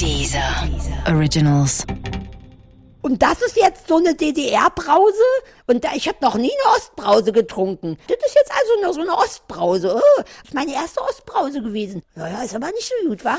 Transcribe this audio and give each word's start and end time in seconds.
Dieser 0.00 0.66
Originals. 1.08 1.84
Und 3.02 3.20
das 3.20 3.42
ist 3.42 3.54
jetzt 3.56 3.86
so 3.86 3.98
eine 3.98 4.14
DDR-Brause? 4.14 5.12
Und 5.66 5.84
da, 5.84 5.90
ich 5.94 6.08
habe 6.08 6.16
noch 6.22 6.36
nie 6.36 6.50
eine 6.50 6.74
Ostbrause 6.74 7.32
getrunken. 7.32 7.98
Das 8.08 8.16
ist 8.26 8.34
jetzt 8.34 8.50
also 8.50 8.82
nur 8.82 8.94
so 8.94 9.00
eine 9.02 9.14
Ostbrause. 9.14 9.96
Oh, 9.96 10.22
das 10.22 10.26
ist 10.44 10.54
meine 10.54 10.72
erste 10.72 11.02
Ostbrause 11.02 11.60
gewesen. 11.60 12.02
Naja, 12.14 12.42
ist 12.42 12.54
aber 12.54 12.68
nicht 12.68 12.90
so 13.02 13.08
gut, 13.08 13.22
wa? 13.26 13.36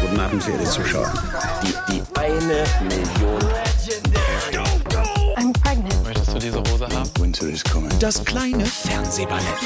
Guten 0.00 0.20
Abend, 0.20 0.42
verehrte 0.44 0.64
Zuschauer. 0.64 1.12
Die, 1.64 1.92
die 1.92 2.02
eine 2.16 2.64
Million. 2.82 3.42
I'm 5.36 5.52
pregnant. 5.60 6.04
Möchtest 6.04 6.32
du 6.32 6.38
diese 6.38 6.58
Hose 6.60 6.86
haben? 6.86 7.10
Winter 7.18 7.48
is 7.48 7.64
coming. 7.64 7.90
Das 7.98 8.24
kleine 8.24 8.64
Fernsehballett 8.64 9.58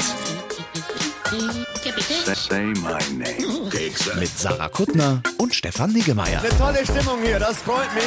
Say 2.35 2.73
my 2.81 2.99
name. 3.17 4.19
mit 4.19 4.29
Sarah 4.29 4.69
Kuttner 4.69 5.23
und 5.37 5.55
Stefan 5.55 5.91
Niggemeier. 5.93 6.41
Tolle 6.59 6.83
Stimmung 6.85 7.21
hier, 7.23 7.39
das 7.39 7.57
freut 7.57 7.93
mich. 7.95 8.03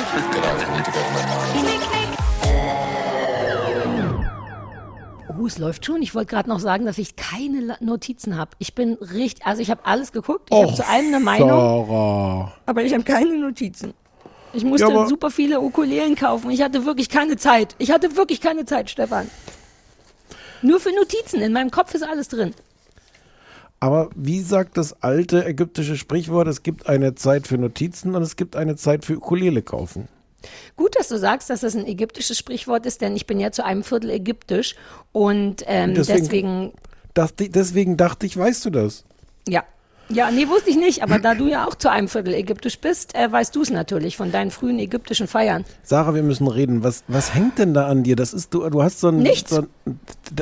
Oh, 5.28 5.46
es 5.46 5.58
läuft 5.58 5.84
schon. 5.86 6.02
Ich 6.02 6.14
wollte 6.14 6.30
gerade 6.30 6.48
noch 6.48 6.60
sagen, 6.60 6.86
dass 6.86 6.98
ich 6.98 7.16
keine 7.16 7.76
Notizen 7.80 8.36
habe. 8.36 8.52
Ich 8.58 8.74
bin 8.74 8.94
richtig, 8.94 9.44
also 9.44 9.60
ich 9.60 9.70
habe 9.70 9.84
alles 9.84 10.12
geguckt. 10.12 10.50
Ich 10.52 10.56
habe 10.56 10.74
zu 10.74 10.86
allem 10.86 11.08
eine 11.08 11.20
Meinung, 11.20 11.48
Sarah. 11.48 12.52
aber 12.66 12.84
ich 12.84 12.92
habe 12.92 13.02
keine 13.02 13.36
Notizen. 13.36 13.92
Ich 14.52 14.64
musste 14.64 14.88
Ja, 14.88 15.06
super 15.06 15.30
viele 15.30 15.60
Ukulelen 15.60 16.14
kaufen. 16.14 16.50
Ich 16.50 16.62
hatte 16.62 16.84
wirklich 16.84 17.08
keine 17.08 17.36
Zeit. 17.36 17.74
Ich 17.78 17.90
hatte 17.90 18.16
wirklich 18.16 18.40
keine 18.40 18.66
Zeit, 18.66 18.90
Stefan. 18.90 19.28
Nur 20.60 20.78
für 20.78 20.92
Notizen. 20.94 21.40
In 21.40 21.52
meinem 21.52 21.70
Kopf 21.70 21.94
ist 21.94 22.02
alles 22.04 22.28
drin. 22.28 22.54
Aber 23.82 24.10
wie 24.14 24.38
sagt 24.42 24.76
das 24.76 25.02
alte 25.02 25.44
ägyptische 25.44 25.96
Sprichwort, 25.96 26.46
es 26.46 26.62
gibt 26.62 26.86
eine 26.88 27.16
Zeit 27.16 27.48
für 27.48 27.58
Notizen 27.58 28.14
und 28.14 28.22
es 28.22 28.36
gibt 28.36 28.54
eine 28.54 28.76
Zeit 28.76 29.04
für 29.04 29.16
Ukulele 29.16 29.60
kaufen. 29.60 30.06
Gut, 30.76 30.94
dass 30.96 31.08
du 31.08 31.18
sagst, 31.18 31.50
dass 31.50 31.62
das 31.62 31.74
ein 31.74 31.84
ägyptisches 31.84 32.38
Sprichwort 32.38 32.86
ist, 32.86 33.00
denn 33.00 33.16
ich 33.16 33.26
bin 33.26 33.40
ja 33.40 33.50
zu 33.50 33.64
einem 33.64 33.82
Viertel 33.82 34.10
ägyptisch 34.10 34.76
und 35.10 35.64
ähm, 35.66 35.94
Deswegen- 35.94 36.18
deswegen, 36.20 36.72
Das, 37.14 37.34
deswegen 37.36 37.96
dachte 37.96 38.24
ich, 38.24 38.36
weißt 38.36 38.64
du 38.66 38.70
das? 38.70 39.02
ja. 39.48 39.64
Ja, 40.12 40.30
nee, 40.30 40.46
wusste 40.48 40.70
ich 40.70 40.76
nicht, 40.76 41.02
aber 41.02 41.18
da 41.18 41.34
du 41.34 41.46
ja 41.48 41.66
auch 41.66 41.74
zu 41.74 41.90
einem 41.90 42.08
Viertel 42.08 42.34
ägyptisch 42.34 42.78
bist, 42.78 43.14
äh, 43.14 43.30
weißt 43.30 43.54
du 43.56 43.62
es 43.62 43.70
natürlich 43.70 44.16
von 44.16 44.30
deinen 44.30 44.50
frühen 44.50 44.78
ägyptischen 44.78 45.26
Feiern. 45.26 45.64
Sarah, 45.82 46.14
wir 46.14 46.22
müssen 46.22 46.46
reden. 46.46 46.82
Was, 46.84 47.02
was 47.08 47.34
hängt 47.34 47.58
denn 47.58 47.72
da 47.74 47.86
an 47.86 48.02
dir? 48.02 48.14
Das 48.16 48.32
ist, 48.34 48.52
du, 48.52 48.68
du 48.68 48.82
hast 48.82 49.00
so 49.00 49.08
ein. 49.08 49.18
Nichts. 49.18 49.50
So 49.50 49.62
ein, 49.62 49.66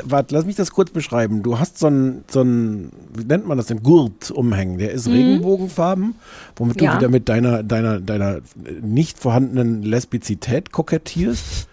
warte, 0.04 0.34
lass 0.34 0.44
mich 0.44 0.56
das 0.56 0.70
kurz 0.72 0.91
beschreiben. 0.91 1.42
Du 1.42 1.58
hast 1.58 1.78
so 1.78 1.86
ein, 1.88 2.24
so 2.30 2.42
ein, 2.42 2.91
wie 3.14 3.24
nennt 3.24 3.46
man 3.46 3.56
das 3.58 3.66
denn? 3.66 3.82
Gurt 3.82 4.30
umhängen. 4.30 4.78
Der 4.78 4.91
ist 4.92 5.06
Regenbogenfarben, 5.08 6.14
womit 6.56 6.80
du 6.80 6.84
Mhm. 6.84 6.91
Ja. 6.91 6.96
wieder 6.98 7.08
mit 7.08 7.28
deiner, 7.28 7.62
deiner, 7.62 8.00
deiner 8.00 8.41
nicht 8.80 9.18
vorhandenen 9.18 9.82
Lesbizität 9.82 10.72
kokettierst. 10.72 11.68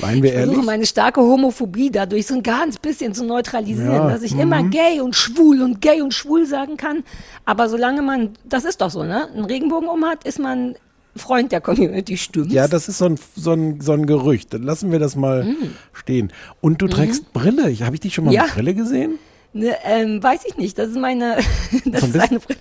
Seien 0.00 0.22
wir 0.22 0.30
Ich 0.30 0.36
versuche 0.36 0.52
ehrlich. 0.54 0.66
meine 0.66 0.86
starke 0.86 1.20
Homophobie 1.20 1.90
dadurch 1.90 2.26
so 2.26 2.34
ein 2.34 2.42
ganz 2.42 2.78
bisschen 2.78 3.14
zu 3.14 3.24
neutralisieren, 3.24 3.92
Ja, 3.92 4.08
dass 4.08 4.22
ich 4.22 4.38
immer 4.38 4.62
gay 4.64 5.00
und 5.00 5.14
schwul 5.16 5.62
und 5.62 5.80
gay 5.80 6.00
und 6.02 6.12
schwul 6.14 6.46
sagen 6.46 6.76
kann. 6.76 7.04
Aber 7.44 7.68
solange 7.68 8.02
man, 8.02 8.30
das 8.44 8.64
ist 8.64 8.80
doch 8.80 8.90
so, 8.90 9.02
ne? 9.04 9.28
Einen 9.32 9.44
Regenbogen 9.44 9.88
um 9.88 10.04
hat, 10.04 10.24
ist 10.24 10.38
man 10.38 10.74
Freund 11.16 11.50
der 11.50 11.60
Community, 11.60 12.16
stimmt? 12.16 12.52
Ja, 12.52 12.68
das 12.68 12.88
ist 12.88 12.98
so 12.98 13.06
ein, 13.06 13.18
so 13.34 13.52
ein, 13.52 13.80
so 13.80 13.92
ein 13.92 14.06
Gerücht. 14.06 14.54
Dann 14.54 14.62
lassen 14.62 14.92
wir 14.92 14.98
das 15.00 15.16
mal 15.16 15.54
stehen. 15.92 16.32
Und 16.60 16.80
du 16.80 16.86
trägst 16.86 17.32
Brille. 17.32 17.70
Ich- 17.70 17.82
Habe 17.82 17.96
ich 17.96 18.00
dich 18.00 18.14
schon 18.14 18.24
mal 18.24 18.30
Mhm. 18.30 18.36
Ja. 18.36 18.42
mit 18.44 18.54
Brille 18.54 18.74
gesehen? 18.74 19.18
Ne, 19.54 19.74
ähm, 19.84 20.22
weiß 20.22 20.42
ich 20.46 20.56
nicht. 20.58 20.78
Das 20.78 20.88
ist 20.90 20.96
meine, 20.98 21.38
das 21.86 22.02
ist 22.04 22.16
eine 22.20 22.38
Brille. 22.38 22.60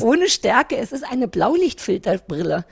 Ohne 0.00 0.28
Stärke. 0.28 0.76
Es 0.76 0.92
ist 0.92 1.04
eine 1.10 1.28
Blaulichtfilterbrille. 1.28 2.64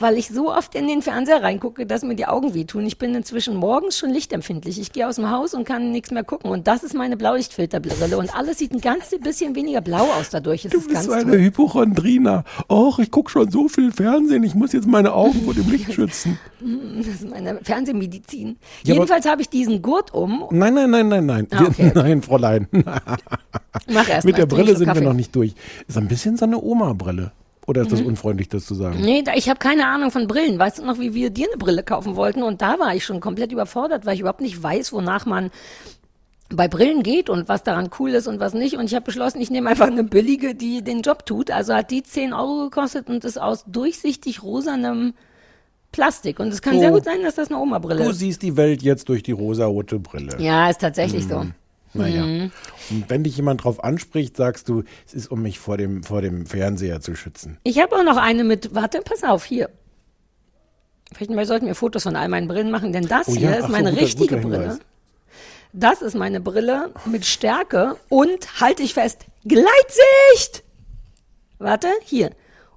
Weil 0.00 0.16
ich 0.16 0.28
so 0.28 0.52
oft 0.54 0.74
in 0.76 0.86
den 0.86 1.02
Fernseher 1.02 1.42
reingucke, 1.42 1.84
dass 1.86 2.02
mir 2.02 2.14
die 2.14 2.26
Augen 2.26 2.54
wehtun. 2.54 2.86
Ich 2.86 2.98
bin 2.98 3.14
inzwischen 3.14 3.56
morgens 3.56 3.98
schon 3.98 4.10
lichtempfindlich. 4.10 4.80
Ich 4.80 4.92
gehe 4.92 5.08
aus 5.08 5.16
dem 5.16 5.30
Haus 5.30 5.54
und 5.54 5.64
kann 5.64 5.90
nichts 5.90 6.10
mehr 6.12 6.22
gucken. 6.22 6.50
Und 6.50 6.68
das 6.68 6.84
ist 6.84 6.94
meine 6.94 7.16
Blaulichtfilterbrille. 7.16 8.16
Und 8.16 8.34
alles 8.36 8.58
sieht 8.58 8.72
ein 8.72 8.80
ganz 8.80 9.10
bisschen 9.20 9.54
weniger 9.56 9.80
blau 9.80 10.04
aus 10.18 10.30
dadurch. 10.30 10.64
Es 10.64 10.70
Du 10.72 10.78
ist 10.78 10.88
bist 10.88 11.02
so 11.04 11.12
eine. 11.12 11.32
Hypochondrina. 11.38 12.44
Och, 12.70 12.98
ich 13.00 13.10
gucke 13.10 13.30
schon 13.30 13.50
so 13.50 13.68
viel 13.68 13.90
Fernsehen. 13.90 14.44
Ich 14.44 14.54
muss 14.54 14.72
jetzt 14.72 14.86
meine 14.86 15.12
Augen 15.14 15.42
vor 15.44 15.54
dem 15.54 15.68
Licht 15.70 15.92
schützen. 15.94 16.38
Das 16.96 17.06
ist 17.06 17.28
meine 17.28 17.58
Fernsehmedizin. 17.62 18.58
Ja, 18.84 18.94
Jedenfalls 18.94 19.26
habe 19.26 19.42
ich 19.42 19.48
diesen 19.48 19.82
Gurt 19.82 20.14
um. 20.14 20.44
Nein, 20.50 20.74
nein, 20.74 20.90
nein, 20.90 21.08
nein, 21.08 21.26
nein. 21.26 21.46
Ah, 21.50 21.64
okay. 21.64 21.90
Nein, 21.94 22.22
Fräulein. 22.22 22.68
Mach 23.90 24.08
erst 24.08 24.24
Mit 24.26 24.34
mal. 24.34 24.38
der 24.40 24.46
Brille 24.46 24.76
sind 24.76 24.86
wir 24.86 24.94
Kaffee. 24.94 25.04
noch 25.04 25.12
nicht 25.14 25.34
durch. 25.34 25.54
Ist 25.86 25.96
ein 25.98 26.08
bisschen 26.08 26.27
so 26.36 26.44
eine 26.44 26.60
Oma-Brille. 26.60 27.32
Oder 27.66 27.82
Mhm. 27.82 27.86
ist 27.86 27.92
das 27.92 28.00
unfreundlich, 28.00 28.48
das 28.48 28.64
zu 28.66 28.74
sagen? 28.74 29.00
Nee, 29.00 29.22
ich 29.34 29.48
habe 29.48 29.58
keine 29.58 29.86
Ahnung 29.86 30.10
von 30.10 30.26
Brillen. 30.26 30.58
Weißt 30.58 30.78
du 30.78 30.84
noch, 30.84 30.98
wie 30.98 31.12
wir 31.14 31.30
dir 31.30 31.46
eine 31.48 31.58
Brille 31.58 31.82
kaufen 31.82 32.16
wollten? 32.16 32.42
Und 32.42 32.62
da 32.62 32.78
war 32.78 32.94
ich 32.94 33.04
schon 33.04 33.20
komplett 33.20 33.52
überfordert, 33.52 34.06
weil 34.06 34.14
ich 34.14 34.20
überhaupt 34.20 34.40
nicht 34.40 34.62
weiß, 34.62 34.92
wonach 34.92 35.26
man 35.26 35.50
bei 36.50 36.66
Brillen 36.66 37.02
geht 37.02 37.28
und 37.28 37.46
was 37.50 37.62
daran 37.62 37.90
cool 37.98 38.10
ist 38.10 38.26
und 38.26 38.40
was 38.40 38.54
nicht. 38.54 38.76
Und 38.78 38.86
ich 38.86 38.94
habe 38.94 39.04
beschlossen, 39.04 39.38
ich 39.42 39.50
nehme 39.50 39.68
einfach 39.68 39.88
eine 39.88 40.02
billige, 40.02 40.54
die 40.54 40.80
den 40.82 41.02
Job 41.02 41.26
tut. 41.26 41.50
Also 41.50 41.74
hat 41.74 41.90
die 41.90 42.02
10 42.02 42.32
Euro 42.32 42.64
gekostet 42.70 43.08
und 43.10 43.22
ist 43.26 43.38
aus 43.38 43.64
durchsichtig 43.66 44.42
rosanem 44.42 45.12
Plastik. 45.92 46.40
Und 46.40 46.48
es 46.48 46.62
kann 46.62 46.76
Oh. 46.76 46.80
sehr 46.80 46.90
gut 46.90 47.04
sein, 47.04 47.22
dass 47.22 47.34
das 47.34 47.48
eine 47.50 47.58
Oma-Brille 47.58 48.04
Du 48.04 48.10
ist. 48.10 48.18
siehst 48.18 48.40
die 48.42 48.56
Welt 48.56 48.82
jetzt 48.82 49.10
durch 49.10 49.22
die 49.22 49.32
rosarote 49.32 49.98
Brille. 49.98 50.36
Ja, 50.38 50.70
ist 50.70 50.80
tatsächlich 50.80 51.26
so. 51.28 51.44
Naja. 51.94 52.24
Mhm. 52.24 52.50
Und 52.90 53.08
wenn 53.10 53.24
dich 53.24 53.36
jemand 53.36 53.64
drauf 53.64 53.82
anspricht, 53.82 54.36
sagst 54.36 54.68
du, 54.68 54.82
es 55.06 55.14
ist, 55.14 55.30
um 55.30 55.42
mich 55.42 55.58
vor 55.58 55.76
dem, 55.76 56.02
vor 56.02 56.20
dem 56.22 56.46
Fernseher 56.46 57.00
zu 57.00 57.14
schützen. 57.14 57.58
Ich 57.64 57.80
habe 57.80 57.96
auch 57.96 58.04
noch 58.04 58.16
eine 58.18 58.44
mit, 58.44 58.74
warte, 58.74 59.00
pass 59.02 59.24
auf, 59.24 59.44
hier. 59.44 59.70
Vielleicht 61.14 61.30
mal 61.30 61.46
sollten 61.46 61.66
wir 61.66 61.74
Fotos 61.74 62.02
von 62.02 62.16
all 62.16 62.28
meinen 62.28 62.48
Brillen 62.48 62.70
machen, 62.70 62.92
denn 62.92 63.08
das 63.08 63.28
Oh 63.28 63.32
hier 63.34 63.50
ja, 63.50 63.56
ist 63.56 63.62
ach 63.64 63.66
so, 63.68 63.72
meine 63.72 63.90
guter- 63.90 64.02
richtige 64.02 64.36
guter 64.40 64.48
Brille. 64.58 64.78
Das 65.72 66.02
ist 66.02 66.14
meine 66.14 66.40
Brille 66.40 66.92
mit 67.06 67.24
Stärke 67.26 67.96
und, 68.08 68.60
halte 68.60 68.82
ich 68.82 68.94
fest, 68.94 69.24
Gleitsicht! 69.46 70.62
Warte, 71.58 71.88
hier. 72.04 72.30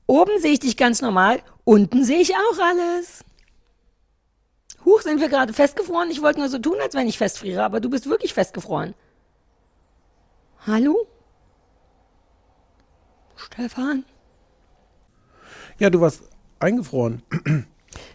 Oben 0.07 0.39
sehe 0.39 0.53
ich 0.53 0.59
dich 0.59 0.75
ganz 0.77 1.01
normal, 1.01 1.39
unten 1.63 2.03
sehe 2.03 2.19
ich 2.19 2.33
auch 2.35 2.59
alles. 2.59 3.23
Huch, 4.85 5.01
sind 5.01 5.19
wir 5.19 5.29
gerade 5.29 5.53
festgefroren? 5.53 6.09
Ich 6.09 6.21
wollte 6.21 6.39
nur 6.39 6.49
so 6.49 6.59
tun, 6.59 6.77
als 6.81 6.95
wenn 6.95 7.07
ich 7.07 7.17
festfriere, 7.17 7.63
aber 7.63 7.79
du 7.79 7.89
bist 7.89 8.07
wirklich 8.07 8.33
festgefroren. 8.33 8.95
Hallo? 10.65 11.07
Stefan? 13.35 14.05
Ja, 15.79 15.89
du 15.89 16.01
warst 16.01 16.23
eingefroren. 16.59 17.23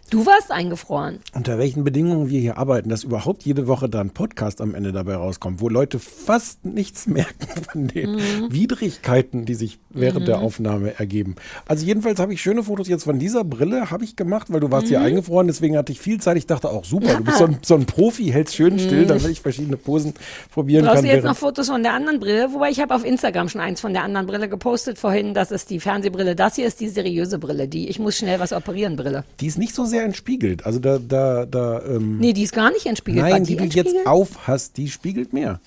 Du 0.09 0.25
warst 0.25 0.51
eingefroren. 0.51 1.19
Unter 1.33 1.57
welchen 1.57 1.83
Bedingungen 1.83 2.29
wir 2.29 2.39
hier 2.39 2.57
arbeiten, 2.57 2.87
dass 2.87 3.03
überhaupt 3.03 3.43
jede 3.43 3.67
Woche 3.67 3.89
da 3.89 3.99
ein 3.99 4.11
Podcast 4.11 4.61
am 4.61 4.73
Ende 4.73 4.93
dabei 4.93 5.15
rauskommt, 5.15 5.59
wo 5.59 5.67
Leute 5.67 5.99
fast 5.99 6.63
nichts 6.63 7.07
merken 7.07 7.45
von 7.69 7.87
den 7.89 8.11
Mhm. 8.15 8.19
Widrigkeiten, 8.49 9.43
die 9.43 9.53
sich 9.55 9.79
während 9.89 10.25
der 10.29 10.39
Aufnahme 10.39 10.97
ergeben. 10.97 11.35
Also 11.67 11.85
jedenfalls 11.85 12.19
habe 12.21 12.33
ich 12.33 12.41
schöne 12.41 12.63
Fotos 12.63 12.87
jetzt 12.87 13.03
von 13.03 13.19
dieser 13.19 13.43
Brille, 13.43 13.91
habe 13.91 14.05
ich 14.05 14.15
gemacht, 14.15 14.47
weil 14.49 14.61
du 14.61 14.71
warst 14.71 14.85
Mhm. 14.85 14.89
hier 14.91 15.01
eingefroren, 15.01 15.47
deswegen 15.47 15.75
hatte 15.75 15.91
ich 15.91 15.99
viel 15.99 16.21
Zeit. 16.21 16.37
Ich 16.37 16.45
dachte 16.47 16.69
auch, 16.69 16.85
super, 16.85 17.15
du 17.15 17.25
bist 17.25 17.39
so 17.39 17.43
ein, 17.45 17.57
so 17.61 17.75
ein 17.75 17.85
Profi, 17.85 18.27
hältst 18.27 18.55
schön 18.55 18.79
still, 18.79 19.07
damit 19.07 19.27
ich 19.27 19.41
verschiedene 19.41 19.75
Posen 19.75 20.13
probieren 20.53 20.83
Mhm. 20.83 20.87
Brauchst 20.87 21.01
kann. 21.01 21.09
du 21.09 21.15
jetzt 21.15 21.25
noch 21.25 21.35
Fotos 21.35 21.67
von 21.67 21.83
der 21.83 21.91
anderen 21.93 22.21
Brille? 22.21 22.53
Wobei 22.53 22.69
ich 22.69 22.79
habe 22.79 22.95
auf 22.95 23.03
Instagram 23.03 23.49
schon 23.49 23.59
eins 23.59 23.81
von 23.81 23.91
der 23.91 24.03
anderen 24.03 24.25
Brille 24.25 24.47
gepostet 24.47 24.97
vorhin. 24.99 25.33
Das 25.33 25.51
ist 25.51 25.69
die 25.69 25.81
Fernsehbrille. 25.81 26.33
Das 26.33 26.55
hier 26.55 26.65
ist 26.65 26.79
die 26.79 26.87
seriöse 26.87 27.39
Brille. 27.39 27.67
Die 27.67 27.89
ich 27.89 27.99
muss 27.99 28.15
schnell 28.15 28.39
was 28.39 28.53
operieren 28.53 28.95
Brille. 28.95 29.25
Die 29.41 29.47
ist 29.47 29.57
nicht 29.57 29.75
so 29.75 29.83
sehr 29.83 29.96
entspiegelt. 30.03 30.65
Also 30.65 30.79
da, 30.79 30.99
da, 30.99 31.45
da, 31.45 31.81
ähm, 31.85 32.17
Nee, 32.19 32.33
die 32.33 32.43
ist 32.43 32.53
gar 32.53 32.71
nicht 32.71 32.85
entspiegelt. 32.85 33.23
Nein, 33.25 33.43
die 33.43 33.55
du 33.55 33.63
entspiegelt? 33.63 33.93
jetzt 33.95 34.07
auf 34.07 34.47
hast, 34.47 34.77
die 34.77 34.89
spiegelt 34.89 35.33
mehr. 35.33 35.59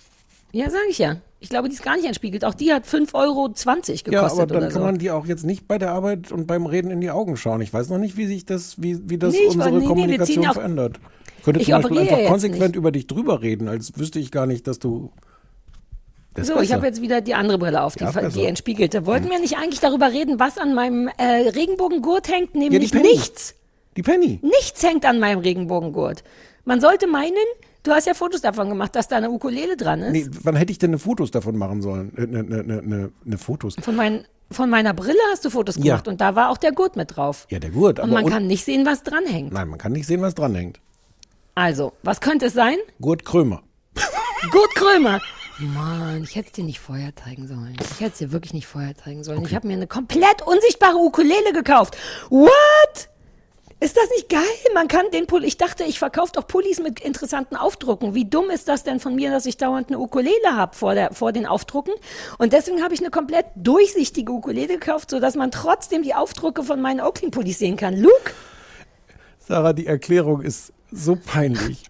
Ja, 0.52 0.68
sage 0.70 0.84
ich 0.90 0.98
ja. 0.98 1.16
Ich 1.42 1.48
glaube, 1.48 1.68
die 1.68 1.74
ist 1.74 1.82
gar 1.82 1.96
nicht 1.96 2.06
entspiegelt. 2.06 2.44
Auch 2.44 2.54
die 2.54 2.72
hat 2.72 2.84
5,20 2.86 3.14
Euro 3.14 3.48
gekostet 3.48 4.04
Ja, 4.12 4.22
aber 4.22 4.46
dann 4.46 4.62
kann 4.64 4.72
so. 4.72 4.80
man 4.80 4.98
die 4.98 5.10
auch 5.10 5.26
jetzt 5.26 5.44
nicht 5.44 5.66
bei 5.66 5.78
der 5.78 5.92
Arbeit 5.92 6.32
und 6.32 6.46
beim 6.46 6.66
Reden 6.66 6.90
in 6.90 7.00
die 7.00 7.10
Augen 7.10 7.36
schauen. 7.36 7.60
Ich 7.62 7.72
weiß 7.72 7.88
noch 7.88 7.98
nicht, 7.98 8.16
wie 8.16 8.26
sich 8.26 8.44
das, 8.44 8.82
wie, 8.82 8.98
wie 9.08 9.16
das 9.16 9.32
Nee, 9.32 9.46
unsere 9.46 9.70
nee, 9.72 9.78
nee, 9.78 9.86
Kommunikation 9.86 10.46
auch- 10.48 10.54
verändert. 10.54 10.98
Ich 11.38 11.44
könnte 11.44 11.60
Ich 11.60 11.66
zum 11.68 11.80
Beispiel 11.80 11.98
einfach 12.00 12.26
konsequent 12.28 12.60
nicht. 12.72 12.76
über 12.76 12.92
dich 12.92 13.06
drüber 13.06 13.40
reden, 13.40 13.68
als 13.68 13.98
wüsste 13.98 14.18
ich 14.18 14.30
gar 14.30 14.46
nicht, 14.46 14.66
dass 14.66 14.78
du. 14.78 15.10
So, 16.38 16.60
ich 16.60 16.72
habe 16.72 16.86
jetzt 16.86 17.00
wieder 17.02 17.20
die 17.22 17.34
andere 17.34 17.58
Brille 17.58 17.82
auf, 17.82 17.96
die, 17.96 18.04
Ja, 18.04 18.28
die 18.28 18.44
entspiegelte. 18.44 19.04
Wollten 19.06 19.30
wir 19.30 19.38
nicht 19.40 19.56
eigentlich 19.56 19.80
darüber 19.80 20.12
reden, 20.12 20.38
was 20.38 20.58
an 20.58 20.74
meinem 20.74 21.08
äh, 21.16 21.48
Regenbogengurt 21.48 22.28
hängt? 22.30 22.54
Nämlich 22.54 22.92
Penny. 22.92 23.08
nichts. 23.08 23.54
Die 23.96 24.02
Penny. 24.02 24.38
Nichts 24.42 24.82
hängt 24.82 25.04
an 25.04 25.18
meinem 25.18 25.40
Regenbogengurt. 25.40 26.22
Man 26.64 26.80
sollte 26.80 27.06
meinen, 27.06 27.34
du 27.82 27.90
hast 27.92 28.06
ja 28.06 28.14
Fotos 28.14 28.40
davon 28.40 28.68
gemacht, 28.68 28.94
dass 28.94 29.08
da 29.08 29.16
eine 29.16 29.30
Ukulele 29.30 29.76
dran 29.76 30.00
ist. 30.02 30.12
Nee, 30.12 30.26
wann 30.44 30.56
hätte 30.56 30.70
ich 30.72 30.78
denn 30.78 30.90
eine 30.90 30.98
Fotos 30.98 31.30
davon 31.30 31.56
machen 31.56 31.82
sollen? 31.82 32.12
Äh, 32.16 32.26
Ne, 32.26 32.42
ne, 32.44 32.82
ne, 32.82 33.10
ne, 33.24 33.38
Fotos. 33.38 33.74
Von, 33.80 33.96
mein, 33.96 34.24
von 34.50 34.70
meiner 34.70 34.94
Brille 34.94 35.18
hast 35.32 35.44
du 35.44 35.50
Fotos 35.50 35.76
Ja. 35.76 35.82
gemacht 35.82 36.06
und 36.08 36.20
da 36.20 36.34
war 36.36 36.50
auch 36.50 36.58
der 36.58 36.72
Gurt 36.72 36.94
mit 36.96 37.16
drauf. 37.16 37.46
Ja, 37.50 37.58
der 37.58 37.70
Gurt. 37.70 37.98
und 37.98 38.10
man 38.10 38.24
un- 38.24 38.30
kann 38.30 38.46
nicht 38.46 38.64
sehen, 38.64 38.86
was 38.86 39.02
dranhängt. 39.02 39.52
Nein, 39.52 39.68
man 39.68 39.78
kann 39.78 39.92
nicht 39.92 40.06
sehen, 40.06 40.22
was 40.22 40.34
dranhängt. 40.34 40.80
Also, 41.56 41.92
was 42.02 42.20
könnte 42.20 42.46
es 42.46 42.52
sein? 42.52 42.76
Gurt 43.00 43.24
Krömer. 43.24 43.62
Gurt 44.52 44.74
Krömer. 44.76 45.20
Mann, 45.58 46.22
ich 46.22 46.36
hätte 46.36 46.46
es 46.46 46.52
dir 46.52 46.64
nicht 46.64 46.80
vorher 46.80 47.14
zeigen 47.16 47.46
sollen. 47.46 47.76
Ich 47.80 48.00
hätte 48.00 48.12
es 48.12 48.18
dir 48.18 48.32
wirklich 48.32 48.54
nicht 48.54 48.66
vorher 48.66 48.94
zeigen 48.96 49.22
sollen. 49.24 49.44
Ich 49.44 49.54
habe 49.54 49.66
mir 49.66 49.74
eine 49.74 49.86
komplett 49.86 50.40
unsichtbare 50.46 50.96
Ukulele 50.96 51.52
gekauft. 51.52 51.98
What? 52.30 53.08
Ist 53.82 53.96
das 53.96 54.10
nicht 54.10 54.28
geil? 54.28 54.42
Man 54.74 54.88
kann 54.88 55.10
den 55.10 55.26
Pulli. 55.26 55.46
Ich 55.46 55.56
dachte, 55.56 55.84
ich 55.84 55.98
verkaufe 55.98 56.32
doch 56.34 56.46
Pullis 56.46 56.80
mit 56.80 57.00
interessanten 57.00 57.56
Aufdrucken. 57.56 58.14
Wie 58.14 58.26
dumm 58.26 58.50
ist 58.50 58.68
das 58.68 58.82
denn 58.84 59.00
von 59.00 59.14
mir, 59.14 59.30
dass 59.30 59.46
ich 59.46 59.56
dauernd 59.56 59.88
eine 59.88 59.98
Ukulele 59.98 60.54
habe 60.54 60.76
vor, 60.76 60.94
der, 60.94 61.14
vor 61.14 61.32
den 61.32 61.46
Aufdrucken? 61.46 61.94
Und 62.36 62.52
deswegen 62.52 62.82
habe 62.82 62.92
ich 62.92 63.00
eine 63.00 63.08
komplett 63.08 63.46
durchsichtige 63.56 64.32
Ukulele 64.32 64.74
gekauft, 64.74 65.10
sodass 65.10 65.34
man 65.34 65.50
trotzdem 65.50 66.02
die 66.02 66.14
Aufdrucke 66.14 66.62
von 66.62 66.82
meinen 66.82 67.00
Oakling-Pullis 67.00 67.58
sehen 67.58 67.78
kann. 67.78 67.96
Luke? 67.96 68.32
Sarah, 69.38 69.72
die 69.72 69.86
Erklärung 69.86 70.42
ist 70.42 70.74
so 70.92 71.16
peinlich. 71.16 71.84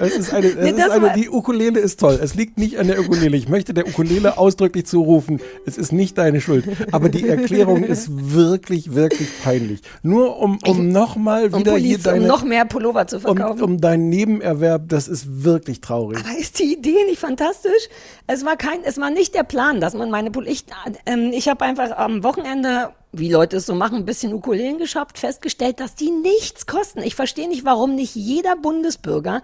Es 0.00 0.16
ist 0.16 0.34
eine, 0.34 0.46
es 0.48 0.54
Nee, 0.56 0.70
ist 0.70 0.90
eine, 0.90 1.12
die 1.14 1.30
Ukulele 1.30 1.80
ist 1.80 1.98
toll. 1.98 2.18
Es 2.22 2.34
liegt 2.34 2.58
nicht 2.58 2.78
an 2.78 2.88
der 2.88 3.00
Ukulele. 3.00 3.36
Ich 3.36 3.48
möchte 3.48 3.72
der 3.72 3.86
Ukulele 3.88 4.36
ausdrücklich 4.38 4.86
zurufen, 4.86 5.40
es 5.66 5.78
ist 5.78 5.92
nicht 5.92 6.18
deine 6.18 6.40
Schuld. 6.40 6.64
Aber 6.92 7.08
die 7.08 7.26
Erklärung 7.28 7.82
ist 7.84 8.08
wirklich, 8.10 8.94
wirklich 8.94 9.28
peinlich. 9.42 9.80
Nur 10.02 10.38
um, 10.38 10.58
um 10.66 10.88
nochmal 10.88 11.52
Um, 11.52 11.60
wieder 11.60 11.76
hier 11.76 11.96
Pullis, 11.96 12.06
um 12.06 12.12
deine, 12.12 12.26
noch 12.26 12.44
mehr 12.44 12.64
Pullover 12.66 13.06
zu 13.06 13.16
um, 13.16 13.22
verkaufen. 13.22 13.62
um 13.62 13.80
deinen 13.80 14.08
Nebenerwerb, 14.10 14.88
das 14.88 15.08
ist 15.08 15.42
wirklich 15.44 15.80
traurig. 15.80 16.18
Aber 16.18 16.38
ist 16.38 16.58
die 16.58 16.74
Idee 16.74 17.04
nicht 17.06 17.18
fantastisch? 17.18 17.88
Es 18.26 18.44
war 18.44 18.56
kein, 18.56 18.80
es 18.84 18.98
war 18.98 19.10
nicht 19.10 19.34
der 19.34 19.44
Plan, 19.44 19.80
dass 19.80 19.94
man 19.94 20.10
meine 20.10 20.30
Pul 20.30 20.46
ich, 20.46 20.64
ähm, 21.06 21.30
ich 21.32 21.48
habe 21.48 21.64
einfach 21.64 21.96
am 21.96 22.22
Wochenende, 22.24 22.90
wie 23.18 23.30
Leute 23.30 23.56
es 23.56 23.66
so 23.66 23.74
machen, 23.74 23.96
ein 23.98 24.04
bisschen 24.04 24.32
Ukulelen 24.32 24.78
geschafft, 24.78 25.18
festgestellt, 25.18 25.80
dass 25.80 25.94
die 25.94 26.10
nichts 26.10 26.66
kosten. 26.66 27.00
Ich 27.02 27.14
verstehe 27.14 27.48
nicht, 27.48 27.64
warum 27.64 27.94
nicht 27.94 28.14
jeder 28.14 28.56
Bundesbürger 28.56 29.42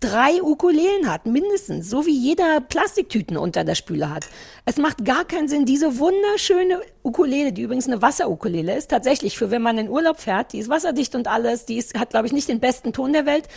drei 0.00 0.42
Ukulelen 0.42 1.10
hat, 1.10 1.26
mindestens, 1.26 1.90
so 1.90 2.06
wie 2.06 2.16
jeder 2.16 2.60
Plastiktüten 2.60 3.36
unter 3.36 3.64
der 3.64 3.74
Spüle 3.74 4.10
hat. 4.10 4.26
Es 4.64 4.76
macht 4.76 5.04
gar 5.04 5.24
keinen 5.24 5.48
Sinn, 5.48 5.64
diese 5.64 5.98
wunderschöne 5.98 6.80
Ukulele, 7.06 7.52
die 7.52 7.62
übrigens 7.62 7.86
eine 7.86 8.02
Wasserukulele 8.02 8.76
ist, 8.76 8.90
tatsächlich 8.90 9.38
für 9.38 9.52
wenn 9.52 9.62
man 9.62 9.78
in 9.78 9.88
Urlaub 9.88 10.18
fährt, 10.18 10.52
die 10.52 10.58
ist 10.58 10.68
wasserdicht 10.68 11.14
und 11.14 11.28
alles, 11.28 11.64
die 11.64 11.76
ist, 11.76 11.96
hat 11.98 12.10
glaube 12.10 12.26
ich 12.26 12.32
nicht 12.32 12.48
den 12.48 12.58
besten 12.58 12.92
Ton 12.92 13.12
der 13.12 13.26
Welt, 13.26 13.48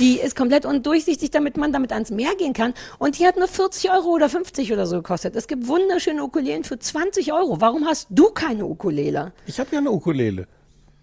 die 0.00 0.18
ist 0.18 0.34
komplett 0.34 0.66
undurchsichtig, 0.66 1.30
damit 1.30 1.56
man 1.56 1.72
damit 1.72 1.92
ans 1.92 2.10
Meer 2.10 2.34
gehen 2.36 2.52
kann 2.52 2.74
und 2.98 3.18
die 3.18 3.26
hat 3.26 3.36
nur 3.36 3.46
40 3.46 3.92
Euro 3.92 4.08
oder 4.08 4.28
50 4.28 4.72
oder 4.72 4.86
so 4.86 4.96
gekostet. 4.96 5.36
Es 5.36 5.46
gibt 5.46 5.68
wunderschöne 5.68 6.20
Ukulelen 6.20 6.64
für 6.64 6.80
20 6.80 7.32
Euro. 7.32 7.60
Warum 7.60 7.86
hast 7.86 8.08
du 8.10 8.30
keine 8.30 8.66
Ukulele? 8.66 9.32
Ich 9.46 9.60
habe 9.60 9.70
ja 9.72 9.78
eine 9.78 9.92
Ukulele. 9.92 10.48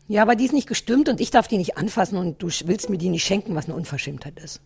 Ja, 0.10 0.24
aber 0.24 0.36
die 0.36 0.44
ist 0.44 0.54
nicht 0.54 0.68
gestimmt 0.68 1.08
und 1.08 1.22
ich 1.22 1.32
darf 1.32 1.48
die 1.48 1.58
nicht 1.58 1.78
anfassen 1.78 2.18
und 2.18 2.44
du 2.44 2.50
willst 2.66 2.90
mir 2.90 2.98
die 2.98 3.10
nicht 3.10 3.24
schenken, 3.24 3.56
was 3.56 3.66
eine 3.66 3.76
Unverschämtheit 3.76 4.38
ist. 4.44 4.60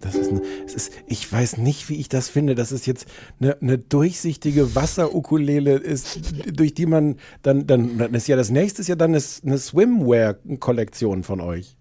Das 0.00 0.14
ist, 0.14 0.30
eine, 0.30 0.42
es 0.66 0.74
ist, 0.74 0.92
ich 1.06 1.32
weiß 1.32 1.56
nicht, 1.58 1.88
wie 1.88 1.96
ich 1.96 2.08
das 2.08 2.28
finde, 2.28 2.54
dass 2.54 2.72
es 2.72 2.84
jetzt 2.84 3.06
eine, 3.40 3.60
eine 3.60 3.78
durchsichtige 3.78 4.74
Wasserukulele 4.74 5.76
ist, 5.76 6.20
durch 6.52 6.74
die 6.74 6.86
man 6.86 7.16
dann, 7.42 7.66
dann, 7.66 7.96
dann 7.96 8.14
ist 8.14 8.28
ja 8.28 8.36
das 8.36 8.50
nächste 8.50 8.82
ist 8.82 8.88
ja 8.88 8.96
dann 8.96 9.14
eine, 9.14 9.22
eine 9.44 9.58
Swimwear-Kollektion 9.58 11.24
von 11.24 11.40
euch. 11.40 11.76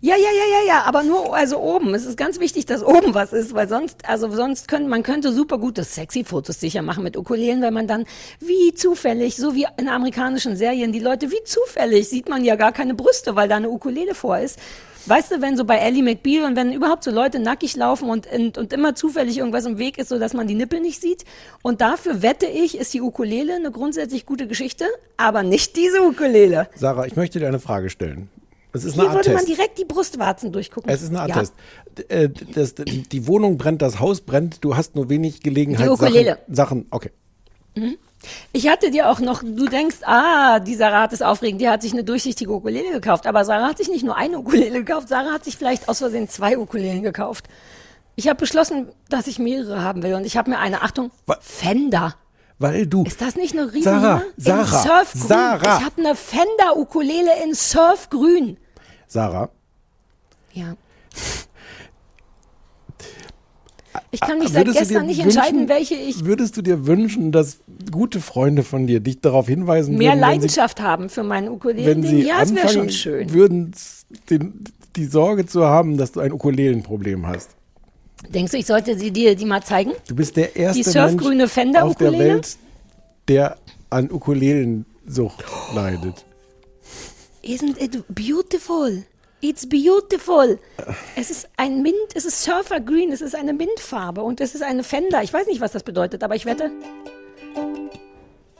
Ja, 0.00 0.14
ja, 0.14 0.22
ja, 0.22 0.58
ja, 0.60 0.66
ja, 0.66 0.82
aber 0.84 1.02
nur 1.02 1.34
also 1.34 1.58
oben. 1.58 1.92
Es 1.94 2.06
ist 2.06 2.16
ganz 2.16 2.38
wichtig, 2.38 2.66
dass 2.66 2.84
oben 2.84 3.14
was 3.14 3.32
ist, 3.32 3.54
weil 3.54 3.68
sonst, 3.68 4.08
also 4.08 4.30
sonst 4.30 4.68
können, 4.68 4.88
man 4.88 5.02
könnte 5.02 5.32
super 5.32 5.58
gute 5.58 5.82
Sexy-Fotos 5.82 6.60
sicher 6.60 6.82
machen 6.82 7.02
mit 7.02 7.16
Ukulelen, 7.16 7.62
weil 7.62 7.72
man 7.72 7.88
dann 7.88 8.04
wie 8.38 8.74
zufällig, 8.74 9.36
so 9.36 9.54
wie 9.54 9.66
in 9.76 9.88
amerikanischen 9.88 10.56
Serien, 10.56 10.92
die 10.92 11.00
Leute 11.00 11.30
wie 11.30 11.42
zufällig 11.44 12.08
sieht 12.08 12.28
man 12.28 12.44
ja 12.44 12.54
gar 12.54 12.72
keine 12.72 12.94
Brüste, 12.94 13.34
weil 13.34 13.48
da 13.48 13.56
eine 13.56 13.70
Ukulele 13.70 14.14
vor 14.14 14.38
ist. 14.38 14.58
Weißt 15.06 15.30
du, 15.32 15.40
wenn 15.40 15.56
so 15.56 15.64
bei 15.64 15.78
Ellie 15.78 16.02
McBeal 16.02 16.44
und 16.44 16.54
wenn 16.54 16.70
überhaupt 16.70 17.02
so 17.02 17.10
Leute 17.10 17.38
nackig 17.38 17.74
laufen 17.76 18.10
und, 18.10 18.26
und, 18.30 18.58
und 18.58 18.72
immer 18.72 18.94
zufällig 18.94 19.38
irgendwas 19.38 19.64
im 19.64 19.78
Weg 19.78 19.96
ist, 19.96 20.10
so 20.10 20.18
dass 20.18 20.34
man 20.34 20.46
die 20.46 20.54
Nippel 20.54 20.80
nicht 20.80 21.00
sieht. 21.00 21.24
Und 21.62 21.80
dafür 21.80 22.20
wette 22.22 22.46
ich, 22.46 22.76
ist 22.76 22.92
die 22.92 23.00
Ukulele 23.00 23.54
eine 23.54 23.70
grundsätzlich 23.70 24.26
gute 24.26 24.46
Geschichte, 24.46 24.84
aber 25.16 25.42
nicht 25.42 25.76
diese 25.76 26.02
Ukulele. 26.02 26.68
Sarah, 26.74 27.06
ich 27.06 27.16
möchte 27.16 27.38
dir 27.38 27.48
eine 27.48 27.58
Frage 27.58 27.88
stellen. 27.90 28.28
Es 28.72 28.84
ist 28.84 28.94
Hier 28.94 29.02
eine 29.04 29.10
Art 29.10 29.26
würde 29.26 29.34
man 29.36 29.46
direkt 29.46 29.78
die 29.78 29.84
Brustwarzen 29.84 30.52
durchgucken. 30.52 30.90
Es 30.90 31.02
ist 31.02 31.08
eine 31.08 31.20
Art 31.22 31.30
Ja. 31.30 31.36
Test. 31.36 31.54
Äh, 32.08 32.28
Das, 32.54 32.74
die, 32.74 33.26
Wohnung 33.26 33.56
brennt, 33.58 33.82
das 33.82 33.98
Haus 33.98 34.20
brennt, 34.20 34.62
du 34.64 34.76
hast 34.76 34.94
nur 34.94 35.08
wenig 35.08 35.40
Gelegenheit, 35.42 35.86
Die 35.86 35.90
Ukulele. 35.90 36.38
Sachen, 36.48 36.54
Sachen, 36.54 36.86
okay. 36.90 37.10
Ich 38.52 38.68
hatte 38.68 38.90
dir 38.90 39.08
auch 39.10 39.20
noch, 39.20 39.42
du 39.42 39.66
denkst, 39.66 39.98
ah, 40.02 40.58
die 40.60 40.74
Sarah 40.74 41.02
hat 41.02 41.12
es 41.12 41.22
aufregend, 41.22 41.60
die 41.60 41.68
hat 41.68 41.82
sich 41.82 41.92
eine 41.92 42.02
durchsichtige 42.04 42.52
Ukulele 42.52 42.90
gekauft. 42.92 43.26
Aber 43.26 43.44
Sarah 43.44 43.68
hat 43.68 43.78
sich 43.78 43.88
nicht 43.88 44.04
nur 44.04 44.16
eine 44.16 44.38
Ukulele 44.38 44.84
gekauft, 44.84 45.08
Sarah 45.08 45.32
hat 45.32 45.44
sich 45.44 45.56
vielleicht 45.56 45.88
aus 45.88 45.98
Versehen 45.98 46.28
zwei 46.28 46.58
Ukulelen 46.58 47.02
gekauft. 47.02 47.44
Ich 48.16 48.26
habe 48.28 48.38
beschlossen, 48.38 48.88
dass 49.08 49.28
ich 49.28 49.38
mehrere 49.38 49.82
haben 49.82 50.02
will 50.02 50.14
und 50.14 50.26
ich 50.26 50.36
habe 50.36 50.50
mir 50.50 50.58
eine, 50.58 50.82
Achtung, 50.82 51.10
Wa- 51.26 51.38
Fender. 51.40 52.16
Weil 52.58 52.86
du. 52.86 53.04
Ist 53.04 53.20
das 53.20 53.36
nicht 53.36 53.52
eine 53.56 53.72
riesen 53.72 53.84
Sarah? 53.84 54.22
Sarah, 54.36 54.64
Surfgrün. 55.04 55.28
Sarah. 55.28 55.78
Ich 55.78 55.84
habe 55.84 55.98
eine 55.98 56.14
Fender 56.16 56.76
Ukulele 56.76 57.30
in 57.44 57.54
Surfgrün. 57.54 58.56
Sarah, 59.06 59.48
Ja. 60.52 60.74
Ich 64.10 64.20
kann 64.20 64.38
mich 64.38 64.48
seit 64.50 64.70
gestern 64.72 65.06
nicht 65.06 65.18
wünschen- 65.22 65.36
entscheiden, 65.38 65.68
welche 65.68 65.94
ich 65.94 66.24
Würdest 66.24 66.56
du 66.56 66.62
dir 66.62 66.86
wünschen, 66.86 67.30
dass 67.32 67.58
gute 67.90 68.20
Freunde 68.20 68.62
von 68.62 68.86
dir 68.86 69.00
dich 69.00 69.20
darauf 69.20 69.48
hinweisen 69.48 69.96
mehr 69.96 70.12
würden, 70.12 70.20
wenn 70.20 70.28
sie 70.28 70.32
Leidenschaft 70.40 70.80
haben 70.80 71.08
für 71.10 71.22
meinen 71.22 71.46
wenn 71.48 71.52
Ukulelen? 71.54 72.02
sie 72.02 72.22
Ja, 72.26 72.40
es 72.42 72.54
wäre 72.54 72.68
schon 72.68 72.90
schön. 72.90 73.32
würden, 73.32 73.72
den, 74.30 74.64
die 74.96 75.04
Sorge 75.04 75.44
zu 75.46 75.64
haben, 75.66 75.96
dass 75.98 76.12
du 76.12 76.20
ein 76.20 76.32
Ukulelenproblem 76.32 77.26
hast. 77.26 77.50
Denkst 78.28 78.52
du, 78.52 78.58
ich 78.58 78.66
sollte 78.66 78.98
sie 78.98 79.10
dir 79.10 79.36
die 79.36 79.44
mal 79.44 79.62
zeigen? 79.62 79.92
Du 80.08 80.14
bist 80.14 80.36
der 80.36 80.56
erste 80.56 80.82
Die 80.82 80.88
surfgrüne 80.88 81.36
Mensch 81.36 81.52
Fender 81.52 81.84
auf 81.84 81.94
der? 81.94 82.12
Welt, 82.12 82.56
der 83.28 83.56
an 83.90 84.10
Ukulelensucht 84.10 85.44
leidet. 85.74 86.24
Isn't 87.42 87.80
it 87.80 88.04
beautiful? 88.08 89.04
It's 89.40 89.68
beautiful. 89.68 90.58
Es 91.14 91.30
ist 91.30 91.48
ein 91.56 91.80
Mint, 91.82 91.94
es 92.14 92.24
ist 92.24 92.42
Surfer 92.42 92.80
Green, 92.80 93.12
es 93.12 93.20
ist 93.20 93.36
eine 93.36 93.52
Mintfarbe 93.52 94.20
und 94.22 94.40
es 94.40 94.54
ist 94.54 94.62
eine 94.62 94.82
Fender. 94.82 95.22
Ich 95.22 95.32
weiß 95.32 95.46
nicht, 95.46 95.60
was 95.60 95.72
das 95.72 95.84
bedeutet, 95.84 96.24
aber 96.24 96.34
ich 96.34 96.44
wette, 96.44 96.72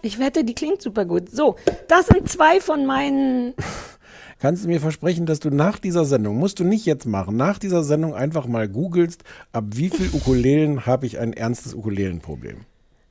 ich 0.03 0.21
wette, 0.21 0.45
die 0.45 0.55
klingt 0.55 0.81
super 0.81 1.05
gut. 1.05 1.31
So, 1.31 1.57
das 1.89 2.07
sind 2.07 2.29
zwei 2.31 2.61
von 2.61 2.87
meinen. 2.87 3.55
Kannst 4.41 4.65
du 4.65 4.69
mir 4.69 4.81
versprechen, 4.81 5.27
dass 5.27 5.41
du 5.41 5.51
nach 5.51 5.79
dieser 5.79 6.05
Sendung, 6.05 6.37
musst 6.39 6.61
du 6.61 6.65
nicht 6.65 6.87
jetzt 6.87 7.07
machen, 7.07 7.37
nach 7.37 7.59
dieser 7.59 7.83
Sendung 7.83 8.15
einfach 8.15 8.47
mal 8.47 8.69
googelst, 8.69 9.25
ab 9.53 9.65
wie 9.71 9.91
viel 9.91 10.09
Ukulelen 10.13 10.87
habe 10.87 11.07
ich 11.07 11.19
ein 11.19 11.33
ernstes 11.33 11.75
Ukulelenproblem? 11.75 12.59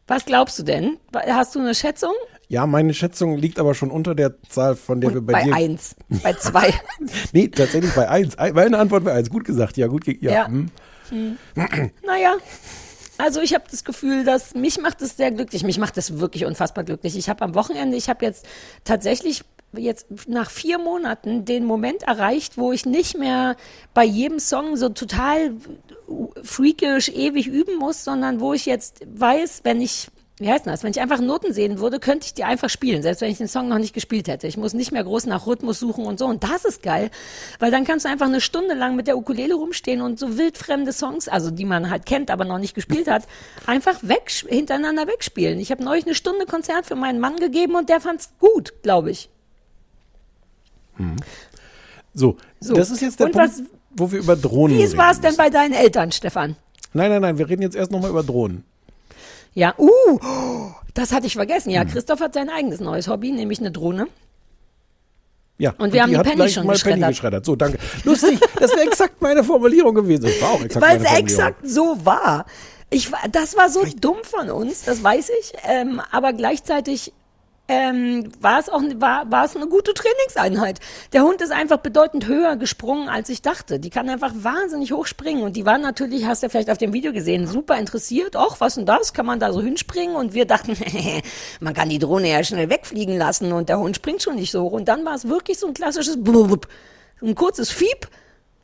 Was 0.07 0.23
glaubst 0.25 0.57
du 0.57 0.63
denn? 0.63 0.97
Hast 1.13 1.53
du 1.55 1.59
eine 1.59 1.75
Schätzung? 1.75 2.13
Ja, 2.47 2.65
meine 2.65 2.93
Schätzung 2.93 3.35
liegt 3.35 3.59
aber 3.59 3.73
schon 3.75 3.91
unter 3.91 4.15
der 4.15 4.35
Zahl, 4.47 4.77
von 4.77 5.01
der 5.01 5.13
wir 5.13 5.19
bei, 5.21 5.33
bei 5.33 5.43
dir. 5.43 5.53
eins, 5.53 5.97
bei 6.23 6.31
zwei. 6.33 6.73
Nee, 7.33 7.49
tatsächlich 7.49 7.93
bei 7.93 8.07
eins. 8.07 8.37
Ein- 8.37 8.53
Meine 8.53 8.77
Antwort 8.77 9.03
wäre 9.03 9.17
eins. 9.17 9.29
Gut 9.29 9.43
gesagt, 9.43 9.75
ja, 9.75 9.87
gut. 9.87 10.07
Ja. 10.07 10.31
Ja. 10.31 10.47
hm. 10.47 10.71
Naja, 12.05 12.37
also 13.17 13.41
ich 13.41 13.53
habe 13.53 13.65
das 13.69 13.83
Gefühl, 13.83 14.23
dass 14.23 14.55
mich 14.55 14.79
macht 14.79 15.01
es 15.01 15.17
sehr 15.17 15.31
glücklich. 15.31 15.63
Mich 15.63 15.77
macht 15.77 15.97
es 15.97 16.19
wirklich 16.19 16.45
unfassbar 16.45 16.85
glücklich. 16.85 17.17
Ich 17.17 17.27
habe 17.27 17.43
am 17.43 17.53
Wochenende, 17.55 17.97
ich 17.97 18.07
habe 18.07 18.23
jetzt 18.25 18.45
tatsächlich 18.85 19.43
jetzt 19.73 20.07
nach 20.27 20.49
vier 20.49 20.77
Monaten 20.79 21.45
den 21.45 21.65
Moment 21.65 22.03
erreicht, 22.03 22.57
wo 22.57 22.71
ich 22.71 22.85
nicht 22.85 23.17
mehr 23.17 23.55
bei 23.93 24.03
jedem 24.03 24.39
Song 24.39 24.77
so 24.77 24.89
total 24.89 25.53
freakisch 26.41 27.09
ewig 27.09 27.47
üben 27.47 27.77
muss, 27.77 28.03
sondern 28.03 28.39
wo 28.39 28.53
ich 28.53 28.65
jetzt 28.65 29.01
weiß, 29.05 29.61
wenn 29.63 29.81
ich 29.81 30.07
wie 30.39 30.51
heißt 30.51 30.67
das? 30.67 30.83
Wenn 30.83 30.91
ich 30.91 31.01
einfach 31.01 31.19
Noten 31.19 31.51
sehen 31.51 31.79
würde, 31.79 31.99
könnte 31.99 32.27
ich 32.27 32.33
die 32.35 32.43
einfach 32.43 32.69
spielen, 32.69 33.01
selbst 33.01 33.21
wenn 33.21 33.31
ich 33.31 33.39
den 33.39 33.47
Song 33.47 33.69
noch 33.69 33.79
nicht 33.79 33.93
gespielt 33.93 34.27
hätte. 34.27 34.45
Ich 34.45 34.55
muss 34.55 34.75
nicht 34.75 34.91
mehr 34.91 35.03
groß 35.03 35.25
nach 35.25 35.47
Rhythmus 35.47 35.79
suchen 35.79 36.05
und 36.05 36.19
so. 36.19 36.27
Und 36.27 36.43
das 36.43 36.63
ist 36.63 36.83
geil, 36.83 37.09
weil 37.57 37.71
dann 37.71 37.85
kannst 37.85 38.05
du 38.05 38.09
einfach 38.09 38.27
eine 38.27 38.39
Stunde 38.39 38.75
lang 38.75 38.95
mit 38.95 39.07
der 39.07 39.17
Ukulele 39.17 39.55
rumstehen 39.55 39.99
und 39.99 40.19
so 40.19 40.37
wildfremde 40.37 40.93
Songs, 40.93 41.27
also 41.27 41.49
die 41.49 41.65
man 41.65 41.89
halt 41.89 42.05
kennt, 42.05 42.29
aber 42.29 42.45
noch 42.45 42.59
nicht 42.59 42.75
gespielt 42.75 43.07
hat, 43.07 43.23
einfach 43.65 43.97
weg, 44.03 44.29
hintereinander 44.47 45.07
wegspielen. 45.07 45.59
Ich 45.59 45.71
habe 45.71 45.83
neulich 45.83 46.05
eine 46.05 46.13
Stunde 46.13 46.45
Konzert 46.45 46.85
für 46.85 46.95
meinen 46.95 47.19
Mann 47.19 47.37
gegeben 47.37 47.75
und 47.75 47.89
der 47.89 47.99
fand's 47.99 48.33
gut, 48.37 48.73
glaube 48.83 49.09
ich. 49.09 49.31
So, 52.13 52.37
So. 52.59 52.73
das 52.73 52.89
ist 52.89 53.01
jetzt 53.01 53.19
der 53.19 53.27
Und 53.27 53.33
Punkt, 53.33 53.49
was- 53.49 53.63
wo 53.91 54.11
wir 54.11 54.19
über 54.19 54.35
Drohnen 54.35 54.77
Wie 54.77 54.83
reden. 54.83 54.97
war 54.97 55.11
es 55.11 55.21
denn 55.21 55.35
bei 55.35 55.49
deinen 55.49 55.73
Eltern, 55.73 56.11
Stefan? 56.11 56.55
Nein, 56.93 57.09
nein, 57.11 57.21
nein, 57.21 57.37
wir 57.37 57.47
reden 57.49 57.61
jetzt 57.61 57.75
erst 57.75 57.91
nochmal 57.91 58.09
über 58.09 58.23
Drohnen. 58.23 58.63
Ja, 59.53 59.73
uh, 59.77 60.19
das 60.93 61.11
hatte 61.11 61.25
ich 61.27 61.33
vergessen. 61.33 61.69
Hm. 61.69 61.75
Ja, 61.75 61.85
Christoph 61.85 62.19
hat 62.21 62.33
sein 62.33 62.49
eigenes 62.49 62.79
neues 62.79 63.07
Hobby, 63.07 63.31
nämlich 63.31 63.59
eine 63.59 63.71
Drohne. 63.71 64.07
Ja, 65.59 65.73
Und 65.79 65.91
wir 65.93 66.03
haben 66.03 66.11
die 66.11 66.17
Penny 66.19 66.49
schon 66.49 66.67
mal 66.67 66.73
Penny 66.73 66.93
geschreddert. 66.93 67.09
geschreddert. 67.09 67.45
So, 67.45 67.55
danke. 67.55 67.79
Lustig, 68.03 68.39
das 68.59 68.71
wäre 68.75 68.85
exakt 68.85 69.19
meine 69.21 69.43
Formulierung 69.43 69.95
gewesen. 69.95 70.25
Das 70.25 70.39
war 70.41 70.51
auch 70.51 70.61
exakt 70.61 70.85
Weil 70.85 70.97
es 71.03 71.11
exakt 71.17 71.67
so 71.67 71.97
war. 72.05 72.45
Ich, 72.91 73.09
das 73.31 73.57
war 73.57 73.67
so 73.69 73.83
dumm 73.99 74.17
von 74.21 74.51
uns, 74.51 74.83
das 74.83 75.03
weiß 75.03 75.29
ich. 75.39 75.53
Ähm, 75.63 75.99
aber 76.11 76.33
gleichzeitig 76.33 77.11
ähm, 77.67 78.31
war 78.39 78.59
es 78.59 78.69
auch 78.69 78.81
war, 78.95 79.29
war 79.29 79.45
es 79.45 79.55
eine 79.55 79.67
gute 79.67 79.93
Trainingseinheit. 79.93 80.79
Der 81.13 81.23
Hund 81.23 81.41
ist 81.41 81.51
einfach 81.51 81.77
bedeutend 81.77 82.27
höher 82.27 82.55
gesprungen, 82.55 83.09
als 83.09 83.29
ich 83.29 83.41
dachte. 83.41 83.79
Die 83.79 83.89
kann 83.89 84.09
einfach 84.09 84.31
wahnsinnig 84.35 84.93
hoch 84.93 85.05
springen 85.05 85.41
und 85.41 85.55
die 85.55 85.65
waren 85.65 85.81
natürlich, 85.81 86.25
hast 86.25 86.41
du 86.41 86.45
ja 86.45 86.49
vielleicht 86.49 86.69
auf 86.69 86.77
dem 86.77 86.93
Video 86.93 87.11
gesehen, 87.11 87.45
super 87.45 87.77
interessiert. 87.77 88.35
Och, 88.35 88.59
was 88.59 88.75
denn 88.75 88.85
das? 88.85 89.13
Kann 89.13 89.25
man 89.25 89.39
da 89.39 89.51
so 89.51 89.61
hinspringen? 89.61 90.15
Und 90.15 90.33
wir 90.33 90.45
dachten, 90.45 90.77
man 91.59 91.73
kann 91.73 91.89
die 91.89 91.99
Drohne 91.99 92.29
ja 92.29 92.43
schnell 92.43 92.69
wegfliegen 92.69 93.17
lassen 93.17 93.51
und 93.51 93.69
der 93.69 93.79
Hund 93.79 93.95
springt 93.95 94.23
schon 94.23 94.35
nicht 94.35 94.51
so 94.51 94.63
hoch. 94.63 94.71
Und 94.71 94.87
dann 94.87 95.03
war 95.03 95.15
es 95.15 95.27
wirklich 95.27 95.59
so 95.59 95.67
ein 95.67 95.73
klassisches 95.73 96.23
Blub, 96.23 96.67
ein 97.21 97.35
kurzes 97.35 97.69
Fiep. 97.69 98.07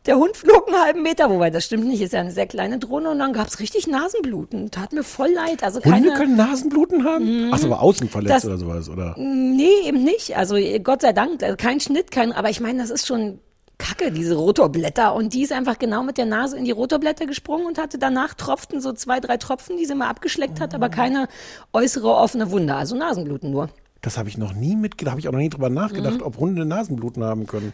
Der 0.05 0.17
Hund 0.17 0.35
flog 0.35 0.67
einen 0.67 0.77
halben 0.81 1.01
Meter, 1.01 1.29
wobei 1.29 1.49
das 1.49 1.63
stimmt 1.65 1.85
nicht, 1.85 2.01
ist 2.01 2.11
ja 2.11 2.19
eine 2.19 2.31
sehr 2.31 2.45
kleine 2.45 2.77
Drohne 2.77 3.09
und 3.11 3.19
dann 3.19 3.31
gab's 3.31 3.59
richtig 3.59 3.87
Nasenbluten. 3.87 4.69
Tat 4.69 4.91
mir 4.91 5.03
voll 5.03 5.29
leid. 5.33 5.63
Also 5.63 5.79
keine, 5.79 5.95
Hunde 6.07 6.13
können 6.13 6.35
Nasenbluten 6.35 7.05
haben? 7.05 7.49
Ach 7.53 7.57
so, 7.57 7.67
aber 7.67 7.81
außen 7.81 8.09
verletzt 8.09 8.35
Das- 8.35 8.45
oder 8.45 8.57
sowas, 8.57 8.89
oder? 8.89 9.15
Nee, 9.17 9.87
eben 9.87 10.03
nicht. 10.03 10.35
Also 10.35 10.57
Gott 10.83 11.01
sei 11.01 11.13
Dank, 11.13 11.41
also 11.41 11.55
kein 11.55 11.79
Schnitt, 11.79 12.11
kein, 12.11 12.33
aber 12.33 12.49
ich 12.49 12.59
meine, 12.59 12.79
das 12.79 12.89
ist 12.89 13.07
schon 13.07 13.39
Kacke, 13.77 14.11
diese 14.11 14.35
Rotorblätter. 14.35 15.15
Und 15.15 15.33
die 15.33 15.41
ist 15.43 15.53
einfach 15.53 15.79
genau 15.79 16.03
mit 16.03 16.17
der 16.17 16.25
Nase 16.25 16.57
in 16.57 16.65
die 16.65 16.71
Rotorblätter 16.71 17.25
gesprungen 17.25 17.65
und 17.65 17.77
hatte 17.77 17.97
danach 17.97 18.33
tropften 18.33 18.81
so 18.81 18.91
zwei, 18.91 19.21
drei 19.21 19.37
Tropfen, 19.37 19.77
die 19.77 19.85
sie 19.85 19.95
mal 19.95 20.09
abgeschleckt 20.09 20.59
hat, 20.59 20.73
aber 20.75 20.89
keine 20.89 21.27
äußere 21.71 22.13
offene 22.13 22.51
Wunde, 22.51 22.75
also 22.75 22.95
Nasenbluten 22.97 23.51
nur. 23.51 23.69
Das 24.01 24.17
habe 24.17 24.27
ich 24.27 24.37
noch 24.37 24.53
nie 24.53 24.75
mitgedacht, 24.75 25.11
habe 25.13 25.21
ich 25.21 25.29
auch 25.29 25.31
noch 25.31 25.39
nie 25.39 25.49
drüber 25.49 25.69
nachgedacht, 25.69 26.17
Mhm. 26.17 26.23
ob 26.23 26.37
Hunde 26.37 26.65
Nasenbluten 26.65 27.23
haben 27.23 27.47
können. 27.47 27.73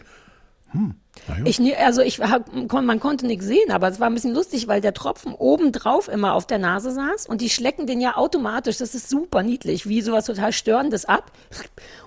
Hm. 0.72 0.94
Ich, 1.44 1.60
also 1.78 2.02
ich 2.02 2.18
man 2.18 3.00
konnte 3.00 3.26
nichts 3.26 3.46
sehen, 3.46 3.70
aber 3.70 3.88
es 3.88 4.00
war 4.00 4.08
ein 4.08 4.14
bisschen 4.14 4.34
lustig, 4.34 4.68
weil 4.68 4.80
der 4.80 4.94
Tropfen 4.94 5.34
oben 5.34 5.72
drauf 5.72 6.08
immer 6.08 6.34
auf 6.34 6.46
der 6.46 6.58
Nase 6.58 6.92
saß 6.92 7.26
und 7.26 7.40
die 7.40 7.50
schlecken 7.50 7.86
den 7.86 8.00
ja 8.00 8.16
automatisch. 8.16 8.78
Das 8.78 8.94
ist 8.94 9.08
super 9.08 9.42
niedlich, 9.42 9.88
wie 9.88 10.00
sowas 10.02 10.26
total 10.26 10.52
störendes 10.52 11.04
ab. 11.04 11.32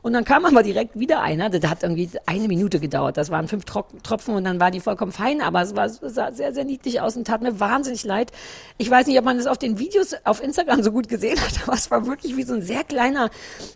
Und 0.01 0.13
dann 0.13 0.25
kam 0.25 0.45
aber 0.45 0.63
direkt 0.63 0.99
wieder 0.99 1.21
einer. 1.21 1.49
Das 1.49 1.69
hat 1.69 1.83
irgendwie 1.83 2.09
eine 2.25 2.47
Minute 2.47 2.79
gedauert. 2.79 3.17
Das 3.17 3.29
waren 3.29 3.47
fünf 3.47 3.65
Tro 3.65 3.85
Tropfen 4.03 4.35
und 4.35 4.43
dann 4.43 4.59
war 4.59 4.71
die 4.71 4.79
vollkommen 4.79 5.11
fein. 5.11 5.41
Aber 5.41 5.61
es 5.61 5.75
war 5.75 5.87
sah 5.89 6.31
sehr, 6.31 6.53
sehr 6.53 6.65
niedlich 6.65 6.99
aus 6.99 7.15
und 7.15 7.25
tat 7.25 7.41
mir 7.41 7.59
wahnsinnig 7.59 8.03
leid. 8.03 8.31
Ich 8.77 8.89
weiß 8.89 9.07
nicht, 9.07 9.17
ob 9.17 9.25
man 9.25 9.37
das 9.37 9.47
auf 9.47 9.57
den 9.57 9.79
Videos 9.79 10.15
auf 10.25 10.43
Instagram 10.43 10.83
so 10.83 10.91
gut 10.91 11.07
gesehen 11.07 11.39
hat, 11.39 11.63
aber 11.67 11.75
es 11.75 11.89
war 11.89 12.05
wirklich 12.05 12.35
wie 12.35 12.43
so 12.43 12.53
ein 12.53 12.61
sehr 12.61 12.83
kleiner 12.83 13.29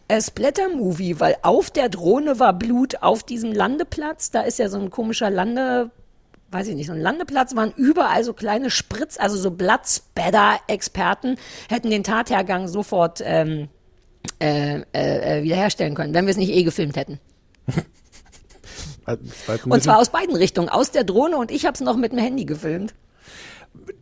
äh, 0.07 0.21
Splatter-Movie, 0.21 1.19
weil 1.19 1.37
auf 1.43 1.69
der 1.69 1.89
Drohne 1.89 2.39
war 2.39 2.53
Blut 2.53 3.01
auf 3.01 3.23
diesem 3.23 3.53
Landeplatz. 3.53 4.31
Da 4.31 4.41
ist 4.41 4.59
ja 4.59 4.69
so 4.69 4.79
ein 4.79 4.89
komischer 4.89 5.26
Lande, 5.29 5.91
weiß 6.51 6.67
ich 6.67 6.75
nicht, 6.75 6.87
so 6.87 6.93
ein 6.93 7.01
Landeplatz, 7.01 7.55
waren 7.55 7.73
überall 7.75 8.23
so 8.23 8.33
kleine 8.33 8.69
Spritz, 8.69 9.17
also 9.19 9.37
so 9.37 9.51
Bloodspatter-Experten 9.51 11.37
hätten 11.69 11.89
den 11.89 12.03
Tathergang 12.03 12.67
sofort 12.67 13.21
ähm, 13.23 13.67
äh, 14.41 14.81
äh, 14.93 15.39
äh, 15.39 15.43
wiederherstellen 15.43 15.95
können, 15.95 16.13
wenn 16.13 16.25
wir 16.25 16.31
es 16.31 16.37
nicht 16.37 16.51
eh 16.51 16.63
gefilmt 16.63 16.95
hätten. 16.97 17.19
Und 19.65 19.83
zwar 19.83 19.99
aus 19.99 20.09
beiden 20.09 20.35
Richtungen, 20.35 20.67
aus 20.69 20.91
der 20.91 21.05
Drohne 21.05 21.37
und 21.37 21.49
ich 21.49 21.65
habe 21.65 21.73
es 21.75 21.81
noch 21.81 21.95
mit 21.95 22.11
dem 22.11 22.19
Handy 22.19 22.43
gefilmt. 22.43 22.93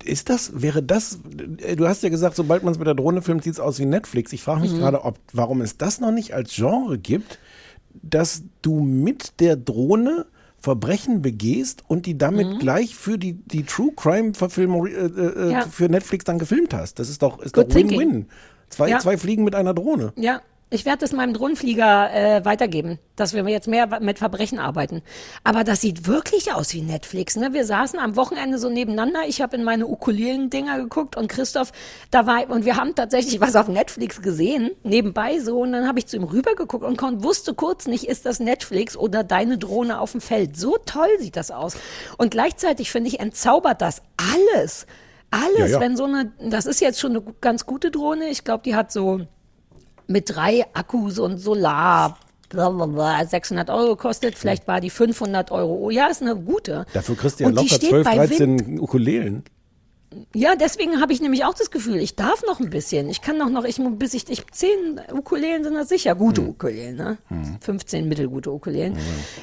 Ist 0.03 0.29
das, 0.29 0.61
wäre 0.61 0.81
das, 0.81 1.19
äh, 1.59 1.75
du 1.75 1.87
hast 1.87 2.01
ja 2.01 2.09
gesagt, 2.09 2.35
sobald 2.35 2.63
man 2.63 2.71
es 2.73 2.79
mit 2.79 2.87
der 2.87 2.95
Drohne 2.95 3.21
filmt, 3.21 3.43
sieht 3.43 3.53
es 3.53 3.59
aus 3.59 3.77
wie 3.77 3.85
Netflix. 3.85 4.33
Ich 4.33 4.41
frage 4.41 4.61
mich 4.61 4.71
Mhm. 4.71 4.79
gerade, 4.79 5.03
ob, 5.03 5.19
warum 5.31 5.61
es 5.61 5.77
das 5.77 5.99
noch 5.99 6.11
nicht 6.11 6.33
als 6.33 6.53
Genre 6.55 6.97
gibt, 6.97 7.37
dass 7.93 8.43
du 8.61 8.79
mit 8.79 9.39
der 9.39 9.55
Drohne 9.57 10.25
Verbrechen 10.65 11.21
begehst 11.21 11.83
und 11.87 12.07
die 12.07 12.17
damit 12.17 12.59
gleich 12.59 12.95
für 12.95 13.19
die, 13.19 13.33
die 13.33 13.63
True 13.63 13.91
Crime 13.95 14.33
Verfilmung 14.33 14.87
äh, 14.87 14.91
äh, 14.93 15.45
Mhm. 15.45 15.51
Ja. 15.51 15.61
für 15.61 15.87
Netflix 15.89 16.25
dann 16.25 16.39
gefilmt 16.39 16.73
hast. 16.73 16.97
Das 16.97 17.07
ist 17.07 17.21
doch, 17.21 17.39
ist 17.39 17.53
Good 17.53 17.69
doch 17.69 17.75
Win-Win. 17.75 18.25
Zwei, 18.69 18.89
Ja. 18.89 18.97
zwei 18.99 19.15
Fliegen 19.15 19.43
mit 19.43 19.53
einer 19.53 19.75
Drohne. 19.75 20.11
Ja, 20.15 20.41
ich 20.71 20.83
werde 20.83 20.99
das 20.99 21.11
meinem 21.11 21.33
Drohnenflieger 21.33 22.11
äh, 22.13 22.45
weitergeben, 22.45 22.97
dass 23.15 23.33
wir 23.33 23.47
jetzt 23.47 23.67
mehr 23.67 23.99
mit 23.99 24.17
Verbrechen 24.17 24.57
arbeiten. 24.57 25.03
Aber 25.43 25.63
das 25.63 25.81
sieht 25.81 26.07
wirklich 26.07 26.53
aus 26.53 26.73
wie 26.73 26.81
Netflix. 26.81 27.35
Ne? 27.35 27.53
Wir 27.53 27.65
saßen 27.65 27.99
am 27.99 28.15
Wochenende 28.15 28.57
so 28.57 28.69
nebeneinander. 28.69 29.21
Ich 29.27 29.41
habe 29.41 29.55
in 29.57 29.63
meine 29.63 29.87
Ukulelen-Dinger 29.87 30.79
geguckt 30.79 31.15
und 31.17 31.27
Christoph 31.27 31.71
da 32.09 32.25
war 32.25 32.49
und 32.49 32.65
wir 32.65 32.77
haben 32.77 32.95
tatsächlich 32.95 33.39
was 33.39 33.55
auf 33.55 33.67
Netflix 33.67 34.21
gesehen 34.21 34.71
nebenbei 34.83 35.39
so 35.39 35.59
und 35.61 35.71
dann 35.71 35.87
habe 35.87 35.99
ich 35.99 36.07
zu 36.07 36.17
ihm 36.17 36.23
rübergeguckt 36.23 36.83
und 36.83 37.23
wusste 37.23 37.53
kurz 37.53 37.85
nicht, 37.85 38.05
ist 38.05 38.25
das 38.25 38.39
Netflix 38.39 38.97
oder 38.97 39.23
deine 39.23 39.57
Drohne 39.57 39.99
auf 39.99 40.11
dem 40.13 40.21
Feld. 40.21 40.57
So 40.57 40.77
toll 40.85 41.09
sieht 41.19 41.35
das 41.35 41.51
aus. 41.51 41.77
Und 42.17 42.31
gleichzeitig 42.31 42.91
finde 42.91 43.09
ich 43.09 43.19
entzaubert 43.19 43.81
das 43.81 44.01
alles. 44.17 44.87
Alles, 45.31 45.57
Ja, 45.57 45.65
ja. 45.67 45.79
wenn 45.79 45.97
so 45.97 46.05
eine, 46.05 46.31
das 46.39 46.65
ist 46.65 46.79
jetzt 46.81 46.99
schon 46.99 47.11
eine 47.11 47.23
ganz 47.41 47.65
gute 47.65 47.91
Drohne. 47.91 48.29
Ich 48.29 48.43
glaube, 48.43 48.63
die 48.63 48.75
hat 48.75 48.91
so 48.91 49.27
mit 50.07 50.35
drei 50.35 50.65
Akkus 50.73 51.19
und 51.19 51.37
Solar, 51.37 52.17
blablabla, 52.49 53.25
600 53.25 53.69
Euro 53.69 53.95
gekostet. 53.95 54.37
Vielleicht 54.37 54.67
war 54.67 54.81
die 54.81 54.89
500 54.89 55.51
Euro. 55.51 55.75
Oh 55.75 55.89
ja, 55.89 56.07
ist 56.07 56.21
eine 56.21 56.35
gute. 56.35 56.85
Dafür 56.93 57.15
kriegst 57.15 57.39
du 57.39 57.45
ja 57.45 57.49
locker 57.49 57.75
steht 57.75 57.89
12, 57.89 58.05
bei 58.05 58.15
13 58.15 58.79
Ukulelen. 58.79 59.43
Ja, 60.33 60.55
deswegen 60.55 61.01
habe 61.01 61.13
ich 61.13 61.21
nämlich 61.21 61.45
auch 61.45 61.53
das 61.53 61.71
Gefühl, 61.71 61.97
ich 61.97 62.15
darf 62.15 62.43
noch 62.45 62.59
ein 62.59 62.69
bisschen. 62.69 63.09
Ich 63.09 63.21
kann 63.21 63.37
doch 63.39 63.49
noch, 63.49 63.63
ich, 63.65 63.79
bis 63.97 64.13
ich, 64.13 64.29
ich 64.29 64.45
zehn 64.51 65.01
Ukulelen 65.13 65.63
sind 65.63 65.73
das 65.73 65.89
sicher, 65.89 66.15
gute 66.15 66.41
Hm. 66.41 66.49
Ukulelen, 66.49 66.95
ne? 66.95 67.17
15 67.61 68.07
mittelgute 68.07 68.51
Ukulelen. 68.51 68.97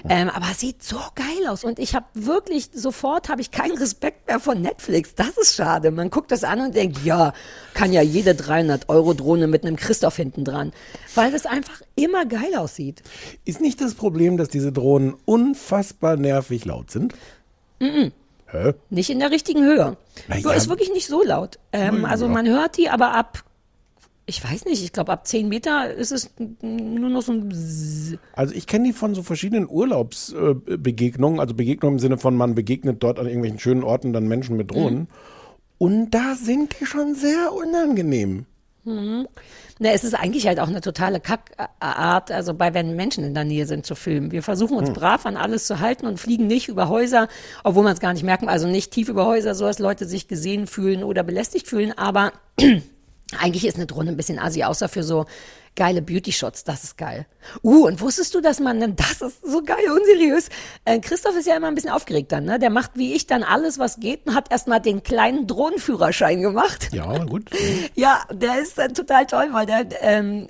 Ähm, 0.09 0.29
aber 0.31 0.47
es 0.53 0.61
sieht 0.61 0.83
so 0.83 0.97
geil 1.15 1.47
aus 1.49 1.65
und 1.65 1.79
ich 1.79 1.95
habe 1.95 2.07
wirklich, 2.15 2.71
sofort 2.75 3.29
habe 3.29 3.41
ich 3.41 3.51
keinen 3.51 3.77
Respekt 3.77 4.27
mehr 4.27 4.41
von 4.41 4.61
Netflix. 4.61 5.15
Das 5.15 5.37
ist 5.37 5.55
schade. 5.57 5.91
Man 5.91 6.11
guckt 6.11 6.31
das 6.31 6.45
an 6.45 6.61
und 6.61 6.75
denkt, 6.75 7.05
ja, 7.05 7.33
kann 7.75 7.93
ja 7.93 8.03
jede 8.03 8.35
300 8.35 8.89
Euro 8.89 9.15
Drohne 9.15 9.47
mit 9.47 9.65
einem 9.65 9.77
Christoph 9.77 10.17
hinten 10.17 10.45
dran. 10.45 10.73
Weil 11.15 11.33
das 11.33 11.47
einfach 11.47 11.83
immer 11.97 12.27
geil 12.27 12.55
aussieht. 12.57 13.03
Ist 13.45 13.61
nicht 13.61 13.81
das 13.81 13.95
Problem, 13.95 14.37
dass 14.37 14.49
diese 14.49 14.73
Drohnen 14.73 15.15
unfassbar 15.25 16.17
nervig 16.17 16.65
laut 16.65 16.91
sind? 16.91 17.15
Hä? 18.53 18.75
Nicht 18.91 19.11
in 19.11 19.19
der 19.19 19.31
richtigen 19.31 19.65
Höhe. 19.65 19.97
Na 20.29 20.39
ja. 20.39 20.53
ist 20.53 20.69
wirklich 20.69 20.93
nicht 20.93 21.07
so 21.07 21.23
laut. 21.25 21.59
Ähm, 21.73 22.05
also 22.05 22.29
man 22.29 22.47
hört 22.47 22.77
die, 22.77 22.91
aber 22.91 23.15
ab, 23.15 23.43
ich 24.27 24.45
weiß 24.45 24.67
nicht, 24.67 24.85
ich 24.85 24.93
glaube 24.93 25.11
ab 25.11 25.27
10 25.27 25.49
Meter 25.49 25.93
ist 25.93 26.13
es 26.13 26.31
nur 26.61 27.09
noch 27.09 27.23
so 27.23 27.33
ein 27.33 27.49
Bzzz. 27.49 28.19
Also 28.35 28.55
ich 28.55 28.67
kenne 28.67 28.85
die 28.89 28.93
von 28.93 29.15
so 29.15 29.23
verschiedenen 29.23 29.69
Urlaubsbegegnungen, 29.69 30.83
Begegnungen, 30.83 31.41
also 31.41 31.55
Begegnungen 31.55 31.97
im 31.97 32.01
Sinne 32.01 32.19
von 32.19 32.37
man 32.37 32.55
begegnet 32.55 33.03
dort 33.03 33.19
an 33.19 33.27
irgendwelchen 33.27 33.59
schönen 33.59 33.85
Orten 33.85 34.13
dann 34.13 34.29
Menschen 34.29 34.57
mit 34.57 34.71
Drohnen. 34.71 35.01
Mhm. 35.01 35.07
Und 35.79 36.11
da 36.11 36.35
sind 36.37 36.77
die 36.79 36.87
schon 36.87 37.15
sehr 37.15 37.53
unangenehm. 37.53 38.47
Na, 38.85 39.91
es 39.91 40.03
ist 40.03 40.15
eigentlich 40.15 40.47
halt 40.47 40.59
auch 40.59 40.69
eine 40.69 40.81
totale 40.81 41.21
Kackart, 41.21 42.33
also 42.33 42.55
bei 42.55 42.75
wenn 42.75 42.97
Menschen 42.97 43.23
in 43.23 43.35
der 43.35 43.45
Nähe 43.45 43.67
sind 43.67 43.87
zu 43.87 43.95
filmen. 43.95 44.33
Wir 44.33 44.43
versuchen 44.43 44.77
uns 44.77 44.91
brav 44.91 45.25
an 45.25 45.37
alles 45.37 45.67
zu 45.67 45.79
halten 45.79 46.07
und 46.07 46.19
fliegen 46.19 46.49
nicht 46.49 46.69
über 46.69 46.89
Häuser, 46.89 47.29
obwohl 47.63 47.85
man 47.85 47.93
es 47.93 48.01
gar 48.01 48.13
nicht 48.13 48.25
merken, 48.25 48.49
also 48.49 48.67
nicht 48.67 48.91
tief 48.91 49.09
über 49.09 49.27
Häuser, 49.27 49.55
so 49.55 49.67
dass 49.67 49.79
Leute 49.79 50.07
sich 50.07 50.27
gesehen 50.27 50.67
fühlen 50.67 51.05
oder 51.05 51.23
belästigt 51.23 51.69
fühlen, 51.69 51.97
aber 51.97 52.33
eigentlich 53.39 53.67
ist 53.67 53.77
eine 53.77 53.87
Drohne 53.87 54.11
ein 54.11 54.17
bisschen 54.17 54.41
assi, 54.41 54.65
außer 54.65 54.89
für 54.89 55.05
so 55.05 55.27
geile 55.75 56.03
Beauty-Shots, 56.03 56.65
das 56.65 56.85
ist 56.85 56.99
geil. 56.99 57.27
Uh, 57.63 57.87
und 57.87 58.01
wusstest 58.01 58.35
du, 58.35 58.41
dass 58.41 58.61
man, 58.61 58.81
denn 58.81 58.97
das 58.97 59.21
ist 59.21 59.45
so 59.45 59.63
geil, 59.63 59.85
unseriös. 59.91 60.49
Äh, 60.85 61.01
Christoph 61.01 61.37
ist 61.37 61.47
ja 61.47 61.57
immer 61.57 61.69
ein 61.69 61.75
bisschen 61.75 61.91
aufgeregt 61.91 62.33
dann, 62.33 62.45
ne? 62.45 62.59
Der 62.59 62.71
macht 62.71 62.93
wie 62.95 63.15
ich 63.15 63.27
dann 63.27 63.43
alles, 63.43 63.79
was 63.79 63.99
geht 63.99 64.27
und 64.27 64.35
hat 64.35 64.51
erstmal 64.51 64.81
den 64.81 65.03
kleinen 65.03 65.47
Drohnenführerschein 65.47 66.43
gemacht. 66.43 66.91
Ja, 66.93 67.25
gut. 67.25 67.51
Ja, 67.95 68.23
der 68.31 68.61
ist 68.61 68.79
äh, 68.79 68.89
total 68.89 69.27
toll, 69.27 69.49
weil 69.53 69.67
der, 69.67 69.87
ähm, 70.01 70.49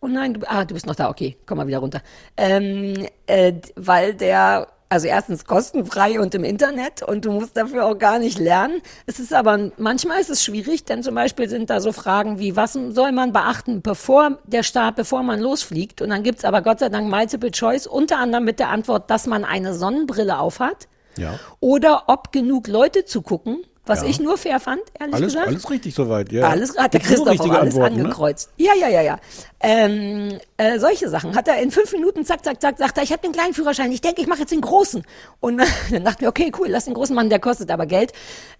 oh 0.00 0.06
nein, 0.06 0.34
du, 0.34 0.40
ah, 0.48 0.64
du 0.64 0.74
bist 0.74 0.86
noch 0.86 0.94
da, 0.94 1.08
okay, 1.08 1.36
komm 1.46 1.58
mal 1.58 1.66
wieder 1.66 1.78
runter. 1.78 2.02
Ähm, 2.36 3.06
äh, 3.26 3.54
weil 3.76 4.14
der, 4.14 4.68
also 4.92 5.06
erstens 5.06 5.46
kostenfrei 5.46 6.20
und 6.20 6.34
im 6.34 6.44
Internet 6.44 7.02
und 7.02 7.24
du 7.24 7.32
musst 7.32 7.56
dafür 7.56 7.86
auch 7.86 7.96
gar 7.96 8.18
nicht 8.18 8.38
lernen. 8.38 8.82
Es 9.06 9.18
ist 9.18 9.32
aber, 9.32 9.70
manchmal 9.78 10.20
ist 10.20 10.28
es 10.28 10.44
schwierig, 10.44 10.84
denn 10.84 11.02
zum 11.02 11.14
Beispiel 11.14 11.48
sind 11.48 11.70
da 11.70 11.80
so 11.80 11.92
Fragen 11.92 12.38
wie, 12.38 12.56
was 12.56 12.74
soll 12.74 13.10
man 13.12 13.32
beachten, 13.32 13.80
bevor 13.80 14.38
der 14.44 14.62
Start, 14.62 14.96
bevor 14.96 15.22
man 15.22 15.40
losfliegt? 15.40 16.02
Und 16.02 16.10
dann 16.10 16.22
gibt's 16.22 16.44
aber 16.44 16.60
Gott 16.60 16.80
sei 16.80 16.90
Dank 16.90 17.08
Multiple 17.08 17.50
Choice, 17.50 17.86
unter 17.86 18.18
anderem 18.18 18.44
mit 18.44 18.58
der 18.58 18.68
Antwort, 18.68 19.10
dass 19.10 19.26
man 19.26 19.46
eine 19.46 19.72
Sonnenbrille 19.72 20.38
aufhat. 20.38 20.88
Ja. 21.16 21.38
Oder 21.60 22.04
ob 22.08 22.30
genug 22.30 22.68
Leute 22.68 23.06
zugucken, 23.06 23.64
was 23.92 24.02
Ja. 24.02 24.08
ich 24.08 24.20
nur 24.20 24.36
fair 24.38 24.58
fand, 24.60 24.80
ehrlich 24.98 25.14
Alles, 25.14 25.26
gesagt. 25.34 25.48
alles 25.48 25.70
richtig 25.70 25.94
soweit. 25.94 26.32
Ja. 26.32 26.48
Alles 26.48 26.76
hat 26.76 26.94
der 26.94 27.00
Christoph 27.00 27.38
auch 27.40 27.48
alles 27.50 27.74
Antworten, 27.74 27.96
ne? 27.96 28.02
angekreuzt. 28.04 28.50
Ja, 28.56 28.72
ja, 28.78 28.88
ja, 28.88 29.02
ja. 29.02 29.18
Ähm, 29.60 30.38
äh, 30.56 30.78
solche 30.78 31.08
Sachen 31.08 31.34
hat 31.36 31.46
er 31.48 31.60
in 31.62 31.70
fünf 31.70 31.92
Minuten, 31.92 32.24
zack, 32.24 32.44
zack, 32.44 32.60
zack, 32.60 32.78
sagt 32.78 32.96
er, 32.98 33.04
ich 33.04 33.12
habe 33.12 33.22
den 33.22 33.32
kleinen 33.32 33.54
Führerschein, 33.54 33.92
ich 33.92 34.00
denke, 34.00 34.20
ich 34.22 34.26
mache 34.26 34.40
jetzt 34.40 34.50
den 34.52 34.60
großen. 34.60 35.02
Und 35.40 35.58
dann 35.90 36.04
dachten 36.04 36.20
wir, 36.22 36.28
okay, 36.28 36.50
cool, 36.58 36.68
lass 36.68 36.86
den 36.86 36.94
großen 36.94 37.14
machen, 37.14 37.30
der 37.30 37.38
kostet 37.40 37.70
aber 37.70 37.86
Geld. 37.86 38.12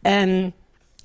Ähm, 0.04 0.52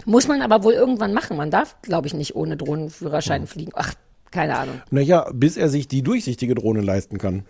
muss 0.06 0.28
man 0.28 0.42
aber 0.42 0.64
wohl 0.64 0.74
irgendwann 0.74 1.14
machen. 1.14 1.38
Man 1.38 1.50
darf, 1.50 1.76
glaube 1.82 2.08
ich, 2.08 2.14
nicht 2.14 2.36
ohne 2.36 2.56
Drohnenführerschein 2.58 3.42
Hm. 3.42 3.48
fliegen. 3.48 3.72
Ach, 3.76 3.94
keine 4.32 4.58
Ahnung. 4.58 4.82
Naja, 4.92 5.28
bis 5.34 5.58
er 5.58 5.70
sich 5.70 5.88
die 5.88 6.04
durchsichtige 6.04 6.54
Drohne 6.54 6.82
leisten 6.82 7.18
kann. 7.18 7.46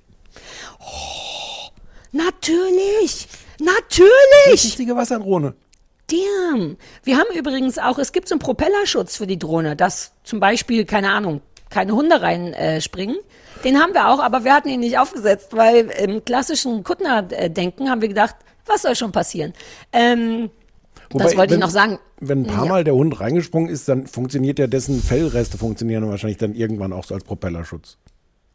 Natürlich! 2.11 3.27
Natürlich! 3.59 4.09
Durchsichtige 4.47 4.95
Wasserdrohne. 4.95 5.55
Damn. 6.09 6.77
Wir 7.03 7.17
haben 7.17 7.37
übrigens 7.37 7.77
auch, 7.77 7.99
es 7.99 8.11
gibt 8.13 8.29
so 8.29 8.35
einen 8.35 8.39
Propellerschutz 8.39 9.17
für 9.17 9.27
die 9.27 9.37
Drohne, 9.37 9.75
dass 9.75 10.13
zum 10.23 10.39
Beispiel, 10.39 10.85
keine 10.85 11.11
Ahnung, 11.11 11.41
keine 11.69 11.93
Hunde 11.93 12.21
reinspringen. 12.21 13.17
Äh, 13.17 13.61
Den 13.63 13.79
haben 13.79 13.93
wir 13.93 14.07
auch, 14.07 14.19
aber 14.19 14.43
wir 14.45 14.53
hatten 14.53 14.69
ihn 14.69 14.79
nicht 14.79 14.97
aufgesetzt, 14.97 15.55
weil 15.55 15.89
im 16.01 16.23
klassischen 16.23 16.83
Kuttner-Denken 16.83 17.89
haben 17.89 18.01
wir 18.01 18.07
gedacht, 18.07 18.35
was 18.65 18.83
soll 18.83 18.95
schon 18.95 19.11
passieren? 19.11 19.53
Ähm, 19.91 20.49
das 21.09 21.35
wollte 21.35 21.51
wenn, 21.51 21.59
ich 21.59 21.65
noch 21.65 21.71
sagen. 21.71 21.99
Wenn 22.19 22.43
ein 22.43 22.47
paar 22.47 22.65
Ja. 22.65 22.69
Mal 22.71 22.83
der 22.83 22.93
Hund 22.95 23.19
reingesprungen 23.19 23.69
ist, 23.69 23.87
dann 23.89 24.07
funktioniert 24.07 24.59
ja 24.59 24.67
dessen 24.67 25.01
Fellreste 25.01 25.57
funktionieren 25.57 26.07
wahrscheinlich 26.09 26.37
dann 26.37 26.53
irgendwann 26.53 26.93
auch 26.93 27.03
so 27.03 27.15
als 27.15 27.23
Propellerschutz. 27.23 27.97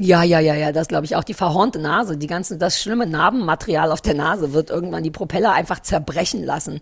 Ja, 0.04 0.24
ja, 0.24 0.40
ja, 0.40 0.56
ja, 0.56 0.72
das 0.72 0.88
glaube 0.88 1.04
ich 1.04 1.14
auch. 1.14 1.22
Die 1.22 1.32
verhornte 1.32 1.78
Nase, 1.78 2.16
die 2.16 2.26
ganzen, 2.26 2.58
das 2.58 2.80
schlimme 2.80 3.06
Narbenmaterial 3.06 3.92
auf 3.92 4.00
der 4.00 4.14
Nase 4.14 4.52
wird 4.52 4.68
irgendwann 4.68 5.04
die 5.04 5.12
Propeller 5.12 5.52
einfach 5.52 5.78
zerbrechen 5.78 6.42
lassen. 6.42 6.80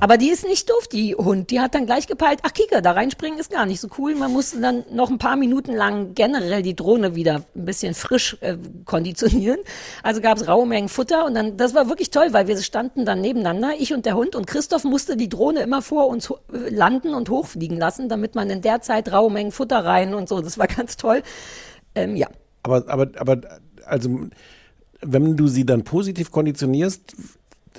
Aber 0.00 0.16
die 0.16 0.30
ist 0.30 0.44
nicht 0.44 0.68
doof, 0.68 0.88
die 0.88 1.14
Hund. 1.14 1.52
Die 1.52 1.60
hat 1.60 1.76
dann 1.76 1.86
gleich 1.86 2.08
gepeilt, 2.08 2.40
ach 2.42 2.52
Kika, 2.52 2.80
da 2.80 2.90
reinspringen 2.90 3.38
ist 3.38 3.52
gar 3.52 3.66
nicht 3.66 3.80
so 3.80 3.86
cool. 3.98 4.16
Man 4.16 4.32
musste 4.32 4.60
dann 4.60 4.82
noch 4.90 5.10
ein 5.10 5.18
paar 5.18 5.36
Minuten 5.36 5.74
lang 5.74 6.14
generell 6.16 6.62
die 6.62 6.74
Drohne 6.74 7.14
wieder 7.14 7.42
ein 7.54 7.66
bisschen 7.66 7.94
frisch 7.94 8.36
äh, 8.40 8.56
konditionieren. 8.84 9.60
Also 10.02 10.20
gab 10.20 10.36
es 10.36 10.48
raue 10.48 10.66
Mengen 10.66 10.88
Futter 10.88 11.24
und 11.24 11.34
dann, 11.34 11.56
das 11.56 11.72
war 11.72 11.88
wirklich 11.88 12.10
toll, 12.10 12.32
weil 12.32 12.48
wir 12.48 12.60
standen 12.60 13.04
dann 13.04 13.20
nebeneinander, 13.20 13.74
ich 13.78 13.94
und 13.94 14.06
der 14.06 14.16
Hund 14.16 14.34
und 14.34 14.48
Christoph 14.48 14.82
musste 14.82 15.16
die 15.16 15.28
Drohne 15.28 15.60
immer 15.60 15.82
vor 15.82 16.08
uns 16.08 16.34
landen 16.50 17.14
und 17.14 17.30
hochfliegen 17.30 17.78
lassen, 17.78 18.08
damit 18.08 18.34
man 18.34 18.50
in 18.50 18.60
der 18.60 18.80
Zeit 18.80 19.12
raue 19.12 19.30
Mengen 19.30 19.52
Futter 19.52 19.84
rein 19.84 20.14
und 20.14 20.28
so. 20.28 20.40
Das 20.40 20.58
war 20.58 20.66
ganz 20.66 20.96
toll. 20.96 21.22
Ähm, 21.94 22.16
ja. 22.16 22.26
Aber, 22.66 22.84
aber, 22.88 23.08
aber, 23.16 23.40
also, 23.86 24.20
wenn 25.00 25.36
du 25.36 25.46
sie 25.46 25.64
dann 25.64 25.84
positiv 25.84 26.32
konditionierst, 26.32 27.14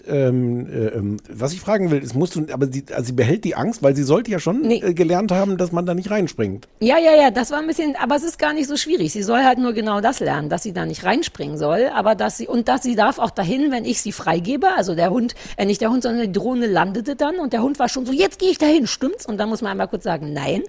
ähm, 0.07 0.67
äh, 0.67 0.87
ähm, 0.89 1.17
was 1.27 1.51
ich 1.51 1.59
fragen 1.59 1.91
will, 1.91 2.01
ist, 2.01 2.15
musst 2.15 2.35
du, 2.35 2.45
aber 2.53 2.67
sie, 2.67 2.85
also 2.91 3.07
sie 3.07 3.13
behält 3.13 3.43
die 3.43 3.55
Angst, 3.55 3.83
weil 3.83 3.95
sie 3.95 4.03
sollte 4.03 4.31
ja 4.31 4.39
schon 4.39 4.61
Nee. 4.61 4.79
äh, 4.81 4.93
gelernt 4.93 5.31
haben, 5.31 5.57
dass 5.57 5.71
man 5.73 5.85
da 5.85 5.93
nicht 5.93 6.09
reinspringt. 6.11 6.67
Ja, 6.79 6.97
ja, 6.97 7.15
ja, 7.15 7.31
das 7.31 7.51
war 7.51 7.59
ein 7.59 7.67
bisschen, 7.67 7.95
aber 7.97 8.15
es 8.15 8.23
ist 8.23 8.39
gar 8.39 8.53
nicht 8.53 8.67
so 8.69 8.77
schwierig. 8.77 9.11
Sie 9.11 9.23
soll 9.23 9.43
halt 9.43 9.57
nur 9.57 9.73
genau 9.73 9.99
das 9.99 10.19
lernen, 10.21 10.47
dass 10.49 10.63
sie 10.63 10.71
da 10.71 10.85
nicht 10.85 11.03
reinspringen 11.03 11.57
soll, 11.57 11.89
aber 11.93 12.15
dass 12.15 12.37
sie, 12.37 12.47
und 12.47 12.67
dass 12.69 12.83
sie 12.83 12.95
darf 12.95 13.19
auch 13.19 13.31
dahin, 13.31 13.71
wenn 13.71 13.83
ich 13.83 14.01
sie 14.01 14.11
freigebe, 14.13 14.67
also 14.77 14.95
der 14.95 15.09
Hund, 15.09 15.35
äh, 15.57 15.65
nicht 15.65 15.81
der 15.81 15.89
Hund, 15.89 16.03
sondern 16.03 16.27
die 16.27 16.31
Drohne 16.31 16.67
landete 16.67 17.15
dann 17.15 17.37
und 17.39 17.51
der 17.51 17.63
Hund 17.63 17.77
war 17.79 17.89
schon 17.89 18.05
so, 18.05 18.13
jetzt 18.13 18.39
gehe 18.39 18.51
ich 18.51 18.59
dahin, 18.59 18.87
stimmt's? 18.87 19.25
Und 19.25 19.37
dann 19.39 19.49
muss 19.49 19.61
man 19.61 19.71
einmal 19.71 19.87
kurz 19.87 20.03
sagen, 20.03 20.31
nein. 20.31 20.61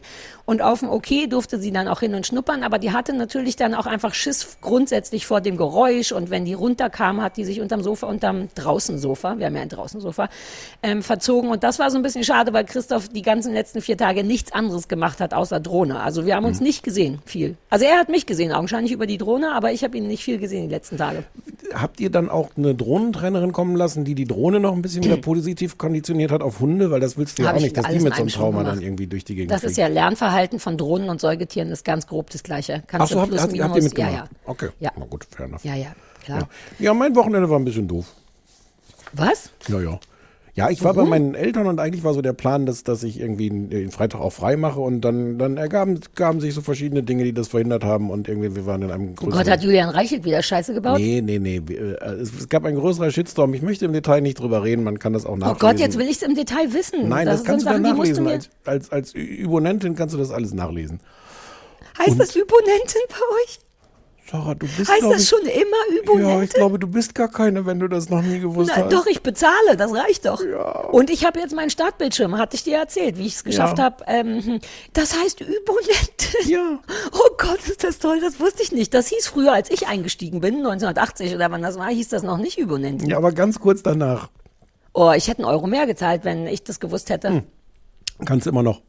Und 0.49 0.63
auf 0.63 0.81
dem 0.81 0.89
Okay 0.89 1.27
durfte 1.27 1.59
sie 1.59 1.73
dann 1.73 1.89
auch 1.89 2.01
hin 2.01 2.15
und 2.15 2.27
schnuppern, 2.27 2.63
aber 2.63 2.79
die 2.79 2.91
hatte 2.91 3.13
natürlich 3.13 3.57
dann 3.57 3.75
auch 3.75 3.85
einfach 3.85 4.15
Schiss 4.15 4.57
grundsätzlich 4.63 5.27
vor 5.27 5.43
dem 5.43 5.59
Geräusch 5.59 6.11
und 6.11 6.31
wenn 6.31 6.47
die 6.47 6.55
runterkam, 6.55 7.21
hat 7.21 7.37
die 7.37 7.45
sich 7.45 7.61
unterm 7.61 7.83
Sofa, 7.83 8.07
unterm 8.07 8.49
Draußensofa, 8.55 9.39
wir 9.39 9.45
haben 9.45 9.57
ja 9.57 9.61
ein 9.61 9.69
Draußensofa, 9.69 10.31
ähm, 10.83 11.03
verzogen 11.03 11.51
und 11.51 11.65
das 11.65 11.79
war 11.79 11.91
so 11.91 11.99
ein 11.99 12.03
bisschen 12.03 12.25
schade, 12.25 12.55
weil 12.55 12.65
Christoph 12.65 13.09
die 13.11 13.21
ganzen 13.21 13.53
letzten 13.53 13.83
vier 13.83 13.99
Tage 13.99 14.25
nichts 14.25 14.51
anderes 14.51 14.89
gemacht 14.89 15.21
hat 15.21 15.35
außer 15.35 15.61
Drohne. 15.61 16.01
Also 16.01 16.25
wir 16.25 16.35
haben 16.35 16.47
uns 16.47 16.63
nicht 16.63 16.83
gesehen, 16.83 17.19
viel. 17.27 17.59
Also 17.69 17.85
er 17.85 17.99
hat 17.99 18.09
mich 18.09 18.25
gesehen, 18.25 18.51
augenscheinlich 18.51 18.93
über 18.93 19.07
die 19.07 19.19
Drohne, 19.19 19.53
aber 19.53 19.73
ich 19.73 19.85
habe 19.85 19.99
ihn 19.99 20.07
nicht 20.09 20.25
viel 20.25 20.39
gesehen 20.39 20.63
die 20.69 20.75
letzten 20.75 20.97
Tage. 20.97 21.25
Habt 21.75 22.01
ihr 22.01 22.09
dann 22.09 22.31
auch 22.31 22.53
eine 22.57 22.75
Drohnentrainerin 22.75 23.53
kommen 23.53 23.77
lassen, 23.77 24.07
die 24.07 24.15
die 24.15 24.25
Drohne 24.25 24.61
noch 24.61 24.73
ein 24.73 24.81
bisschen 24.81 25.05
wieder 25.05 25.17
positiv 25.19 25.77
konditioniert 25.77 26.33
hat 26.33 26.41
auf 26.41 26.61
Hunde? 26.61 26.91
Weil 26.91 27.01
das 27.01 27.19
willst 27.19 27.39
du 27.39 27.43
ja 27.43 27.49
Hab 27.49 27.57
auch 27.57 27.59
ich 27.59 27.65
nicht, 27.65 27.77
dass 27.77 27.87
die 27.87 27.99
mit 28.01 28.15
so 28.15 28.23
einem 28.23 28.31
Trauma 28.31 28.65
dann 28.65 28.81
irgendwie 28.81 29.07
durch 29.07 29.27
die 29.27 29.35
Gegend 29.35 29.51
Das 29.51 29.63
ist 29.63 29.75
fliegt. 29.75 29.89
ja 29.89 29.89
Lernverhalten 29.89 30.38
von 30.59 30.77
Drohnen 30.79 31.11
und 31.11 31.21
Säugetieren 31.21 31.71
ist 31.71 31.85
ganz 31.85 32.07
grob 32.07 32.31
das 32.31 32.43
Gleiche. 32.43 32.83
Kannst 32.87 33.05
Ach 33.07 33.09
so, 33.09 33.21
du 33.23 33.27
plus, 33.29 33.41
habt, 33.43 33.51
habt 33.53 33.57
ihr 33.59 33.65
minus- 33.69 33.85
mitgemacht? 33.85 34.13
Ja, 34.13 34.19
ja. 34.21 34.29
Okay, 34.45 34.69
Ja. 34.81 34.93
na 34.97 35.05
gut, 35.07 35.27
fair 35.31 35.47
enough. 35.47 35.65
Ja, 35.65 35.75
ja, 35.75 35.93
klar. 36.25 36.39
Ja. 36.79 36.85
ja, 36.87 36.95
mein 36.95 37.15
Wochenende 37.17 37.49
war 37.51 37.59
ein 37.59 37.65
bisschen 37.65 37.89
doof. 37.89 38.07
Was? 39.13 39.51
Ja, 39.69 39.81
ja. 39.81 39.99
Ja, 40.59 40.71
ich 40.71 40.83
war 40.83 40.93
bei 40.93 40.99
Warum? 40.99 41.11
meinen 41.11 41.35
Eltern 41.35 41.67
und 41.67 41.79
eigentlich 41.81 42.05
war 42.05 42.15
so 42.15 42.21
der 42.21 42.33
Plan, 42.33 42.67
dass, 42.67 42.83
dass 42.85 43.03
ich 43.03 43.21
irgendwie 43.21 43.49
den 43.49 43.91
Freitag 43.91 44.21
auch 44.21 44.33
frei 44.33 44.57
mache 44.57 44.81
und 44.81 45.01
dann, 45.03 45.39
dann 45.39 45.57
ergaben, 45.57 46.01
ergaben 46.15 46.41
sich 46.41 46.53
so 46.53 46.61
verschiedene 46.61 47.03
Dinge, 47.03 47.25
die 47.25 47.33
das 47.33 47.49
verhindert 47.49 47.85
haben 47.85 48.11
und 48.11 48.29
irgendwie 48.29 48.55
wir 48.57 48.67
waren 48.67 48.83
in 48.83 48.91
einem 48.91 49.11
Oh 49.13 49.15
größeren... 49.15 49.45
Gott, 49.45 49.51
hat 49.51 49.63
Julian 49.63 49.89
Reichelt 49.91 50.25
wieder 50.25 50.43
Scheiße 50.43 50.75
gebaut? 50.75 50.99
nee, 50.99 51.21
nee, 51.25 51.39
nee. 51.39 51.57
äh, 51.73 51.95
Es, 52.21 52.49
gab 52.49 52.65
ein 52.65 52.75
größerer 52.75 53.11
Shitstorm. 53.11 53.55
Ich 53.55 53.63
möchte 53.63 53.85
im 53.85 53.93
Detail 53.93 54.21
nicht 54.21 54.41
drüber 54.41 54.65
reden, 54.65 54.83
man 54.85 54.99
kann 54.99 55.13
das 55.13 55.25
auch 55.27 55.33
Oh 55.33 55.37
nachlesen. 55.37 55.59
Gott, 55.61 55.79
jetzt 55.81 55.97
will 55.99 56.07
ich 56.07 56.17
es 56.17 56.23
im 56.23 56.35
Detail 56.35 56.73
wissen. 56.73 57.09
Nein, 57.09 57.27
das, 57.27 57.39
sind 57.39 57.47
kannst 57.47 57.65
du 57.67 57.71
Sachen, 57.71 57.83
du 57.85 57.91
nachlesen. 57.91 58.25
mir. 58.25 58.31
Als, 58.33 58.51
als, 58.65 58.91
als 58.93 59.15
Übonentin 59.15 59.95
kannst 59.95 60.15
du 60.15 60.19
das 60.19 60.31
alles 60.31 60.53
nachlesen. 60.55 61.01
Heißt 61.99 62.19
das 62.19 62.35
Übonentin 62.37 63.03
bei 63.09 63.17
euch? 63.45 63.59
Sarah, 64.31 64.55
du 64.55 64.67
bist, 64.67 64.91
Heißt 64.91 65.03
das 65.05 65.23
ich, 65.23 65.29
schon 65.29 65.41
immer 65.47 66.21
Ja, 66.21 66.43
ich 66.43 66.51
glaube, 66.51 66.79
du 66.79 66.87
bist 66.87 67.15
gar 67.15 67.29
keine, 67.29 67.65
wenn 67.65 67.79
du 67.81 67.89
das 67.89 68.11
noch 68.11 68.21
nie 68.21 68.41
gewusst 68.41 68.71
Na, 68.77 68.85
hast. 68.85 68.93
doch, 68.93 69.07
ich 69.07 69.23
bezahle, 69.23 69.77
das 69.79 69.93
reicht 69.95 70.27
doch. 70.27 70.43
Und 70.93 71.09
ich 71.09 71.25
habe 71.25 71.41
jetzt 71.41 71.55
meinen 71.55 71.71
Startbildschirm, 71.71 72.37
hatte 72.37 72.55
ich 72.57 72.65
dir 72.65 72.77
erzählt, 72.77 73.17
wie 73.17 73.27
ich 73.27 73.37
es 73.37 73.45
geschafft 73.45 73.79
Ja. 73.79 73.85
habe. 73.85 74.05
Ähm, 74.07 74.45
hm, 74.45 74.61
das 74.93 75.19
heißt 75.19 75.41
Übonentin. 75.41 76.49
Ja. 76.51 76.79
Oh 77.13 77.31
Gott, 77.39 77.67
ist 77.69 77.83
das 77.85 77.99
toll, 77.99 78.21
das 78.21 78.39
wusste 78.39 78.63
ich 78.63 78.71
nicht. 78.73 78.93
Das 78.93 79.09
hieß 79.09 79.29
früher, 79.29 79.53
als 79.53 79.71
ich 79.71 79.87
eingestiegen 79.89 80.41
bin, 80.41 80.57
1980 80.57 81.35
oder 81.35 81.51
wann 81.51 81.63
das 81.63 81.79
war, 81.79 81.89
hieß 81.89 82.09
das 82.11 82.23
noch 82.23 82.37
nicht 82.39 82.59
Übonentin. 82.59 83.09
Ja, 83.09 83.17
aber 83.17 83.33
ganz 83.33 83.59
kurz 83.61 83.83
danach. 83.83 84.29
Oh, 84.93 85.13
ich 85.17 85.29
hätte 85.29 85.39
einen 85.43 85.51
Euro 85.51 85.67
mehr 85.67 85.87
gezahlt, 85.87 86.25
wenn 86.25 86.47
ich 86.47 86.65
das 86.65 86.81
gewusst 86.81 87.09
hätte. 87.09 87.29
Hm. 87.31 87.43
Kannst 88.27 88.47
immer 88.47 88.63
noch. 88.63 88.83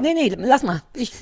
Nee, 0.00 0.14
nee, 0.14 0.34
lass 0.36 0.62
mal. 0.62 0.82
Ich, 0.94 1.12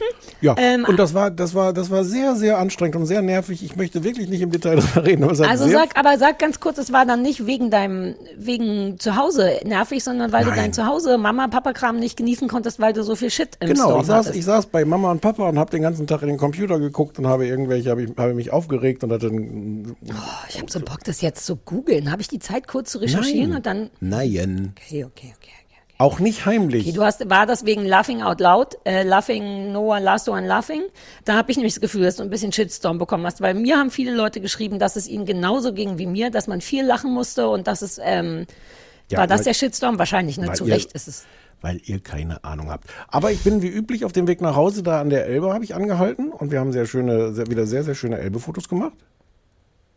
Ja, 0.42 0.54
Ähm, 0.58 0.84
und 0.86 0.98
das 0.98 1.14
war, 1.14 1.30
das 1.30 1.54
war, 1.54 1.72
das 1.72 1.90
war 1.90 2.04
sehr, 2.04 2.36
sehr 2.36 2.58
anstrengend 2.58 2.96
und 2.96 3.06
sehr 3.06 3.22
nervig. 3.22 3.64
Ich 3.64 3.74
möchte 3.76 4.04
wirklich 4.04 4.28
nicht 4.28 4.42
im 4.42 4.50
Detail 4.50 4.76
darüber 4.94 5.04
reden. 5.06 5.24
Also 5.24 5.66
sag, 5.68 5.98
aber 5.98 6.18
sag 6.18 6.38
ganz 6.38 6.60
kurz, 6.60 6.76
es 6.76 6.92
war 6.92 7.06
dann 7.06 7.22
nicht 7.22 7.46
wegen 7.46 7.70
deinem, 7.70 8.14
wegen 8.36 8.98
Zuhause 8.98 9.60
nervig, 9.64 10.04
sondern 10.04 10.32
weil 10.32 10.44
du 10.44 10.50
Nein. 10.50 10.58
dein 10.58 10.72
Zuhause 10.74 11.16
Mama, 11.16 11.48
Papa 11.48 11.72
Kram 11.72 11.96
nicht 11.98 12.16
genießen 12.18 12.48
konntest, 12.48 12.78
weil 12.80 12.92
du 12.92 13.02
so 13.02 13.16
viel 13.16 13.30
Shit 13.30 13.56
im 13.60 13.68
Genau, 13.68 13.84
Store 13.86 14.00
ich 14.02 14.06
saß, 14.06 14.16
hattest. 14.26 14.36
ich 14.38 14.44
saß 14.44 14.66
bei 14.66 14.84
Mama 14.84 15.10
und 15.10 15.20
Papa 15.22 15.48
und 15.48 15.58
habe 15.58 15.70
den 15.70 15.82
ganzen 15.82 16.06
Tag 16.06 16.20
in 16.22 16.28
den 16.28 16.36
Computer 16.38 16.78
geguckt 16.78 17.18
und 17.18 17.26
habe 17.26 17.46
irgendwelche, 17.46 17.90
habe 17.90 18.02
ich, 18.02 18.10
habe 18.16 18.34
mich 18.34 18.52
aufgeregt 18.52 19.02
und 19.04 19.12
hatte 19.12 19.28
ein, 19.28 19.96
Oh, 20.08 20.12
ich 20.48 20.58
habe 20.58 20.70
so 20.70 20.80
Bock, 20.80 21.02
das 21.04 21.20
jetzt 21.22 21.46
zu 21.46 21.56
googeln. 21.56 22.10
Habe 22.12 22.20
ich 22.20 22.28
die 22.28 22.38
Zeit 22.38 22.68
kurz 22.68 22.90
zu 22.92 22.98
recherchieren 22.98 23.50
Nein. 23.50 23.56
und 23.56 23.66
dann. 23.66 23.90
Nein, 24.00 24.74
Okay, 24.76 25.04
okay, 25.04 25.32
okay. 25.36 25.50
Auch 25.98 26.18
nicht 26.18 26.44
heimlich. 26.46 26.84
Okay, 26.86 26.92
du 26.96 27.02
hast, 27.04 27.28
war 27.30 27.46
das 27.46 27.64
wegen 27.64 27.84
Laughing 27.86 28.22
Out 28.22 28.40
Loud, 28.40 28.76
äh, 28.84 29.02
Laughing 29.02 29.72
Noah 29.72 29.98
Last 30.00 30.28
One 30.28 30.46
Laughing? 30.46 30.82
Da 31.24 31.34
habe 31.34 31.50
ich 31.50 31.56
nämlich 31.56 31.74
das 31.74 31.80
Gefühl, 31.80 32.02
dass 32.02 32.16
du 32.16 32.22
ein 32.22 32.30
bisschen 32.30 32.52
Shitstorm 32.52 32.98
bekommen 32.98 33.24
hast, 33.24 33.40
weil 33.40 33.54
mir 33.54 33.78
haben 33.78 33.90
viele 33.90 34.14
Leute 34.14 34.40
geschrieben, 34.40 34.78
dass 34.78 34.96
es 34.96 35.08
ihnen 35.08 35.24
genauso 35.24 35.72
ging 35.72 35.98
wie 35.98 36.06
mir, 36.06 36.30
dass 36.30 36.46
man 36.48 36.60
viel 36.60 36.84
lachen 36.84 37.12
musste 37.12 37.48
und 37.48 37.66
dass 37.66 37.80
es, 37.82 37.98
ähm, 38.02 38.46
Ja, 39.10 39.18
war 39.18 39.26
das 39.26 39.38
weil- 39.40 39.44
der 39.46 39.54
Shitstorm? 39.54 39.98
Wahrscheinlich, 39.98 40.36
ne? 40.38 40.52
Zu 40.52 40.66
ihr- 40.66 40.74
Recht 40.74 40.92
ist 40.92 41.08
es. 41.08 41.24
weil 41.62 41.80
ihr 41.84 42.00
keine 42.00 42.44
Ahnung 42.44 42.70
habt. 42.70 42.84
Aber 43.08 43.32
ich 43.32 43.40
bin 43.42 43.62
wie 43.62 43.68
üblich 43.68 44.04
auf 44.04 44.12
dem 44.12 44.28
Weg 44.28 44.40
nach 44.42 44.54
Hause 44.54 44.82
da 44.82 45.00
an 45.00 45.08
der 45.08 45.26
Elbe 45.26 45.52
habe 45.54 45.64
ich 45.64 45.74
angehalten 45.74 46.30
und 46.30 46.50
wir 46.52 46.60
haben 46.60 46.70
sehr 46.72 46.84
schöne, 46.86 47.32
sehr, 47.32 47.46
wieder 47.46 47.66
sehr, 47.66 47.82
sehr 47.82 47.94
schöne 47.94 48.18
Elbe-Fotos 48.18 48.68
gemacht. 48.68 48.92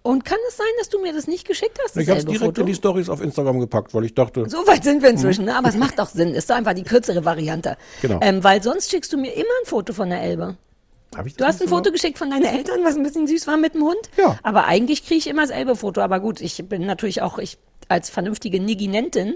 Und 0.10 0.26
kann 0.26 0.40
es 0.48 0.58
sein, 0.58 0.66
dass 0.80 0.90
du 0.90 1.00
mir 1.00 1.14
das 1.14 1.28
nicht 1.28 1.48
geschickt 1.48 1.78
hast? 1.84 1.96
Ich 1.96 2.10
habe 2.10 2.20
es 2.20 2.26
direkt 2.26 2.44
Foto? 2.44 2.62
in 2.62 2.68
die 2.68 2.74
Stories 2.74 3.10
auf 3.10 3.22
Instagram 3.22 3.60
gepackt, 3.60 3.94
weil 3.94 4.06
ich 4.06 4.16
dachte, 4.16 4.50
So 4.50 4.66
weit 4.66 4.84
sind 4.84 5.04
wir 5.04 5.10
inzwischen, 5.10 5.46
ne? 5.46 5.56
aber 5.56 5.70
es 5.70 5.78
macht 5.78 6.00
auch 6.00 6.10
Sinn. 6.10 6.34
Ist 6.34 6.50
doch 6.50 6.56
einfach 6.56 6.74
die 6.74 6.84
kürzere 6.84 7.26
Variante. 7.26 7.78
Genau. 8.02 8.18
Ähm, 8.22 8.44
weil 8.44 8.64
sonst 8.64 8.90
schickst 8.90 9.14
du 9.14 9.18
mir 9.18 9.32
immer 9.34 9.46
ein 9.62 9.66
Foto 9.68 9.94
von 9.94 10.10
der 10.10 10.22
Elbe. 10.22 10.58
habe 11.16 11.28
ich 11.28 11.36
Du 11.36 11.40
das 11.40 11.50
hast 11.50 11.56
ein 11.56 11.66
nicht 11.66 11.70
so 11.70 11.76
Foto 11.76 11.92
geschickt 11.92 12.18
von 12.18 12.32
deinen 12.32 12.46
Eltern, 12.46 12.80
was 12.84 12.96
ein 12.96 13.04
bisschen 13.04 13.28
süß 13.28 13.46
war 13.46 13.58
mit 13.58 13.76
dem 13.76 13.84
Hund. 13.84 14.10
Ja. 14.18 14.40
Aber 14.42 14.66
eigentlich 14.66 15.06
kriege 15.06 15.20
ich 15.20 15.28
immer 15.28 15.44
das 15.44 15.52
Elbe-Foto. 15.52 16.02
Aber 16.02 16.20
gut, 16.20 16.42
ich 16.42 16.68
bin 16.68 16.88
natürlich 16.88 17.22
auch 17.22 17.38
ich 17.38 17.60
als 17.88 18.10
vernünftige 18.10 18.60
Niginentin 18.60 19.36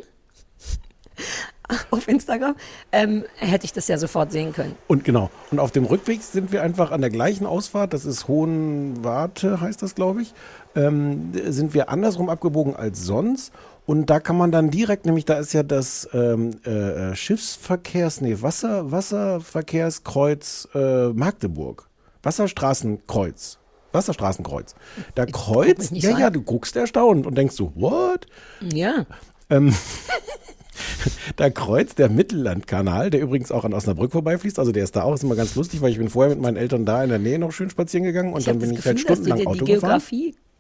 auf 1.91 2.07
Instagram, 2.07 2.55
ähm, 2.91 3.25
hätte 3.35 3.65
ich 3.65 3.73
das 3.73 3.87
ja 3.87 3.97
sofort 3.97 4.31
sehen 4.31 4.53
können. 4.53 4.75
Und 4.87 5.03
genau. 5.03 5.29
Und 5.51 5.59
auf 5.59 5.71
dem 5.71 5.85
Rückweg 5.85 6.21
sind 6.21 6.51
wir 6.51 6.61
einfach 6.61 6.91
an 6.91 7.01
der 7.01 7.09
gleichen 7.09 7.45
Ausfahrt, 7.45 7.93
das 7.93 8.05
ist 8.05 8.27
Hohenwarte, 8.27 9.61
heißt 9.61 9.81
das, 9.81 9.95
glaube 9.95 10.21
ich, 10.23 10.33
ähm, 10.75 11.31
sind 11.33 11.73
wir 11.73 11.89
andersrum 11.89 12.29
abgebogen 12.29 12.75
als 12.75 13.03
sonst. 13.03 13.53
Und 13.85 14.09
da 14.09 14.19
kann 14.19 14.37
man 14.37 14.51
dann 14.51 14.69
direkt, 14.71 15.05
nämlich 15.05 15.25
da 15.25 15.35
ist 15.35 15.53
ja 15.53 15.63
das 15.63 16.07
ähm, 16.13 16.51
äh, 16.63 17.15
Schiffsverkehrs, 17.15 18.21
nee, 18.21 18.37
Wasser, 18.41 18.91
Wasserverkehrskreuz 18.91 20.69
äh, 20.73 21.09
Magdeburg. 21.09 21.89
Wasserstraßenkreuz. 22.23 23.59
Wasserstraßenkreuz. 23.91 24.75
Da 25.15 25.25
mich 25.25 25.33
kreuzt, 25.33 25.91
nicht 25.91 26.03
ja, 26.03 26.17
ja, 26.17 26.29
du 26.29 26.41
guckst 26.41 26.75
erstaunt 26.75 27.27
und 27.27 27.37
denkst 27.37 27.55
so, 27.55 27.73
what? 27.75 28.25
Ja. 28.61 29.05
Da 31.35 31.49
kreuzt 31.49 31.99
der 31.99 32.09
Mittellandkanal, 32.09 33.09
der 33.09 33.21
übrigens 33.21 33.51
auch 33.51 33.63
an 33.63 33.73
Osnabrück 33.73 34.11
vorbeifließt. 34.11 34.59
Also 34.59 34.71
der 34.71 34.83
ist 34.83 34.95
da 34.95 35.03
auch, 35.03 35.13
ist 35.13 35.23
immer 35.23 35.35
ganz 35.35 35.55
lustig, 35.55 35.81
weil 35.81 35.91
ich 35.91 35.97
bin 35.97 36.09
vorher 36.09 36.33
mit 36.33 36.41
meinen 36.41 36.57
Eltern 36.57 36.85
da 36.85 37.03
in 37.03 37.09
der 37.09 37.19
Nähe 37.19 37.39
noch 37.39 37.51
schön 37.51 37.69
spazieren 37.69 38.03
gegangen 38.03 38.33
und 38.33 38.39
Ich 38.39 38.45
dann 38.45 38.59
bin 38.59 38.71
ich 38.71 38.85
halt 38.85 38.97
Gefühl, 38.97 39.07
dass 39.07 39.19
du 39.19 39.23
stundenlang 39.23 39.37
dir 39.37 39.43
die 39.43 39.47
Auto 39.47 39.65
gefahren. 39.65 40.01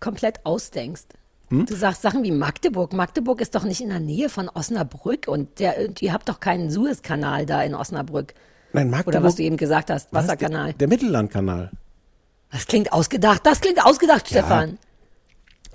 Hm? 0.03 0.11
Komplett 0.11 0.45
ausdenkst. 0.45 1.05
Du 1.49 1.75
sagst 1.75 2.01
Sachen 2.01 2.23
wie 2.23 2.31
Magdeburg. 2.31 2.93
Magdeburg 2.93 3.39
ist 3.39 3.53
doch 3.53 3.63
nicht 3.63 3.79
in 3.79 3.89
der 3.89 3.99
Nähe 3.99 4.29
von 4.29 4.49
Osnabrück 4.49 5.27
und 5.27 5.59
der, 5.59 6.01
ihr 6.01 6.11
habt 6.11 6.27
doch 6.27 6.39
keinen 6.39 6.71
Suezkanal 6.71 7.45
da 7.45 7.61
in 7.61 7.75
Osnabrück. 7.75 8.33
Nein, 8.71 8.89
Magdeburg. 8.89 9.15
Oder 9.15 9.23
was 9.23 9.35
du 9.35 9.43
eben 9.43 9.57
gesagt 9.57 9.91
hast, 9.91 10.11
Was? 10.11 10.23
Wasserkanal. 10.23 10.67
Der, 10.67 10.73
der 10.73 10.87
Mittellandkanal. 10.87 11.69
Das 12.51 12.65
klingt 12.65 12.91
ausgedacht, 12.91 13.45
das 13.45 13.61
klingt 13.61 13.83
ausgedacht, 13.85 14.27
Stefan. 14.27 14.79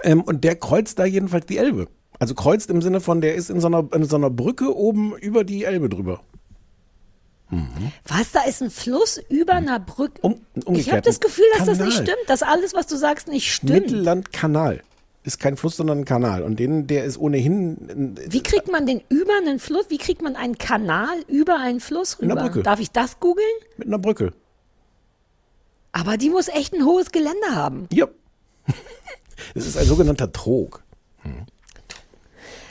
Ähm, 0.03 0.23
und 0.23 0.43
der 0.43 0.57
kreuzt 0.57 0.99
da 0.99 1.05
jedenfalls 1.05 1.47
die 1.47 1.59
Elbe. 1.59 1.87
Also 2.19 2.35
kreuzt 2.35 2.71
im 2.71 2.83
Sinne 2.83 3.01
von, 3.01 3.21
der 3.21 3.37
ist 3.37 3.49
in 3.49 3.61
so 3.61 3.69
einer, 3.69 3.89
in 3.95 4.05
so 4.05 4.17
einer 4.17 4.31
Brücke 4.31 4.77
oben 4.77 5.17
über 5.17 5.45
die 5.45 5.65
Elbe 5.65 5.89
drüber. 5.89 6.23
Was, 8.07 8.33
da 8.33 8.43
ist 8.43 8.63
ein 8.63 8.71
Fluss 8.71 9.19
über 9.31 9.55
einer 9.55 9.81
Brücke? 9.81 10.21
Um- 10.21 10.41
ich 10.75 10.91
habe 10.91 11.01
das 11.03 11.19
Gefühl, 11.21 11.47
dass 11.57 11.67
das 11.67 11.79
nicht 11.79 11.91
Kanal. 11.97 12.03
stimmt, 12.07 12.29
dass 12.29 12.43
alles, 12.43 12.75
was 12.75 12.87
du 12.87 12.97
sagst, 12.97 13.29
nicht 13.29 13.53
stimmt. 13.53 13.71
Mittellandkanal. 13.87 14.83
Ist 15.25 15.41
kein 15.41 15.57
Fluss, 15.57 15.77
sondern 15.77 16.01
ein 16.01 16.05
Kanal. 16.05 16.43
Und 16.43 16.59
den, 16.59 16.87
der 16.87 17.05
ist 17.05 17.19
ohnehin. 17.19 18.17
äh, 18.19 18.33
Wie 18.33 18.43
kriegt 18.43 18.71
man 18.71 18.87
den 18.87 19.03
über 19.09 19.33
einen 19.37 19.59
Fluss? 19.59 19.87
Wie 19.89 19.99
kriegt 19.99 20.23
man 20.23 20.37
einen 20.37 20.57
Kanal 20.59 21.23
über 21.27 21.59
einen 21.59 21.81
Fluss 21.81 22.19
Mit 22.21 22.31
rüber? 22.31 22.41
einer 22.41 22.51
Brücke. 22.51 22.63
Darf 22.63 22.81
ich 22.81 22.91
das 22.91 23.19
googeln? 23.21 23.47
Mit 23.77 23.89
einer 23.89 23.99
Brücke. 23.99 24.33
Aber 25.93 26.17
die 26.17 26.31
muss 26.31 26.49
echt 26.49 26.75
ein 26.75 26.85
hohes 26.85 27.11
Gelände 27.13 27.55
haben. 27.55 27.89
Ja. 27.93 28.07
Es 29.55 29.67
ist 29.67 29.77
ein 29.79 29.87
sogenannter 29.87 30.31
Trog. 30.33 30.83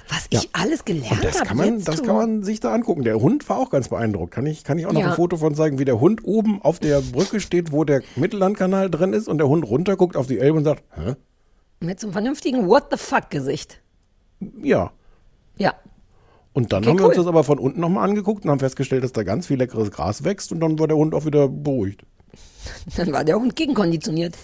Was 0.09 0.27
ich 0.29 0.49
alles 0.53 0.85
gelernt 0.85 1.11
Und 1.11 1.23
das 1.25 1.35
habe. 1.39 1.47
kann 1.47 1.57
man, 1.57 1.83
das 1.83 2.03
kann 2.03 2.15
man 2.15 2.43
sich 2.43 2.59
da 2.59 2.73
angucken. 2.73 3.03
Der 3.03 3.19
Hund 3.19 3.47
war 3.49 3.57
auch 3.57 3.69
ganz 3.69 3.89
beeindruckt. 3.89 4.31
Kann 4.33 4.45
ich, 4.45 4.63
kann 4.63 4.79
ich 4.79 4.85
auch 4.85 4.93
noch 4.93 5.01
Ja. 5.01 5.09
ein 5.09 5.15
Foto 5.15 5.37
von 5.37 5.53
zeigen, 5.55 5.79
wie 5.79 5.85
der 5.85 5.99
Hund 5.99 6.21
oben 6.23 6.61
auf 6.61 6.79
der 6.79 7.01
Brücke 7.01 7.39
steht, 7.41 7.71
wo 7.71 7.83
der 7.83 8.01
Mittellandkanal 8.15 8.89
drin 8.89 9.13
ist 9.13 9.27
und 9.27 9.37
der 9.37 9.47
Hund 9.47 9.65
runter 9.65 9.97
guckt 9.97 10.15
auf 10.15 10.27
die 10.27 10.39
Elbe 10.39 10.57
und 10.59 10.63
sagt, 10.63 10.83
Hä? 10.95 11.15
Mit 11.79 11.99
so 11.99 12.07
einem 12.07 12.13
vernünftigen 12.13 12.67
What 12.67 12.85
the 12.91 12.97
fuck 12.97 13.29
Gesicht. 13.29 13.81
ja. 14.63 14.91
Ja. 15.57 15.73
Und 16.53 16.71
dann 16.73 16.83
Okay, 16.83 16.89
haben 16.89 16.99
wir 16.99 17.05
uns 17.05 17.17
cool. 17.17 17.23
das 17.23 17.27
aber 17.27 17.43
von 17.43 17.59
unten 17.59 17.79
nochmal 17.81 18.07
angeguckt 18.09 18.45
und 18.45 18.51
haben 18.51 18.59
festgestellt, 18.59 19.03
dass 19.03 19.11
da 19.11 19.23
ganz 19.23 19.47
viel 19.47 19.57
leckeres 19.57 19.91
Gras 19.91 20.23
wächst 20.23 20.51
und 20.51 20.59
dann 20.59 20.79
war 20.79 20.87
der 20.87 20.97
Hund 20.97 21.13
auch 21.13 21.25
wieder 21.25 21.47
beruhigt. 21.47 22.03
Dann 22.95 23.11
war 23.11 23.23
der 23.23 23.35
Hund 23.39 23.55
gegenkonditioniert. 23.55 24.35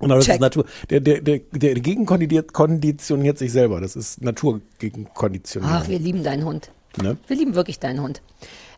Und 0.00 0.08
das 0.08 0.24
Check. 0.24 0.34
ist 0.34 0.40
Natur. 0.40 0.64
Der, 0.90 1.00
der, 1.00 1.20
der, 1.20 1.38
der 1.52 1.74
gegenkonditioniert 1.74 2.52
konditioniert 2.52 3.38
sich 3.38 3.52
selber. 3.52 3.80
Das 3.80 3.96
ist 3.96 4.22
Naturgegenkonditionierung. 4.22 5.78
Ach, 5.82 5.88
wir 5.88 5.98
lieben 5.98 6.24
deinen 6.24 6.44
Hund. 6.44 6.70
ne? 7.00 7.16
Wir 7.26 7.36
lieben 7.36 7.54
wirklich 7.54 7.78
deinen 7.78 8.00
Hund. 8.02 8.20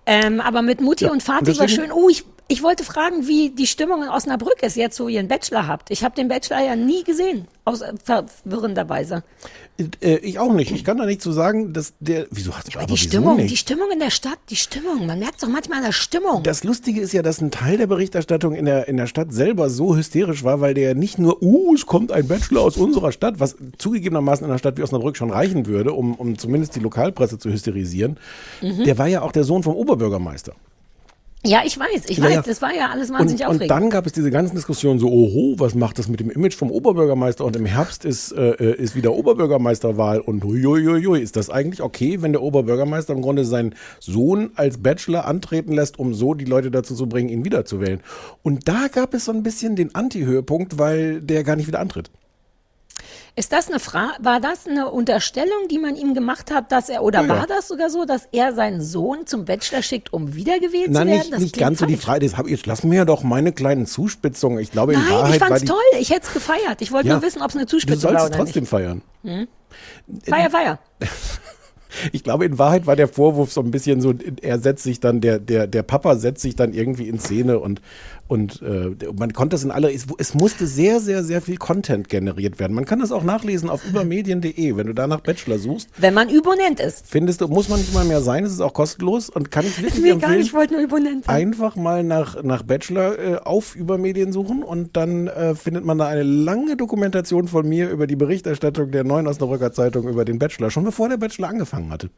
Ähm, 0.04 0.40
aber 0.40 0.62
mit 0.62 0.80
Mutti 0.80 1.04
Ja, 1.04 1.10
und 1.10 1.16
und 1.16 1.22
Vati 1.22 1.58
war 1.58 1.68
schön. 1.68 1.90
Oh, 1.90 2.08
ich, 2.08 2.24
ich 2.48 2.62
wollte 2.62 2.84
fragen, 2.84 3.26
wie 3.26 3.50
die 3.50 3.66
Stimmung 3.66 4.04
in 4.04 4.08
Osnabrück 4.08 4.62
ist, 4.62 4.76
jetzt 4.76 5.00
wo 5.00 5.08
ihr 5.08 5.18
einen 5.18 5.28
Bachelor 5.28 5.66
habt. 5.66 5.90
Ich 5.90 6.04
habe 6.04 6.14
den 6.14 6.28
Bachelor 6.28 6.62
ja 6.62 6.76
nie 6.76 7.02
gesehen, 7.02 7.48
aus 7.64 7.80
äh, 7.80 7.92
verwirrenderweise. 8.04 9.24
Äh, 9.78 10.16
ich 10.16 10.38
auch 10.38 10.52
nicht. 10.52 10.70
Ich 10.72 10.84
kann 10.84 10.96
da 10.96 11.04
nicht 11.04 11.20
zu 11.20 11.32
sagen, 11.32 11.72
dass 11.72 11.92
der. 12.00 12.26
Wieso 12.30 12.56
hast 12.56 12.74
du 12.74 12.78
Aber 12.78 12.86
die 12.86 12.96
Stimmung, 12.96 13.36
nicht? 13.36 13.50
die 13.50 13.56
Stimmung 13.56 13.90
in 13.92 13.98
der 13.98 14.10
Stadt, 14.10 14.38
die 14.48 14.56
Stimmung, 14.56 15.06
man 15.06 15.18
merkt 15.18 15.42
doch 15.42 15.48
manchmal 15.48 15.78
an 15.78 15.84
der 15.84 15.92
Stimmung. 15.92 16.42
Das 16.42 16.64
Lustige 16.64 17.00
ist 17.00 17.12
ja, 17.12 17.22
dass 17.22 17.40
ein 17.40 17.50
Teil 17.50 17.76
der 17.76 17.86
Berichterstattung 17.86 18.54
in 18.54 18.64
der, 18.64 18.88
in 18.88 18.96
der 18.96 19.06
Stadt 19.06 19.32
selber 19.32 19.68
so 19.68 19.96
hysterisch 19.96 20.44
war, 20.44 20.60
weil 20.60 20.74
der 20.74 20.94
nicht 20.94 21.18
nur, 21.18 21.42
uh, 21.42 21.74
es 21.74 21.86
kommt 21.86 22.10
ein 22.10 22.26
Bachelor 22.26 22.62
aus 22.62 22.76
unserer 22.76 23.12
Stadt, 23.12 23.38
was 23.38 23.56
zugegebenermaßen 23.78 24.44
in 24.44 24.50
einer 24.50 24.58
Stadt 24.58 24.78
wie 24.78 24.82
Osnabrück 24.82 25.16
schon 25.16 25.30
reichen 25.30 25.66
würde, 25.66 25.92
um, 25.92 26.14
um 26.14 26.38
zumindest 26.38 26.76
die 26.76 26.80
Lokalpresse 26.80 27.38
zu 27.38 27.50
hysterisieren. 27.50 28.18
Mhm. 28.62 28.84
Der 28.84 28.98
war 28.98 29.08
ja 29.08 29.22
auch 29.22 29.32
der 29.32 29.44
Sohn 29.44 29.62
vom 29.62 29.74
Oberbürgermeister. 29.74 30.54
Ja, 31.46 31.62
ich 31.64 31.78
weiß, 31.78 32.04
ich 32.08 32.18
Ja, 32.18 32.24
weiß, 32.24 32.34
ja. 32.34 32.42
das 32.42 32.60
war 32.62 32.74
ja 32.74 32.90
alles 32.90 33.10
Und, 33.10 33.18
wahnsinnig 33.18 33.42
und 33.42 33.46
aufregend. 33.54 33.70
dann 33.70 33.90
gab 33.90 34.06
es 34.06 34.12
diese 34.12 34.30
ganzen 34.30 34.54
Diskussionen 34.56 34.98
so, 34.98 35.08
oho, 35.08 35.54
was 35.58 35.74
macht 35.74 35.98
das 35.98 36.08
mit 36.08 36.20
dem 36.20 36.30
Image 36.30 36.54
vom 36.54 36.70
Oberbürgermeister? 36.70 37.44
Und 37.44 37.56
im 37.56 37.66
Herbst 37.66 38.04
ist, 38.04 38.32
äh, 38.32 38.50
äh, 38.50 38.74
ist 38.76 38.94
wieder 38.96 39.12
Oberbürgermeisterwahl 39.14 40.20
und 40.20 40.44
huiuiui, 40.44 41.20
ist 41.20 41.36
das 41.36 41.50
eigentlich 41.50 41.82
okay, 41.82 42.22
wenn 42.22 42.32
der 42.32 42.42
Oberbürgermeister 42.42 43.12
im 43.12 43.22
Grunde 43.22 43.44
seinen 43.44 43.74
Sohn 44.00 44.50
als 44.56 44.78
Bachelor 44.78 45.26
antreten 45.26 45.72
lässt, 45.72 45.98
um 45.98 46.14
so 46.14 46.34
die 46.34 46.44
Leute 46.44 46.70
dazu 46.70 46.94
zu 46.94 47.08
bringen, 47.08 47.28
ihn 47.28 47.44
wiederzuwählen? 47.44 48.00
Und 48.42 48.68
da 48.68 48.88
gab 48.92 49.14
es 49.14 49.24
so 49.26 49.32
ein 49.32 49.42
bisschen 49.42 49.76
den 49.76 49.94
Anti-Höhepunkt, 49.94 50.78
weil 50.78 51.20
der 51.20 51.44
gar 51.44 51.56
nicht 51.56 51.66
wieder 51.68 51.80
antritt. 51.80 52.10
Ist 53.38 53.52
das 53.52 53.68
eine 53.68 53.78
Frage, 53.80 54.14
war 54.20 54.40
das 54.40 54.66
eine 54.66 54.90
Unterstellung, 54.90 55.68
die 55.70 55.78
man 55.78 55.94
ihm 55.94 56.14
gemacht 56.14 56.50
hat, 56.50 56.72
dass 56.72 56.88
er, 56.88 57.02
oder 57.02 57.20
Ja, 57.20 57.26
ja. 57.26 57.38
war 57.40 57.46
das 57.46 57.68
sogar 57.68 57.90
so, 57.90 58.06
dass 58.06 58.26
er 58.32 58.54
seinen 58.54 58.80
Sohn 58.80 59.26
zum 59.26 59.44
Bachelor 59.44 59.82
schickt, 59.82 60.10
um 60.12 60.34
wiedergewählt 60.34 60.90
Nein, 60.90 61.06
zu 61.06 61.12
werden? 61.12 61.18
nicht, 61.18 61.32
Das 61.34 61.40
nicht 61.40 61.52
klingt 61.52 61.66
ganz 61.68 61.78
so 61.80 61.84
die. 61.86 61.96
Frage. 61.98 62.20
Das 62.26 62.38
hab, 62.38 62.48
jetzt 62.48 62.64
lass 62.64 62.82
mir 62.82 63.04
doch 63.04 63.22
meine 63.22 63.52
kleinen 63.52 63.84
Zuspitzungen. 63.84 64.58
Ich 64.58 64.70
glaube, 64.72 64.94
in 64.94 65.00
Nein, 65.00 65.10
Wahrheit 65.12 65.34
ich 65.34 65.40
war 65.42 65.48
fand's 65.48 65.60
die, 65.62 65.66
toll. 65.68 65.76
Ich 66.00 66.08
hätte 66.10 66.26
es 66.26 66.32
gefeiert. 66.32 66.80
Ich 66.80 66.92
wollte 66.92 67.08
nur 67.08 67.20
wissen, 67.20 67.42
ob 67.42 67.50
es 67.50 67.56
eine 67.56 67.66
Du 67.66 67.70
Zuspitzung 67.72 68.00
sollst 68.00 68.14
war 68.16 68.24
es 68.24 68.30
oder 68.30 68.36
trotzdem 68.38 68.62
nicht. 68.62 68.70
feiern. 68.70 69.02
Feier, 70.24 70.50
feier. 70.50 70.78
Ich 72.12 72.22
glaube, 72.24 72.44
in 72.44 72.58
Wahrheit 72.58 72.86
war 72.86 72.94
der 72.94 73.08
Vorwurf 73.08 73.52
so 73.52 73.62
ein 73.62 73.70
bisschen 73.70 74.02
so, 74.02 74.12
er 74.42 74.58
setzt 74.58 74.82
sich 74.82 75.00
dann, 75.00 75.22
der, 75.22 75.38
der, 75.38 75.66
der 75.66 75.82
Papa 75.82 76.16
setzt 76.16 76.42
sich 76.42 76.54
dann 76.54 76.74
irgendwie 76.74 77.08
in 77.08 77.18
Szene 77.18 77.58
und, 77.58 77.80
und 78.28 78.62
äh, 78.62 78.94
man 79.16 79.32
konnte 79.32 79.54
das 79.54 79.64
in 79.64 79.70
alle, 79.70 79.92
es, 79.92 80.06
es 80.18 80.34
musste 80.34 80.66
sehr, 80.66 81.00
sehr, 81.00 81.22
sehr 81.22 81.40
viel 81.40 81.56
Content 81.56 82.08
generiert 82.08 82.58
werden. 82.58 82.74
Man 82.74 82.84
kann 82.84 82.98
das 82.98 83.12
auch 83.12 83.22
nachlesen 83.22 83.70
auf 83.70 83.86
übermedien.de. 83.86 84.76
Wenn 84.76 84.86
du 84.86 84.94
da 84.94 85.06
nach 85.06 85.20
Bachelor 85.20 85.58
suchst, 85.58 85.88
Wenn 85.98 86.14
man 86.14 86.28
Übonent 86.28 86.80
ist. 86.80 87.06
findest 87.06 87.40
du, 87.40 87.48
muss 87.48 87.68
man 87.68 87.78
nicht 87.78 87.94
mal 87.94 88.04
mehr 88.04 88.20
sein, 88.20 88.44
es 88.44 88.52
ist 88.52 88.60
auch 88.60 88.72
kostenlos 88.72 89.30
und 89.30 89.50
kann 89.50 89.64
ich 89.66 89.76
wirklich 89.78 89.96
empfehlen. 89.96 90.20
gar 90.20 90.30
nicht, 90.30 90.46
ich 90.46 90.54
wollte 90.54 90.74
nur 90.74 90.82
Übonent 90.82 91.24
sein. 91.24 91.34
Einfach 91.34 91.76
mal 91.76 92.02
nach, 92.02 92.42
nach 92.42 92.62
Bachelor 92.62 93.18
äh, 93.18 93.36
auf 93.36 93.76
Übermedien 93.76 94.32
suchen 94.32 94.62
und 94.62 94.96
dann 94.96 95.28
äh, 95.28 95.54
findet 95.54 95.84
man 95.84 95.98
da 95.98 96.06
eine 96.06 96.22
lange 96.22 96.76
Dokumentation 96.76 97.48
von 97.48 97.68
mir 97.68 97.90
über 97.90 98.06
die 98.06 98.16
Berichterstattung 98.16 98.90
der 98.90 99.04
Neuen 99.04 99.26
Osnabrücker 99.26 99.72
Zeitung 99.72 100.08
über 100.08 100.24
den 100.24 100.38
Bachelor, 100.38 100.70
schon 100.70 100.84
bevor 100.84 101.08
der 101.08 101.16
Bachelor 101.16 101.48
angefangen 101.48 101.90
hatte. 101.90 102.10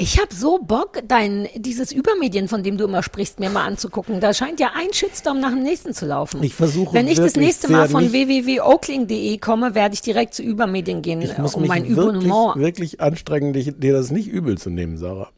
Ich 0.00 0.18
habe 0.18 0.34
so 0.34 0.58
Bock, 0.58 1.02
dein, 1.06 1.46
dieses 1.54 1.92
Übermedien, 1.92 2.48
von 2.48 2.62
dem 2.62 2.78
du 2.78 2.84
immer 2.84 3.02
sprichst, 3.02 3.38
mir 3.38 3.50
mal 3.50 3.66
anzugucken. 3.66 4.18
Da 4.18 4.32
scheint 4.32 4.58
ja 4.58 4.70
ein 4.74 4.94
Shitstorm 4.94 5.40
nach 5.40 5.50
dem 5.50 5.62
nächsten 5.62 5.92
zu 5.92 6.06
laufen. 6.06 6.42
Ich 6.42 6.54
versuche 6.54 6.94
Wenn 6.94 7.06
ich 7.06 7.18
das 7.18 7.36
nächste 7.36 7.70
Mal 7.70 7.86
von 7.86 8.10
www.oakling.de 8.10 9.36
komme, 9.36 9.74
werde 9.74 9.92
ich 9.92 10.00
direkt 10.00 10.32
zu 10.32 10.42
Übermedien 10.42 11.02
gehen, 11.02 11.20
Ich 11.20 11.36
muss 11.36 11.54
um 11.54 11.60
mich 11.60 11.68
mein 11.68 11.94
wirklich, 11.94 12.32
wirklich 12.32 13.00
anstrengen, 13.02 13.52
dich, 13.52 13.74
dir 13.76 13.92
das 13.92 14.10
nicht 14.10 14.28
übel 14.28 14.56
zu 14.56 14.70
nehmen, 14.70 14.96
Sarah. 14.96 15.28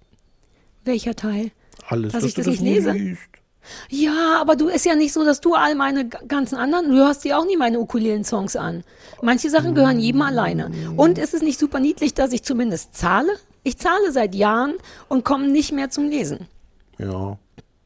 Welcher 0.84 1.16
Teil? 1.16 1.50
Alles, 1.88 2.12
Dass 2.12 2.22
ich 2.22 2.34
du 2.34 2.42
das 2.42 2.46
nicht 2.46 2.62
lese? 2.62 2.92
liest. 2.92 3.20
Ja, 3.88 4.38
aber 4.40 4.54
du 4.54 4.68
ist 4.68 4.86
ja 4.86 4.94
nicht 4.94 5.12
so, 5.12 5.24
dass 5.24 5.40
du 5.40 5.54
all 5.54 5.74
meine 5.74 6.08
ganzen 6.08 6.54
anderen, 6.54 6.88
du 6.88 6.96
hörst 6.98 7.24
dir 7.24 7.36
auch 7.36 7.46
nie 7.46 7.56
meine 7.56 7.80
Ukulelen-Songs 7.80 8.54
an. 8.54 8.84
Manche 9.22 9.50
Sachen 9.50 9.74
gehören 9.74 9.98
jedem 9.98 10.22
alleine. 10.22 10.70
Und 10.96 11.18
ist 11.18 11.34
es 11.34 11.42
nicht 11.42 11.58
super 11.58 11.80
niedlich, 11.80 12.14
dass 12.14 12.32
ich 12.32 12.44
zumindest 12.44 12.94
zahle? 12.94 13.32
Ich 13.62 13.78
zahle 13.78 14.12
seit 14.12 14.34
Jahren 14.34 14.74
und 15.08 15.24
komme 15.24 15.48
nicht 15.48 15.72
mehr 15.72 15.90
zum 15.90 16.08
Lesen. 16.08 16.48
Ja. 16.98 17.38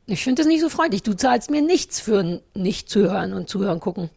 Ich 0.07 0.23
finde 0.23 0.43
das 0.43 0.47
nicht 0.47 0.61
so 0.61 0.69
freundlich. 0.69 1.03
Du 1.03 1.15
zahlst 1.15 1.51
mir 1.51 1.63
nichts 1.63 2.01
für 2.01 2.41
nicht 2.55 2.89
zu 2.89 3.01
hören 3.01 3.33
und 3.33 3.49
zuhören 3.49 3.81
gucken. 3.81 4.11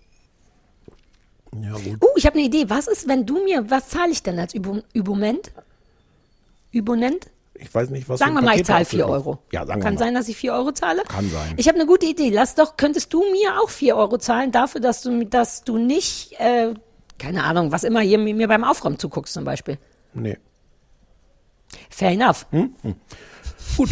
Ja, 1.61 1.73
gut. 1.73 2.03
Uh, 2.03 2.07
ich 2.15 2.25
habe 2.25 2.37
eine 2.37 2.45
Idee. 2.45 2.69
Was 2.69 2.87
ist, 2.87 3.07
wenn 3.07 3.25
du 3.25 3.43
mir, 3.43 3.69
was 3.69 3.89
zahle 3.89 4.11
ich 4.11 4.21
denn 4.21 4.37
als 4.39 4.53
Übung, 4.53 4.83
Übmoment? 4.93 5.51
Übonent? 6.71 7.27
Ich 7.55 7.73
weiß 7.73 7.89
nicht, 7.89 8.07
was 8.07 8.19
Sagen 8.19 8.35
wir 8.35 8.41
mal, 8.41 8.55
ich 8.55 8.65
zahle 8.65 8.81
hast 8.81 8.93
du 8.93 8.97
4 8.97 9.05
noch. 9.05 9.13
Euro. 9.13 9.39
Ja, 9.51 9.65
sagen 9.65 9.81
Kann 9.81 9.93
wir 9.93 9.99
mal. 9.99 10.05
sein, 10.05 10.13
dass 10.13 10.27
ich 10.29 10.37
4 10.37 10.53
Euro 10.53 10.71
zahle? 10.71 11.03
Kann 11.03 11.29
sein. 11.29 11.55
Ich 11.57 11.67
habe 11.67 11.77
eine 11.77 11.87
gute 11.87 12.05
Idee. 12.05 12.29
Lass 12.29 12.55
doch, 12.55 12.77
könntest 12.77 13.11
du 13.13 13.19
mir 13.31 13.59
auch 13.61 13.69
4 13.69 13.97
Euro 13.97 14.17
zahlen 14.17 14.51
dafür, 14.51 14.79
dass 14.79 15.01
du, 15.01 15.25
dass 15.25 15.63
du 15.63 15.77
nicht, 15.77 16.39
äh, 16.39 16.73
keine 17.17 17.43
Ahnung, 17.43 17.71
was 17.71 17.83
immer 17.83 17.99
hier 17.99 18.17
mir 18.17 18.33
mir 18.33 18.47
beim 18.47 18.63
Aufräumen 18.63 18.97
zuguckst 18.97 19.33
zum 19.33 19.43
Beispiel. 19.43 19.77
Nee. 20.13 20.37
Fair 21.89 22.11
enough. 22.11 22.45
Hm? 22.51 22.71
Gut. 23.77 23.89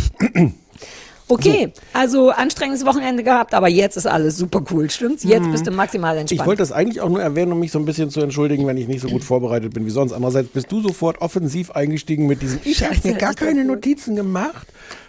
Okay, 1.29 1.73
also 1.91 2.29
anstrengendes 2.29 2.85
Wochenende 2.85 3.21
gehabt, 3.21 3.53
aber 3.53 3.67
jetzt 3.67 3.97
ist 3.97 4.07
alles 4.07 4.37
super 4.37 4.63
cool, 4.71 4.89
stimmt's? 4.89 5.23
Jetzt 5.25 5.51
bist 5.51 5.67
du 5.67 5.71
maximal 5.71 6.17
entspannt. 6.17 6.39
Hm. 6.39 6.43
Ich 6.43 6.47
wollte 6.47 6.61
das 6.61 6.71
eigentlich 6.71 7.01
auch 7.01 7.09
nur 7.09 7.21
erwähnen, 7.21 7.51
um 7.51 7.59
mich 7.59 7.73
so 7.73 7.79
ein 7.79 7.85
bisschen 7.85 8.09
zu 8.09 8.21
entschuldigen, 8.21 8.65
wenn 8.65 8.77
ich 8.77 8.87
nicht 8.87 9.01
so 9.01 9.09
gut 9.09 9.25
vorbereitet 9.25 9.73
bin 9.73 9.85
wie 9.85 9.89
sonst. 9.89 10.13
Andererseits 10.13 10.47
bist 10.47 10.71
du 10.71 10.81
sofort 10.81 11.19
offensiv 11.19 11.71
eingestiegen 11.71 12.27
mit 12.27 12.41
diesem, 12.41 12.61
ich 12.63 12.81
habe 12.81 12.95
mir 13.03 13.15
gar 13.15 13.33
keine 13.33 13.65
Notizen 13.65 14.15
gemacht, 14.15 14.67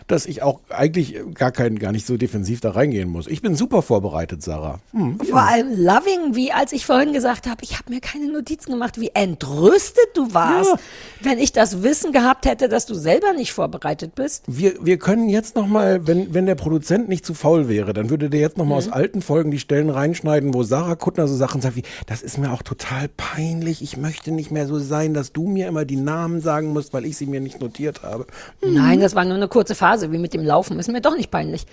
dass 0.08 0.26
ich 0.26 0.42
auch 0.42 0.60
eigentlich 0.70 1.16
gar 1.34 1.52
kein, 1.52 1.78
gar 1.78 1.92
nicht 1.92 2.06
so 2.06 2.16
defensiv 2.16 2.60
da 2.60 2.72
reingehen 2.72 3.08
muss. 3.08 3.26
Ich 3.26 3.42
bin 3.42 3.54
super 3.54 3.82
vorbereitet, 3.82 4.42
Sarah. 4.42 4.80
Hm. 4.92 5.18
Vor 5.20 5.40
allem 5.42 5.68
loving, 5.80 6.34
wie 6.34 6.52
als 6.52 6.72
ich 6.72 6.84
vorhin 6.86 7.12
gesagt 7.12 7.46
habe, 7.46 7.62
ich 7.62 7.78
habe 7.78 7.92
mir 7.92 8.00
keine 8.00 8.30
Notizen 8.32 8.72
gemacht, 8.72 9.00
wie 9.00 9.10
entrüstet 9.14 10.06
du 10.14 10.34
warst, 10.34 10.70
Ja. 10.70 10.78
wenn 11.20 11.38
ich 11.38 11.52
das 11.52 11.82
Wissen 11.82 12.12
gehabt 12.12 12.46
hätte, 12.46 12.68
dass 12.68 12.86
du 12.86 12.94
selber 12.94 13.32
nicht 13.32 13.52
vorbereitet 13.52 14.14
bist. 14.14 14.44
Wir, 14.46 14.74
wir 14.84 14.98
können 14.98 15.28
jetzt 15.28 15.56
nochmal, 15.56 16.06
wenn, 16.06 16.34
wenn 16.34 16.46
der 16.46 16.54
Produzent 16.54 17.08
nicht 17.08 17.24
zu 17.24 17.34
faul 17.34 17.68
wäre, 17.68 17.92
dann 17.92 18.10
würde 18.10 18.30
der 18.30 18.40
jetzt 18.40 18.56
nochmal 18.56 18.80
Mhm. 18.82 18.88
aus 18.88 18.92
alten 18.92 19.22
Folgen 19.22 19.50
die 19.50 19.58
Stellen 19.58 19.90
reinschneiden, 19.90 20.52
wo 20.54 20.62
Sarah 20.62 20.94
Kuttner 20.94 21.26
so 21.28 21.34
Sachen 21.36 21.60
sagt 21.60 21.76
wie, 21.76 21.82
das 22.06 22.22
ist 22.22 22.38
mir 22.38 22.52
auch 22.52 22.62
total 22.62 23.08
peinlich, 23.16 23.82
ich 23.82 23.96
möchte 23.96 24.30
nicht 24.30 24.50
mehr 24.50 24.66
so 24.66 24.78
sein, 24.78 25.14
dass 25.14 25.32
du 25.32 25.46
mir 25.48 25.66
immer 25.68 25.84
die 25.84 25.96
Namen 25.96 26.40
sagen 26.40 26.72
musst, 26.72 26.92
weil 26.92 27.04
ich 27.04 27.16
sie 27.16 27.26
mir 27.26 27.40
nicht 27.40 27.60
notiert 27.60 28.02
habe. 28.02 28.26
Nein, 28.62 29.00
das 29.00 29.14
war 29.14 29.24
nur 29.24 29.34
eine 29.36 29.48
kurze 29.48 29.74
Phase, 29.74 29.97
wie 30.02 30.18
mit 30.18 30.34
dem 30.34 30.44
Laufen. 30.44 30.78
Ist 30.78 30.88
mir 30.88 31.00
doch 31.00 31.16
nicht 31.16 31.30
peinlich. 31.30 31.66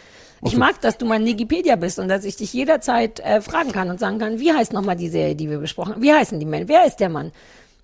Ich 0.43 0.57
mag, 0.57 0.81
dass 0.81 0.97
du 0.97 1.05
mein 1.05 1.25
Wikipedia 1.25 1.75
bist 1.75 1.97
und 1.97 2.07
dass 2.07 2.25
ich 2.25 2.35
dich 2.35 2.53
jederzeit 2.53 3.19
äh, 3.21 3.41
fragen 3.41 3.71
kann 3.71 3.89
und 3.89 3.99
sagen 3.99 4.19
kann, 4.19 4.39
wie 4.39 4.51
heißt 4.51 4.73
nochmal 4.73 4.95
die 4.95 5.09
Serie, 5.09 5.35
die 5.35 5.49
wir 5.49 5.59
besprochen 5.59 5.93
haben? 5.93 6.01
Wie 6.01 6.13
heißen 6.13 6.39
die 6.39 6.45
Männer? 6.45 6.67
Wer 6.67 6.85
ist 6.85 6.97
der 6.97 7.09
Mann? 7.09 7.31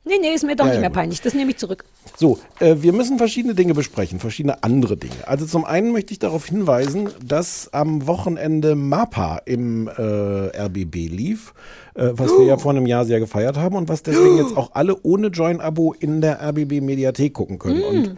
Nee, 0.03 0.15
nee, 0.19 0.33
ist 0.33 0.43
mir 0.43 0.55
doch 0.55 0.65
Ja, 0.65 0.71
nicht 0.71 0.81
mehr 0.81 0.89
peinlich. 0.89 1.21
Das 1.21 1.35
nehme 1.35 1.51
ich 1.51 1.57
zurück. 1.57 1.85
So, 2.17 2.39
äh, 2.59 2.77
wir 2.79 2.91
müssen 2.91 3.19
verschiedene 3.19 3.53
Dinge 3.53 3.75
besprechen, 3.75 4.19
verschiedene 4.19 4.63
andere 4.63 4.97
Dinge. 4.97 5.27
Also 5.27 5.45
zum 5.45 5.63
einen 5.63 5.91
möchte 5.91 6.11
ich 6.11 6.17
darauf 6.17 6.47
hinweisen, 6.47 7.09
dass 7.23 7.71
am 7.71 8.07
Wochenende 8.07 8.73
MAPA 8.75 9.41
im 9.45 9.87
äh, 9.87 10.01
RBB 10.01 10.95
lief, 11.07 11.53
äh, 11.93 12.09
was 12.13 12.31
wir 12.31 12.45
ja 12.45 12.57
vor 12.57 12.71
einem 12.71 12.87
Jahr 12.87 13.05
sehr 13.05 13.19
gefeiert 13.19 13.57
haben 13.57 13.75
und 13.75 13.89
was 13.89 14.01
deswegen 14.01 14.37
jetzt 14.37 14.57
auch 14.57 14.71
alle 14.73 14.97
ohne 15.03 15.27
Join-Abo 15.27 15.93
in 15.99 16.19
der 16.21 16.41
RBB 16.41 16.81
Mediathek 16.81 17.33
gucken 17.33 17.59
können. 17.59 17.83
Und 17.83 18.17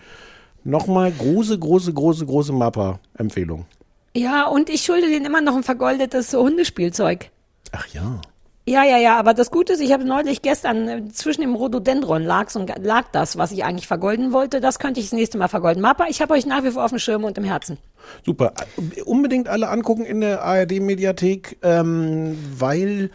Nochmal 0.63 1.12
große, 1.12 1.60
große, 1.60 1.93
große, 1.93 2.26
große 2.26 2.54
Mappa-Empfehlung. 2.54 3.65
Ja, 4.15 4.47
und 4.47 4.69
ich 4.69 4.84
schulde 4.84 5.08
denen 5.08 5.26
immer 5.26 5.41
noch 5.41 5.56
ein 5.56 5.63
vergoldetes 5.63 6.34
Hundespielzeug. 6.34 7.30
Ach 7.71 7.88
ja. 7.88 8.21
Ja, 8.65 8.86
ja, 8.86 8.97
ja, 8.97 9.19
aber 9.19 9.34
das 9.34 9.52
Gute 9.52 9.73
ist, 9.73 9.82
ich 9.82 9.91
habe 9.91 10.06
neulich 10.06 10.41
gestern 10.41 10.88
äh, 10.88 11.08
zwischen 11.10 11.41
dem 11.41 11.54
Rhododendron 11.54 12.23
lag, 12.23 12.56
und 12.56 12.71
lag 12.82 13.06
das, 13.12 13.38
was 13.38 13.52
ich 13.52 13.65
eigentlich 13.65 13.88
vergolden 13.88 14.32
wollte. 14.32 14.62
Das 14.62 14.80
könnte 14.80 15.02
ich 15.02 15.08
das 15.08 15.13
nächste 15.13 15.38
Mal 15.38 15.49
vergolden. 15.49 15.82
Mappa, 15.82 16.06
ich 16.08 16.21
habe 16.21 16.34
euch 16.34 16.45
nach 16.45 16.63
wie 16.63 16.71
vor 16.71 16.86
auf 16.86 16.91
dem 16.91 16.99
Schirm 16.99 17.26
und 17.26 17.38
im 17.38 17.43
Herzen. 17.43 17.78
Super. 18.26 18.54
Unbedingt 19.04 19.49
alle 19.49 19.67
angucken 19.67 20.06
in 20.06 20.21
der 20.21 20.43
ARD-Mediathek, 20.43 21.58
ähm, 21.62 22.38
weil, 22.58 23.12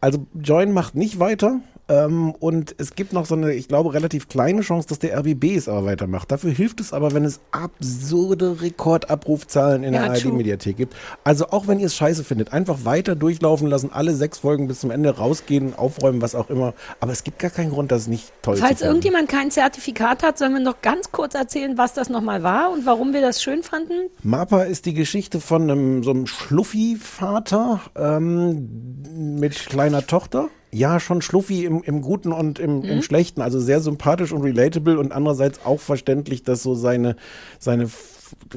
also 0.00 0.26
Join 0.40 0.70
macht 0.70 0.94
nicht 0.94 1.18
weiter. 1.18 1.58
Ähm, 1.88 2.30
und 2.38 2.74
es 2.78 2.94
gibt 2.94 3.12
noch 3.12 3.26
so 3.26 3.34
eine, 3.34 3.52
ich 3.52 3.68
glaube, 3.68 3.92
relativ 3.92 4.28
kleine 4.28 4.62
Chance, 4.62 4.88
dass 4.88 4.98
der 4.98 5.18
RBB 5.18 5.56
es 5.56 5.68
aber 5.68 5.84
weitermacht. 5.84 6.30
Dafür 6.32 6.50
hilft 6.50 6.80
es 6.80 6.92
aber, 6.92 7.12
wenn 7.12 7.24
es 7.24 7.40
absurde 7.52 8.62
Rekordabrufzahlen 8.62 9.84
in 9.84 9.92
Ja, 9.94 10.02
der. 10.02 10.12
ARD-Mediathek 10.12 10.76
gibt. 10.76 10.94
Also 11.24 11.48
auch 11.48 11.66
wenn 11.68 11.80
ihr 11.80 11.86
es 11.86 11.94
scheiße 11.94 12.24
findet, 12.24 12.52
einfach 12.52 12.84
weiter 12.84 13.14
durchlaufen 13.16 13.68
lassen, 13.68 13.90
alle 13.92 14.14
sechs 14.14 14.38
Folgen 14.38 14.66
bis 14.66 14.80
zum 14.80 14.90
Ende 14.90 15.10
rausgehen, 15.16 15.74
aufräumen, 15.74 16.22
was 16.22 16.34
auch 16.34 16.48
immer. 16.48 16.72
Aber 17.00 17.12
es 17.12 17.22
gibt 17.22 17.38
gar 17.38 17.50
keinen 17.50 17.70
Grund, 17.70 17.92
das 17.92 18.06
nicht 18.06 18.32
toll 18.42 18.56
zu 18.56 18.62
Falls 18.62 18.80
irgendjemand 18.80 19.28
kein 19.28 19.50
Zertifikat 19.50 20.22
hat, 20.22 20.38
sollen 20.38 20.54
wir 20.54 20.60
noch 20.60 20.80
ganz 20.80 21.12
kurz 21.12 21.34
erzählen, 21.34 21.76
was 21.76 21.92
das 21.92 22.08
nochmal 22.08 22.42
war 22.42 22.72
und 22.72 22.86
warum 22.86 23.12
wir 23.12 23.20
das 23.20 23.42
schön 23.42 23.62
fanden? 23.62 24.08
Mappa 24.22 24.62
ist 24.62 24.86
die 24.86 24.94
Geschichte 24.94 25.40
von 25.40 25.62
einem, 25.70 26.02
so 26.02 26.10
einem 26.10 26.26
Schluffi-Vater 26.26 27.80
ähm, 27.96 29.38
mit 29.38 29.54
kleiner 29.66 30.06
Tochter. 30.06 30.48
Ja, 30.74 30.98
schon 30.98 31.22
Schluffi 31.22 31.64
im, 31.64 31.82
im 31.82 32.02
Guten 32.02 32.32
und 32.32 32.58
im, 32.58 32.82
im 32.82 33.02
Schlechten. 33.02 33.40
Also 33.40 33.60
sehr 33.60 33.80
sympathisch 33.80 34.32
und 34.32 34.42
relatable 34.42 34.98
und 34.98 35.12
andererseits 35.12 35.64
auch 35.64 35.78
verständlich, 35.78 36.42
dass 36.42 36.64
so 36.64 36.74
seine, 36.74 37.14
seine 37.60 37.88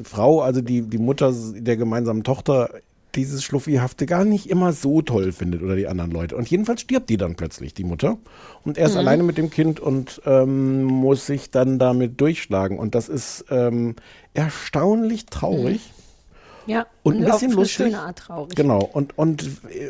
Frau, 0.02 0.40
also 0.40 0.60
die, 0.60 0.82
die 0.82 0.98
Mutter 0.98 1.32
der 1.54 1.76
gemeinsamen 1.76 2.24
Tochter, 2.24 2.70
dieses 3.14 3.42
Schluffihafte 3.42 4.06
gar 4.06 4.24
nicht 4.24 4.50
immer 4.50 4.72
so 4.72 5.00
toll 5.00 5.32
findet 5.32 5.62
oder 5.62 5.76
die 5.76 5.86
anderen 5.86 6.10
Leute. 6.10 6.36
Und 6.36 6.50
jedenfalls 6.50 6.82
stirbt 6.82 7.08
die 7.08 7.16
dann 7.16 7.36
plötzlich, 7.36 7.72
die 7.72 7.84
Mutter. 7.84 8.18
Und 8.64 8.78
er 8.78 8.86
ist 8.86 8.96
alleine 8.96 9.22
mit 9.22 9.38
dem 9.38 9.50
Kind 9.50 9.80
und 9.80 10.20
ähm, 10.26 10.84
muss 10.84 11.26
sich 11.26 11.50
dann 11.50 11.78
damit 11.78 12.20
durchschlagen. 12.20 12.78
Und 12.78 12.94
das 12.94 13.08
ist 13.08 13.44
ähm, 13.50 13.96
erstaunlich 14.34 15.26
traurig. 15.26 15.92
Ja, 16.68 16.86
Und 17.02 17.16
ein 17.16 17.24
auf 17.26 17.32
bisschen 17.32 17.52
eine 17.52 17.60
lustig. 17.60 17.76
schöne 17.76 17.98
Art 18.00 18.18
traurig. 18.18 18.54
Genau, 18.54 18.78
und, 18.92 19.16
und, 19.18 19.44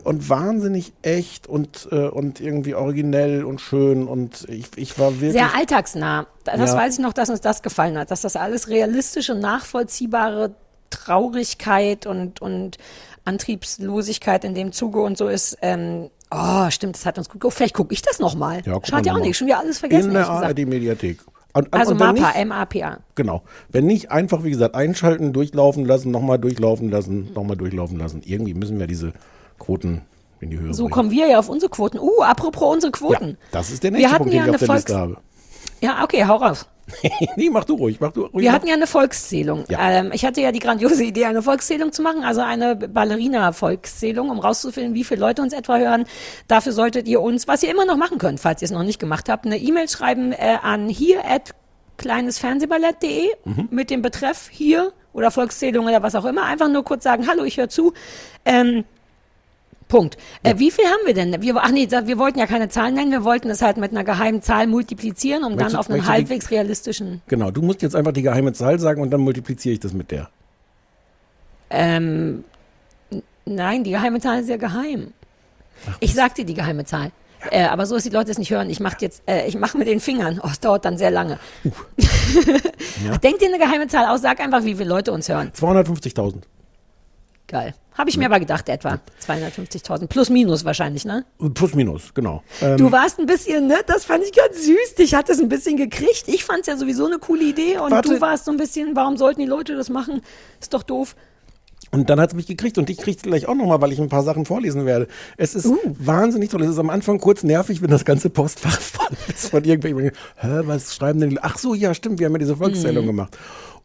und 0.05 0.29
wahnsinnig 0.29 0.93
echt 1.03 1.47
und, 1.49 1.89
äh, 1.91 2.09
und 2.09 2.41
irgendwie 2.41 2.75
originell 2.75 3.45
und 3.45 3.61
schön. 3.61 4.07
Und 4.09 4.49
ich, 4.49 4.67
ich 4.77 4.99
war 4.99 5.13
wirklich. 5.15 5.33
Sehr 5.33 5.55
alltagsnah. 5.55 6.27
Das 6.45 6.71
Ja. 6.71 6.77
weiß 6.77 6.95
ich 6.95 7.01
noch, 7.01 7.13
dass 7.13 7.29
uns 7.31 7.41
das 7.41 7.63
gefallen 7.63 7.99
hat, 7.99 8.11
dass 8.11 8.23
das 8.23 8.37
alles 8.37 8.69
realistische, 8.69 9.35
nachvollziehbare 9.35 10.55
Traurigkeit 10.91 12.07
und, 12.07 12.41
und 12.41 12.79
Antriebslosigkeit 13.25 14.45
in 14.45 14.55
dem 14.55 14.73
Zuge 14.73 15.01
und 15.01 15.19
so 15.19 15.29
ist. 15.29 15.59
Ähm, 15.63 16.11
oh, 16.31 16.71
stimmt, 16.71 16.97
das 16.97 17.07
hat 17.07 17.19
uns 17.19 17.29
gut. 17.29 17.45
Oh, 17.45 17.51
vielleicht 17.51 17.75
gucke 17.75 17.93
ich 17.93 18.03
das 18.03 18.19
nochmal. 18.19 18.63
Ja, 18.65 18.79
Schadet 18.85 19.07
ja 19.07 19.13
mal 19.13 19.19
auch 19.19 19.21
noch. 19.21 19.27
nicht, 19.27 19.37
schon 19.37 19.47
wieder 19.47 19.59
alles 19.59 19.79
vergessen. 19.79 20.09
in 20.09 20.15
der. 20.15 20.29
ARD-Mediathek. 20.29 21.19
Und, 21.55 21.73
Also 21.73 21.93
und 21.93 21.99
MAPA, 21.99 22.33
M-A-P-A. 22.33 22.99
Genau. 23.15 23.43
Wenn 23.71 23.87
nicht, 23.87 24.11
einfach, 24.11 24.45
wie 24.45 24.51
gesagt, 24.51 24.75
einschalten, 24.75 25.33
durchlaufen 25.33 25.85
lassen, 25.87 26.11
nochmal 26.11 26.39
durchlaufen 26.39 26.91
lassen, 26.91 27.33
nochmal 27.35 27.57
durchlaufen 27.57 27.99
lassen. 27.99 28.23
Irgendwie 28.25 28.55
müssen 28.55 28.79
wir 28.79 28.87
diese 28.87 29.13
Quoten 29.59 30.03
in 30.41 30.51
die 30.51 30.59
Höhe 30.59 30.73
So 30.75 30.85
bringen. 30.85 30.95
kommen 30.95 31.11
wir 31.11 31.27
ja 31.27 31.39
auf 31.39 31.49
unsere 31.49 31.71
Quoten. 31.71 31.99
Uh, 31.99 32.23
apropos 32.23 32.75
unsere 32.75 32.93
ja, 32.93 32.99
Quoten. 32.99 33.39
das 33.51 33.71
ist 33.71 33.83
der 33.83 33.93
Wir 33.93 33.99
nächste 33.99 34.15
hatten 34.15 34.25
Punkt, 34.25 34.35
ja 34.35 34.45
den 34.45 34.51
ich 34.51 34.55
auf 34.57 34.63
eine 34.63 34.67
der 34.69 34.77
Liste 34.77 34.93
Volks- 34.93 35.01
habe. 35.01 35.17
Ja, 35.81 36.05
okay, 36.05 36.25
hau 36.27 36.37
raus. 36.37 36.67
nee, 37.37 37.51
mach 37.51 37.65
du 37.65 37.75
ruhig, 37.75 38.01
mach 38.01 38.13
du 38.13 38.23
ruhig. 38.27 38.43
Wir 38.45 38.53
hatten 38.53 38.67
ja 38.67 38.75
eine 38.75 38.87
Volkszählung. 38.87 39.65
Ja. 39.69 39.91
Ähm, 39.91 40.11
ich 40.13 40.25
hatte 40.25 40.41
ja 40.41 40.53
die 40.53 40.59
grandiose 40.59 41.05
Idee, 41.05 41.27
eine 41.27 41.43
Volkszählung 41.43 41.93
zu 41.93 42.03
machen, 42.03 42.25
also 42.25 42.41
eine 42.41 42.77
Ballerina-Volkszählung, 42.77 44.31
um 44.31 44.39
rauszufinden, 44.39 44.95
wie 44.95 45.05
viele 45.05 45.21
Leute 45.21 45.43
uns 45.43 45.53
etwa 45.53 45.79
hören. 45.79 46.05
Dafür 46.49 46.73
solltet 46.73 47.07
ihr 47.09 47.21
uns, 47.21 47.47
was 47.49 47.63
ihr 47.63 47.71
immer 47.71 47.85
noch 47.85 47.97
machen 47.97 48.19
könnt, 48.19 48.41
falls 48.41 48.63
ihr 48.63 48.67
es 48.67 48.73
noch 48.73 48.83
nicht 48.85 48.99
gemacht 48.99 49.29
habt, 49.29 49.47
eine 49.47 49.59
E-Mail 49.59 49.89
schreiben 49.89 50.33
äh, 50.33 50.57
an 50.63 50.89
hier 50.89 51.25
at 51.25 51.55
kleinesfernsehballett.de 51.99 53.29
Mhm. 53.45 53.69
mit 53.71 53.91
dem 53.91 54.03
Betreff 54.03 54.49
hier 54.51 54.93
oder 55.13 55.31
Volkszählung 55.31 55.87
oder 55.87 56.03
was 56.03 56.15
auch 56.15 56.25
immer. 56.25 56.45
Einfach 56.45 56.69
nur 56.69 56.85
kurz 56.85 57.05
sagen, 57.05 57.27
hallo, 57.29 57.45
ich 57.45 57.57
höre 57.59 57.69
zu. 57.69 57.93
Ähm, 58.45 58.85
Punkt. 59.89 60.17
Äh, 60.43 60.55
wie 60.59 60.71
viel 60.71 60.85
haben 60.85 61.07
wir 61.07 61.15
denn? 61.15 61.41
Wir, 61.43 61.57
ach 61.57 61.71
nee, 61.71 61.89
wir 61.91 62.19
wollten 62.19 62.39
ja 62.39 62.47
keine 62.47 62.69
Zahlen 62.69 62.95
nennen, 62.95 63.11
wir 63.11 63.25
wollten 63.25 63.49
es 63.51 63.63
halt 63.63 63.79
mit 63.79 63.91
einer 63.91 64.05
geheimen 64.05 64.43
Zahl 64.43 64.67
multiplizieren, 64.67 65.45
um 65.45 65.55
Möchtest- 65.55 65.73
dann 65.75 65.81
auf 65.81 65.89
einen 65.89 65.99
du 66.01 66.05
die- 66.05 66.11
halbwegs 66.11 66.51
realistischen 66.51 67.23
Genau, 67.27 67.51
du 67.51 67.63
musst 67.63 67.81
jetzt 67.83 67.97
einfach 67.97 68.13
die 68.13 68.23
geheime 68.23 68.53
Zahl 68.53 68.79
sagen 68.79 69.01
und 69.03 69.11
dann 69.11 69.21
multipliziere 69.23 69.73
ich 69.73 69.81
das 69.81 69.93
mit 69.95 70.11
der. 70.11 70.29
Ähm, 71.71 72.45
nein, 73.45 73.85
die 73.85 73.91
geheime 73.91 74.21
Zahl 74.21 74.41
ist 74.41 74.49
ja 74.49 74.57
geheim. 74.57 75.13
Ich 76.01 76.15
sag 76.15 76.35
dir 76.35 76.45
die 76.45 76.55
geheime 76.55 76.85
Zahl. 76.85 77.11
Äh, 77.51 77.65
aber 77.67 77.87
so, 77.87 77.95
dass 77.95 78.03
die 78.05 78.11
Leute 78.11 78.31
es 78.33 78.39
nicht 78.39 78.51
hören. 78.51 78.69
Ich 78.69 78.81
mache 78.81 78.97
jetzt, 79.01 79.23
äh, 79.27 79.47
ich 79.47 79.57
mache 79.57 79.79
mit 79.79 79.87
den 79.87 80.01
Fingern. 80.01 80.41
Oh, 80.43 80.49
es 80.51 80.59
dauert 80.59 80.85
dann 80.85 80.99
sehr 80.99 81.11
lange. 81.13 81.39
Denk 83.23 83.39
dir 83.39 83.47
eine 83.49 83.59
geheime 83.59 83.87
Zahl 83.87 84.07
aus, 84.07 84.23
sag 84.23 84.41
einfach, 84.41 84.65
wie 84.65 84.75
viele 84.75 84.89
Leute 84.89 85.13
uns 85.13 85.29
hören. 85.29 85.53
250.000. 85.57 86.43
Geil. 87.47 87.75
Habe 87.99 88.09
ich 88.11 88.17
mir 88.17 88.27
aber 88.27 88.39
gedacht, 88.39 88.69
etwa 88.69 89.01
250.000. 89.27 90.07
Plus, 90.07 90.31
minus 90.31 90.65
wahrscheinlich, 90.65 91.05
ne? 91.05 91.25
Plus, 91.55 91.75
minus, 91.75 92.15
genau. 92.15 92.43
Ähm, 92.63 92.77
Du 92.77 92.93
warst 92.93 93.19
ein 93.19 93.27
bisschen, 93.27 93.67
ne? 93.67 93.79
Das 93.87 94.05
fand 94.05 94.23
ich 94.25 94.33
ganz 94.33 94.65
süß. 94.65 94.95
Dich 94.97 95.15
hat 95.17 95.29
es 95.29 95.41
ein 95.41 95.49
bisschen 95.49 95.77
gekriegt. 95.77 96.25
Ich 96.29 96.45
fand 96.45 96.61
es 96.61 96.67
ja 96.69 96.77
sowieso 96.77 97.07
eine 97.07 97.19
coole 97.19 97.43
Idee. 97.43 97.79
Und 97.79 97.91
Warte. 97.91 98.09
du 98.11 98.21
warst 98.21 98.45
so 98.45 98.53
ein 98.53 98.57
bisschen, 98.57 98.95
warum 98.95 99.17
sollten 99.17 99.41
die 99.41 99.47
Leute 99.47 99.75
das 99.77 99.91
machen? 99.91 100.23
Ist 100.61 100.73
doch 100.73 100.85
doof. 100.85 101.17
Und 101.91 102.11
dann 102.11 102.21
hat 102.21 102.31
es 102.31 102.37
mich 102.37 102.47
gekriegt 102.47 102.77
und 102.77 102.91
ich 102.91 102.99
krieg's 102.99 103.23
gleich 103.23 103.49
auch 103.49 103.55
nochmal, 103.55 103.81
weil 103.81 103.93
ich 103.93 103.99
ein 103.99 104.11
paar 104.11 104.23
Sachen 104.23 104.45
vorlesen 104.45 104.85
werde. 104.85 105.09
Es 105.39 105.55
ist 105.55 105.65
Uh. 105.67 105.79
wahnsinnig 105.99 106.51
toll. 106.51 106.63
Es 106.63 106.69
ist 106.71 106.79
am 106.79 106.91
Anfang 106.91 107.19
kurz 107.19 107.43
nervig, 107.45 107.81
wenn 107.81 107.89
das 107.91 108.05
ganze 108.05 108.29
Postfach 108.29 108.79
voll 108.81 109.09
ist 109.29 109.49
von 109.51 109.65
irgendwelchen. 109.65 110.13
Hä, 110.37 110.61
was 110.65 110.95
schreiben 110.95 111.19
denn 111.21 111.31
die? 111.31 111.39
Ach 111.41 111.57
so, 111.57 111.75
ja, 111.75 111.95
stimmt, 111.95 112.19
wir 112.19 112.27
haben 112.27 112.35
ja 112.35 112.39
diese 112.41 112.57
Volkszählung 112.57 113.05
Mhm. 113.05 113.09
gemacht. 113.09 113.39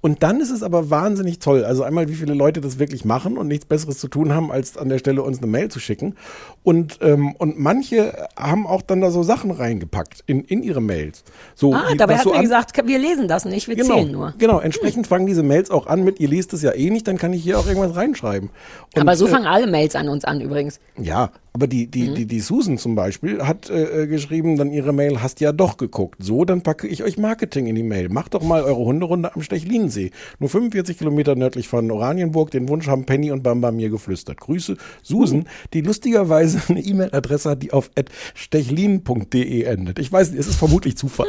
Und 0.04 0.22
dann 0.22 0.42
ist 0.42 0.50
es 0.52 0.64
aber 0.64 0.90
wahnsinnig 0.90 1.40
toll. 1.40 1.64
Also 1.64 1.84
einmal, 1.84 2.10
wie 2.10 2.16
viele 2.16 2.34
Leute 2.34 2.60
das 2.60 2.78
wirklich 2.78 3.06
machen 3.06 3.38
und 3.38 3.48
nichts 3.48 3.64
Besseres 3.66 4.00
zu 4.00 4.10
tun 4.10 4.34
haben, 4.34 4.52
als 4.52 4.76
an 4.78 4.90
der 4.90 4.98
Stelle 5.00 5.24
uns 5.24 5.38
eine 5.38 5.48
Mail 5.48 5.70
zu 5.70 5.80
schicken. 5.80 6.16
Und, 6.62 7.00
ähm, 7.02 7.34
und 7.38 7.58
manche 7.58 8.28
haben 8.38 8.68
auch 8.68 8.82
dann 8.82 9.00
da 9.00 9.12
so 9.12 9.24
Sachen 9.24 9.50
reingepackt 9.50 10.22
in, 10.26 10.44
in 10.44 10.62
ihre 10.62 10.82
Mails. 10.82 11.24
So, 11.56 11.74
Ah, 11.74 11.84
dabei 11.98 12.18
hat 12.18 12.24
so 12.26 12.34
an- 12.34 12.42
gesagt, 12.42 12.76
wir 12.86 13.00
lesen 13.00 13.30
das 13.30 13.46
nicht, 13.46 13.70
wir 13.70 13.78
Genau, 13.78 13.96
zählen 13.96 14.12
nur. 14.12 14.34
genau. 14.38 14.60
Entsprechend 14.60 15.08
fangen 15.08 15.26
diese 15.26 15.42
Mails 15.42 15.72
auch 15.72 15.88
an 15.88 16.04
mit, 16.04 16.20
ihr 16.20 16.28
liest 16.28 16.52
es 16.52 16.62
ja 16.62 16.74
eh 16.74 16.90
nicht, 16.90 17.08
dann 17.08 17.18
kann 17.18 17.32
ich 17.32 17.42
hier 17.42 17.58
auch 17.58 17.66
irgendwas 17.66 17.96
reinschreiben. 17.96 18.50
Und, 18.96 19.02
Aber 19.02 19.16
so 19.16 19.26
äh, 19.28 19.30
fangen 19.30 19.46
alle 19.48 19.68
Mails 19.68 19.96
an 19.96 20.10
uns 20.10 20.26
an 20.26 20.42
übrigens. 20.42 20.82
ja, 20.98 21.32
aber 21.54 21.68
die, 21.68 21.86
die, 21.88 22.10
Mhm. 22.10 22.16
die, 22.16 22.26
die 22.26 22.40
Susan 22.40 22.78
zum 22.80 22.96
Beispiel 22.96 23.44
hat 23.46 23.70
äh, 23.70 24.04
äh, 24.04 24.08
geschrieben, 24.08 24.58
dann 24.58 24.72
ihre 24.72 24.92
Mail, 24.92 25.22
hast 25.22 25.40
ja 25.40 25.52
doch 25.52 25.78
geguckt. 25.78 26.18
So, 26.24 26.46
dann 26.46 26.62
packe 26.64 26.88
ich 26.88 27.04
euch 27.04 27.18
Marketing 27.18 27.68
in 27.68 27.76
die 27.76 27.84
Mail. 27.84 28.10
Macht 28.10 28.34
doch 28.34 28.42
mal 28.44 28.64
eure 28.64 28.84
Hunderunde 28.84 29.34
am 29.36 29.42
Stechlinsee. 29.44 30.12
Nur 30.40 30.50
45 30.50 30.98
Kilometer 30.98 31.36
nördlich 31.36 31.68
von 31.68 31.90
Oranienburg. 31.92 32.50
Den 32.52 32.68
Wunsch 32.70 32.88
haben 32.88 33.06
Penny 33.06 33.32
und 33.32 33.44
Bamba 33.44 33.72
mir 33.72 33.90
geflüstert. 33.90 34.40
Grüße, 34.40 34.78
Susan, 35.04 35.42
Uh. 35.42 35.46
die 35.74 35.82
lustigerweise 35.82 36.62
eine 36.70 36.82
E-Mail-Adresse 36.82 37.52
hat, 37.52 37.62
die 37.64 37.72
auf 37.72 37.92
stechlin.de 38.34 39.64
endet. 39.64 40.00
Ich 40.00 40.12
weiß 40.12 40.32
nicht, 40.32 40.40
es 40.40 40.48
ist 40.48 40.56
vermutlich 40.56 40.98
Zufall. 40.98 41.28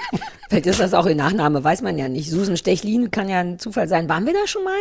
Vielleicht 0.48 0.66
ist 0.66 0.80
das 0.80 0.94
auch 0.94 1.06
ihr 1.06 1.14
Nachname, 1.14 1.62
weiß 1.64 1.82
man 1.82 1.98
ja 1.98 2.08
nicht. 2.08 2.30
Susan 2.30 2.56
Stechlin 2.56 3.10
kann 3.10 3.28
ja 3.28 3.40
ein 3.40 3.58
Zufall 3.58 3.88
sein. 3.88 4.08
Waren 4.08 4.26
wir 4.26 4.32
da 4.32 4.46
schon 4.46 4.64
mal? 4.64 4.78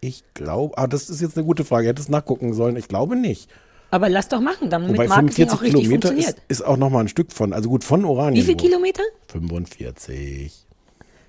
Ich 0.00 0.22
glaube, 0.34 0.76
ah, 0.78 0.86
das 0.86 1.10
ist 1.10 1.20
jetzt 1.20 1.36
eine 1.36 1.46
gute 1.46 1.64
Frage. 1.64 1.88
Hätte 1.88 2.02
es 2.02 2.08
nachgucken 2.08 2.52
sollen. 2.52 2.76
Ich 2.76 2.86
glaube 2.88 3.16
nicht. 3.16 3.48
Aber 3.90 4.08
lass 4.08 4.28
doch 4.28 4.40
machen, 4.40 4.68
damit 4.68 4.90
Wobei 4.90 5.06
Marketing 5.06 5.48
45 5.48 5.50
auch 5.50 5.62
richtig 5.62 5.80
Kilometer 5.82 6.08
funktioniert. 6.08 6.38
ist, 6.48 6.60
ist 6.60 6.66
auch 6.66 6.76
noch 6.76 6.90
mal 6.90 7.00
ein 7.00 7.08
Stück 7.08 7.32
von. 7.32 7.52
Also 7.52 7.68
gut, 7.68 7.84
von 7.84 8.02
Wie 8.02 8.06
Oranienburg. 8.06 8.46
viel 8.60 8.68
Kilometer? 8.68 9.02
45. 9.28 10.66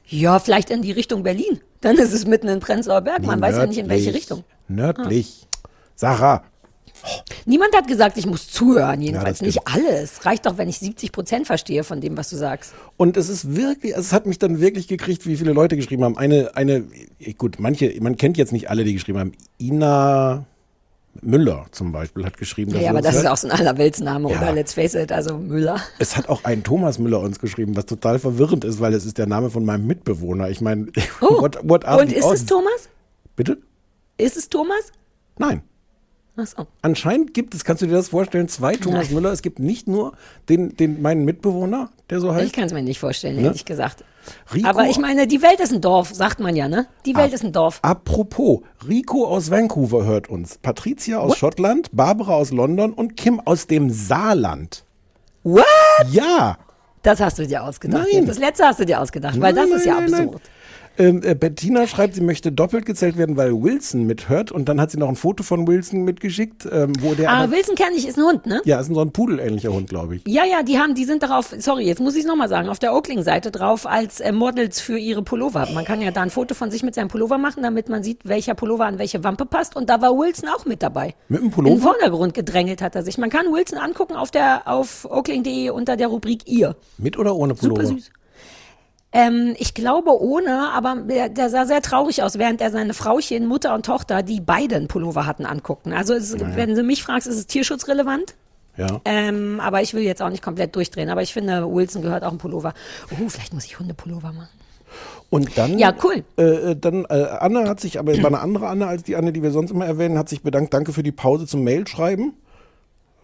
Ja, 0.09 0.39
vielleicht 0.39 0.69
in 0.69 0.81
die 0.81 0.91
Richtung 0.91 1.23
Berlin. 1.23 1.59
Dann 1.81 1.97
ist 1.97 2.13
es 2.13 2.25
mitten 2.25 2.47
in 2.47 2.59
Prenzlauer 2.59 3.01
Berg. 3.01 3.23
Man 3.23 3.41
weiß 3.41 3.57
ja 3.57 3.65
nicht, 3.67 3.77
in 3.77 3.89
welche 3.89 4.05
Nördlich. 4.05 4.21
Richtung. 4.23 4.43
Nördlich. 4.67 5.47
Sarah. 5.95 6.43
Niemand 7.45 7.75
hat 7.75 7.87
gesagt, 7.87 8.17
ich 8.17 8.25
muss 8.25 8.49
zuhören, 8.49 9.01
jedenfalls 9.01 9.39
das 9.39 9.45
nicht 9.45 9.59
alles. 9.67 10.25
Reicht 10.25 10.45
doch, 10.45 10.57
wenn 10.57 10.67
ich 10.67 10.79
70 10.79 11.11
Prozent 11.11 11.45
verstehe 11.45 11.83
von 11.83 12.01
dem, 12.01 12.17
was 12.17 12.29
du 12.29 12.37
sagst. 12.37 12.73
Und 12.97 13.17
es 13.17 13.29
ist 13.29 13.55
wirklich, 13.55 13.95
es 13.95 14.13
hat 14.13 14.25
mich 14.25 14.39
dann 14.39 14.59
wirklich 14.59 14.87
gekriegt, 14.87 15.25
wie 15.27 15.35
viele 15.37 15.53
Leute 15.53 15.75
geschrieben 15.75 16.03
haben. 16.03 16.17
Eine, 16.17 16.55
eine, 16.55 16.85
gut, 17.37 17.57
manche, 17.59 17.93
man 18.01 18.17
kennt 18.17 18.37
jetzt 18.37 18.51
nicht 18.51 18.69
alle, 18.69 18.83
die 18.83 18.93
geschrieben 18.93 19.19
haben. 19.19 19.31
Ina 19.59 20.45
Müller 21.21 21.65
zum 21.71 21.91
Beispiel 21.91 22.25
hat 22.25 22.37
geschrieben. 22.37 22.71
dass 22.73 22.81
Ja, 22.81 22.89
aber 22.91 23.01
das 23.01 23.15
ist 23.15 23.23
hört. 23.23 23.33
auch 23.33 23.37
so 23.37 23.47
ein 23.47 23.51
Allerweltsname, 23.59 24.29
Ja. 24.31 24.37
oder? 24.37 24.53
Let's 24.53 24.73
face 24.73 24.95
it, 24.95 25.11
also 25.11 25.37
Müller. 25.37 25.79
Es 25.99 26.15
hat 26.17 26.29
auch 26.29 26.43
ein 26.43 26.63
Thomas 26.63 26.99
Müller 26.99 27.19
uns 27.19 27.39
geschrieben, 27.39 27.75
was 27.75 27.85
total 27.85 28.19
verwirrend 28.19 28.63
ist, 28.65 28.79
weil 28.79 28.93
es 28.93 29.05
ist 29.05 29.17
der 29.17 29.27
Name 29.27 29.49
von 29.49 29.65
meinem 29.65 29.87
Mitbewohner. 29.87 30.49
Ich 30.49 30.61
meine, 30.61 30.87
Oh, 31.21 31.41
what, 31.41 31.57
what 31.63 31.85
are 31.85 32.01
und 32.01 32.11
ist 32.11 32.25
es 32.31 32.45
Thomas? 32.45 32.89
Bitte? 33.35 33.57
Ist 34.17 34.37
es 34.37 34.49
Thomas? 34.49 34.91
Nein. 35.37 35.61
Achso. 36.37 36.67
Anscheinend 36.83 37.33
gibt 37.33 37.55
es, 37.55 37.63
kannst 37.65 37.81
du 37.81 37.87
dir 37.87 37.93
das 37.95 38.09
vorstellen, 38.09 38.47
zwei 38.47 38.75
Thomas 38.75 39.05
Nein. 39.07 39.15
Müller. 39.15 39.31
Es 39.31 39.41
gibt 39.41 39.57
nicht 39.59 39.87
nur 39.87 40.13
den, 40.49 40.75
den 40.77 41.01
meinen 41.01 41.25
Mitbewohner, 41.25 41.89
der 42.11 42.19
so 42.19 42.29
Ich 42.29 42.35
heißt. 42.35 42.53
kann 42.53 42.65
es 42.65 42.73
mir 42.73 42.83
nicht 42.83 42.99
vorstellen, 42.99 43.37
Ne? 43.37 43.41
ehrlich 43.43 43.65
gesagt. 43.65 44.03
Rico- 44.53 44.67
Aber 44.67 44.85
ich 44.87 44.99
meine, 44.99 45.25
die 45.25 45.41
Welt 45.41 45.59
ist 45.61 45.73
ein 45.73 45.81
Dorf, 45.81 46.13
sagt 46.13 46.39
man 46.39 46.55
ja, 46.55 46.67
ne? 46.67 46.85
Die 47.05 47.15
Welt 47.15 47.33
ist 47.33 47.43
ein 47.43 47.53
Dorf. 47.53 47.79
Apropos, 47.81 48.59
Rico 48.87 49.25
aus 49.25 49.49
Vancouver 49.49 50.03
hört 50.05 50.29
uns, 50.29 50.57
Patricia 50.57 51.17
aus 51.19 51.37
Schottland, 51.37 51.89
Barbara 51.93 52.33
aus 52.35 52.51
London 52.51 52.91
und 52.93 53.15
Kim 53.17 53.39
aus 53.43 53.67
dem 53.67 53.89
Saarland. 53.89 54.83
What? 55.43 55.63
Ja. 56.11 56.57
Das 57.03 57.21
hast 57.21 57.39
du 57.39 57.47
dir 57.47 57.63
ausgedacht. 57.63 58.05
Nein. 58.11 58.25
Das 58.25 58.37
letzte 58.37 58.65
hast 58.65 58.79
du 58.81 58.85
dir 58.85 58.99
ausgedacht, 59.01 59.39
weil 59.39 59.53
Nein, 59.53 59.69
das 59.69 59.79
ist 59.79 59.85
ja 59.85 59.95
nein, 59.95 60.09
nein, 60.11 60.25
absurd. 60.27 60.41
Ähm, 60.97 61.21
äh, 61.23 61.35
Bettina 61.35 61.85
schreibt, 61.87 62.15
sie 62.15 62.21
möchte 62.21 62.51
doppelt 62.51 62.85
gezählt 62.85 63.17
werden, 63.17 63.37
weil 63.37 63.51
Wilson 63.53 64.03
mithört. 64.05 64.51
Und 64.51 64.67
dann 64.67 64.81
hat 64.81 64.91
sie 64.91 64.97
noch 64.97 65.09
ein 65.09 65.15
Foto 65.15 65.43
von 65.43 65.67
Wilson 65.67 66.03
mitgeschickt, 66.03 66.67
ähm, 66.71 66.93
wo 67.01 67.13
der. 67.13 67.29
Aber 67.29 67.43
aber- 67.43 67.51
Wilson 67.53 67.75
kenne 67.75 67.95
ich, 67.95 68.07
ist 68.07 68.17
ein 68.17 68.23
Hund, 68.23 68.45
ne? 68.45 68.61
ja, 68.65 68.79
ist 68.79 68.89
ein 68.89 68.95
so 68.95 69.01
ein 69.01 69.11
pudelähnlicher 69.11 69.71
Hund, 69.71 69.89
glaube 69.89 70.15
ich. 70.15 70.21
Ja, 70.27 70.43
ja, 70.45 70.63
die 70.63 70.79
haben, 70.79 70.95
die 70.95 71.05
sind 71.05 71.23
darauf, 71.23 71.53
sorry, 71.59 71.85
jetzt 71.85 71.99
muss 71.99 72.15
ich 72.15 72.21
es 72.21 72.27
nochmal 72.27 72.49
sagen, 72.49 72.69
auf 72.69 72.79
der 72.79 72.93
Oakling-Seite 72.93 73.51
drauf 73.51 73.85
als 73.85 74.19
äh, 74.19 74.31
Models 74.31 74.79
für 74.79 74.97
ihre 74.97 75.21
Pullover. 75.21 75.67
Man 75.73 75.85
kann 75.85 76.01
ja 76.01 76.11
da 76.11 76.21
ein 76.21 76.29
Foto 76.29 76.55
von 76.55 76.71
sich 76.71 76.83
mit 76.83 76.95
seinem 76.95 77.07
Pullover 77.09 77.37
machen, 77.37 77.63
damit 77.63 77.89
man 77.89 78.03
sieht, 78.03 78.19
welcher 78.23 78.55
Pullover 78.55 78.85
an 78.85 78.97
welche 78.99 79.23
Wampe 79.23 79.45
passt. 79.45 79.75
Und 79.75 79.89
da 79.89 80.01
war 80.01 80.17
Wilson 80.17 80.49
auch 80.49 80.65
mit 80.65 80.81
dabei. 80.81 81.13
Mit 81.29 81.39
dem 81.39 81.45
Im 81.45 81.51
Pullover? 81.51 81.81
Vordergrund 81.81 82.33
gedrängelt 82.33 82.81
hat 82.81 82.95
er 82.95 83.03
sich. 83.03 83.17
Man 83.17 83.29
kann 83.29 83.45
Wilson 83.47 83.77
angucken 83.77 84.15
auf 84.15 84.31
der 84.31 84.67
auf 84.67 85.05
oakling.de 85.09 85.69
unter 85.69 85.95
der 85.97 86.07
Rubrik 86.07 86.47
ihr. 86.47 86.75
Mit 86.97 87.17
oder 87.17 87.35
ohne 87.35 87.53
Pullover? 87.53 87.85
Super 87.85 87.95
süß. 87.99 88.11
Ähm, 89.13 89.55
ich 89.57 89.73
glaube 89.73 90.21
ohne, 90.21 90.71
aber 90.73 90.97
der, 91.07 91.29
der 91.29 91.49
sah 91.49 91.65
sehr 91.65 91.81
traurig 91.81 92.23
aus, 92.23 92.37
während 92.37 92.61
er 92.61 92.71
seine 92.71 92.93
Frauchen, 92.93 93.47
Mutter 93.47 93.73
und 93.73 93.85
Tochter, 93.85 94.21
die 94.21 94.41
beiden 94.41 94.87
Pullover 94.87 95.25
hatten, 95.25 95.45
anguckten. 95.45 95.93
Also 95.93 96.13
es, 96.13 96.37
wenn 96.39 96.75
du 96.75 96.83
mich 96.83 97.03
fragst, 97.03 97.27
ist 97.27 97.37
es 97.37 97.47
tierschutzrelevant? 97.47 98.35
Ja. 98.75 99.01
Ähm, 99.05 99.59
aber 99.59 99.81
ich 99.81 99.93
will 99.93 100.03
jetzt 100.03 100.21
auch 100.21 100.29
nicht 100.29 100.43
komplett 100.43 100.75
durchdrehen. 100.75 101.09
Aber 101.09 101.21
ich 101.21 101.33
finde, 101.33 101.67
Wilson 101.73 102.01
gehört 102.01 102.23
auch 102.23 102.31
ein 102.31 102.37
Pullover. 102.37 102.73
Oh, 103.11 103.27
vielleicht 103.27 103.53
muss 103.53 103.65
ich 103.65 103.79
Hundepullover 103.79 104.33
machen. 104.33 104.49
Und 105.29 105.57
dann, 105.57 105.77
Ja, 105.77 105.93
cool. 106.03 106.23
Äh, 106.37 106.71
äh, 106.71 106.75
dann 106.75 107.05
äh, 107.05 107.23
Anne 107.39 107.67
hat 107.67 107.79
sich, 107.79 107.99
aber 107.99 108.15
war 108.17 108.27
eine 108.27 108.39
andere 108.39 108.67
Anne 108.67 108.87
als 108.87 109.03
die 109.03 109.15
Anne, 109.15 109.33
die 109.33 109.43
wir 109.43 109.51
sonst 109.51 109.71
immer 109.71 109.85
erwähnen, 109.85 110.17
hat 110.17 110.29
sich 110.29 110.41
bedankt. 110.41 110.73
Danke 110.73 110.93
für 110.93 111.03
die 111.03 111.11
Pause 111.11 111.45
zum 111.45 111.63
Mail-Schreiben. 111.63 112.33
Ich 112.46 112.46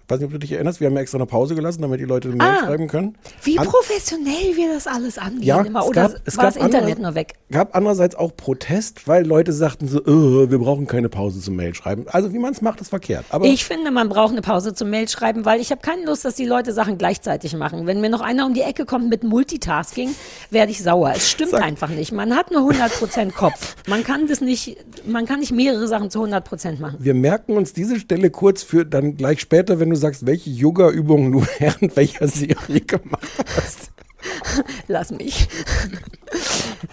weiß 0.07 0.19
nicht, 0.19 0.25
ob 0.27 0.31
du 0.33 0.39
dich 0.39 0.51
erinnerst, 0.51 0.79
wir 0.79 0.87
haben 0.87 0.95
ja 0.95 1.01
extra 1.01 1.17
eine 1.17 1.25
Pause 1.25 1.55
gelassen, 1.55 1.81
damit 1.81 1.99
die 1.99 2.05
Leute 2.05 2.27
eine 2.29 2.37
Mail 2.37 2.47
Ah. 2.47 2.65
schreiben 2.65 2.87
können. 2.87 3.17
Wie 3.43 3.57
An- 3.57 3.67
professionell 3.67 4.55
wir 4.55 4.73
das 4.73 4.87
alles 4.87 5.17
angehen. 5.17 5.43
Ja, 5.43 5.61
immer. 5.61 5.85
Oder 5.85 6.09
gab- 6.09 6.21
es 6.25 6.37
war 6.37 6.45
das 6.45 6.55
Internet 6.57 6.99
nur 6.99 7.15
weg? 7.15 7.33
gab 7.51 7.75
andererseits 7.75 8.15
auch 8.15 8.35
Protest, 8.35 9.07
weil 9.07 9.25
Leute 9.25 9.53
sagten 9.53 9.87
so, 9.87 9.99
äh, 9.99 10.51
wir 10.51 10.59
brauchen 10.59 10.87
keine 10.87 11.09
Pause 11.09 11.39
zum 11.39 11.55
Mail 11.55 11.73
schreiben. 11.73 12.05
Also 12.07 12.33
wie 12.33 12.39
man 12.39 12.51
es 12.53 12.61
macht, 12.61 12.81
ist 12.81 12.89
verkehrt. 12.89 13.25
Aber 13.29 13.45
Ich 13.45 13.63
finde, 13.65 13.91
man 13.91 14.09
braucht 14.09 14.31
eine 14.31 14.41
Pause 14.41 14.73
zum 14.73 14.89
Mail 14.89 15.07
schreiben, 15.07 15.45
weil 15.45 15.59
ich 15.61 15.71
habe 15.71 15.81
keine 15.81 16.05
Lust, 16.05 16.25
dass 16.25 16.35
die 16.35 16.45
Leute 16.45 16.73
Sachen 16.73 16.97
gleichzeitig 16.97 17.55
machen. 17.55 17.85
Wenn 17.85 18.01
mir 18.01 18.09
noch 18.09 18.21
einer 18.21 18.45
um 18.45 18.53
die 18.53 18.61
Ecke 18.61 18.85
kommt 18.85 19.09
mit 19.09 19.23
Multitasking, 19.23 20.09
werde 20.49 20.71
ich 20.71 20.81
sauer. 20.83 21.13
Es 21.15 21.29
stimmt 21.29 21.51
Sag- 21.51 21.63
einfach 21.63 21.89
nicht. 21.89 22.11
Man 22.11 22.35
hat 22.35 22.51
nur 22.51 22.61
100% 22.61 23.33
Kopf. 23.35 23.75
Man 23.87 24.03
kann 24.03 24.27
das 24.27 24.41
nicht, 24.41 24.77
man 25.05 25.25
kann 25.25 25.39
nicht 25.39 25.51
mehrere 25.51 25.87
Sachen 25.87 26.09
zu 26.09 26.19
100% 26.19 26.79
machen. 26.79 26.97
wir 26.99 27.13
merken 27.13 27.55
uns 27.55 27.73
diese 27.73 27.99
Stelle 27.99 28.29
kurz 28.29 28.63
für 28.63 28.85
dann 28.85 29.15
gleich 29.17 29.39
später, 29.41 29.79
wenn 29.79 29.91
du 29.93 29.99
sagst, 29.99 30.25
welche 30.25 30.49
Yoga-Übungen 30.49 31.31
du 31.31 31.45
während 31.59 31.95
welcher 31.95 32.27
Serie 32.27 32.81
gemacht 32.81 33.27
hast. 33.55 33.91
Lass 34.87 35.11
mich. 35.11 35.49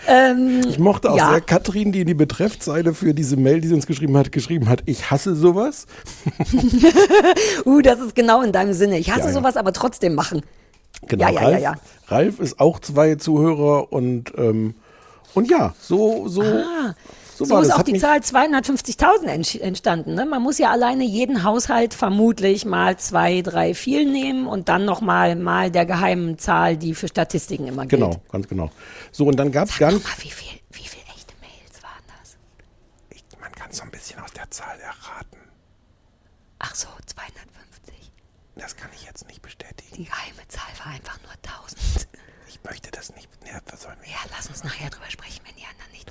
ähm, 0.09 0.63
Ich 0.69 0.79
mochte 0.79 1.11
auch 1.13 1.17
Ja. 1.17 1.31
sehr 1.31 1.41
Katrin, 1.41 1.93
die 1.93 2.01
in 2.01 2.07
die 2.09 2.15
Betreffzeile 2.15 2.93
für 2.95 3.15
diese 3.15 3.37
Mail, 3.37 3.61
die 3.61 3.69
sie 3.69 3.75
uns 3.75 3.87
geschrieben 3.87 4.17
hat, 4.17 4.33
geschrieben 4.33 4.69
hat, 4.69 4.83
ich 4.87 5.11
hasse 5.11 5.37
sowas. 5.37 5.87
uh, 7.65 7.81
das 7.83 8.01
ist 8.01 8.15
genau 8.15 8.43
in 8.43 8.53
deinem 8.53 8.73
Sinne. 8.73 8.99
Ich 8.99 9.11
hasse 9.11 9.21
Ja, 9.21 9.27
ja. 9.29 9.33
sowas, 9.33 9.57
aber 9.57 9.73
trotzdem 9.73 10.15
machen. 10.15 10.43
Genau, 11.07 11.25
Ja, 11.27 11.31
ja, 11.31 11.41
Ralf, 11.41 11.53
ja, 11.55 11.59
ja. 11.61 11.75
Ralf 12.09 12.41
ist 12.41 12.59
auch 12.61 12.81
zwei 12.81 13.15
Zuhörer 13.15 13.93
und, 13.93 14.33
ähm, 14.37 14.75
und 15.35 15.49
ja, 15.51 15.75
so, 15.81 16.27
so, 16.29 16.43
so, 17.47 17.57
So 17.57 17.61
ist 17.61 17.73
auch 17.73 17.83
die 17.83 17.99
Zahl 17.99 18.19
250.000 18.19 19.27
entsch- 19.29 19.61
entstanden. 19.61 20.15
Ne? 20.15 20.27
Man 20.27 20.43
muss 20.43 20.59
ja 20.59 20.71
alleine 20.71 21.05
jeden 21.05 21.43
Haushalt 21.45 21.95
vermutlich 21.95 22.65
mal 22.65 22.97
zwei, 22.99 23.43
drei, 23.43 23.75
vier 23.75 24.05
nehmen 24.05 24.47
und 24.47 24.69
dann 24.69 24.85
nochmal 24.85 25.37
mal 25.37 25.71
der 25.71 25.87
geheimen 25.87 26.39
Zahl, 26.39 26.77
die 26.77 26.95
für 26.95 27.09
Statistiken 27.09 27.67
immer 27.67 27.87
gilt. 27.87 28.01
Genau, 28.03 28.17
ganz 28.31 28.49
genau. 28.49 28.71
So, 29.13 29.27
und 29.27 29.37
dann 29.37 29.51
gab 29.53 29.69
es 29.69 29.79
ganz, 29.79 30.03
mal, 30.03 30.11
wie 30.19 30.31
viel, 30.31 30.61
wie 30.71 30.87
viel 30.87 31.03
echte 31.15 31.35
Mails 31.41 31.83
waren 31.83 32.05
das? 32.21 32.37
ich, 33.11 33.25
man 33.41 33.53
kann 33.53 33.73
so 33.73 33.83
ein 33.83 33.91
bisschen 33.91 34.21
aus 34.21 34.33
der 34.33 34.51
Zahl 34.51 34.79
erraten. 34.81 35.39
Ach 36.59 36.75
so, 36.75 36.89
250. 37.07 38.13
Das 38.57 38.77
kann 38.77 38.91
ich 38.95 39.05
jetzt 39.07 39.27
nicht 39.29 39.41
bestätigen. 39.43 39.97
Die 39.97 40.05
geheime 40.05 40.47
Zahl 40.49 40.69
war 40.85 40.93
einfach 40.93 41.19
nur 41.23 41.33
1000. 41.63 42.07
Ich 42.49 42.61
möchte 42.65 42.91
das 42.91 43.15
nicht. 43.15 43.29
Ja? 43.47 43.55
Ja, 43.55 44.19
lass 44.37 44.49
uns 44.49 44.63
nachher 44.65 44.91
drüber 44.91 45.09
sprechen, 45.11 45.40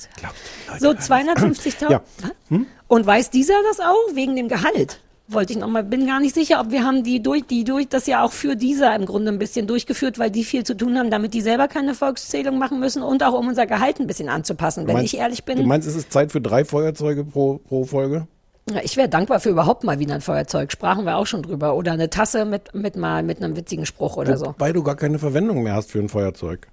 du, 0.07 0.21
die 0.21 0.67
Leute 0.69 0.79
So, 0.79 0.87
hören 0.87 1.27
das? 1.55 1.65
250.000. 1.65 1.91
Ja. 1.91 2.01
Hm? 2.49 2.65
Und 2.87 3.05
weiß 3.05 3.29
dieser 3.29 3.53
das 3.69 3.79
auch? 3.79 4.15
Wegen 4.15 4.35
dem 4.35 4.47
Gehalt? 4.49 4.99
Wollte 5.27 5.53
ich 5.53 5.59
nochmal, 5.59 5.83
bin 5.83 6.07
gar 6.07 6.19
nicht 6.19 6.33
sicher, 6.33 6.59
ob 6.59 6.71
wir 6.71 6.83
haben 6.83 7.03
die 7.03 7.21
durch, 7.21 7.45
die 7.45 7.63
durch, 7.63 7.87
das 7.87 8.07
ja 8.07 8.23
auch 8.23 8.31
für 8.31 8.55
dieser 8.55 8.95
im 8.95 9.05
Grunde 9.05 9.31
ein 9.31 9.37
bisschen 9.37 9.67
durchgeführt, 9.67 10.17
weil 10.17 10.31
die 10.31 10.43
viel 10.43 10.63
zu 10.63 10.75
tun 10.75 10.97
haben, 10.97 11.11
damit 11.11 11.35
die 11.35 11.41
selber 11.41 11.67
keine 11.67 11.93
Volkszählung 11.93 12.57
machen 12.57 12.79
müssen 12.79 13.03
und 13.03 13.21
auch 13.23 13.33
um 13.33 13.47
unser 13.47 13.67
Gehalt 13.67 13.99
ein 13.99 14.07
bisschen 14.07 14.27
anzupassen. 14.27 14.87
Wenn 14.87 14.95
Meinst- 14.95 15.13
ich 15.13 15.19
ehrlich 15.19 15.43
Du 15.43 15.53
bin, 15.53 15.67
meinst, 15.67 15.87
es 15.87 15.95
ist 15.95 16.11
Zeit 16.11 16.31
für 16.31 16.41
drei 16.41 16.65
Feuerzeuge 16.65 17.23
pro, 17.25 17.59
pro 17.59 17.85
Folge? 17.85 18.25
ja, 18.71 18.79
ich 18.81 18.97
wäre 18.97 19.07
dankbar 19.07 19.39
für 19.39 19.49
überhaupt 19.49 19.83
mal 19.83 19.99
wieder 19.99 20.15
ein 20.15 20.21
Feuerzeug. 20.21 20.71
Sprachen 20.71 21.05
wir 21.05 21.17
auch 21.17 21.27
schon 21.27 21.43
drüber. 21.43 21.75
Oder 21.75 21.91
eine 21.91 22.09
Tasse 22.09 22.45
mit, 22.45 22.73
mit 22.73 22.95
mal, 22.95 23.21
mit 23.21 23.37
einem 23.43 23.55
witzigen 23.55 23.85
Spruch 23.85 24.17
oder 24.17 24.35
so. 24.35 24.47
Wobei 24.47 24.73
du 24.73 24.81
gar 24.81 24.95
keine 24.95 25.19
Verwendung 25.19 25.61
mehr 25.61 25.75
hast 25.75 25.91
für 25.91 25.99
ein 25.99 26.09
Feuerzeug. 26.09 26.67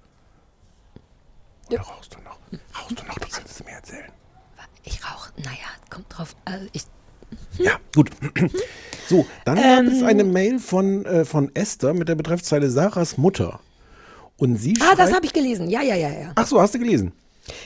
Oder 1.69 1.81
rauchst 1.81 2.13
du? 2.15 2.17
Rauchst 2.75 2.99
du 2.99 3.05
noch? 3.05 3.15
Du 3.15 3.27
kannst 3.29 3.51
es 3.51 3.63
mir 3.63 3.71
erzählen. 3.71 4.11
Ich 4.83 5.03
rauche, 5.03 5.31
naja, 5.37 5.67
kommt 5.89 6.05
drauf, 6.09 6.35
also 6.45 6.65
ich, 6.71 6.83
Ja, 7.57 7.73
gut. 7.93 8.09
So, 9.09 9.25
dann 9.45 9.55
gab 9.55 9.85
es 9.85 10.03
eine 10.03 10.23
Mail 10.23 10.59
von, 10.59 11.05
äh, 11.05 11.25
von 11.25 11.53
Esther 11.55 11.93
mit 11.93 12.09
der 12.09 12.15
Betreffzeile 12.15 12.69
Sarahs 12.69 13.17
Mutter. 13.17 13.59
Und 14.37 14.57
sie 14.57 14.75
ah, 14.81 14.95
das 14.95 15.13
habe 15.13 15.25
ich 15.25 15.33
gelesen. 15.33 15.69
Ja, 15.69 15.81
ja, 15.81 15.95
ja, 15.95 16.09
ja. 16.09 16.31
Ach 16.35 16.45
so, 16.45 16.61
hast 16.61 16.75
du 16.75 16.79
gelesen? 16.79 17.11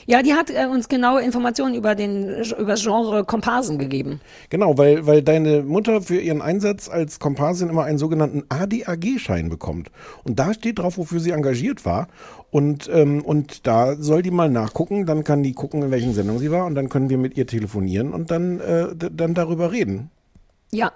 Ja, 0.06 0.22
die 0.22 0.34
hat 0.34 0.50
äh, 0.50 0.65
uns 0.65 0.89
genaue 0.89 1.22
Informationen 1.22 1.76
über 1.76 1.96
den 1.96 2.44
über 2.58 2.72
das 2.72 2.84
Genre 2.84 3.24
Komparsen 3.24 3.78
gegeben. 3.78 4.20
Genau, 4.50 4.78
weil, 4.78 5.06
weil 5.08 5.22
deine 5.22 5.63
Mutter 5.63 6.02
für 6.02 6.20
ihren 6.20 6.41
Einsatz 6.41 6.89
als 6.89 7.20
Komparsin 7.20 7.70
immer 7.70 7.84
einen 7.84 7.98
sogenannten 7.98 8.44
ADAG-Schein 8.50 9.50
bekommt. 9.50 9.91
Und 10.24 10.39
da 10.39 10.54
steht 10.54 10.80
drauf, 10.80 10.98
wofür 10.98 11.20
sie 11.20 11.32
engagiert 11.32 11.86
war. 11.86 12.08
Und, 12.52 12.89
ähm, 12.94 13.24
und 13.24 13.65
da 13.65 13.96
soll 13.96 14.22
die 14.22 14.32
mal 14.32 14.50
nachgucken, 14.50 15.06
dann 15.06 15.24
kann 15.24 15.41
die 15.41 15.54
gucken, 15.54 15.84
in 15.84 15.91
welchen 15.91 16.13
Sendungen 16.13 16.41
sie 16.41 16.52
war 16.52 16.65
und 16.65 16.76
dann 16.76 16.89
können 16.89 17.10
wir 17.10 17.17
mit 17.17 17.38
ihr 17.38 17.48
telefonieren 17.48 18.13
und 18.13 18.30
dann, 18.30 18.60
äh, 18.60 18.88
dann 18.94 19.34
darüber 19.34 19.72
reden. 19.72 20.12
Ja. 20.72 20.91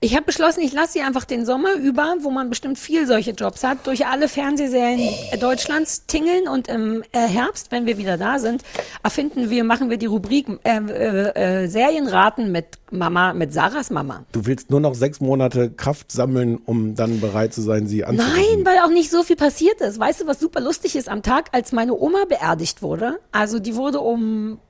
Ich 0.00 0.14
habe 0.14 0.26
beschlossen, 0.26 0.60
ich 0.60 0.72
lasse 0.72 0.92
sie 0.92 1.00
einfach 1.00 1.24
den 1.24 1.44
Sommer 1.44 1.74
über, 1.74 2.14
wo 2.20 2.30
man 2.30 2.48
bestimmt 2.50 2.78
viel 2.78 3.04
solche 3.08 3.32
Jobs 3.32 3.64
hat, 3.64 3.84
durch 3.88 4.06
alle 4.06 4.28
Fernsehserien 4.28 5.12
Deutschlands 5.40 6.06
tingeln 6.06 6.46
und 6.46 6.68
im 6.68 7.02
äh, 7.10 7.26
Herbst, 7.26 7.72
wenn 7.72 7.84
wir 7.84 7.98
wieder 7.98 8.16
da 8.16 8.38
sind, 8.38 8.62
erfinden 9.02 9.50
wir, 9.50 9.64
machen 9.64 9.90
wir 9.90 9.96
die 9.96 10.06
Rubrik 10.06 10.46
äh, 10.62 10.78
äh, 10.78 11.64
äh, 11.64 11.66
Serienraten 11.66 12.52
mit 12.52 12.78
Mama, 12.92 13.34
mit 13.34 13.52
Sarahs 13.52 13.90
Mama. 13.90 14.24
Du 14.30 14.46
willst 14.46 14.70
nur 14.70 14.78
noch 14.78 14.94
sechs 14.94 15.20
Monate 15.20 15.68
Kraft 15.68 16.12
sammeln, 16.12 16.58
um 16.64 16.94
dann 16.94 17.20
bereit 17.20 17.52
zu 17.52 17.60
sein, 17.60 17.88
sie 17.88 18.04
anzurufen. 18.04 18.36
Nein, 18.36 18.64
weil 18.64 18.78
auch 18.78 18.90
nicht 18.90 19.10
so 19.10 19.24
viel 19.24 19.34
passiert 19.36 19.80
ist. 19.80 19.98
Weißt 19.98 20.20
du, 20.20 20.28
was 20.28 20.38
super 20.38 20.60
lustig 20.60 20.94
ist 20.94 21.08
am 21.08 21.24
Tag, 21.24 21.48
als 21.50 21.72
meine 21.72 21.94
Oma 21.94 22.24
beerdigt 22.28 22.82
wurde? 22.82 23.18
Also 23.32 23.58
die 23.58 23.74
wurde 23.74 23.98
um, 23.98 24.60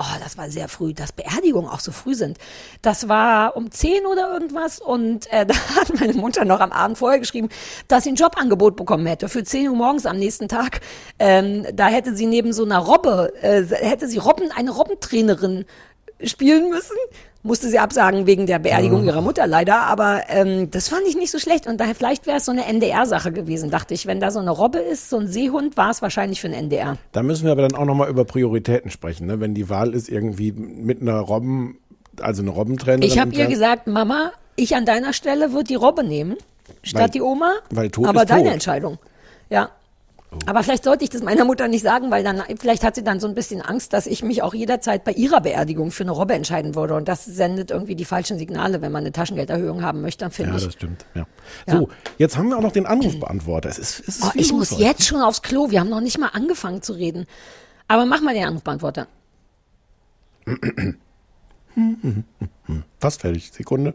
oh, 0.00 0.18
das 0.22 0.38
war 0.38 0.50
sehr 0.50 0.68
früh, 0.68 0.94
dass 0.94 1.12
Beerdigungen 1.12 1.70
auch 1.70 1.80
so 1.80 1.92
früh 1.92 2.14
sind. 2.14 2.38
Das 2.82 3.08
war 3.08 3.56
um 3.56 3.70
10 3.70 4.06
oder 4.06 4.32
irgendwas 4.32 4.80
und 4.80 5.30
äh, 5.32 5.46
da 5.46 5.54
hat 5.76 5.94
meine 6.00 6.14
Mutter 6.14 6.44
noch 6.44 6.60
am 6.60 6.72
Abend 6.72 6.98
vorher 6.98 7.20
geschrieben, 7.20 7.48
dass 7.86 8.04
sie 8.04 8.12
ein 8.12 8.16
Jobangebot 8.16 8.76
bekommen 8.76 9.06
hätte 9.06 9.28
für 9.28 9.44
10 9.44 9.68
Uhr 9.68 9.76
morgens 9.76 10.06
am 10.06 10.18
nächsten 10.18 10.48
Tag. 10.48 10.80
Ähm, 11.18 11.66
da 11.74 11.88
hätte 11.88 12.16
sie 12.16 12.26
neben 12.26 12.52
so 12.52 12.64
einer 12.64 12.78
Robbe, 12.78 13.32
äh, 13.42 13.62
hätte 13.62 14.08
sie 14.08 14.18
Robben, 14.18 14.50
eine 14.50 14.70
Robbentrainerin 14.70 15.66
spielen 16.24 16.70
müssen. 16.70 16.96
Musste 17.42 17.70
sie 17.70 17.78
absagen 17.78 18.26
wegen 18.26 18.44
der 18.46 18.58
Beerdigung 18.58 19.04
ihrer 19.06 19.22
Mutter 19.22 19.46
leider, 19.46 19.80
aber 19.82 20.24
ähm, 20.28 20.70
das 20.70 20.88
fand 20.90 21.02
ich 21.08 21.16
nicht 21.16 21.30
so 21.30 21.38
schlecht. 21.38 21.66
Und 21.66 21.80
daher 21.80 21.94
vielleicht 21.94 22.26
wäre 22.26 22.36
es 22.36 22.44
so 22.44 22.52
eine 22.52 22.66
NDR-Sache 22.66 23.32
gewesen, 23.32 23.70
dachte 23.70 23.94
ich. 23.94 24.06
Wenn 24.06 24.20
da 24.20 24.30
so 24.30 24.40
eine 24.40 24.50
Robbe 24.50 24.78
ist, 24.78 25.08
so 25.08 25.16
ein 25.18 25.26
Seehund, 25.26 25.78
war 25.78 25.90
es 25.90 26.02
wahrscheinlich 26.02 26.40
für 26.42 26.48
ein 26.48 26.52
NDR. 26.52 26.98
Da 27.12 27.22
müssen 27.22 27.44
wir 27.46 27.52
aber 27.52 27.62
dann 27.62 27.74
auch 27.74 27.86
nochmal 27.86 28.10
über 28.10 28.26
Prioritäten 28.26 28.90
sprechen. 28.90 29.26
Ne? 29.26 29.40
Wenn 29.40 29.54
die 29.54 29.70
Wahl 29.70 29.94
ist 29.94 30.10
irgendwie 30.10 30.52
mit 30.52 31.00
einer 31.00 31.18
Robben, 31.18 31.78
also 32.20 32.42
eine 32.42 32.50
Robbentrainerin. 32.50 33.02
Ich 33.10 33.18
habe 33.18 33.34
ihr 33.34 33.46
gesagt, 33.46 33.86
Mama, 33.86 34.32
ich 34.56 34.76
an 34.76 34.84
deiner 34.84 35.14
Stelle 35.14 35.52
würde 35.52 35.64
die 35.64 35.76
Robbe 35.76 36.04
nehmen, 36.04 36.36
statt 36.82 37.02
Weil- 37.04 37.10
die 37.10 37.22
Oma. 37.22 37.52
weil 37.70 37.90
tot 37.90 38.06
aber 38.06 38.20
ist 38.22 38.30
deine 38.30 38.44
tot. 38.44 38.52
Entscheidung. 38.52 38.98
Ja. 39.48 39.70
Aber 40.46 40.62
vielleicht 40.62 40.84
sollte 40.84 41.02
ich 41.02 41.10
das 41.10 41.22
meiner 41.22 41.44
Mutter 41.44 41.66
nicht 41.66 41.82
sagen, 41.82 42.10
weil 42.12 42.22
dann, 42.22 42.42
vielleicht 42.60 42.84
hat 42.84 42.94
sie 42.94 43.02
dann 43.02 43.18
so 43.18 43.26
ein 43.26 43.34
bisschen 43.34 43.62
Angst, 43.62 43.92
dass 43.92 44.06
ich 44.06 44.22
mich 44.22 44.42
auch 44.42 44.54
jederzeit 44.54 45.02
bei 45.02 45.10
ihrer 45.12 45.40
Beerdigung 45.40 45.90
für 45.90 46.04
eine 46.04 46.12
Robbe 46.12 46.34
entscheiden 46.34 46.76
würde. 46.76 46.94
Und 46.94 47.08
das 47.08 47.24
sendet 47.24 47.72
irgendwie 47.72 47.96
die 47.96 48.04
falschen 48.04 48.38
Signale, 48.38 48.80
wenn 48.80 48.92
man 48.92 49.00
eine 49.02 49.10
Taschengelderhöhung 49.12 49.82
haben 49.82 50.02
möchte, 50.02 50.24
dann 50.24 50.30
finde 50.30 50.52
Ja, 50.52 50.58
ich. 50.58 50.64
das 50.66 50.72
stimmt. 50.74 51.04
Ja. 51.14 51.26
Ja. 51.66 51.78
So, 51.78 51.88
jetzt 52.18 52.36
haben 52.36 52.48
wir 52.48 52.56
auch 52.58 52.62
noch 52.62 52.70
den 52.72 52.86
Anrufbeantworter. 52.86 53.68
Es 53.68 53.78
ist, 53.78 54.00
es 54.00 54.18
ist 54.18 54.24
Oh, 54.24 54.30
ich 54.34 54.52
muss 54.52 54.70
heute. 54.70 54.82
jetzt 54.82 55.04
schon 55.04 55.20
aufs 55.20 55.42
Klo. 55.42 55.70
Wir 55.70 55.80
haben 55.80 55.90
noch 55.90 56.00
nicht 56.00 56.18
mal 56.18 56.28
angefangen 56.28 56.80
zu 56.80 56.92
reden. 56.92 57.26
Aber 57.88 58.06
mach 58.06 58.20
mal 58.20 58.32
den 58.34 58.44
Anrufbeantworter. 58.44 59.08
Fast 63.00 63.20
fertig. 63.20 63.50
Sekunde. 63.52 63.94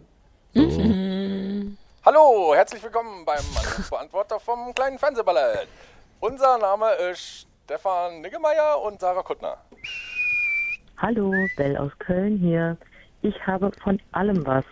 Hallo, 2.05 2.53
herzlich 2.55 2.83
willkommen 2.83 3.25
beim 3.25 3.39
Anrufbeantworter 3.57 4.39
vom 4.39 4.73
kleinen 4.75 4.99
Fernsehballett. 4.99 5.67
Unser 6.19 6.57
Name 6.57 6.87
ist 7.11 7.47
Stefan 7.65 8.21
Niggemeier 8.21 8.81
und 8.81 8.99
Sarah 8.99 9.21
Kuttner. 9.21 9.57
Hallo, 10.97 11.33
Bell 11.57 11.75
aus 11.77 11.91
Köln 11.99 12.37
hier. 12.37 12.77
Ich 13.21 13.35
habe 13.45 13.71
von 13.83 14.01
allem 14.11 14.45
was 14.45 14.65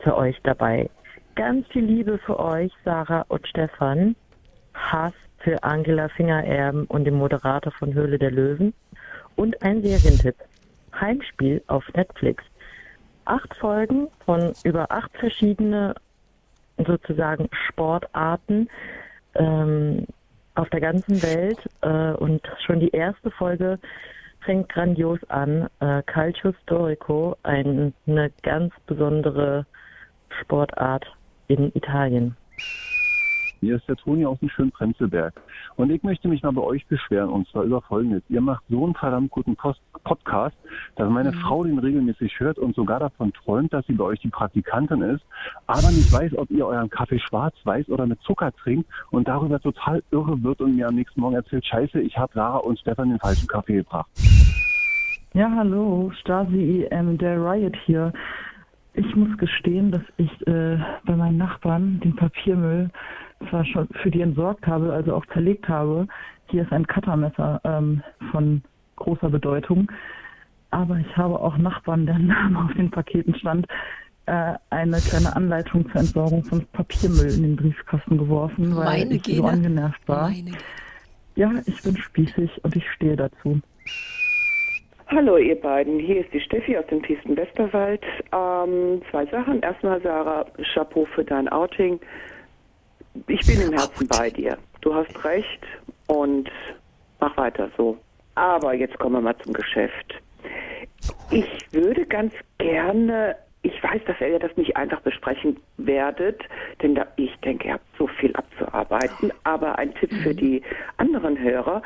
für 0.00 0.16
euch 0.16 0.36
dabei. 0.42 0.90
Ganz 1.36 1.66
viel 1.68 1.84
Liebe 1.84 2.18
für 2.18 2.38
euch, 2.38 2.70
Sarah 2.84 3.24
und 3.28 3.46
Stefan. 3.48 4.14
Hass 4.74 5.14
für 5.38 5.62
Angela 5.62 6.08
Fingererben 6.10 6.84
und 6.86 7.04
den 7.04 7.14
Moderator 7.14 7.72
von 7.72 7.94
Höhle 7.94 8.18
der 8.18 8.30
Löwen. 8.30 8.74
Und 9.36 9.60
ein 9.62 9.82
Serientipp. 9.82 10.36
Heimspiel 11.00 11.62
auf 11.68 11.84
Netflix. 11.94 12.44
Acht 13.24 13.54
Folgen 13.56 14.08
von 14.26 14.52
über 14.64 14.90
acht 14.90 15.16
verschiedene 15.16 15.94
sozusagen 16.86 17.48
Sportarten 17.68 18.68
ähm, 19.34 20.06
auf 20.54 20.68
der 20.70 20.80
ganzen 20.80 21.22
Welt. 21.22 21.58
Äh, 21.82 22.12
und 22.12 22.42
schon 22.66 22.80
die 22.80 22.90
erste 22.90 23.30
Folge 23.32 23.78
fängt 24.44 24.68
grandios 24.68 25.18
an. 25.28 25.68
Äh, 25.80 26.02
Calcio 26.04 26.52
Storico, 26.62 27.36
ein, 27.42 27.94
eine 28.06 28.30
ganz 28.42 28.72
besondere 28.86 29.66
Sportart 30.40 31.06
in 31.48 31.74
Italien. 31.74 32.36
Hier 33.60 33.76
ist 33.76 33.86
der 33.86 33.96
Toni 33.96 34.24
aus 34.24 34.38
dem 34.40 34.48
schönen 34.48 34.70
Prenzlberg. 34.70 35.34
Und 35.76 35.90
ich 35.90 36.02
möchte 36.02 36.28
mich 36.28 36.42
mal 36.42 36.52
bei 36.52 36.62
euch 36.62 36.86
beschweren, 36.86 37.28
und 37.28 37.46
zwar 37.48 37.64
über 37.64 37.82
Folgendes. 37.82 38.22
Ihr 38.30 38.40
macht 38.40 38.64
so 38.70 38.84
einen 38.84 38.94
verdammt 38.94 39.30
guten 39.30 39.54
Post 39.54 39.80
Podcast, 40.02 40.56
dass 40.96 41.10
meine 41.10 41.32
Frau 41.32 41.62
den 41.62 41.78
regelmäßig 41.78 42.40
hört 42.40 42.58
und 42.58 42.74
sogar 42.74 43.00
davon 43.00 43.34
träumt, 43.34 43.72
dass 43.72 43.86
sie 43.86 43.92
bei 43.92 44.04
euch 44.04 44.20
die 44.20 44.30
Praktikantin 44.30 45.02
ist, 45.02 45.22
aber 45.66 45.90
nicht 45.90 46.10
weiß, 46.10 46.38
ob 46.38 46.50
ihr 46.50 46.66
euren 46.66 46.88
Kaffee 46.88 47.18
schwarz, 47.18 47.54
weiß 47.64 47.90
oder 47.90 48.06
mit 48.06 48.18
Zucker 48.22 48.50
trinkt 48.52 48.88
und 49.10 49.28
darüber 49.28 49.60
total 49.60 50.02
irre 50.10 50.42
wird 50.42 50.62
und 50.62 50.76
mir 50.76 50.88
am 50.88 50.94
nächsten 50.94 51.20
Morgen 51.20 51.36
erzählt, 51.36 51.66
scheiße, 51.66 52.00
ich 52.00 52.16
habe 52.16 52.32
Sarah 52.34 52.58
und 52.58 52.78
Stefan 52.78 53.10
den 53.10 53.18
falschen 53.18 53.46
Kaffee 53.46 53.76
gebracht. 53.76 54.08
Ja, 55.34 55.50
hallo, 55.54 56.10
Stasi 56.18 56.86
EM, 56.90 57.18
der 57.18 57.36
Riot 57.36 57.76
hier. 57.84 58.12
Ich 58.94 59.14
muss 59.14 59.36
gestehen, 59.36 59.92
dass 59.92 60.02
ich 60.16 60.30
äh, 60.46 60.78
bei 61.04 61.14
meinen 61.14 61.36
Nachbarn 61.36 62.00
den 62.00 62.16
Papiermüll 62.16 62.90
für 63.48 64.10
die 64.10 64.20
entsorgt 64.20 64.66
habe, 64.66 64.92
also 64.92 65.14
auch 65.14 65.26
zerlegt 65.26 65.68
habe. 65.68 66.06
Hier 66.48 66.62
ist 66.62 66.72
ein 66.72 66.86
Cuttermesser 66.86 67.60
ähm, 67.64 68.02
von 68.30 68.62
großer 68.96 69.30
Bedeutung. 69.30 69.90
Aber 70.70 70.98
ich 70.98 71.16
habe 71.16 71.38
auch 71.40 71.56
Nachbarn, 71.58 72.06
deren 72.06 72.26
Name 72.28 72.64
auf 72.64 72.72
den 72.74 72.90
Paketen 72.90 73.34
stand, 73.34 73.66
äh, 74.26 74.54
eine 74.70 74.98
kleine 74.98 75.34
Anleitung 75.34 75.90
zur 75.90 76.00
Entsorgung 76.00 76.44
von 76.44 76.64
Papiermüll 76.72 77.32
in 77.34 77.42
den 77.42 77.56
Briefkasten 77.56 78.18
geworfen, 78.18 78.76
weil 78.76 78.84
Meine 78.84 79.14
ich 79.14 79.24
so 79.24 79.32
Gene. 79.32 79.48
angenervt 79.48 80.08
war. 80.08 80.30
Meine 80.30 80.52
Ja, 81.34 81.52
ich 81.66 81.82
bin 81.82 81.96
spießig 81.96 82.62
und 82.62 82.76
ich 82.76 82.88
stehe 82.92 83.16
dazu. 83.16 83.60
Hallo 85.08 85.38
ihr 85.38 85.60
beiden, 85.60 85.98
hier 85.98 86.20
ist 86.20 86.32
die 86.32 86.40
Steffi 86.40 86.78
aus 86.78 86.86
dem 86.86 87.02
tiefsten 87.02 87.36
Westerwald. 87.36 88.02
Ähm, 88.32 89.02
zwei 89.10 89.26
Sachen. 89.26 89.60
Erstmal 89.60 90.00
Sarah, 90.02 90.46
Chapeau 90.72 91.04
für 91.06 91.24
dein 91.24 91.48
Outing. 91.48 91.98
Ich 93.26 93.46
bin 93.46 93.60
im 93.60 93.72
Herzen 93.72 94.06
bei 94.08 94.30
dir. 94.30 94.56
Du 94.80 94.94
hast 94.94 95.24
recht 95.24 95.60
und 96.06 96.50
mach 97.18 97.36
weiter 97.36 97.70
so. 97.76 97.98
Aber 98.34 98.74
jetzt 98.74 98.98
kommen 98.98 99.16
wir 99.16 99.20
mal 99.20 99.36
zum 99.38 99.52
Geschäft. 99.52 100.14
Ich 101.30 101.72
würde 101.72 102.06
ganz 102.06 102.32
gerne, 102.58 103.36
ich 103.62 103.82
weiß, 103.82 104.00
dass 104.06 104.18
ihr 104.20 104.38
das 104.38 104.56
nicht 104.56 104.76
einfach 104.76 105.00
besprechen 105.00 105.58
werdet, 105.76 106.42
denn 106.82 106.94
da, 106.94 107.06
ich 107.16 107.34
denke, 107.40 107.68
ihr 107.68 107.74
habt 107.74 107.84
so 107.98 108.06
viel 108.06 108.34
abzuarbeiten, 108.34 109.32
aber 109.44 109.78
ein 109.78 109.94
Tipp 109.94 110.12
für 110.22 110.34
die 110.34 110.62
anderen 110.96 111.38
Hörer, 111.38 111.82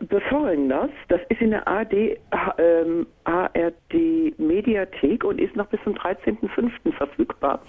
befolgen 0.00 0.68
das, 0.68 0.90
das 1.08 1.20
ist 1.28 1.40
in 1.40 1.50
der 1.50 1.66
ARD, 1.68 2.18
ähm, 2.58 3.06
ARD 3.24 4.36
Mediathek 4.38 5.22
und 5.22 5.40
ist 5.40 5.54
noch 5.54 5.66
bis 5.66 5.80
zum 5.84 5.94
13.05. 5.94 6.92
verfügbar. 6.92 7.60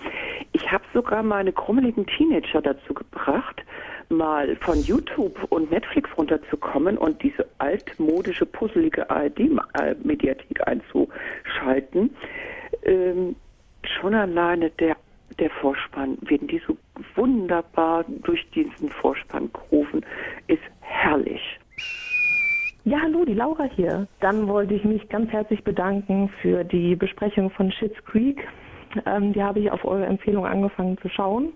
Ich 0.54 0.72
habe 0.72 0.84
sogar 0.92 1.22
meine 1.22 1.52
krummeligen 1.52 2.08
Teenager 2.08 2.62
dazu 2.62 2.96
gebracht, 2.96 3.64
mal 4.10 4.56
von 4.58 4.80
YouTube 4.80 5.40
und 5.50 5.70
Netflix 5.70 6.10
runterzukommen 6.18 6.98
und 6.98 7.22
diese 7.22 7.46
altmodische, 7.60 8.48
puzzelige 8.48 9.10
ARD-Mediathek 9.10 10.68
einzuschalten. 10.68 12.16
Ähm, 12.84 13.36
schon 13.88 14.14
alleine 14.14 14.70
der, 14.72 14.96
der 15.40 15.50
Vorspann, 15.50 16.18
wenn 16.22 16.48
die 16.48 16.62
so 16.68 16.78
wunderbar 17.16 18.06
durch 18.24 18.50
diesen 18.52 18.90
Vorspann 18.90 19.52
gerufen, 19.54 20.06
ist 20.48 20.64
herrlich. 20.82 21.60
Ja, 22.86 23.00
hallo, 23.02 23.24
die 23.24 23.34
Laura 23.34 23.64
hier. 23.64 24.08
Dann 24.20 24.48
wollte 24.48 24.74
ich 24.74 24.84
mich 24.84 25.08
ganz 25.08 25.32
herzlich 25.32 25.64
bedanken 25.64 26.30
für 26.42 26.66
die 26.66 26.98
Besprechung 26.98 27.50
von 27.52 27.72
Schitt's 27.72 28.04
Creek. 28.04 28.46
Ähm, 29.06 29.32
die 29.32 29.42
habe 29.42 29.62
ich 29.62 29.72
auf 29.72 29.86
eure 29.86 30.06
Empfehlung 30.06 30.46
angefangen 30.46 30.98
zu 30.98 31.08
schauen. 31.08 31.54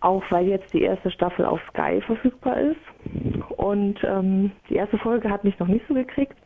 Auch 0.00 0.24
weil 0.30 0.48
jetzt 0.48 0.72
die 0.72 0.82
erste 0.82 1.12
Staffel 1.12 1.44
auf 1.44 1.60
Sky 1.70 2.00
verfügbar 2.00 2.58
ist. 2.60 3.56
Und 3.56 4.02
ähm, 4.02 4.50
die 4.68 4.74
erste 4.74 4.98
Folge 4.98 5.30
hat 5.30 5.44
mich 5.44 5.56
noch 5.60 5.68
nicht 5.68 5.86
so 5.86 5.94
gekriegt. 5.94 6.36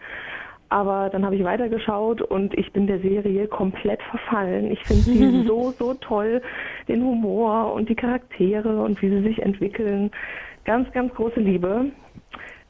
Aber 0.72 1.10
dann 1.10 1.22
habe 1.22 1.36
ich 1.36 1.44
weitergeschaut 1.44 2.22
und 2.22 2.56
ich 2.56 2.72
bin 2.72 2.86
der 2.86 2.98
Serie 3.00 3.46
komplett 3.46 4.02
verfallen. 4.04 4.70
Ich 4.70 4.82
finde 4.84 5.02
sie 5.02 5.42
so, 5.46 5.70
so 5.72 5.92
toll. 5.92 6.40
Den 6.88 7.04
Humor 7.04 7.74
und 7.74 7.90
die 7.90 7.94
Charaktere 7.94 8.82
und 8.82 9.02
wie 9.02 9.10
sie 9.10 9.20
sich 9.20 9.42
entwickeln. 9.42 10.10
Ganz, 10.64 10.90
ganz 10.92 11.12
große 11.12 11.40
Liebe. 11.40 11.90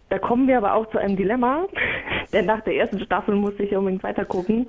Da 0.09 0.19
kommen 0.19 0.49
wir 0.49 0.57
aber 0.57 0.75
auch 0.75 0.91
zu 0.91 0.99
einem 0.99 1.17
Dilemma, 1.17 1.67
denn 2.33 2.47
nach 2.47 2.61
der 2.63 2.75
ersten 2.75 2.99
Staffel 2.99 3.37
musste 3.37 3.63
ich 3.63 3.77
unbedingt 3.77 4.03
weitergucken. 4.03 4.69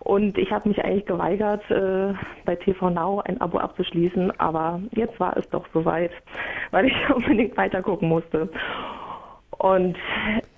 Und 0.00 0.36
ich 0.36 0.50
habe 0.52 0.68
mich 0.68 0.84
eigentlich 0.84 1.06
geweigert, 1.06 1.62
äh, 1.70 2.12
bei 2.44 2.56
TV 2.56 2.90
Now 2.90 3.22
ein 3.24 3.40
Abo 3.40 3.56
abzuschließen, 3.56 4.38
aber 4.38 4.82
jetzt 4.90 5.18
war 5.18 5.34
es 5.38 5.48
doch 5.48 5.64
soweit, 5.72 6.12
weil 6.70 6.84
ich 6.84 7.10
unbedingt 7.14 7.56
weitergucken 7.56 8.10
musste. 8.10 8.50
Und 9.56 9.96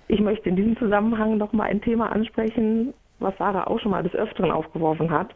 ich 0.09 0.19
möchte 0.19 0.49
in 0.49 0.55
diesem 0.55 0.75
Zusammenhang 0.77 1.37
nochmal 1.37 1.69
ein 1.69 1.81
Thema 1.81 2.11
ansprechen, 2.11 2.93
was 3.19 3.37
Sarah 3.37 3.67
auch 3.67 3.79
schon 3.79 3.91
mal 3.91 4.01
des 4.03 4.15
Öfteren 4.15 4.49
aufgeworfen 4.51 5.11
hat, 5.11 5.29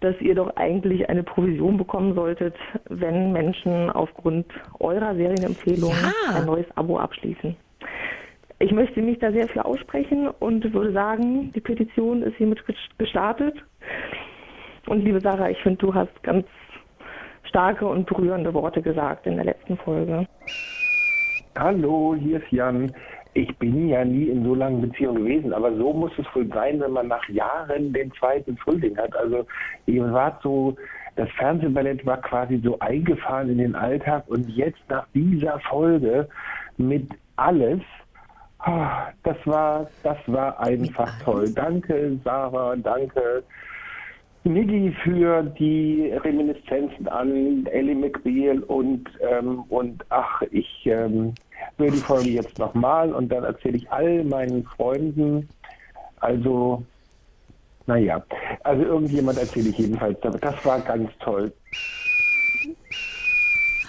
dass 0.00 0.14
ihr 0.20 0.34
doch 0.34 0.54
eigentlich 0.56 1.08
eine 1.08 1.22
Provision 1.22 1.76
bekommen 1.78 2.14
solltet, 2.14 2.54
wenn 2.88 3.32
Menschen 3.32 3.88
aufgrund 3.90 4.46
eurer 4.78 5.14
Serienempfehlung 5.14 5.90
Ja. 5.90 6.36
ein 6.36 6.44
neues 6.46 6.66
Abo 6.76 6.98
abschließen. 6.98 7.56
Ich 8.58 8.72
möchte 8.72 9.00
mich 9.00 9.18
da 9.20 9.32
sehr 9.32 9.48
für 9.48 9.64
aussprechen 9.64 10.28
und 10.28 10.70
würde 10.74 10.92
sagen, 10.92 11.50
die 11.54 11.60
Petition 11.60 12.22
ist 12.22 12.36
hiermit 12.36 12.60
ges- 12.68 12.98
gestartet. 12.98 13.54
Und 14.86 15.02
liebe 15.02 15.20
Sarah, 15.20 15.48
ich 15.48 15.58
finde, 15.62 15.78
du 15.78 15.94
hast 15.94 16.22
ganz 16.22 16.46
starke 17.44 17.86
und 17.86 18.06
berührende 18.06 18.52
Worte 18.52 18.82
gesagt 18.82 19.26
in 19.26 19.36
der 19.36 19.46
letzten 19.46 19.78
Folge. 19.78 20.26
Hallo, 21.58 22.14
hier 22.18 22.36
ist 22.42 22.50
Jan. 22.52 22.92
Ich 23.34 23.56
bin 23.58 23.88
ja 23.88 24.04
nie 24.04 24.28
in 24.28 24.44
so 24.44 24.54
langen 24.54 24.80
Beziehungen 24.80 25.24
gewesen, 25.24 25.52
aber 25.52 25.74
so 25.76 25.92
muss 25.92 26.12
es 26.18 26.26
wohl 26.34 26.48
sein, 26.48 26.80
wenn 26.80 26.92
man 26.92 27.08
nach 27.08 27.28
Jahren 27.28 27.92
den 27.92 28.12
zweiten 28.14 28.56
Frühling 28.56 28.96
hat. 28.96 29.14
Also 29.16 29.46
ihr 29.86 30.12
wart 30.12 30.42
so, 30.42 30.74
das 31.16 31.28
Fernsehballett 31.38 32.04
war 32.04 32.20
quasi 32.22 32.60
so 32.64 32.78
eingefahren 32.80 33.50
in 33.50 33.58
den 33.58 33.74
Alltag 33.74 34.24
und 34.26 34.48
jetzt 34.48 34.80
nach 34.88 35.06
dieser 35.14 35.60
Folge 35.60 36.28
mit 36.76 37.08
alles, 37.36 37.80
ah, 38.58 39.08
das 39.22 39.36
war, 39.44 39.88
das 40.02 40.18
war 40.26 40.58
einfach 40.60 41.10
toll. 41.22 41.50
Danke, 41.54 42.18
Sarah, 42.24 42.74
danke. 42.76 43.42
Niggi 44.44 44.94
für 45.04 45.42
die 45.42 46.12
Reminiszenzen 46.24 47.08
an 47.08 47.66
Ellie 47.66 47.94
McBeal 47.94 48.60
und, 48.60 49.06
ähm, 49.20 49.64
und 49.68 50.02
ach, 50.08 50.40
ich 50.50 50.86
ähm, 50.86 51.34
höre 51.76 51.90
die 51.90 51.98
Folge 51.98 52.30
jetzt 52.30 52.58
nochmal 52.58 53.12
und 53.12 53.28
dann 53.28 53.44
erzähle 53.44 53.76
ich 53.76 53.90
all 53.90 54.24
meinen 54.24 54.64
Freunden. 54.64 55.46
Also, 56.20 56.82
naja, 57.86 58.24
also 58.64 58.82
irgendjemand 58.82 59.38
erzähle 59.38 59.68
ich 59.70 59.78
jedenfalls. 59.78 60.18
Das 60.22 60.64
war 60.64 60.80
ganz 60.80 61.10
toll. 61.20 61.52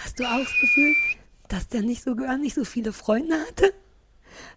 Hast 0.04 0.20
du 0.20 0.24
auch 0.24 0.40
das 0.40 0.60
Gefühl, 0.60 0.94
dass 1.48 1.68
der 1.70 1.82
nicht 1.82 2.04
so 2.04 2.16
gar 2.16 2.38
nicht 2.38 2.56
so 2.56 2.66
viele 2.66 2.92
Freunde 2.92 3.36
hatte? 3.48 3.72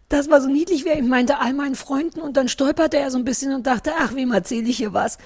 Das 0.09 0.29
war 0.29 0.41
so 0.41 0.49
niedlich, 0.49 0.85
wie 0.85 0.91
er 0.91 0.99
ihm 0.99 1.09
meinte, 1.09 1.39
all 1.39 1.55
meinen 1.55 1.77
Freunden 1.77 2.21
und 2.21 2.37
dann 2.37 2.49
stolperte 2.49 2.99
er 2.99 3.11
so 3.11 3.19
ein 3.19 3.25
bisschen 3.25 3.55
und 3.55 3.67
dachte, 3.67 3.93
ach, 3.99 4.15
wem 4.15 4.33
erzähle 4.33 4.69
ich 4.69 4.77
hier 4.77 4.93
was? 4.93 5.19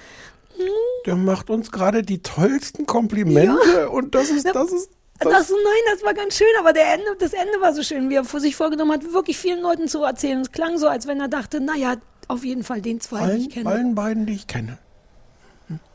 Der 1.05 1.15
macht 1.15 1.49
uns 1.49 1.71
gerade 1.71 2.03
die 2.03 2.21
tollsten 2.21 2.85
Komplimente 2.85 3.57
Ja. 3.73 3.87
und 3.87 4.15
das 4.15 4.29
ist, 4.29 4.45
das 4.45 4.71
ist, 4.71 4.89
Das, 5.19 5.47
so, 5.47 5.55
nein, 5.55 5.93
das 5.93 6.03
war 6.03 6.13
ganz 6.13 6.37
schön, 6.37 6.47
aber 6.59 6.73
der 6.73 6.93
Ende, 6.93 7.05
das 7.19 7.33
Ende 7.33 7.59
war 7.59 7.73
so 7.73 7.83
schön, 7.83 8.09
wie 8.09 8.15
er 8.15 8.23
sich 8.23 8.55
vorgenommen 8.55 8.91
hat, 8.93 9.13
wirklich 9.13 9.37
vielen 9.37 9.61
Leuten 9.61 9.87
zu 9.87 10.03
erzählen. 10.03 10.39
Es 10.41 10.51
klang 10.51 10.77
so, 10.77 10.87
als 10.87 11.07
wenn 11.07 11.19
er 11.19 11.27
dachte, 11.27 11.59
naja, 11.59 11.95
auf 12.27 12.45
jeden 12.45 12.63
Fall 12.63 12.81
den 12.81 13.01
zwei, 13.01 13.25
die 13.25 13.25
ich 13.25 13.31
allen, 13.31 13.49
kenne. 13.49 13.69
allen 13.69 13.95
beiden, 13.95 14.25
die 14.25 14.33
ich 14.33 14.47
kenne. 14.47 14.77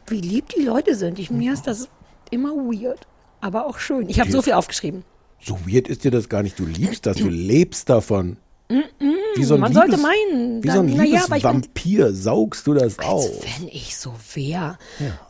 Wie 0.06 0.20
lieb 0.20 0.50
die 0.50 0.62
Leute 0.62 0.94
sind. 0.94 1.18
Ich, 1.18 1.30
mir 1.30 1.52
ist 1.52 1.66
das 1.66 1.88
immer 2.30 2.50
weird, 2.50 3.06
aber 3.40 3.66
auch 3.66 3.78
schön. 3.78 4.08
Ich 4.08 4.20
habe 4.20 4.30
so 4.30 4.42
viel 4.42 4.52
aufgeschrieben. 4.54 5.04
So 5.40 5.58
weird 5.66 5.88
ist 5.88 6.04
dir 6.04 6.10
das 6.10 6.28
gar 6.28 6.42
nicht. 6.42 6.58
Du 6.58 6.64
liebst 6.66 7.06
das, 7.06 7.16
du 7.16 7.28
lebst 7.28 7.88
davon. 7.88 8.36
Wie 8.68 9.44
so 9.44 9.54
ein 9.54 9.60
Man 9.60 9.72
Liebes, 9.72 9.88
sollte 9.90 10.02
meinen, 10.02 10.64
Wie 10.64 10.70
so 10.70 10.80
ein 10.80 10.96
naja, 10.96 11.24
aber 11.24 11.36
ich 11.36 11.42
bin- 11.42 12.14
saugst 12.14 12.66
du 12.66 12.72
das 12.72 12.98
auf. 12.98 13.28
Wenn 13.58 13.68
ich 13.68 13.96
so 13.96 14.14
wäre. 14.34 14.78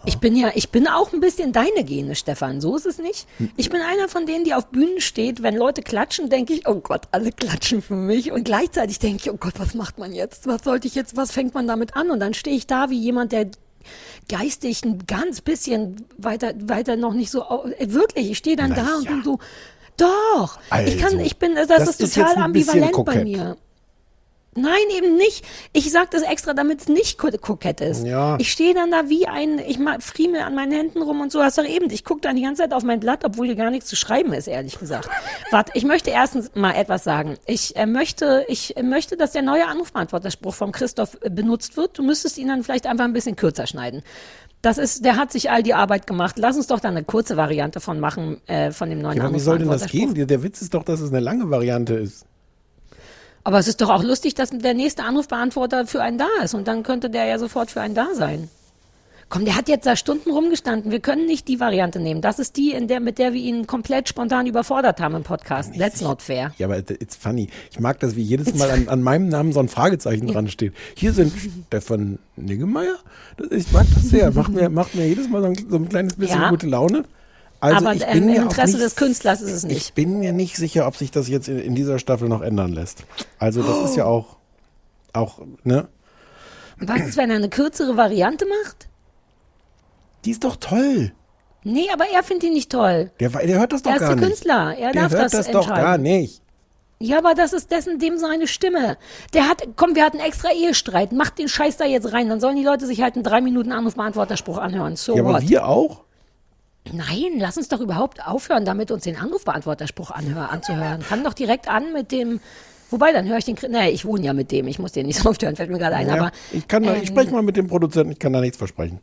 Ich 0.07 0.19
bin 0.19 0.37
ja, 0.37 0.53
ich 0.55 0.71
bin 0.71 0.87
auch 0.87 1.13
ein 1.13 1.21
bisschen 1.21 1.53
deine 1.53 1.83
Gene, 1.85 2.15
Stefan. 2.15 2.61
So 2.61 2.77
ist 2.77 2.87
es 2.87 2.99
nicht. 2.99 3.27
Ich 3.57 3.71
bin 3.71 3.81
einer 3.81 4.09
von 4.09 4.25
denen, 4.27 4.45
die 4.45 4.55
auf 4.55 4.67
Bühnen 4.69 5.01
steht. 5.01 5.43
Wenn 5.43 5.57
Leute 5.57 5.83
klatschen, 5.83 6.31
denke 6.31 6.53
ich, 6.55 6.69
oh 6.69 6.77
Gott, 6.77 7.03
alle 7.11 7.33
klatschen 7.33 7.83
für 7.83 7.95
mich. 7.95 8.31
Und 8.31 8.45
gleichzeitig 8.45 9.01
denke 9.01 9.23
ich, 9.25 9.31
oh 9.33 9.37
Gott, 9.37 9.55
was 9.59 9.75
macht 9.75 9.99
man 9.99 10.13
jetzt? 10.13 10.47
Was 10.47 10.63
sollte 10.63 10.87
ich 10.87 10.95
jetzt, 10.95 11.17
was 11.17 11.33
fängt 11.33 11.55
man 11.55 11.67
damit 11.67 11.97
an? 11.97 12.11
Und 12.11 12.21
dann 12.21 12.35
stehe 12.35 12.57
ich 12.57 12.69
da 12.69 12.89
wie 12.89 12.99
jemand, 13.01 13.33
der 13.33 13.49
geistig 14.29 14.83
ein 14.85 15.07
ganz 15.07 15.41
bisschen 15.43 16.07
weiter, 16.17 16.55
weiter 16.63 16.97
noch 16.97 17.13
nicht 17.13 17.31
so, 17.31 17.43
äh, 17.79 17.93
wirklich, 17.93 18.31
ich 18.31 18.39
stehe 18.39 18.57
dann 18.57 18.71
Na 18.71 18.77
da 18.77 18.97
und 18.97 19.05
ja. 19.05 19.11
bin 19.11 19.23
so, 19.23 19.39
doch, 19.97 20.59
ich 20.87 20.99
kann, 20.99 21.05
Also, 21.13 21.19
ich 21.19 21.39
bin, 21.39 21.55
das, 21.55 21.69
das 21.69 21.89
ist 21.89 22.01
ist 22.01 22.15
total 22.15 22.37
ambivalent 22.37 23.05
bei 23.05 23.23
mir. 23.25 23.57
Nein, 24.57 24.73
eben 24.97 25.17
nicht. 25.17 25.45
Ich 25.73 25.91
sag 25.91 26.13
das 26.13 26.23
extra, 26.23 26.55
damit 26.55 26.83
es 26.83 26.89
nicht 26.89 27.19
ko- 27.19 27.29
kokett 27.41 27.81
ist. 27.81 28.05
Ja. 28.07 28.37
Ich 28.39 28.53
stehe 28.53 28.73
dann 28.73 28.93
da 28.93 29.09
wie 29.09 29.27
ein, 29.27 29.59
ich 29.59 29.79
friemel 29.99 30.43
an 30.43 30.55
meinen 30.55 30.71
Händen 30.71 31.03
rum 31.03 31.21
und 31.23 31.33
so. 31.33 31.43
Hast 31.43 31.59
doch 31.59 31.65
eben, 31.65 31.91
ich 31.91 32.05
gucke 32.05 32.21
dann 32.21 32.37
die 32.37 32.43
ganze 32.43 32.63
Zeit 32.63 32.73
auf 32.73 32.85
mein 32.85 33.01
Blatt, 33.01 33.25
obwohl 33.25 33.47
hier 33.47 33.57
gar 33.57 33.71
nichts 33.71 33.89
zu 33.89 33.97
schreiben 33.97 34.33
ist, 34.33 34.47
ehrlich 34.47 34.79
gesagt. 34.79 35.09
Warte, 35.51 35.73
ich 35.75 35.85
möchte 35.85 36.11
erstens 36.11 36.53
mal 36.55 36.73
etwas 36.77 37.03
sagen. 37.03 37.37
Ich 37.47 37.75
äh, 37.75 37.87
möchte, 37.87 38.45
ich 38.47 38.77
äh, 38.77 38.85
möchte, 38.85 39.17
dass 39.17 39.33
der 39.33 39.43
neue 39.43 39.67
Anrufbeantworterspruch 39.67 40.55
vom 40.55 40.71
Christoph 40.71 41.19
äh, 41.23 41.31
benutzt 41.31 41.77
wird. 41.77 41.99
Du 41.99 42.05
müsstest 42.05 42.39
ihn 42.39 42.47
dann 42.47 42.63
vielleicht 42.63 42.87
einfach 42.87 43.05
ein 43.07 43.13
bisschen 43.13 43.35
kürzer 43.35 43.67
schneiden. 43.67 44.05
Das 44.65 44.79
ist, 44.79 45.05
der 45.05 45.17
hat 45.17 45.31
sich 45.31 45.51
all 45.51 45.63
die 45.63 45.75
Arbeit 45.75 46.07
gemacht. 46.07 46.37
Lass 46.39 46.57
uns 46.57 46.69
doch 46.69 46.81
da 46.81 46.89
eine 46.89 47.05
kurze 47.05 47.37
Variante 47.37 47.81
von 47.81 48.01
machen, 48.01 48.41
äh, 48.47 48.71
von 48.71 48.89
dem 48.89 49.03
neuen 49.03 49.19
Ja, 49.19 49.25
aber 49.25 49.35
wie 49.35 49.39
soll 49.39 49.59
denn 49.59 49.69
das 49.69 49.87
gehen? 49.89 50.15
Der 50.15 50.43
Witz 50.43 50.63
ist 50.63 50.73
doch, 50.73 50.85
dass 50.85 51.01
es 51.01 51.11
eine 51.11 51.21
lange 51.21 51.51
Variante 51.51 51.93
ist. 51.93 52.25
Aber 53.43 53.59
es 53.59 53.69
ist 53.69 53.83
doch 53.83 53.91
auch 53.91 54.03
lustig, 54.03 54.35
dass 54.35 54.49
der 54.51 54.73
nächste 54.73 55.03
Anrufbeantworter 55.03 55.87
für 55.87 56.01
einen 56.01 56.17
da 56.17 56.29
ist 56.43 56.55
und 56.55 56.67
dann 56.67 56.83
könnte 56.83 57.11
der 57.11 57.27
ja 57.27 57.39
sofort 57.39 57.71
für 57.71 57.83
einen 57.83 57.95
da 57.95 58.15
sein. 58.15 58.49
Komm, 59.29 59.45
der 59.45 59.57
hat 59.57 59.69
jetzt 59.69 59.87
da 59.87 59.97
Stunden 59.97 60.31
rumgestanden. 60.31 60.91
Wir 60.93 61.01
können 61.01 61.27
nicht 61.27 61.49
die 61.49 61.59
Variante 61.59 61.99
nehmen. 61.99 62.21
Das 62.21 62.39
ist 62.39 62.57
die, 62.57 62.73
in 62.73 62.89
der, 62.89 63.01
mit 63.01 63.19
der 63.19 63.33
wir 63.33 63.41
ihn 63.41 63.67
komplett 63.67 64.09
spontan 64.09 64.47
überfordert 64.47 65.01
haben 65.01 65.15
im 65.17 65.23
Podcast. 65.23 65.73
That's 65.79 66.01
not 66.01 66.23
fair. 66.23 66.53
Ja, 66.59 66.67
aber 66.67 66.79
it- 66.79 66.91
it's 66.91 67.17
funny. 67.17 67.49
Ich 67.71 67.81
mag 67.81 67.99
das, 68.01 68.17
wie 68.17 68.23
jedes 68.23 68.55
Mal 68.55 68.71
an, 68.71 68.89
an 68.89 69.03
meinem 69.03 69.29
Namen 69.29 69.53
so 69.53 69.61
ein 69.61 69.69
Fragezeichen 69.69 70.27
dran 70.27 70.49
steht. 70.49 70.75
Hier 70.95 71.13
sind 71.13 71.33
Stefan 71.69 72.19
Niggemeier. 72.37 72.97
Ich 73.51 73.73
mag 73.73 73.87
das 73.95 74.05
sehr. 74.05 74.31
Macht 74.31 74.53
mir, 74.53 74.69
macht 74.69 74.95
mir 74.95 75.07
jedes 75.09 75.29
Mal 75.29 75.41
so 75.43 75.49
ein, 75.49 75.67
so 75.71 75.77
ein 75.77 75.89
kleines 75.89 76.15
bisschen 76.15 76.41
Ja. 76.43 76.51
gute 76.51 76.67
Laune. 76.67 77.05
Also 77.61 77.77
Aber 77.87 77.95
ich 77.97 78.05
bin 78.07 78.29
im 78.29 78.43
Interesse 78.43 78.73
nicht, 78.75 78.85
des 78.85 78.95
Künstlers 78.97 79.41
ist 79.41 79.53
es 79.53 79.65
Ich 79.65 79.71
nicht. 79.71 79.95
bin 79.95 80.19
mir 80.19 80.33
nicht 80.35 80.57
sicher, 80.57 80.87
ob 80.87 80.97
sich 80.97 81.11
das 81.11 81.29
jetzt 81.29 81.49
in, 81.49 81.59
in 81.59 81.75
dieser 81.75 81.99
Staffel 81.99 82.29
noch 82.29 82.43
ändern 82.43 82.73
lässt. 82.73 83.05
Also 83.39 83.63
das 83.63 83.91
ist 83.91 83.97
ja 83.97 84.05
auch, 84.07 84.37
auch, 85.15 85.39
ne? 85.63 85.89
Was 86.79 87.01
ist, 87.09 87.17
wenn 87.17 87.31
er 87.31 87.37
eine 87.37 87.49
kürzere 87.49 87.97
Variante 87.97 88.45
macht? 88.65 88.89
Die 90.25 90.31
ist 90.31 90.45
doch 90.45 90.57
toll. 90.57 91.13
Nee, 91.63 91.87
aber 91.93 92.05
er 92.13 92.23
findet 92.23 92.45
ihn 92.49 92.53
nicht 92.55 92.71
toll. 92.71 93.11
Der, 93.21 93.31
der 93.31 93.59
hört 93.59 93.73
das 93.73 93.83
doch 93.83 93.91
Er 93.91 93.97
ist 93.97 94.01
gar 94.01 94.09
der 94.11 94.17
nicht. 94.17 94.27
Künstler. 94.27 94.77
Er 94.79 94.93
der 94.93 95.03
darf 95.03 95.13
hört 95.13 95.23
das 95.25 95.33
das, 95.33 95.51
doch 95.51 95.69
gar 95.69 95.99
nicht. 95.99 96.43
Ja, 97.01 97.19
aber 97.19 97.35
das 97.35 97.53
ist 97.53 97.71
dessen 97.71 97.99
dem 97.99 98.19
seine 98.19 98.47
Stimme. 98.47 98.97
Der 99.33 99.49
hat, 99.49 99.63
komm, 99.77 99.95
wir 99.95 100.05
hatten 100.05 100.19
extra 100.21 100.51
Ehestreit. 100.53 101.13
Macht 101.13 101.39
den 101.39 101.49
Scheiß 101.49 101.77
da 101.77 101.85
jetzt 101.85 102.13
rein. 102.13 102.29
Dann 102.29 102.41
sollen 102.41 102.57
die 102.57 102.63
Leute 102.65 102.87
sich 102.87 103.03
halt 103.03 103.15
einen 103.15 103.25
drei 103.25 103.41
Minuten 103.41 103.73
Anrufbeantworterspruch 103.73 104.59
anhören. 104.59 104.97
So 104.97 105.17
ja, 105.17 105.25
what? 105.25 105.37
aber 105.37 105.49
wir 105.49 105.67
auch? 105.67 106.05
Nein, 106.93 107.39
lass 107.39 107.57
uns 107.57 107.69
doch 107.69 107.81
überhaupt 107.81 108.27
aufhören, 108.27 108.65
damit 108.67 108.91
uns 108.91 109.05
den 109.05 109.17
Anrufbeantworterspruch 109.17 110.11
anhör, 110.11 110.51
anzuhören. 110.51 111.01
Fang 111.01 111.25
doch 111.25 111.33
direkt 111.35 111.67
an 111.69 111.93
mit 111.95 112.13
dem. 112.13 112.41
Wobei, 112.91 113.13
dann 113.13 113.27
höre 113.27 113.39
ich 113.39 113.47
den. 113.47 113.57
Nee, 113.71 113.89
ich 113.91 114.05
wohne 114.05 114.27
ja 114.27 114.33
mit 114.35 114.53
dem. 114.53 114.69
Ich 114.69 114.79
muss 114.79 114.93
den 114.93 115.07
nicht 115.07 115.19
so 115.23 115.31
oft 115.31 115.43
hören, 115.43 115.57
fällt 115.57 115.71
mir 115.71 115.79
gerade 115.79 115.97
ein. 115.97 116.09
Ja, 116.09 116.15
aber 116.15 116.31
ich 116.53 116.69
kann, 116.69 116.83
da- 116.83 116.93
ich 116.95 117.01
ähm, 117.01 117.07
spreche 117.07 117.31
mal 117.33 117.43
mit 117.43 117.57
dem 117.57 117.67
Produzenten, 117.69 118.13
ich 118.13 118.19
kann 118.19 118.33
da 118.35 118.41
nichts 118.41 118.59
versprechen. 118.59 119.01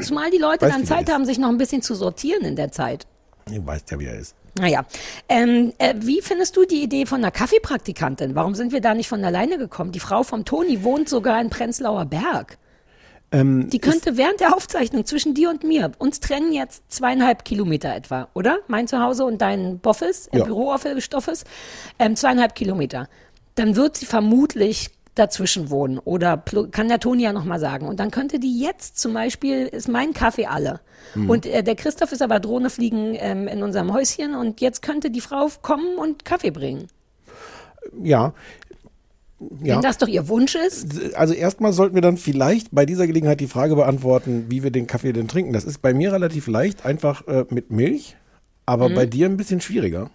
Zumal 0.00 0.30
die 0.30 0.38
Leute 0.38 0.66
Weißt, 0.66 0.74
dann 0.74 0.84
Zeit 0.84 1.10
haben, 1.10 1.24
sich 1.24 1.38
noch 1.38 1.48
ein 1.48 1.58
bisschen 1.58 1.82
zu 1.82 1.94
sortieren 1.94 2.44
in 2.44 2.56
der 2.56 2.72
Zeit. 2.72 3.06
Ihr 3.50 3.64
weißt 3.64 3.90
ja, 3.90 4.00
wie 4.00 4.06
er 4.06 4.18
ist. 4.18 4.34
Naja, 4.58 4.86
ähm, 5.28 5.72
äh, 5.78 5.94
wie 5.98 6.22
findest 6.22 6.56
du 6.56 6.64
die 6.64 6.82
Idee 6.82 7.04
von 7.04 7.18
einer 7.18 7.30
Kaffeepraktikantin? 7.30 8.34
Warum 8.34 8.54
sind 8.54 8.72
wir 8.72 8.80
da 8.80 8.94
nicht 8.94 9.08
von 9.08 9.22
alleine 9.24 9.58
gekommen? 9.58 9.92
Die 9.92 10.00
Frau 10.00 10.22
vom 10.22 10.44
Toni 10.44 10.82
wohnt 10.82 11.08
sogar 11.08 11.40
in 11.40 11.50
Prenzlauer 11.50 12.06
Berg. 12.06 12.56
Ähm, 13.32 13.68
Die 13.70 13.80
könnte 13.80 14.16
während 14.16 14.40
der 14.40 14.54
Aufzeichnung 14.54 15.04
zwischen 15.04 15.34
dir 15.34 15.50
und 15.50 15.62
mir, 15.64 15.92
uns 15.98 16.20
trennen 16.20 16.52
jetzt 16.52 16.84
zweieinhalb 16.88 17.44
Kilometer 17.44 17.94
etwa, 17.94 18.28
oder? 18.34 18.58
Mein 18.68 18.86
Zuhause 18.88 19.24
und 19.24 19.42
dein 19.42 19.78
Boffes, 19.78 20.28
äh, 20.28 20.38
Ja. 20.38 20.44
Bürooffice, 20.44 21.44
ähm, 21.98 22.16
zweieinhalb 22.16 22.54
Kilometer. 22.54 23.08
Dann 23.56 23.76
wird 23.76 23.96
sie 23.96 24.06
vermutlich 24.06 24.90
dazwischen 25.16 25.70
wohnen 25.70 25.98
oder 25.98 26.36
kann 26.70 26.88
der 26.88 27.00
Toni 27.00 27.24
ja 27.24 27.32
nochmal 27.32 27.58
sagen. 27.58 27.88
Und 27.88 27.98
dann 27.98 28.10
könnte 28.10 28.38
die 28.38 28.60
jetzt 28.60 28.98
zum 28.98 29.12
Beispiel, 29.14 29.66
ist 29.66 29.88
mein 29.88 30.12
Kaffee 30.12 30.46
alle. 30.46 30.80
Mhm. 31.14 31.30
Und 31.30 31.46
äh, 31.46 31.62
der 31.62 31.74
Christoph 31.74 32.12
ist 32.12 32.22
aber 32.22 32.38
Drohne 32.38 32.70
fliegen 32.70 33.16
ähm, 33.18 33.48
in 33.48 33.62
unserem 33.62 33.92
Häuschen 33.92 34.34
und 34.34 34.60
jetzt 34.60 34.82
könnte 34.82 35.10
die 35.10 35.20
Frau 35.20 35.48
kommen 35.62 35.96
und 35.96 36.24
Kaffee 36.24 36.50
bringen. 36.50 36.86
Ja. 38.02 38.34
Ja. 39.62 39.74
Wenn 39.74 39.82
das 39.82 39.98
doch 39.98 40.08
ihr 40.08 40.28
Wunsch 40.28 40.54
ist. 40.54 41.14
Also 41.14 41.34
erstmal 41.34 41.72
sollten 41.74 41.94
wir 41.94 42.02
dann 42.02 42.16
vielleicht 42.16 42.68
bei 42.72 42.86
dieser 42.86 43.06
Gelegenheit 43.06 43.40
die 43.40 43.48
Frage 43.48 43.76
beantworten, 43.76 44.46
wie 44.48 44.62
wir 44.62 44.70
den 44.70 44.86
Kaffee 44.86 45.12
denn 45.12 45.28
trinken. 45.28 45.52
Das 45.52 45.64
ist 45.64 45.82
bei 45.82 45.92
mir 45.92 46.12
relativ 46.12 46.46
leicht, 46.46 46.86
einfach 46.86 47.26
äh, 47.26 47.44
mit 47.50 47.70
Milch, 47.70 48.16
aber 48.64 48.88
Mhm. 48.88 48.94
bei 48.94 49.06
dir 49.06 49.26
ein 49.26 49.36
bisschen 49.36 49.60
schwieriger. 49.60 50.10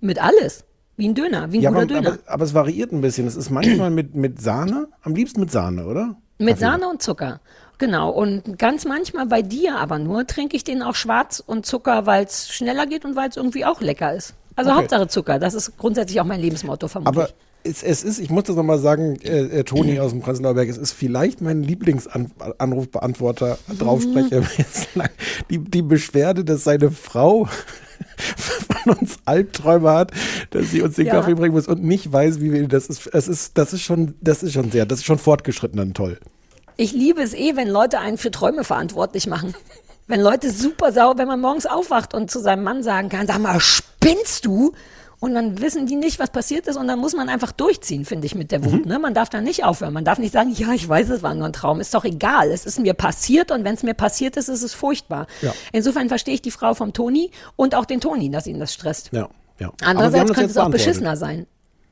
Mit 0.00 0.22
alles. 0.22 0.64
Wie 0.96 1.08
ein 1.08 1.14
Döner, 1.14 1.50
wie 1.52 1.58
ein 1.58 1.62
Ja, 1.62 1.70
guter 1.70 1.82
aber, 1.82 1.86
Döner. 1.94 2.08
aber, 2.12 2.18
aber 2.26 2.44
es 2.44 2.54
variiert 2.54 2.92
ein 2.92 3.00
bisschen. 3.00 3.26
Es 3.26 3.36
ist 3.36 3.50
manchmal 3.50 3.90
mit, 3.90 4.14
mit 4.14 4.40
Sahne, 4.40 4.88
am 5.02 5.14
liebsten 5.14 5.40
mit 5.40 5.50
Sahne, 5.50 5.86
oder? 5.86 6.16
Mit 6.38 6.48
Kaffee. 6.48 6.60
Sahne 6.60 6.88
und 6.88 7.02
Zucker. 7.02 7.40
Genau. 7.78 8.10
Und 8.10 8.58
ganz 8.58 8.84
manchmal 8.84 9.26
bei 9.26 9.42
dir 9.42 9.78
aber 9.78 9.98
nur 9.98 10.26
trinke 10.26 10.56
ich 10.56 10.64
den 10.64 10.82
auch 10.82 10.94
schwarz 10.94 11.42
und 11.44 11.66
Zucker, 11.66 12.06
weil 12.06 12.24
es 12.24 12.48
schneller 12.48 12.86
geht 12.86 13.04
und 13.04 13.16
weil 13.16 13.28
es 13.28 13.36
irgendwie 13.36 13.64
auch 13.64 13.80
lecker 13.80 14.14
ist. 14.14 14.34
Also 14.54 14.70
Okay. 14.70 14.80
Hauptsache 14.80 15.08
Zucker. 15.08 15.38
Das 15.38 15.54
ist 15.54 15.76
grundsätzlich 15.78 16.20
auch 16.20 16.24
mein 16.26 16.40
Lebensmotto 16.40 16.86
vermutlich. 16.88 17.24
Aber 17.24 17.32
es, 17.64 17.82
es 17.82 18.02
ist, 18.04 18.18
ich 18.18 18.30
muss 18.30 18.44
das 18.44 18.56
nochmal 18.56 18.78
sagen, 18.78 19.16
äh, 19.22 19.60
äh, 19.60 19.64
Toni 19.64 19.98
aus 20.00 20.12
dem 20.12 20.20
Prenzlauer 20.20 20.54
Berg, 20.54 20.68
es 20.68 20.78
ist 20.78 20.92
vielleicht 20.92 21.40
mein 21.40 21.62
Lieblingsanrufbeantworter, 21.62 23.58
Draufsprecher 23.78 24.40
bislang. 24.40 25.10
Die, 25.50 25.58
die 25.58 25.82
Beschwerde, 25.82 26.44
dass 26.44 26.64
seine 26.64 26.90
Frau 26.90 27.46
von 28.84 28.94
uns 28.94 29.18
Albträume 29.24 29.90
hat, 29.90 30.12
dass 30.50 30.70
sie 30.70 30.82
uns 30.82 30.96
den 30.96 31.06
Ja. 31.06 31.14
Kaffee 31.14 31.34
bringen 31.34 31.54
muss 31.54 31.68
und 31.68 31.82
nicht 31.84 32.12
weiß, 32.12 32.40
wie 32.40 32.52
wir, 32.52 32.66
das 32.68 32.86
ist, 32.86 33.10
das 33.12 33.28
ist, 33.28 33.56
das 33.58 33.72
ist 33.72 33.82
schon, 33.82 34.14
das 34.20 34.42
ist 34.42 34.52
schon 34.52 34.70
sehr, 34.70 34.86
das 34.86 35.00
ist 35.00 35.04
schon 35.04 35.18
fortgeschritten 35.18 35.76
dann 35.78 35.94
toll. 35.94 36.18
Ich 36.76 36.92
liebe 36.92 37.20
es 37.22 37.34
eh, 37.34 37.54
wenn 37.56 37.68
Leute 37.68 37.98
einen 37.98 38.18
für 38.18 38.30
Träume 38.30 38.64
verantwortlich 38.64 39.26
machen. 39.26 39.54
Wenn 40.08 40.20
Leute 40.20 40.50
super 40.50 40.92
sauer, 40.92 41.16
wenn 41.18 41.28
man 41.28 41.40
morgens 41.40 41.66
aufwacht 41.66 42.12
und 42.14 42.30
zu 42.30 42.40
seinem 42.40 42.64
Mann 42.64 42.82
sagen 42.82 43.08
kann, 43.08 43.26
sag 43.26 43.38
mal, 43.40 43.60
spinnst 43.60 44.46
du? 44.46 44.72
Und 45.22 45.34
dann 45.34 45.60
wissen 45.60 45.86
die 45.86 45.94
nicht, 45.94 46.18
was 46.18 46.30
passiert 46.30 46.66
ist 46.66 46.76
und 46.76 46.88
dann 46.88 46.98
muss 46.98 47.14
man 47.14 47.28
einfach 47.28 47.52
durchziehen, 47.52 48.04
finde 48.04 48.26
ich, 48.26 48.34
mit 48.34 48.50
der 48.50 48.58
Mhm. 48.58 48.72
Wut. 48.72 48.86
Ne? 48.86 48.98
Man 48.98 49.14
darf 49.14 49.28
da 49.28 49.40
nicht 49.40 49.64
aufhören. 49.64 49.92
Man 49.94 50.04
darf 50.04 50.18
nicht 50.18 50.32
sagen, 50.32 50.52
ja, 50.52 50.72
ich 50.72 50.88
weiß, 50.88 51.10
es 51.10 51.22
war 51.22 51.32
nur 51.32 51.46
ein 51.46 51.52
Traum. 51.52 51.78
Ist 51.78 51.94
doch 51.94 52.04
egal. 52.04 52.50
Es 52.50 52.66
ist 52.66 52.80
mir 52.80 52.92
passiert 52.92 53.52
und 53.52 53.62
wenn 53.62 53.74
es 53.74 53.84
mir 53.84 53.94
passiert 53.94 54.36
ist, 54.36 54.48
ist 54.48 54.62
es 54.64 54.74
furchtbar. 54.74 55.28
Ja. 55.40 55.54
Insofern 55.70 56.08
verstehe 56.08 56.34
ich 56.34 56.42
die 56.42 56.50
Frau 56.50 56.74
vom 56.74 56.92
Toni 56.92 57.30
und 57.54 57.76
auch 57.76 57.84
den 57.84 58.00
Toni, 58.00 58.30
dass 58.32 58.48
ihn 58.48 58.58
das 58.58 58.74
stresst. 58.74 59.10
Ja, 59.12 59.28
ja. 59.60 59.72
Andererseits 59.84 60.32
könnte 60.32 60.50
es 60.50 60.56
auch 60.56 60.70
beschissener 60.70 61.16
sein. 61.16 61.46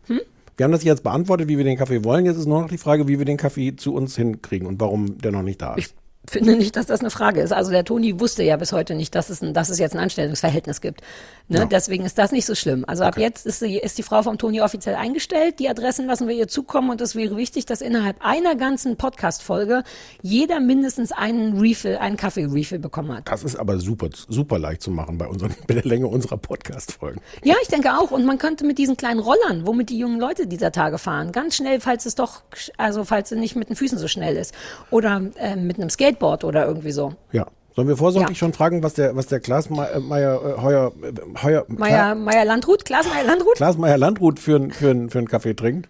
Wir 0.09 0.65
haben 0.65 0.73
das 0.73 0.83
jetzt 0.83 1.05
beantwortet, 1.05 1.47
wie 1.47 1.57
wir 1.57 1.65
den 1.65 1.79
Kaffee 1.79 2.03
wollen. 2.03 2.27
Jetzt 2.27 2.37
ist 2.37 2.47
nur 2.47 2.61
noch 2.63 2.69
die 2.69 2.79
Frage, 2.79 3.07
wie 3.07 3.19
wir 3.19 3.25
den 3.25 3.37
Kaffee 3.37 3.77
zu 3.77 3.95
uns 3.95 4.17
hinkriegen 4.17 4.67
und 4.67 4.81
warum 4.81 5.19
der 5.19 5.31
noch 5.31 5.43
nicht 5.43 5.63
da 5.63 5.75
ist. 5.77 5.95
Finde 6.29 6.57
nicht, 6.57 6.77
dass 6.77 6.87
das 6.87 7.01
eine 7.01 7.11
Frage 7.11 7.41
ist. 7.41 7.53
Also 7.53 7.71
der 7.71 7.85
Toni 7.85 8.21
wusste 8.21 8.43
ja 8.43 8.57
bis 8.57 8.73
heute 8.73 8.95
nicht, 8.95 9.15
dass 9.15 9.31
es, 9.31 9.43
ein, 9.43 9.55
dass 9.55 9.69
es 9.71 9.79
jetzt 9.79 9.95
ein 9.95 10.01
Anstellungsverhältnis 10.01 10.81
gibt. 10.81 11.01
Ne? 11.49 11.61
Ja. 11.61 11.65
Deswegen 11.65 12.05
ist 12.05 12.19
das 12.19 12.31
nicht 12.31 12.47
so 12.47 12.55
schlimm. 12.55 12.85
Also 12.87 13.05
ab 13.05 13.19
jetzt 13.19 13.47
ist, 13.47 13.61
sie, 13.61 13.79
ist 13.79 13.99
die 13.99 14.03
Frau 14.03 14.23
vom 14.23 14.39
Toni 14.39 14.61
offiziell 14.61 14.95
eingestellt. 14.95 15.59
Die 15.59 15.69
Adressen 15.69 16.07
lassen 16.07 16.29
wir 16.29 16.37
ihr 16.37 16.47
zukommen 16.47 16.91
und 16.91 17.01
es 17.01 17.17
wäre 17.17 17.37
wichtig, 17.37 17.67
dass 17.67 17.81
innerhalb 17.81 18.25
einer 18.25 18.55
ganzen 18.55 18.97
Podcast-Folge 18.97 19.83
jeder 20.23 20.61
mindestens 20.61 21.11
einen 21.11 21.59
Refill, 21.59 21.97
einen 21.97 22.17
Kaffee-Refill 22.17 22.79
bekommen 22.79 23.17
hat. 23.17 23.29
Das 23.29 23.43
ist 23.43 23.57
aber 23.57 23.79
super, 23.79 24.11
super 24.29 24.59
leicht 24.59 24.83
zu 24.83 24.91
machen 24.91 25.19
bei, 25.19 25.27
unseren, 25.27 25.55
bei 25.67 25.75
der 25.75 25.85
Länge 25.85 26.07
unserer 26.07 26.37
Podcast-Folgen. 26.37 27.21
Ja, 27.43 27.57
ich 27.63 27.69
denke 27.69 27.99
auch. 27.99 28.11
Und 28.11 28.27
man 28.27 28.39
könnte 28.39 28.65
mit 28.65 28.79
diesen 28.79 28.97
kleinen 28.97 29.21
Rollern, 29.21 29.67
womit 29.67 29.91
die 29.91 29.99
jungen 29.99 30.21
Leute 30.21 30.47
dieser 30.47 30.71
Tage 30.71 30.99
fahren, 30.99 31.33
ganz 31.33 31.57
schnell, 31.57 31.81
falls 31.81 32.07
es 32.07 32.15
doch, 32.15 32.43
also 32.77 33.05
falls 33.05 33.33
es 33.33 33.39
nicht 33.39 33.57
mit 33.57 33.71
den 33.71 33.77
Füßen 33.77 33.99
so 33.99 34.07
schnell 34.07 34.37
ist. 34.37 34.55
Oder 34.91 35.23
äh, 35.37 35.57
mit 35.57 35.79
einem 35.79 35.91
Skateboard 36.11 36.45
oder 36.45 36.67
irgendwie 36.67 36.93
so. 36.93 37.15
Ja. 37.33 37.47
Sollen 37.75 37.87
wir 37.89 37.97
vorsorglich 37.97 38.37
Ja. 38.37 38.41
schon 38.41 38.53
fragen, 38.53 38.83
was 38.83 38.95
der, 38.95 39.15
was 39.15 39.29
der 39.29 39.39
Klaas 39.41 39.71
Meier, 39.71 39.95
äh, 39.95 40.01
Meier 40.01 40.41
äh, 40.59 40.61
Heuer, 40.61 40.93
äh, 41.03 41.43
Heuer, 41.43 41.65
Meier, 41.69 42.15
Meier 42.15 42.45
Landrut, 42.45 42.85
Klaas 42.85 43.07
Meier 43.09 43.25
Landrut? 43.25 43.55
Klaas 43.55 43.77
Meier 43.79 43.97
Landrut 43.97 44.41
für, 44.41 44.59
für, 44.71 45.09
für 45.09 45.19
einen 45.19 45.29
Kaffee 45.29 45.55
trinkt? 45.55 45.89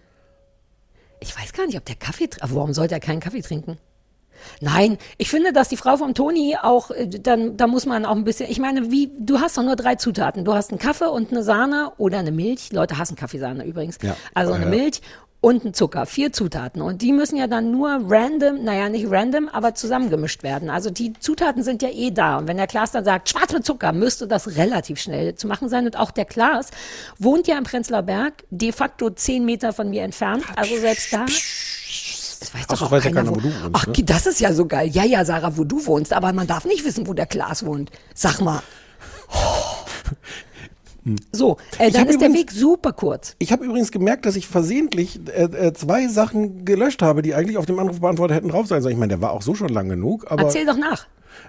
Ich 1.21 1.37
weiß 1.39 1.53
gar 1.53 1.67
nicht, 1.67 1.77
ob 1.79 1.85
der 1.87 1.97
Kaffee 1.97 2.29
trinkt. 2.29 2.55
Warum 2.55 2.73
sollte 2.75 2.95
er 2.95 3.01
keinen 3.01 3.21
Kaffee 3.21 3.41
trinken? 3.43 3.79
Nein, 4.63 4.97
ich 5.19 5.29
finde, 5.29 5.53
dass 5.53 5.69
die 5.69 5.77
Frau 5.77 5.99
vom 5.99 6.15
Toni 6.15 6.57
auch, 6.63 6.91
dann, 7.23 7.59
da 7.59 7.67
muss 7.67 7.85
man 7.85 8.07
auch 8.07 8.17
ein 8.17 8.25
bisschen, 8.25 8.51
ich 8.51 8.59
meine, 8.59 8.91
wie, 8.91 9.11
du 9.19 9.39
hast 9.41 9.59
doch 9.59 9.63
nur 9.63 9.77
drei 9.77 9.97
Zutaten. 9.97 10.47
Du 10.47 10.55
hast 10.55 10.71
einen 10.71 10.79
Kaffee 10.79 11.11
und 11.11 11.31
eine 11.31 11.43
Sahne 11.43 11.93
oder 11.99 12.19
eine 12.19 12.33
Milch. 12.33 12.73
Leute 12.73 12.97
hassen 12.97 13.17
Kaffeesahne 13.17 13.65
übrigens. 13.65 13.99
Ja. 14.03 14.17
Also 14.33 14.53
eine 14.55 14.65
Ja. 14.65 14.71
Milch 14.71 15.03
und 15.41 15.65
ein 15.65 15.75
Zucker. 15.75 16.07
Vier 16.07 16.33
Zutaten. 16.33 16.83
Und 16.83 17.03
die 17.03 17.13
müssen 17.13 17.37
ja 17.37 17.47
dann 17.47 17.71
nur 17.71 18.01
random, 18.09 18.63
naja, 18.63 18.89
nicht 18.89 19.11
random, 19.11 19.49
aber 19.49 19.75
zusammengemischt 19.75 20.43
werden. 20.43 20.69
Also 20.71 20.91
die 20.91 21.15
Zutaten 21.15 21.63
sind 21.63 21.83
ja 21.83 21.89
eh 21.91 22.11
da. 22.11 22.39
Und 22.39 22.49
wenn 22.49 22.59
der 22.59 22.67
Klaas 22.67 22.93
dann 22.93 23.05
sagt, 23.05 23.31
schwarz 23.31 23.53
mit 23.53 23.65
Zucker, 23.65 23.93
müsste 23.93 24.29
das 24.29 24.57
relativ 24.57 25.01
schnell 25.01 25.35
zu 25.35 25.47
machen 25.47 25.69
sein. 25.69 25.87
Und 25.87 25.99
auch 25.99 26.11
der 26.11 26.27
Klaas 26.27 26.71
wohnt 27.19 27.47
ja 27.47 27.57
im 27.57 27.65
Prenzlauer 27.65 28.03
Berg, 28.03 28.45
de 28.51 28.73
facto 28.73 29.11
zehn 29.11 29.45
Meter 29.45 29.73
von 29.73 29.89
mir 29.89 30.03
entfernt. 30.03 30.45
Also 30.57 30.77
selbst 30.77 31.13
da. 31.13 31.25
Das 31.25 32.55
weiß 32.55 32.63
Ach, 32.69 32.75
doch 32.75 32.83
auch 32.83 32.91
weiß 32.91 33.05
ja 33.05 33.11
keiner, 33.11 33.31
keiner, 33.31 33.31
wo, 33.31 33.37
wo 33.37 33.41
du 33.41 33.63
wohnst, 33.63 33.71
Ach, 33.73 33.87
ne? 33.87 34.05
das 34.05 34.27
ist 34.27 34.41
ja 34.41 34.53
so 34.53 34.67
geil. 34.67 34.89
Ja, 34.89 35.05
ja, 35.05 35.25
Sarah, 35.25 35.57
wo 35.57 35.65
du 35.65 35.85
wohnst. 35.87 36.13
Aber 36.13 36.33
man 36.33 36.47
darf 36.47 36.65
nicht 36.65 36.85
wissen, 36.85 37.07
wo 37.07 37.15
der 37.15 37.27
Klaas 37.27 37.65
wohnt. 37.65 37.91
Sag 38.15 38.41
mal. 38.41 38.63
So, 41.33 41.57
äh, 41.79 41.91
dann 41.91 42.09
ist 42.09 42.21
der 42.21 42.29
übrigens- 42.29 42.35
Weg 42.35 42.51
super 42.53 42.93
kurz. 42.93 43.35
Ich 43.39 43.53
habe 43.53 43.65
übrigens 43.65 43.91
gemerkt, 43.91 44.27
dass 44.27 44.37
ich 44.37 44.47
versehentlich 44.47 45.21
äh, 45.29 45.45
äh, 45.45 45.73
zwei 45.73 46.09
Sachen 46.09 46.65
gelöscht 46.65 47.03
habe, 47.03 47.23
die 47.23 47.35
eigentlich 47.35 47.57
auf 47.57 47.67
dem 47.67 47.79
Anrufbeantworter 47.79 48.35
hätten 48.35 48.49
drauf 48.49 48.67
sein 48.67 48.83
sollen. 48.83 48.93
Ich 48.95 48.99
meine, 48.99 49.11
der 49.15 49.23
war 49.23 49.33
auch 49.33 49.43
so 49.43 49.55
schon 49.55 49.71
lang 49.71 49.89
genug, 49.89 50.31
aber 50.31 50.43
Erzähl 50.45 50.67
doch 50.67 50.77
nach. 50.77 51.07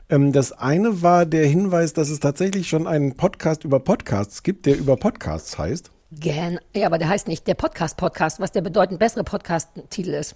ähm, 0.09 0.31
das 0.31 0.51
eine 0.53 1.01
war 1.01 1.25
der 1.25 1.45
Hinweis, 1.45 1.93
dass 1.93 2.09
es 2.09 2.19
tatsächlich 2.19 2.69
schon 2.69 2.87
einen 2.87 3.15
Podcast 3.17 3.63
über 3.65 3.79
Podcasts 3.79 4.43
gibt, 4.43 4.65
der 4.65 4.77
über 4.77 4.95
Podcasts 4.95 5.57
heißt. 5.57 5.91
Gern. 6.13 6.59
Ja, 6.75 6.87
aber 6.87 6.97
der 6.97 7.09
heißt 7.09 7.27
nicht 7.27 7.47
der 7.47 7.53
Podcast-Podcast, 7.55 8.39
was 8.39 8.51
der 8.51 8.61
bedeutend 8.61 8.99
bessere 8.99 9.23
Podcast-Titel 9.23 10.09
ist. 10.11 10.35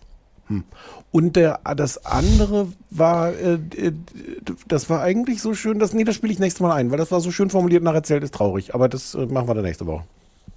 Und 1.12 1.36
der, 1.36 1.60
das 1.76 2.06
andere 2.06 2.68
war, 2.92 3.34
äh, 3.34 3.54
äh, 3.54 3.94
das 4.68 4.90
war 4.90 5.02
eigentlich 5.02 5.42
so 5.42 5.54
schön, 5.54 5.80
dass, 5.80 5.94
nee, 5.94 6.04
das 6.04 6.16
spiele 6.16 6.34
ich 6.34 6.40
nächstes 6.40 6.62
Mal 6.62 6.74
ein, 6.74 6.92
weil 6.92 6.98
das 6.98 7.12
war 7.12 7.20
so 7.20 7.32
schön 7.32 7.50
formuliert 7.50 7.84
nacherzählt, 7.84 8.24
ist 8.24 8.34
traurig. 8.34 8.76
Aber 8.76 8.88
das 8.90 9.16
äh, 9.16 9.26
machen 9.26 9.48
wir 9.48 9.56
dann 9.56 9.64
nächste 9.64 9.88
Woche. 9.88 10.04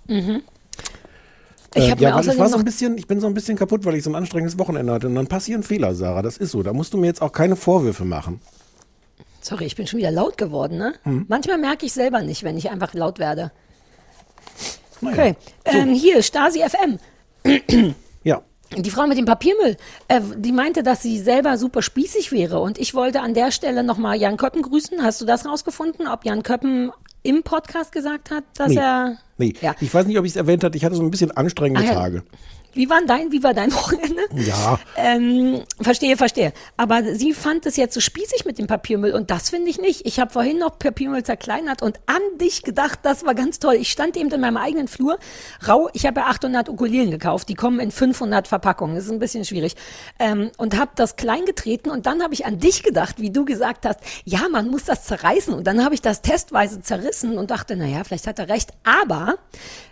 Mhm. 0.06 0.42
Ich 1.74 1.84
Äh, 1.84 1.94
ja, 1.98 2.20
ich 2.20 2.38
war 2.38 2.48
so 2.48 2.56
ein 2.56 2.64
bisschen, 2.64 2.98
ich 2.98 3.06
bin 3.06 3.20
so 3.20 3.26
ein 3.26 3.34
bisschen 3.34 3.56
kaputt, 3.56 3.84
weil 3.84 3.94
ich 3.94 4.04
so 4.04 4.10
ein 4.10 4.14
anstrengendes 4.14 4.58
Wochenende 4.58 4.92
hatte. 4.92 5.06
Und 5.06 5.14
dann 5.14 5.26
passieren 5.26 5.62
Fehler, 5.62 5.94
Sarah. 5.94 6.22
Das 6.22 6.36
ist 6.36 6.50
so. 6.50 6.62
Da 6.62 6.72
musst 6.72 6.92
du 6.92 6.98
mir 6.98 7.06
jetzt 7.06 7.22
auch 7.22 7.32
keine 7.32 7.56
Vorwürfe 7.56 8.04
machen. 8.04 8.40
Sorry, 9.40 9.64
ich 9.64 9.76
bin 9.76 9.86
schon 9.86 9.98
wieder 9.98 10.10
laut 10.10 10.36
geworden, 10.36 10.78
ne? 10.78 10.94
Hm. 11.04 11.26
Manchmal 11.28 11.58
merke 11.58 11.86
ich 11.86 11.92
selber 11.92 12.22
nicht, 12.22 12.42
wenn 12.42 12.56
ich 12.58 12.70
einfach 12.70 12.94
laut 12.94 13.18
werde. 13.18 13.52
Naja. 15.00 15.14
Okay, 15.16 15.36
ähm, 15.64 15.94
hier, 15.94 16.22
Stasi 16.22 16.60
FM. 16.60 16.98
Ja. 18.24 18.42
Die 18.76 18.90
Frau 18.90 19.06
mit 19.06 19.16
dem 19.16 19.24
Papiermüll, 19.24 19.76
äh, 20.08 20.20
die 20.36 20.52
meinte, 20.52 20.82
dass 20.82 21.02
sie 21.02 21.18
selber 21.18 21.56
super 21.56 21.80
spießig 21.82 22.32
wäre. 22.32 22.60
Und 22.60 22.78
ich 22.78 22.94
wollte 22.94 23.20
an 23.20 23.32
der 23.34 23.50
Stelle 23.50 23.82
nochmal 23.82 24.16
Jan 24.18 24.36
Köppen 24.36 24.62
grüßen. 24.62 25.02
Hast 25.02 25.20
du 25.20 25.24
das 25.24 25.46
rausgefunden, 25.46 26.06
ob 26.06 26.24
Jan 26.24 26.42
Köppen 26.42 26.92
im 27.22 27.42
Podcast 27.42 27.92
gesagt 27.92 28.30
hat, 28.30 28.44
dass 28.56 28.68
Nee. 28.68 28.76
er... 28.76 29.16
Nee, 29.38 29.54
Ja. 29.60 29.74
ich 29.80 29.92
weiß 29.92 30.06
nicht, 30.06 30.18
ob 30.18 30.24
ich 30.24 30.32
es 30.32 30.36
erwähnt 30.36 30.64
hatte. 30.64 30.76
Ich 30.76 30.84
hatte 30.84 30.94
so 30.96 31.02
ein 31.02 31.10
bisschen 31.10 31.30
anstrengende 31.30 31.88
Ah, 31.88 32.08
ja. 32.08 32.20
Wie 32.78 32.88
war 32.88 33.00
dein, 33.04 33.32
wie 33.32 33.42
war 33.42 33.54
dein 33.54 33.72
Wochenende? 33.74 34.22
Ja. 34.36 34.78
Ähm, 34.94 35.64
verstehe, 35.80 36.16
verstehe. 36.16 36.52
Aber 36.76 37.02
sie 37.16 37.32
fand 37.32 37.66
es 37.66 37.76
jetzt 37.76 37.92
so 37.92 37.98
spießig 37.98 38.44
mit 38.44 38.56
dem 38.56 38.68
Papiermüll 38.68 39.14
und 39.14 39.32
das 39.32 39.50
finde 39.50 39.68
ich 39.68 39.80
nicht. 39.80 40.06
Ich 40.06 40.20
habe 40.20 40.30
vorhin 40.30 40.60
noch 40.60 40.78
Papiermüll 40.78 41.24
zerkleinert 41.24 41.82
und 41.82 41.98
an 42.06 42.22
dich 42.40 42.62
gedacht, 42.62 43.00
das 43.02 43.26
war 43.26 43.34
ganz 43.34 43.58
toll. 43.58 43.74
Ich 43.74 43.90
stand 43.90 44.16
eben 44.16 44.30
in 44.30 44.40
meinem 44.40 44.58
eigenen 44.58 44.86
Flur, 44.86 45.18
rau, 45.66 45.90
ich 45.92 46.06
habe 46.06 46.20
ja 46.20 46.26
800 46.26 46.68
Ukulelen 46.68 47.10
gekauft, 47.10 47.48
die 47.48 47.54
kommen 47.54 47.80
in 47.80 47.90
500 47.90 48.46
Verpackungen, 48.46 48.94
das 48.94 49.06
ist 49.06 49.10
ein 49.10 49.18
bisschen 49.18 49.44
schwierig. 49.44 49.74
Ähm, 50.20 50.52
und 50.56 50.78
habe 50.78 50.92
das 50.94 51.16
klein 51.16 51.46
getreten 51.46 51.90
und 51.90 52.06
dann 52.06 52.22
habe 52.22 52.32
ich 52.32 52.46
an 52.46 52.60
dich 52.60 52.84
gedacht, 52.84 53.16
wie 53.18 53.30
du 53.30 53.44
gesagt 53.44 53.86
hast, 53.86 53.98
ja, 54.24 54.42
man 54.52 54.68
muss 54.68 54.84
das 54.84 55.02
zerreißen 55.02 55.52
und 55.52 55.66
dann 55.66 55.84
habe 55.84 55.96
ich 55.96 56.00
das 56.00 56.22
testweise 56.22 56.80
zerrissen 56.80 57.38
und 57.38 57.50
dachte, 57.50 57.74
naja, 57.74 58.04
vielleicht 58.04 58.28
hat 58.28 58.38
er 58.38 58.48
recht, 58.48 58.70
aber 58.84 59.34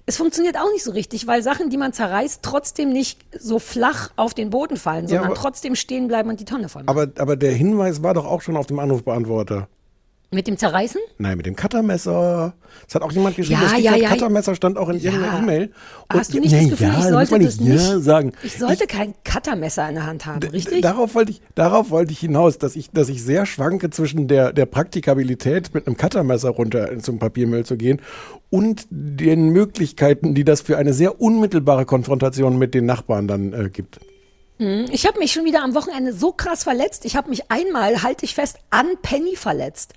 es 0.07 0.17
funktioniert 0.17 0.57
auch 0.57 0.71
nicht 0.73 0.85
so 0.85 0.93
richtig, 0.93 1.27
weil 1.27 1.43
Sachen, 1.43 1.69
die 1.69 1.77
man 1.77 1.93
zerreißt, 1.93 2.41
trotzdem 2.43 2.93
nicht 2.93 3.25
so 3.39 3.59
flach 3.59 4.11
auf 4.17 4.35
den 4.35 4.51
Boden 4.51 4.77
fallen, 4.77 5.05
Ja, 5.05 5.09
sondern 5.09 5.27
aber- 5.27 5.35
trotzdem 5.35 5.75
stehen 5.75 6.07
bleiben 6.09 6.31
und 6.31 6.39
die 6.41 6.45
Tonne 6.45 6.69
voll 6.69 6.85
machen. 6.85 6.97
Aber, 6.97 7.11
aber 7.21 7.37
der 7.37 7.53
Hinweis 7.53 8.03
war 8.03 8.15
doch 8.15 8.25
auch 8.25 8.41
schon 8.41 8.57
auf 8.57 8.67
dem 8.67 8.79
Anrufbeantworter. 8.79 9.69
Mit 10.33 10.49
dem 10.49 10.57
Zerreißen? 10.59 11.01
Nein, 11.19 11.37
mit 11.37 11.47
dem 11.47 11.55
Cuttermesser. 11.55 12.53
Es 12.87 12.95
hat 12.97 13.03
auch 13.03 13.13
jemand 13.13 13.37
geschrieben, 13.37 13.61
Ja, 13.63 13.71
das 13.73 13.81
ja, 13.81 13.95
ja. 13.95 14.09
Cuttermesser 14.11 14.57
stand 14.57 14.77
auch 14.77 14.89
in 14.89 14.99
irgendeiner 15.01 15.39
E-Mail. 15.39 15.71
Und- 16.13 16.19
Hast 16.19 16.35
du 16.35 16.41
nicht 16.41 16.51
Nee, 16.53 16.63
das 16.63 16.71
Gefühl, 16.71 16.87
ja, 16.89 16.99
ich 16.99 17.05
sollte 17.07 17.39
das 17.39 17.61
nicht? 17.61 17.89
Ja 17.89 18.01
sagen. 18.01 18.33
Ich 18.43 18.59
sollte 18.59 18.87
kein 18.89 19.15
Cuttermesser 19.25 19.89
in 19.89 19.95
der 19.95 20.07
Hand 20.07 20.27
haben, 20.27 20.43
richtig? 20.49 20.83
Darauf 20.83 21.15
wollte 21.15 21.31
ich, 21.31 21.43
darauf 21.55 21.91
wollte 21.91 22.13
ich 22.13 22.19
hinaus, 22.19 22.59
dass 22.59 22.75
ich, 22.75 22.91
dass 22.91 23.09
ich 23.09 23.23
sehr 23.23 23.47
schwanke 23.47 23.91
zwischen 23.91 24.27
der, 24.27 24.53
der 24.53 24.67
Praktikabilität, 24.67 25.73
mit 25.75 25.87
einem 25.87 25.97
Cuttermesser 25.97 26.51
runter 26.51 26.99
zum 26.99 27.19
Papiermüll 27.21 27.65
zu 27.65 27.77
gehen 27.77 28.01
und 28.51 28.87
den 28.91 29.51
Möglichkeiten, 29.51 30.35
die 30.35 30.45
das 30.45 30.61
für 30.61 30.77
eine 30.77 30.93
sehr 30.93 31.21
unmittelbare 31.21 31.85
Konfrontation 31.85 32.59
mit 32.59 32.75
den 32.75 32.85
Nachbarn 32.85 33.29
dann 33.29 33.53
äh, 33.53 33.71
gibt. 33.71 34.01
Hm, 34.59 34.87
Ich 34.91 35.07
habe 35.07 35.19
mich 35.19 35.33
schon 35.33 35.45
wieder 35.45 35.63
am 35.63 35.75
Wochenende 35.75 36.13
so 36.13 36.33
krass 36.33 36.63
verletzt. 36.65 37.05
Ich 37.05 37.17
habe 37.17 37.29
mich 37.31 37.51
einmal, 37.51 38.03
halte 38.03 38.25
ich 38.25 38.35
fest, 38.35 38.59
an 38.71 38.87
Penny 39.03 39.37
verletzt. 39.37 39.95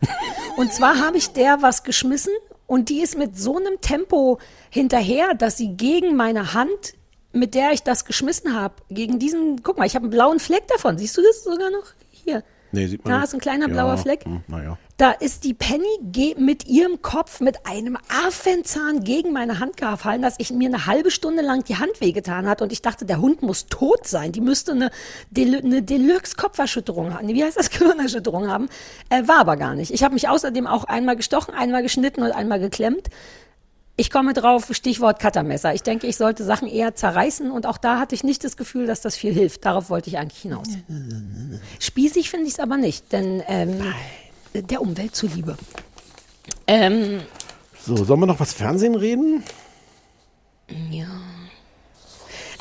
Und 0.57 0.73
zwar 0.73 0.99
habe 0.99 1.17
ich 1.17 1.29
der 1.31 1.61
was 1.61 1.83
geschmissen 1.83 2.33
und 2.67 2.89
die 2.89 2.99
ist 3.01 3.17
mit 3.17 3.37
so 3.37 3.57
einem 3.57 3.79
Tempo 3.81 4.39
hinterher, 4.69 5.33
dass 5.33 5.57
sie 5.57 5.75
gegen 5.77 6.15
meine 6.15 6.53
Hand, 6.53 6.93
mit 7.31 7.55
der 7.55 7.71
ich 7.71 7.83
das 7.83 8.05
geschmissen 8.05 8.53
habe, 8.59 8.75
gegen 8.89 9.17
diesen, 9.19 9.63
guck 9.63 9.77
mal, 9.77 9.85
ich 9.85 9.95
habe 9.95 10.03
einen 10.03 10.11
blauen 10.11 10.39
Fleck 10.39 10.67
davon. 10.67 10.97
Siehst 10.97 11.15
du 11.17 11.21
das 11.21 11.43
sogar 11.43 11.69
noch? 11.71 11.85
Hier. 12.11 12.43
Nee, 12.71 12.87
sieht 12.87 13.03
man 13.05 13.11
Da 13.13 13.17
nicht. 13.19 13.27
ist 13.29 13.33
ein 13.35 13.39
kleiner 13.39 13.67
blauer 13.67 13.97
Fleck. 13.97 14.25
hm, 14.25 14.43
Naja. 14.47 14.77
Da 14.99 15.11
ist 15.11 15.45
die 15.45 15.53
Penny 15.53 16.35
mit 16.37 16.67
ihrem 16.67 17.01
Kopf 17.01 17.39
mit 17.39 17.65
einem 17.65 17.97
Affenzahn 18.09 19.05
gegen 19.05 19.31
meine 19.31 19.59
Hand 19.59 19.77
gefallen, 19.77 20.21
dass 20.21 20.35
ich 20.39 20.51
mir 20.51 20.67
eine 20.67 20.87
halbe 20.87 21.09
Stunde 21.09 21.41
lang 21.41 21.63
die 21.63 21.77
Hand 21.77 22.01
wehgetan 22.01 22.49
hat 22.49 22.61
und 22.61 22.73
ich 22.73 22.81
dachte, 22.81 23.05
der 23.05 23.21
Hund 23.21 23.41
muss 23.41 23.67
tot 23.67 24.05
sein. 24.05 24.33
Die 24.33 24.41
müsste 24.41 24.73
eine, 24.73 24.91
Del 25.31 25.55
eine 25.55 25.83
Deluxe-Kopferschütterung 25.83 27.13
haben. 27.13 27.29
Wie 27.29 27.41
heißt 27.41 27.55
das? 27.55 27.69
Gehirnerschütterung 27.79 28.49
haben. 28.49 28.67
Äh, 29.09 29.25
war 29.25 29.37
aber 29.37 29.55
gar 29.55 29.73
nicht. 29.73 29.93
Ich 29.93 30.03
habe 30.03 30.15
mich 30.15 30.27
außerdem 30.27 30.67
auch 30.67 30.83
einmal 30.83 31.15
gestochen, 31.15 31.53
einmal 31.53 31.81
geschnitten 31.81 32.21
und 32.21 32.33
einmal 32.33 32.59
geklemmt. 32.59 33.07
Ich 33.95 34.11
komme 34.11 34.33
drauf, 34.33 34.67
Stichwort 34.69 35.21
Cuttermesser. 35.21 35.73
Ich 35.73 35.83
denke, 35.83 36.07
ich 36.07 36.17
sollte 36.17 36.43
Sachen 36.43 36.67
eher 36.67 36.95
zerreißen 36.95 37.51
und 37.51 37.65
auch 37.67 37.77
da 37.77 37.99
hatte 37.99 38.15
ich 38.15 38.25
nicht 38.25 38.43
das 38.43 38.57
Gefühl, 38.57 38.85
dass 38.85 38.99
das 38.99 39.15
viel 39.15 39.33
hilft. 39.33 39.63
Darauf 39.63 39.89
wollte 39.89 40.09
ich 40.09 40.17
eigentlich 40.17 40.41
hinaus. 40.41 40.67
Spießig 41.79 42.29
finde 42.29 42.47
ich 42.47 42.53
es 42.55 42.59
aber 42.59 42.75
nicht, 42.75 43.13
denn 43.13 43.41
ähm, 43.47 43.81
der 44.53 44.81
Umwelt 44.81 45.15
zuliebe. 45.15 45.57
Ähm, 46.67 47.21
So, 47.85 47.95
sollen 48.03 48.19
wir 48.19 48.25
noch 48.27 48.39
was 48.39 48.53
Fernsehen 48.53 48.95
reden? 48.95 49.43
ja. 50.91 51.07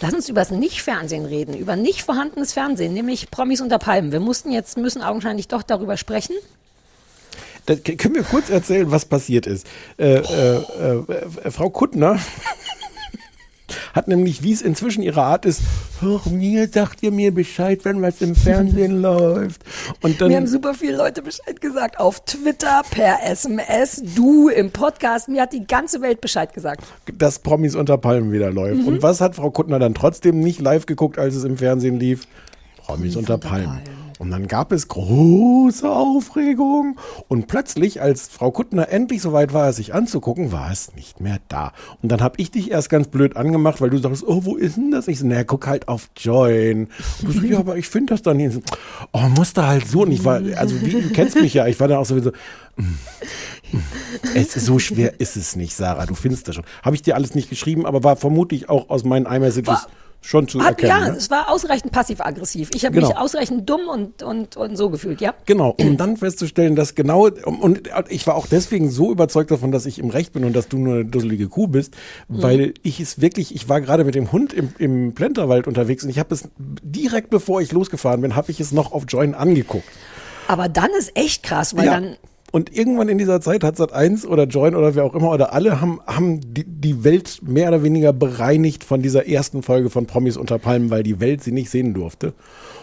Lass 0.00 0.14
uns 0.14 0.28
über 0.28 0.40
das 0.42 0.52
Nicht-Fernsehen 0.52 1.24
reden, 1.26 1.56
über 1.56 1.74
nicht 1.74 2.02
vorhandenes 2.04 2.52
Fernsehen, 2.52 2.94
nämlich 2.94 3.32
Promis 3.32 3.60
unter 3.60 3.78
Palmen. 3.80 4.12
Wir 4.12 4.20
mussten 4.20 4.52
jetzt, 4.52 4.76
müssen 4.78 5.02
augenscheinlich 5.02 5.48
doch 5.48 5.64
darüber 5.64 5.96
sprechen. 5.96 6.36
Da, 7.66 7.74
k- 7.74 7.96
können 7.96 8.14
wir 8.14 8.22
kurz 8.22 8.48
erzählen, 8.48 8.90
was 8.92 9.06
passiert 9.06 9.48
ist. 9.48 9.66
Äh, 9.98 10.18
äh, 10.20 11.02
äh, 11.42 11.50
Frau 11.50 11.68
Kuttner 11.70 12.20
hat 13.92 14.06
nämlich, 14.06 14.44
wie 14.44 14.52
es 14.52 14.62
inzwischen 14.62 15.02
ihre 15.02 15.22
Art 15.22 15.44
ist, 15.44 15.62
"Ach, 16.02 16.26
mir 16.26 16.68
sagt 16.68 17.02
ihr 17.02 17.10
mir 17.10 17.32
Bescheid, 17.32 17.84
wenn 17.84 18.00
was 18.02 18.20
im 18.20 18.34
Fernsehen 18.34 19.00
läuft. 19.02 19.62
Und 20.02 20.20
dann 20.20 20.28
Mir 20.28 20.36
haben 20.36 20.46
super 20.46 20.74
viele 20.74 20.96
Leute 20.96 21.22
Bescheid 21.22 21.60
gesagt. 21.60 21.98
Auf 21.98 22.24
Twitter, 22.24 22.82
per 22.90 23.18
SMS, 23.24 24.02
du 24.14 24.48
im 24.48 24.70
Podcast. 24.70 25.28
Mir 25.28 25.42
hat 25.42 25.52
die 25.52 25.66
ganze 25.66 26.00
Welt 26.00 26.20
Bescheid 26.20 26.52
gesagt. 26.52 26.84
dass 27.16 27.38
Promis 27.38 27.74
unter 27.74 27.98
Palmen 27.98 28.32
wieder 28.32 28.50
läuft. 28.50 28.82
Mhm. 28.82 28.88
Und 28.88 29.02
was 29.02 29.20
hat 29.20 29.34
Frau 29.36 29.50
Kuttner 29.50 29.78
dann 29.78 29.94
trotzdem 29.94 30.40
nicht 30.40 30.60
live 30.60 30.86
geguckt, 30.86 31.18
als 31.18 31.34
es 31.34 31.44
im 31.44 31.56
Fernsehen 31.56 31.98
lief? 31.98 32.26
Promis 32.78 33.16
unter 33.16 33.38
Palmen. 33.38 33.80
Und 34.18 34.30
dann 34.30 34.48
gab 34.48 34.72
es 34.72 34.88
große 34.88 35.88
Aufregung. 35.88 36.98
Und 37.28 37.46
plötzlich, 37.46 38.02
als 38.02 38.28
Frau 38.28 38.50
Kuttner 38.50 38.88
endlich 38.90 39.22
soweit 39.22 39.52
war, 39.52 39.68
es 39.68 39.76
sich 39.76 39.94
anzugucken, 39.94 40.50
war 40.50 40.70
es 40.72 40.94
nicht 40.94 41.20
mehr 41.20 41.38
da. 41.48 41.72
Und 42.02 42.10
dann 42.10 42.20
habe 42.20 42.34
ich 42.38 42.50
dich 42.50 42.70
erst 42.70 42.90
ganz 42.90 43.08
blöd 43.08 43.36
angemacht, 43.36 43.80
weil 43.80 43.90
du 43.90 43.98
sagst, 43.98 44.24
oh, 44.26 44.44
wo 44.44 44.56
ist 44.56 44.76
denn 44.76 44.90
das? 44.90 45.08
Ich 45.08 45.20
so, 45.20 45.26
naja, 45.26 45.44
guck 45.44 45.66
halt 45.66 45.88
auf 45.88 46.10
Join. 46.16 46.88
Und 47.22 47.34
du 47.34 47.40
so, 47.40 47.46
ja, 47.46 47.58
aber 47.58 47.76
ich 47.76 47.88
finde 47.88 48.14
das 48.14 48.22
dann 48.22 48.38
nicht. 48.38 48.52
So, 48.52 48.60
oh, 49.12 49.28
musste 49.36 49.66
halt 49.66 49.86
so. 49.86 50.02
Und 50.02 50.12
ich 50.12 50.24
war, 50.24 50.40
also 50.56 50.80
wie, 50.82 50.90
du 50.90 51.10
kennst 51.10 51.40
mich 51.40 51.54
ja, 51.54 51.66
ich 51.66 51.78
war 51.78 51.88
da 51.88 51.98
auch 51.98 52.06
sowieso, 52.06 52.32
mm, 52.76 52.82
mm, 52.82 53.82
es 54.34 54.56
ist 54.56 54.66
so 54.66 54.78
schwer 54.78 55.20
ist 55.20 55.36
es 55.36 55.54
nicht, 55.54 55.74
Sarah. 55.76 56.06
Du 56.06 56.14
findest 56.14 56.48
das 56.48 56.56
schon. 56.56 56.64
Habe 56.82 56.96
ich 56.96 57.02
dir 57.02 57.14
alles 57.14 57.34
nicht 57.34 57.50
geschrieben, 57.50 57.86
aber 57.86 58.02
war 58.02 58.16
vermutlich 58.16 58.68
auch 58.68 58.90
aus 58.90 59.04
meinen 59.04 59.26
iMessages 59.26 59.86
schon 60.20 60.48
zu 60.48 60.60
Hat, 60.60 60.82
erkennen. 60.82 60.88
ja, 61.06 61.10
ne? 61.12 61.16
es 61.16 61.30
war 61.30 61.48
ausreichend 61.50 61.92
passiv-aggressiv. 61.92 62.70
Ich 62.74 62.84
habe 62.84 62.94
Genau. 62.94 63.08
mich 63.08 63.16
ausreichend 63.16 63.68
dumm 63.70 63.82
und, 63.88 64.22
und, 64.22 64.56
und 64.56 64.76
so 64.76 64.90
gefühlt, 64.90 65.20
ja. 65.20 65.32
Genau, 65.46 65.70
um 65.78 65.96
dann 65.96 66.16
festzustellen, 66.16 66.74
dass 66.76 66.94
genau, 66.94 67.28
und 67.28 67.82
ich 68.08 68.26
war 68.26 68.34
auch 68.34 68.46
deswegen 68.46 68.90
so 68.90 69.12
überzeugt 69.12 69.50
davon, 69.50 69.70
dass 69.72 69.86
ich 69.86 69.98
im 69.98 70.10
Recht 70.10 70.32
bin 70.32 70.44
und 70.44 70.54
dass 70.54 70.68
du 70.68 70.78
nur 70.78 70.94
eine 70.96 71.04
dusselige 71.04 71.48
Kuh 71.48 71.68
bist, 71.68 71.94
Mhm. 72.28 72.42
weil 72.42 72.74
ich 72.82 73.00
es 73.00 73.20
wirklich, 73.20 73.54
ich 73.54 73.68
war 73.68 73.80
gerade 73.80 74.04
mit 74.04 74.14
dem 74.16 74.32
Hund 74.32 74.52
im, 74.52 74.72
im 74.78 75.14
Plenterwald 75.14 75.66
unterwegs 75.66 76.02
und 76.04 76.10
ich 76.10 76.18
habe 76.18 76.34
es 76.34 76.48
direkt 76.82 77.30
bevor 77.30 77.60
ich 77.60 77.72
losgefahren 77.72 78.20
bin, 78.20 78.34
habe 78.36 78.50
ich 78.50 78.60
es 78.60 78.72
noch 78.72 78.92
auf 78.92 79.04
Join 79.08 79.34
angeguckt. 79.34 79.88
Aber 80.48 80.68
dann 80.68 80.90
ist 80.98 81.16
echt 81.16 81.42
krass, 81.42 81.76
weil 81.76 81.86
Ja. 81.86 81.92
dann, 81.92 82.16
Und 82.50 82.74
irgendwann 82.74 83.10
in 83.10 83.18
dieser 83.18 83.40
Zeit 83.42 83.62
hat 83.62 83.78
Sat1 83.78 84.26
oder 84.26 84.44
Join 84.44 84.74
oder 84.74 84.94
wer 84.94 85.04
auch 85.04 85.14
immer 85.14 85.30
oder 85.30 85.52
alle 85.52 85.80
haben, 85.80 86.00
haben 86.06 86.40
die, 86.54 86.64
die 86.64 87.04
Welt 87.04 87.40
mehr 87.42 87.68
oder 87.68 87.82
weniger 87.82 88.14
bereinigt 88.14 88.84
von 88.84 89.02
dieser 89.02 89.28
ersten 89.28 89.62
Folge 89.62 89.90
von 89.90 90.06
Promis 90.06 90.38
unter 90.38 90.58
Palmen, 90.58 90.90
weil 90.90 91.02
die 91.02 91.20
Welt 91.20 91.42
sie 91.42 91.52
nicht 91.52 91.68
sehen 91.68 91.92
durfte. 91.92 92.32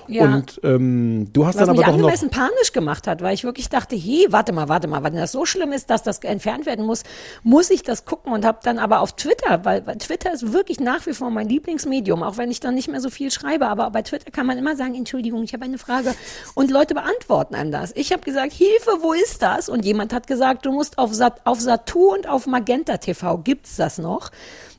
Ja. 0.07 0.25
Und 0.25 0.59
ähm, 0.63 1.27
du 1.33 1.45
hast 1.45 1.55
was 1.55 1.67
dann 1.67 1.75
mich 1.75 1.85
aber 1.85 1.93
doch 1.93 1.97
noch. 1.99 2.07
angemessen 2.07 2.29
panisch 2.29 2.71
gemacht 2.73 3.07
hat, 3.07 3.21
weil 3.21 3.33
ich 3.33 3.43
wirklich 3.43 3.69
dachte, 3.69 3.95
hey, 3.95 4.27
warte 4.29 4.53
mal, 4.53 4.69
warte 4.69 4.87
mal, 4.87 5.03
wenn 5.03 5.15
das 5.15 5.31
so 5.31 5.45
schlimm 5.45 5.71
ist, 5.71 5.89
dass 5.89 6.03
das 6.03 6.19
entfernt 6.19 6.65
werden 6.65 6.85
muss, 6.85 7.03
muss 7.43 7.69
ich 7.69 7.83
das 7.83 8.05
gucken 8.05 8.33
und 8.33 8.45
habe 8.45 8.59
dann 8.63 8.79
aber 8.79 8.99
auf 9.01 9.15
Twitter, 9.15 9.63
weil, 9.63 9.85
weil 9.87 9.97
Twitter 9.97 10.33
ist 10.33 10.53
wirklich 10.53 10.79
nach 10.79 11.05
wie 11.05 11.13
vor 11.13 11.29
mein 11.29 11.49
Lieblingsmedium, 11.49 12.23
auch 12.23 12.37
wenn 12.37 12.51
ich 12.51 12.59
dann 12.59 12.75
nicht 12.75 12.89
mehr 12.89 13.01
so 13.01 13.09
viel 13.09 13.31
schreibe, 13.31 13.67
aber 13.67 13.89
bei 13.91 14.01
Twitter 14.01 14.31
kann 14.31 14.45
man 14.45 14.57
immer 14.57 14.75
sagen, 14.75 14.95
Entschuldigung, 14.95 15.43
ich 15.43 15.53
habe 15.53 15.65
eine 15.65 15.77
Frage 15.77 16.13
und 16.53 16.71
Leute 16.71 16.93
beantworten 16.93 17.55
einem 17.55 17.71
das. 17.71 17.91
Ich 17.95 18.11
habe 18.11 18.21
gesagt, 18.21 18.53
Hilfe, 18.53 18.91
wo 19.01 19.13
ist 19.13 19.41
das? 19.41 19.69
Und 19.69 19.85
jemand 19.85 20.13
hat 20.13 20.27
gesagt, 20.27 20.65
du 20.65 20.71
musst 20.71 20.97
auf, 20.97 21.13
Sat 21.13 21.41
auf 21.45 21.59
Satu 21.59 22.13
und 22.13 22.27
auf 22.27 22.47
Magenta 22.47 22.97
TV, 22.97 23.37
gibt's 23.39 23.75
das 23.75 23.97
noch? 23.97 24.31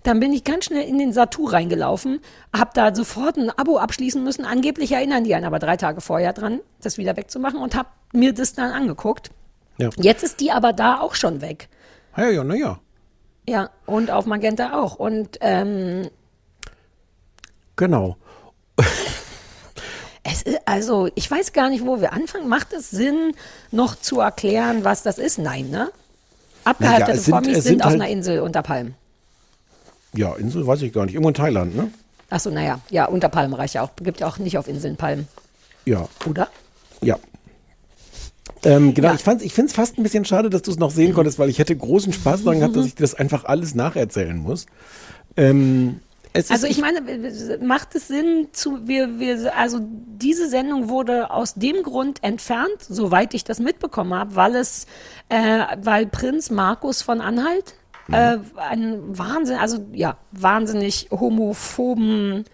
Dann 0.07 0.21
bin 0.21 0.33
ich 0.33 0.45
ganz 0.45 0.67
schnell 0.67 0.85
in 0.89 0.99
den 0.99 1.13
Satu 1.13 1.47
reingelaufen, 1.47 2.21
habe 2.57 2.71
da 2.75 2.95
sofort 2.95 3.37
ein 3.37 3.51
Abo 3.51 3.79
abschließen 3.79 4.23
müssen. 4.23 4.45
Angeblich 4.45 4.93
erinnern 4.93 5.25
die 5.25 5.35
einen 5.35 5.45
aber 5.47 5.59
drei 5.59 5.77
Tage 5.77 6.01
vorher 6.01 6.33
dran, 6.33 6.61
das 6.81 6.97
wieder 6.97 7.17
wegzumachen 7.17 7.59
und 7.59 7.75
habe 7.75 7.89
mir 8.13 8.33
das 8.33 8.53
dann 8.53 8.71
angeguckt. 8.71 9.33
Ja. 9.79 9.91
Jetzt 9.97 10.23
ist 10.23 10.39
die 10.39 10.53
aber 10.53 10.73
da 10.73 11.01
auch 11.01 11.17
schon 11.17 11.41
weg. 11.41 11.69
Ja, 12.17 12.29
ja, 12.29 12.45
naja. 12.45 12.79
Ja, 13.49 13.71
und 13.85 14.13
auf 14.13 14.27
Magenta 14.27 14.81
auch. 14.81 14.95
Und 14.95 15.39
ähm, 15.41 16.09
Genau. 17.75 18.17
es 20.23 20.43
ist, 20.43 20.61
also, 20.67 21.09
ich 21.17 21.29
weiß 21.29 21.53
gar 21.53 21.69
nicht, 21.69 21.85
wo 21.85 22.01
wir 22.01 22.13
anfangen. 22.13 22.49
Macht 22.49 22.73
es 22.73 22.91
Sinn, 22.91 23.33
noch 23.73 23.97
zu 23.97 24.21
erklären, 24.21 24.85
was 24.85 25.03
das 25.03 25.19
ist? 25.19 25.39
Nein, 25.39 25.69
ne? 25.71 25.91
Abgehaltene 26.63 27.19
sind- 27.19 27.33
Promis 27.33 27.49
es 27.59 27.65
sind, 27.65 27.73
sind 27.73 27.83
auf 27.83 27.91
halt- 27.91 28.01
einer 28.03 28.11
Insel 28.11 28.39
unter 28.41 28.63
Palmen. 28.63 28.95
Ja, 30.17 30.35
Insel 30.35 30.67
weiß 30.67 30.83
ich 30.83 30.93
gar 30.93 31.05
nicht. 31.05 31.15
Irgendwo 31.15 31.29
in 31.29 31.35
Thailand, 31.35 31.77
ne? 31.77 31.91
Achso, 32.31 32.51
naja, 32.51 32.81
ja, 32.91 33.05
unter 33.07 33.29
Palmen 33.29 33.55
reicht 33.55 33.75
ja 33.75 33.83
auch. 33.83 33.91
Gibt 34.03 34.21
ja 34.21 34.27
auch 34.27 34.39
nicht 34.39 34.59
auf 34.59 34.67
Inseln 34.69 34.97
Palmen, 34.97 35.29
Ja. 35.85 36.09
oder? 36.29 36.49
Ja. 37.03 37.19
Ähm, 38.65 38.95
genau, 38.95 39.15
ich, 39.15 39.23
fand's- 39.23 39.45
ich 39.45 39.53
finde 39.53 39.69
es 39.71 39.75
fast 39.77 39.99
ein 39.99 40.03
bisschen 40.03 40.25
schade, 40.25 40.51
dass 40.51 40.63
du 40.63 40.71
es 40.71 40.79
noch 40.79 40.91
sehen 40.91 41.15
konntest, 41.15 41.39
weil 41.39 41.49
ich 41.51 41.59
hätte 41.59 41.77
großen 41.77 42.13
Spaß 42.13 42.43
daran 42.45 42.61
gehabt, 42.61 42.75
dass 42.77 42.87
ich 42.87 42.95
dir 42.95 43.03
das 43.03 43.15
einfach 43.15 43.45
alles 43.45 43.75
nacherzählen 43.75 44.37
muss. 44.37 44.67
Ähm, 45.37 46.01
es 46.33 46.51
Also 46.51 46.67
ich 46.67 46.81
meine, 46.81 47.01
macht 47.63 47.95
es 47.95 48.09
Sinn 48.09 48.49
zu, 48.53 48.87
wir, 48.89 49.19
wir, 49.21 49.57
also 49.57 49.81
diese 49.83 50.49
Sendung 50.49 50.89
wurde 50.89 51.31
aus 51.31 51.55
dem 51.55 51.83
Grund 51.83 52.23
entfernt, 52.23 52.77
soweit 52.89 53.35
ich 53.35 53.45
das 53.45 53.59
mitbekommen 53.61 54.15
habe, 54.15 54.35
weil 54.37 54.57
es, 54.57 54.87
äh, 55.29 55.61
weil 55.83 56.07
Prinz 56.07 56.51
Markus 56.51 57.03
von 57.03 57.21
Anhalt 57.21 57.75
äh, 58.13 58.39
einen 58.57 59.19
Wahnsinn, 59.19 59.57
also 59.59 59.85
ja, 59.93 60.17
wahnsinnig 60.33 61.09
homophoben, 61.11 62.45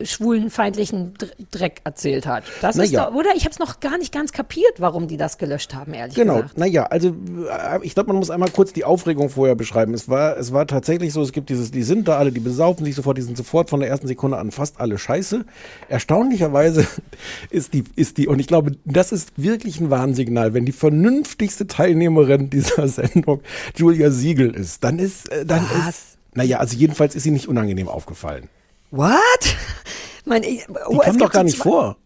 schwulenfeindlichen 0.00 1.14
Dr- 1.14 1.30
Dreck 1.50 1.80
erzählt 1.84 2.26
hat. 2.26 2.44
Das 2.60 2.76
Na 2.76 2.84
ist 2.84 2.94
doch, 2.94 3.12
oder? 3.14 3.30
Ich 3.34 3.44
habe 3.44 3.50
es 3.52 3.58
noch 3.58 3.80
gar 3.80 3.98
nicht 3.98 4.12
ganz 4.12 4.32
kapiert, 4.32 4.74
warum 4.78 5.08
die 5.08 5.16
das 5.16 5.38
gelöscht 5.38 5.74
haben, 5.74 5.92
ehrlich 5.94 6.14
Genau, 6.14 6.36
gesagt. 6.36 6.58
naja, 6.58 6.84
also 6.84 7.08
äh, 7.08 7.80
ich 7.82 7.94
glaube, 7.94 8.08
man 8.08 8.16
muss 8.18 8.30
einmal 8.30 8.50
kurz 8.50 8.72
die 8.72 8.84
Aufregung 8.84 9.28
vorher 9.28 9.54
beschreiben. 9.56 9.94
Es 9.94 10.08
war, 10.08 10.36
es 10.36 10.52
war 10.52 10.66
tatsächlich 10.66 11.12
so, 11.12 11.22
es 11.22 11.32
gibt 11.32 11.50
dieses, 11.50 11.70
die 11.70 11.82
sind 11.82 12.06
da 12.08 12.18
alle, 12.18 12.30
die 12.32 12.40
besaufen 12.40 12.84
sich 12.84 12.94
sofort, 12.94 13.18
die 13.18 13.22
sind 13.22 13.36
sofort 13.36 13.70
von 13.70 13.80
der 13.80 13.88
ersten 13.88 14.06
Sekunde 14.06 14.36
an 14.38 14.50
fast 14.50 14.80
alle 14.80 14.98
scheiße. 14.98 15.44
Erstaunlicherweise 15.88 16.86
ist 17.50 17.72
die, 17.74 17.84
ist 17.96 18.18
die, 18.18 18.28
und 18.28 18.38
ich 18.38 18.46
glaube, 18.46 18.72
das 18.84 19.12
ist 19.12 19.32
wirklich 19.36 19.80
ein 19.80 19.90
Warnsignal, 19.90 20.54
wenn 20.54 20.64
die 20.64 20.72
vernünftigste 20.72 21.66
Teilnehmerin 21.66 22.50
dieser 22.50 22.86
Sendung 22.88 23.40
Julia 23.76 24.10
Siegel 24.10 24.54
ist, 24.54 24.84
dann 24.84 24.98
ist, 24.98 25.30
äh, 25.32 25.44
dann 25.44 25.64
ist, 25.88 26.18
naja, 26.34 26.58
also 26.58 26.76
jedenfalls 26.76 27.14
ist 27.14 27.24
sie 27.24 27.30
nicht 27.30 27.48
unangenehm 27.48 27.88
aufgefallen. 27.88 28.48
What? 28.90 29.56
Mein, 30.24 30.42
ich, 30.42 30.66
Die 30.66 30.72
oh, 30.86 30.98
kam 30.98 31.12
gibt 31.12 31.24
doch 31.24 31.32
gar 31.32 31.44
nicht 31.44 31.56
vor. 31.56 31.96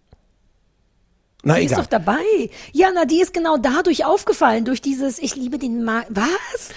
Na 1.45 1.57
die 1.57 1.65
ist 1.65 1.73
egal. 1.73 1.83
doch 1.83 1.91
dabei. 1.91 2.51
Ja, 2.73 2.91
na, 2.95 3.05
die 3.05 3.21
ist 3.21 3.35
genau 3.35 3.57
dadurch 3.57 4.05
aufgefallen, 4.05 4.65
durch 4.65 4.81
dieses, 4.81 5.19
ich 5.19 5.35
liebe 5.35 5.59
den 5.59 5.83
Ma 5.83 6.05
Was? 6.09 6.71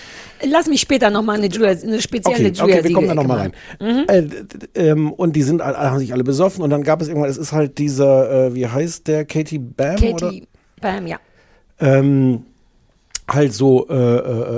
Lass 0.43 0.67
mich 0.67 0.81
später 0.81 1.09
nochmal 1.09 1.37
eine, 1.37 1.47
Julia, 1.47 1.69
eine 1.69 2.01
spezielle 2.01 2.49
Okay, 2.49 2.59
Julia 2.59 2.75
okay, 2.77 2.83
wir 2.83 2.93
kommen 2.93 3.07
da 3.07 3.15
nochmal 3.15 3.37
rein. 3.37 3.53
machen. 3.79 4.09
Äh, 4.09 4.89
ähm, 4.89 5.11
und 5.13 5.35
die 5.35 5.43
sind 5.43 5.61
haben 5.61 5.99
sich 5.99 6.11
alle 6.13 6.23
besoffen 6.23 6.63
und 6.63 6.71
dann 6.71 6.83
gab 6.83 7.01
es 7.01 7.07
irgendwann, 7.07 7.29
es 7.29 7.37
ist 7.37 7.51
halt 7.51 7.77
dieser, 7.77 8.47
äh, 8.47 8.55
wie 8.55 8.67
heißt 8.67 9.07
der, 9.07 9.25
Katie 9.25 9.59
Bam 9.59 9.95
oder? 10.03 10.27
Katie, 10.27 10.47
Bam, 10.81 11.07
ja. 11.07 11.19
Ähm, 11.79 12.45
halt 13.27 13.53
so 13.53 13.87
äh, 13.89 13.93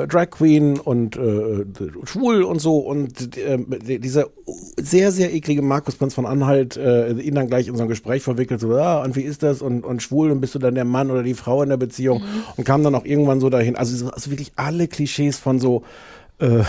äh, 0.03 0.07
Drag 0.07 0.29
Queen 0.29 0.77
und 0.77 1.15
äh, 1.15 1.65
schwul 2.03 2.43
und 2.43 2.59
so 2.59 2.79
und 2.79 3.37
äh, 3.37 3.57
dieser 3.99 4.25
sehr, 4.77 5.13
sehr 5.13 5.33
eklige 5.33 5.61
Markus 5.61 5.95
Prinz 5.95 6.13
von 6.13 6.25
Anhalt 6.25 6.75
äh, 6.75 7.11
ihn 7.13 7.35
dann 7.35 7.47
gleich 7.47 7.69
in 7.69 7.77
so 7.77 7.83
ein 7.83 7.87
Gespräch 7.89 8.23
verwickelt, 8.23 8.59
so, 8.59 8.73
ah, 8.75 9.03
und 9.03 9.15
wie 9.15 9.21
ist 9.21 9.41
das 9.41 9.61
und, 9.61 9.85
und 9.85 10.03
schwul 10.03 10.31
und 10.31 10.41
bist 10.41 10.53
du 10.53 10.59
dann 10.59 10.75
der 10.75 10.83
Mann 10.83 11.11
oder 11.11 11.23
die 11.23 11.33
Frau 11.33 11.63
in 11.63 11.69
der 11.69 11.77
Beziehung 11.77 12.21
und 12.57 12.65
kam 12.65 12.83
dann 12.83 12.93
auch 12.95 13.05
irgendwann 13.05 13.39
so 13.39 13.49
dahin, 13.49 13.77
also, 13.77 13.95
so- 13.95 14.11
also 14.11 14.31
wirklich 14.31 14.51
alle 14.57 14.89
Klischees 14.89 15.37
von 15.39 15.59
so 15.59 15.83
äh, 16.39 16.63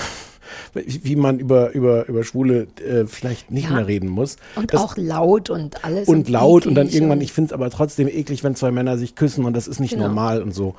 wie 0.74 1.16
man 1.16 1.38
über, 1.40 1.72
über, 1.72 2.08
über 2.08 2.24
Schwule 2.24 2.68
äh, 2.86 3.06
vielleicht 3.06 3.50
nicht 3.50 3.68
Ja. 3.68 3.74
mehr 3.76 3.86
reden 3.86 4.08
muss. 4.08 4.36
Und 4.56 4.72
Das- 4.72 4.80
auch 4.80 4.96
laut 4.96 5.50
und 5.50 5.84
alles. 5.84 6.08
und 6.08 6.28
laut 6.28 6.66
und 6.66 6.74
dann 6.74 6.88
irgendwann, 6.88 7.18
und- 7.18 7.24
ich 7.24 7.32
finde 7.32 7.48
es 7.48 7.52
aber 7.52 7.68
trotzdem 7.70 8.08
eklig, 8.08 8.44
wenn 8.44 8.54
zwei 8.54 8.70
Männer 8.70 8.96
sich 8.98 9.14
küssen 9.14 9.44
und 9.44 9.54
das 9.56 9.66
ist 9.68 9.80
nicht 9.80 9.92
Genau. 9.94 10.06
normal 10.06 10.42
und 10.42 10.54
so. 10.54 10.74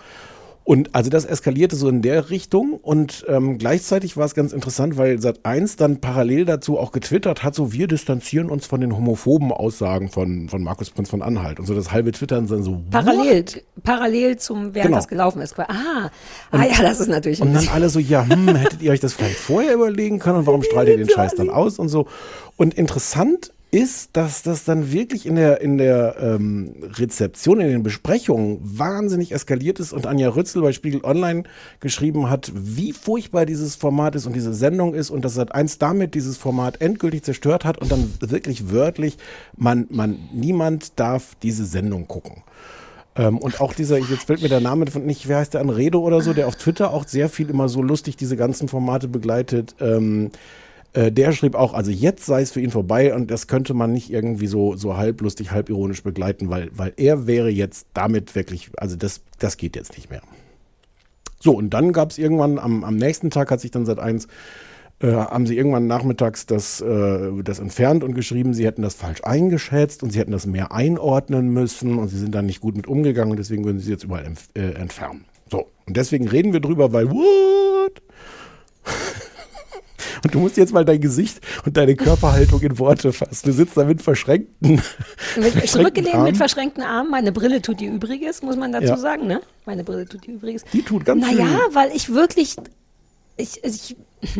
Und 0.69 0.93
also 0.93 1.09
das 1.09 1.25
eskalierte 1.25 1.75
so 1.75 1.89
in 1.89 2.03
der 2.03 2.29
Richtung 2.29 2.73
und 2.73 3.25
ähm, 3.27 3.57
gleichzeitig 3.57 4.17
war 4.17 4.25
es 4.27 4.35
ganz 4.35 4.53
interessant, 4.53 4.97
weil 4.97 5.15
Sat1 5.15 5.77
dann 5.79 5.99
parallel 5.99 6.45
dazu 6.45 6.77
auch 6.77 6.91
getwittert 6.91 7.41
hat, 7.41 7.55
so 7.55 7.73
wir 7.73 7.87
distanzieren 7.87 8.51
uns 8.51 8.67
von 8.67 8.79
den 8.79 8.95
homophoben 8.95 9.51
Aussagen 9.51 10.09
von, 10.09 10.47
von 10.47 10.61
Markus 10.61 10.91
Prinz 10.91 11.09
von 11.09 11.23
Anhalt 11.23 11.59
und 11.59 11.65
so 11.65 11.73
das 11.73 11.91
halbe 11.91 12.11
Twittern 12.11 12.45
dann 12.45 12.61
so 12.61 12.83
Parallel, 12.91 13.45
parallel 13.83 14.37
zum, 14.37 14.75
während 14.75 14.89
Genau. 14.89 14.97
das 14.97 15.07
gelaufen 15.07 15.41
ist. 15.41 15.57
Ah, 15.57 16.11
ah 16.51 16.63
ja, 16.63 16.83
das 16.83 16.99
ist 16.99 17.09
natürlich. 17.09 17.41
Und 17.41 17.51
dann 17.51 17.67
alle 17.69 17.89
so, 17.89 17.97
ja, 17.97 18.27
hm, 18.29 18.55
hättet 18.55 18.83
ihr 18.83 18.91
euch 18.91 18.99
das 18.99 19.13
vielleicht 19.13 19.39
vorher 19.39 19.73
überlegen 19.73 20.19
können 20.19 20.37
und 20.37 20.45
warum 20.45 20.61
strahlt 20.61 20.87
ihr 20.87 20.97
den 20.97 21.09
Scheiß 21.15 21.33
dann 21.33 21.49
aus 21.49 21.79
und 21.79 21.89
so. 21.89 22.05
Und 22.57 22.75
interessant 22.75 23.53
ist, 23.71 24.17
dass 24.17 24.41
das 24.41 24.63
dann 24.63 24.91
wirklich 24.91 25.25
in 25.25 25.35
der, 25.35 25.61
in 25.61 25.77
der 25.77 26.15
ähm, 26.19 26.73
Rezeption, 26.81 27.59
in 27.59 27.69
den 27.69 27.83
Besprechungen 27.83 28.59
wahnsinnig 28.61 29.31
eskaliert 29.31 29.79
ist 29.79 29.93
und 29.93 30.07
Anja 30.07 30.29
Rützel 30.29 30.61
bei 30.63 30.71
Spiegel 30.71 31.03
Online 31.03 31.43
geschrieben 31.79 32.29
hat, 32.29 32.51
wie 32.55 32.93
furchtbar 32.93 33.45
dieses 33.45 33.75
Format 33.75 34.15
ist 34.15 34.25
und 34.25 34.33
diese 34.33 34.53
Sendung 34.53 34.95
ist 34.95 35.11
und 35.11 35.23
dass 35.23 35.35
seit 35.35 35.53
eins 35.53 35.77
damit 35.77 36.15
dieses 36.15 36.37
Format 36.37 36.81
endgültig 36.81 37.23
zerstört 37.23 37.63
hat 37.63 37.77
und 37.77 37.91
dann 37.91 38.11
wirklich 38.19 38.71
wörtlich, 38.71 39.17
man, 39.55 39.85
man, 39.91 40.17
niemand 40.33 40.99
darf 40.99 41.35
diese 41.43 41.65
Sendung 41.65 42.07
gucken. 42.07 42.43
Ähm, 43.15 43.37
und 43.37 43.61
auch 43.61 43.73
dieser, 43.73 43.99
jetzt 43.99 44.23
fällt 44.23 44.41
mir 44.41 44.49
der 44.49 44.61
Name 44.61 44.87
von 44.87 45.05
nicht, 45.05 45.27
wer 45.27 45.37
heißt 45.37 45.53
der, 45.53 45.61
Anredo 45.61 45.99
oder 45.99 46.21
so, 46.21 46.33
der 46.33 46.47
auf 46.47 46.55
Twitter 46.55 46.91
auch 46.91 47.07
sehr 47.07 47.29
viel 47.29 47.49
immer 47.51 47.69
so 47.69 47.83
lustig 47.83 48.17
diese 48.17 48.35
ganzen 48.35 48.67
Formate 48.67 49.07
begleitet. 49.07 49.75
Ähm, 49.79 50.31
äh, 50.93 51.11
der 51.11 51.31
schrieb 51.33 51.55
auch, 51.55 51.73
also 51.73 51.91
jetzt 51.91 52.25
sei 52.25 52.41
es 52.41 52.51
für 52.51 52.61
ihn 52.61 52.71
vorbei 52.71 53.13
und 53.13 53.29
das 53.29 53.47
könnte 53.47 53.73
man 53.73 53.91
nicht 53.91 54.09
irgendwie 54.09 54.47
so, 54.47 54.75
so 54.75 54.97
halblustig, 54.97 55.51
halbironisch 55.51 56.03
begleiten, 56.03 56.49
weil, 56.49 56.69
weil 56.73 56.93
er 56.97 57.27
wäre 57.27 57.49
jetzt 57.49 57.87
damit 57.93 58.35
wirklich, 58.35 58.71
also 58.77 58.95
das, 58.95 59.21
das 59.37 59.57
geht 59.57 59.75
jetzt 59.75 59.95
nicht 59.95 60.09
mehr. 60.09 60.21
So, 61.39 61.53
und 61.53 61.69
dann 61.73 61.93
gab 61.93 62.11
es 62.11 62.17
irgendwann 62.17 62.59
am, 62.59 62.83
am 62.83 62.95
nächsten 62.97 63.29
Tag 63.29 63.51
hat 63.51 63.61
sich 63.61 63.71
dann 63.71 63.85
seit 63.85 63.99
eins 63.99 64.27
äh, 65.01 65.13
haben 65.13 65.47
sie 65.47 65.55
irgendwann 65.55 65.87
nachmittags 65.87 66.45
das, 66.45 66.81
äh, 66.81 67.31
das 67.43 67.59
entfernt 67.59 68.03
und 68.03 68.15
geschrieben, 68.15 68.53
sie 68.53 68.65
hätten 68.65 68.81
das 68.81 68.95
falsch 68.95 69.21
eingeschätzt 69.23 70.03
und 70.03 70.11
sie 70.11 70.19
hätten 70.19 70.31
das 70.31 70.45
mehr 70.45 70.73
einordnen 70.73 71.53
müssen 71.53 71.97
und 71.97 72.09
sie 72.09 72.17
sind 72.17 72.35
dann 72.35 72.45
nicht 72.45 72.59
gut 72.59 72.75
mit 72.75 72.87
umgegangen 72.87 73.31
und 73.31 73.37
deswegen 73.37 73.63
würden 73.63 73.79
sie 73.79 73.85
es 73.85 73.89
jetzt 73.89 74.03
überall 74.03 74.25
äh, 74.55 74.61
entfernen. 74.73 75.23
So, 75.49 75.67
und 75.87 75.95
deswegen 75.95 76.27
reden 76.27 76.51
wir 76.51 76.59
drüber, 76.59 76.91
weil 76.91 77.09
what? 77.09 77.68
Und 80.23 80.33
du 80.33 80.39
musst 80.39 80.57
jetzt 80.57 80.73
mal 80.73 80.85
dein 80.85 80.99
Gesicht 81.01 81.39
und 81.65 81.77
deine 81.77 81.95
Körperhaltung 81.95 82.61
in 82.61 82.77
Worte 82.79 83.13
fassen. 83.13 83.41
Du 83.45 83.51
sitzt 83.53 83.77
da 83.77 83.85
mit 83.85 84.01
verschränkten, 84.01 84.71
Mit, 84.71 84.81
verschränkten 85.35 85.67
zurückgelehnt 85.67 86.13
mit 86.15 86.15
Armen. 86.23 86.35
verschränkten 86.35 86.83
Armen. 86.83 87.09
Meine 87.11 87.31
Brille 87.31 87.61
tut 87.61 87.81
ihr 87.81 87.91
Übriges, 87.91 88.41
muss 88.41 88.55
man 88.57 88.71
dazu 88.71 88.85
Ja. 88.87 88.97
sagen, 88.97 89.27
ne? 89.27 89.41
Meine 89.65 89.83
Brille 89.83 90.05
tut 90.07 90.27
ihr 90.27 90.35
Übriges. 90.35 90.63
Die 90.73 90.81
tut 90.83 91.05
ganz 91.05 91.21
Naja, 91.25 91.45
viel. 91.45 91.75
weil 91.75 91.91
ich 91.95 92.13
wirklich. 92.13 92.55
Ich, 93.37 93.63
ich, 93.63 93.95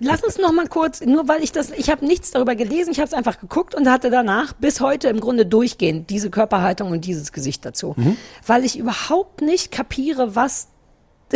lass 0.00 0.24
uns 0.24 0.38
noch 0.38 0.52
mal 0.52 0.66
kurz, 0.66 1.00
nur 1.02 1.28
weil 1.28 1.44
ich 1.44 1.52
das, 1.52 1.70
ich 1.70 1.88
habe 1.90 2.04
nichts 2.04 2.32
darüber 2.32 2.56
gelesen, 2.56 2.90
ich 2.90 2.98
habe 2.98 3.06
es 3.06 3.14
einfach 3.14 3.38
geguckt 3.38 3.76
und 3.76 3.88
hatte 3.88 4.10
danach 4.10 4.52
bis 4.54 4.80
heute 4.80 5.06
im 5.08 5.20
Grunde 5.20 5.46
durchgehend 5.46 6.10
diese 6.10 6.30
Körperhaltung 6.30 6.90
und 6.90 7.04
dieses 7.04 7.30
Gesicht 7.30 7.64
dazu, 7.64 7.94
Mhm. 7.96 8.16
weil 8.44 8.64
ich 8.64 8.76
überhaupt 8.76 9.40
nicht 9.40 9.70
kapiere, 9.70 10.34
was 10.34 10.66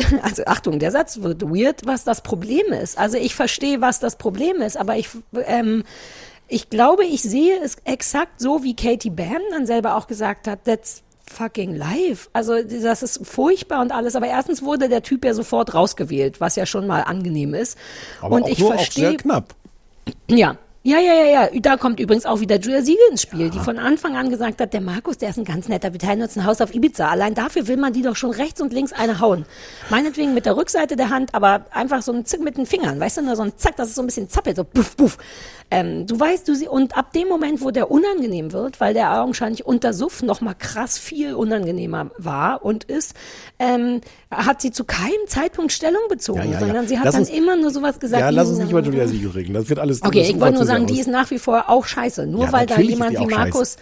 also 0.22 0.44
Achtung, 0.46 0.78
der 0.78 0.90
Satz 0.90 1.20
wird 1.22 1.42
weird, 1.42 1.86
was 1.86 2.04
das 2.04 2.22
Problem 2.22 2.72
ist. 2.72 2.98
Also 2.98 3.16
ich 3.16 3.34
verstehe, 3.34 3.80
was 3.80 4.00
das 4.00 4.16
Problem 4.16 4.60
ist, 4.60 4.76
aber 4.76 4.96
ich, 4.96 5.08
ähm, 5.46 5.84
ich 6.48 6.70
glaube, 6.70 7.04
ich 7.04 7.22
sehe 7.22 7.60
es 7.62 7.76
exakt 7.84 8.40
so, 8.40 8.62
wie 8.62 8.74
Katie 8.74 9.10
Bam 9.10 9.40
dann 9.50 9.66
selber 9.66 9.96
auch 9.96 10.06
gesagt 10.06 10.48
hat, 10.48 10.64
that's 10.64 11.02
fucking 11.30 11.74
life. 11.74 12.28
Also 12.32 12.62
das 12.62 13.02
ist 13.02 13.26
furchtbar 13.26 13.82
und 13.82 13.92
alles, 13.92 14.16
aber 14.16 14.26
erstens 14.26 14.62
wurde 14.62 14.88
der 14.88 15.02
Typ 15.02 15.24
ja 15.24 15.34
sofort 15.34 15.74
rausgewählt, 15.74 16.40
was 16.40 16.56
ja 16.56 16.66
schon 16.66 16.86
mal 16.86 17.02
angenehm 17.02 17.54
ist. 17.54 17.76
Aber 18.20 18.36
und 18.36 18.44
auch 18.44 18.48
ich 18.48 18.58
nur 18.58 18.70
auch 18.70 18.74
verstehe, 18.74 19.10
sehr 19.10 19.16
knapp. 19.18 19.54
ja. 20.28 20.56
Ja, 20.84 20.98
ja, 21.00 21.12
ja, 21.12 21.24
ja. 21.52 21.60
Da 21.60 21.76
kommt 21.76 21.98
übrigens 22.00 22.24
auch 22.24 22.40
wieder 22.40 22.56
Julia 22.58 22.80
Siegel 22.82 23.02
ins 23.10 23.22
Spiel, 23.22 23.50
die 23.50 23.58
von 23.58 23.78
Anfang 23.78 24.16
an 24.16 24.30
gesagt 24.30 24.60
hat, 24.60 24.72
der 24.72 24.80
Markus, 24.80 25.18
der 25.18 25.30
ist 25.30 25.36
ein 25.38 25.44
ganz 25.44 25.68
netter, 25.68 25.92
wir 25.92 25.98
teilen 25.98 26.22
uns 26.22 26.36
ein 26.36 26.44
Haus 26.46 26.60
auf 26.60 26.72
Ibiza. 26.74 27.08
Allein 27.08 27.34
dafür 27.34 27.66
will 27.66 27.76
man 27.76 27.92
die 27.92 28.02
doch 28.02 28.16
schon 28.16 28.30
rechts 28.30 28.60
und 28.60 28.72
links 28.72 28.92
eine 28.92 29.20
hauen. 29.20 29.44
Meinetwegen 29.90 30.34
mit 30.34 30.46
der 30.46 30.56
Rückseite 30.56 30.94
der 30.96 31.10
Hand, 31.10 31.34
aber 31.34 31.66
einfach 31.72 32.00
so 32.02 32.12
ein 32.12 32.24
Zick 32.24 32.40
mit 32.42 32.56
den 32.56 32.64
Fingern, 32.64 32.98
weißt 33.00 33.18
du, 33.18 33.22
nur 33.22 33.36
so 33.36 33.42
ein 33.42 33.52
Zack, 33.56 33.76
dass 33.76 33.88
es 33.88 33.96
so 33.96 34.02
ein 34.02 34.06
bisschen 34.06 34.28
zappelt, 34.30 34.56
so 34.56 34.64
puff, 34.64 34.96
puff. 34.96 35.18
Ähm, 35.70 36.06
du 36.06 36.18
weißt, 36.18 36.48
du 36.48 36.54
sie, 36.54 36.66
und 36.66 36.96
ab 36.96 37.12
dem 37.12 37.28
Moment, 37.28 37.60
wo 37.60 37.70
der 37.70 37.90
unangenehm 37.90 38.52
wird, 38.54 38.80
weil 38.80 38.94
der 38.94 39.20
augenscheinlich 39.20 39.66
unter 39.66 39.92
Suff 39.92 40.22
noch 40.22 40.40
mal 40.40 40.54
krass 40.54 40.96
viel 40.96 41.34
unangenehmer 41.34 42.10
war 42.16 42.64
und 42.64 42.84
ist, 42.84 43.14
ähm, 43.58 44.00
hat 44.30 44.62
sie 44.62 44.70
zu 44.70 44.84
keinem 44.84 45.26
Zeitpunkt 45.26 45.72
Stellung 45.72 46.00
bezogen, 46.08 46.38
Ja, 46.38 46.44
ja, 46.46 46.50
ja. 46.52 46.60
sondern 46.60 46.88
sie 46.88 46.96
hat 46.98 47.04
Lass 47.04 47.14
dann 47.16 47.22
uns- 47.24 47.30
immer 47.30 47.56
nur 47.56 47.70
sowas 47.70 47.98
gesagt. 47.98 48.20
Ja, 48.22 48.30
lass 48.30 48.48
uns 48.48 48.60
nicht 48.60 48.70
über 48.70 48.80
Julia 48.80 49.06
Siegel 49.08 49.30
reden. 49.30 49.52
Das 49.52 49.68
wird 49.68 49.78
alles 49.78 50.02
Okay, 50.02 50.22
ich 50.22 50.40
wollte 50.40 50.54
nur 50.54 50.62
zu 50.62 50.68
sagen, 50.86 50.94
die 50.94 51.00
ist 51.00 51.08
nach 51.08 51.30
wie 51.30 51.38
vor 51.38 51.68
auch 51.68 51.84
scheiße. 51.86 52.26
Nur 52.26 52.44
Ja, 52.46 52.52
weil 52.52 52.66
da 52.66 52.78
jemand 52.80 53.18
wie 53.18 53.26
Markus. 53.26 53.76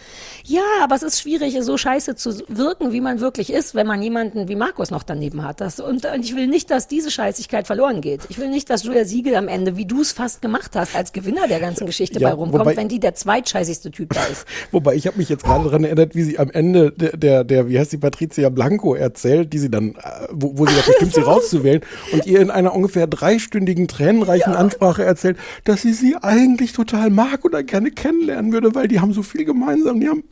Ja, 0.44 0.62
aber 0.82 0.94
es 0.94 1.02
ist 1.02 1.20
schwierig, 1.20 1.56
so 1.60 1.76
scheiße 1.76 2.14
zu 2.14 2.38
wirken, 2.48 2.92
wie 2.92 3.00
man 3.00 3.20
wirklich 3.20 3.52
ist, 3.52 3.74
wenn 3.74 3.86
man 3.86 4.00
jemanden 4.02 4.48
wie 4.48 4.54
Markus 4.54 4.90
noch 4.90 5.02
daneben 5.02 5.42
hat. 5.44 5.60
Das, 5.60 5.80
und, 5.80 6.04
und 6.06 6.24
ich 6.24 6.36
will 6.36 6.46
nicht, 6.46 6.70
dass 6.70 6.86
diese 6.86 7.10
Scheißigkeit 7.10 7.66
verloren 7.66 8.00
geht. 8.00 8.20
Ich 8.28 8.38
will 8.38 8.48
nicht, 8.48 8.70
dass 8.70 8.84
Julia 8.84 9.04
Siegel 9.04 9.34
am 9.34 9.48
Ende, 9.48 9.76
wie 9.76 9.86
du 9.86 10.00
es 10.00 10.12
fast 10.12 10.42
gemacht 10.42 10.72
hast, 10.76 10.94
als 10.94 11.12
Gewinner 11.12 11.48
der 11.48 11.58
ganzen 11.58 11.86
Geschichte 11.86 12.20
Ja, 12.20 12.28
bei 12.28 12.34
rumkommt, 12.34 12.64
wobei- 12.64 12.76
wenn 12.76 12.88
die 12.88 13.00
der 13.00 13.14
zweitscheißigste 13.14 13.90
Typ 13.90 14.12
da 14.14 14.22
ist. 14.24 14.46
Wobei 14.70 14.94
ich 14.94 15.06
habe 15.06 15.18
mich 15.18 15.28
jetzt 15.28 15.44
gerade 15.44 15.64
daran 15.64 15.84
erinnert, 15.84 16.14
wie 16.14 16.22
sie 16.22 16.38
am 16.38 16.50
Ende 16.50 16.92
der, 16.92 17.16
der, 17.16 17.44
der 17.44 17.68
wie 17.68 17.78
heißt 17.78 17.92
die 17.92 17.98
Patricia 17.98 18.48
Blanco 18.48 18.94
erzählt, 18.94 19.52
die 19.52 19.58
sie 19.58 19.70
dann, 19.70 19.90
äh, 19.96 20.28
wo, 20.30 20.58
wo 20.58 20.66
sie 20.66 20.74
das 20.76 20.86
bestimmt, 20.86 21.14
sie 21.14 21.20
rauszuwählen 21.22 21.80
und 22.12 22.26
ihr 22.26 22.40
in 22.40 22.50
einer 22.50 22.74
ungefähr 22.74 23.06
dreistündigen 23.06 23.88
tränenreichen 23.88 24.54
Ansprache 24.54 25.04
erzählt, 25.04 25.38
dass 25.64 25.82
sie 25.82 25.92
sie 25.92 26.16
eigentlich 26.22 26.72
total 26.76 27.10
mag 27.10 27.44
oder 27.44 27.62
gerne 27.62 27.90
kennenlernen 27.90 28.52
würde, 28.52 28.74
weil 28.74 28.86
die 28.88 29.00
haben 29.00 29.12
so 29.12 29.22
viel 29.22 29.44
gemeinsam. 29.44 29.98
Die 30.00 30.08
haben 30.08 30.24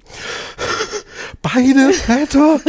beide 1.43 1.93
Väter, 1.93 2.61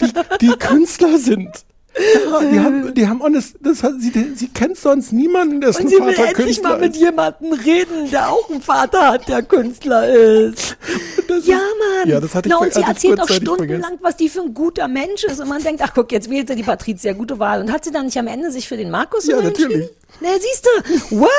die, 0.00 0.12
die 0.46 0.52
Künstler 0.58 1.18
sind. 1.18 1.50
Ja, 1.98 2.40
die 2.42 2.60
haben, 2.60 2.94
die 2.94 3.08
haben 3.08 3.22
honest, 3.22 3.56
das 3.62 3.82
hat, 3.82 3.94
sie, 4.00 4.12
sie 4.34 4.48
kennt 4.48 4.76
sonst 4.76 5.14
niemanden, 5.14 5.62
dessen 5.62 5.84
Und 5.84 5.88
sie 5.88 5.94
will 5.94 6.12
Vater 6.12 6.28
endlich 6.28 6.46
Künstler 6.46 6.68
mal 6.72 6.80
mit 6.80 6.94
ist. 6.94 7.00
jemandem 7.00 7.52
reden, 7.54 8.10
der 8.10 8.28
auch 8.28 8.50
einen 8.50 8.60
Vater 8.60 9.12
hat, 9.12 9.26
der 9.28 9.40
Künstler 9.42 10.06
ist. 10.14 10.76
ja, 11.44 11.56
Mann. 11.56 12.06
Ja, 12.10 12.20
das 12.20 12.34
hatte 12.34 12.50
ich 12.50 12.52
Na, 12.52 12.58
ver- 12.58 12.64
und 12.66 12.74
sie 12.74 12.80
ich 12.80 12.86
erzählt 12.86 13.18
auch 13.22 13.28
stundenlang, 13.30 13.96
was 14.02 14.14
die 14.18 14.28
für 14.28 14.42
ein 14.42 14.52
guter 14.52 14.88
Mensch 14.88 15.24
ist. 15.24 15.40
Und 15.40 15.48
man 15.48 15.62
denkt, 15.62 15.80
ach 15.82 15.92
guck, 15.94 16.12
jetzt 16.12 16.28
wählt 16.28 16.48
sie 16.48 16.56
die 16.56 16.62
Patricia, 16.64 17.14
gute 17.14 17.38
Wahl. 17.38 17.62
Und 17.62 17.72
hat 17.72 17.86
sie 17.86 17.92
dann 17.92 18.04
nicht 18.04 18.18
am 18.18 18.26
Ende 18.26 18.50
sich 18.50 18.68
für 18.68 18.76
den 18.76 18.90
Markus 18.90 19.26
Ja, 19.26 19.36
natürlich. 19.40 19.62
entschieden? 19.62 19.88
Na, 20.20 20.28
siehst 20.38 20.68
du, 21.10 21.16
what? 21.18 21.30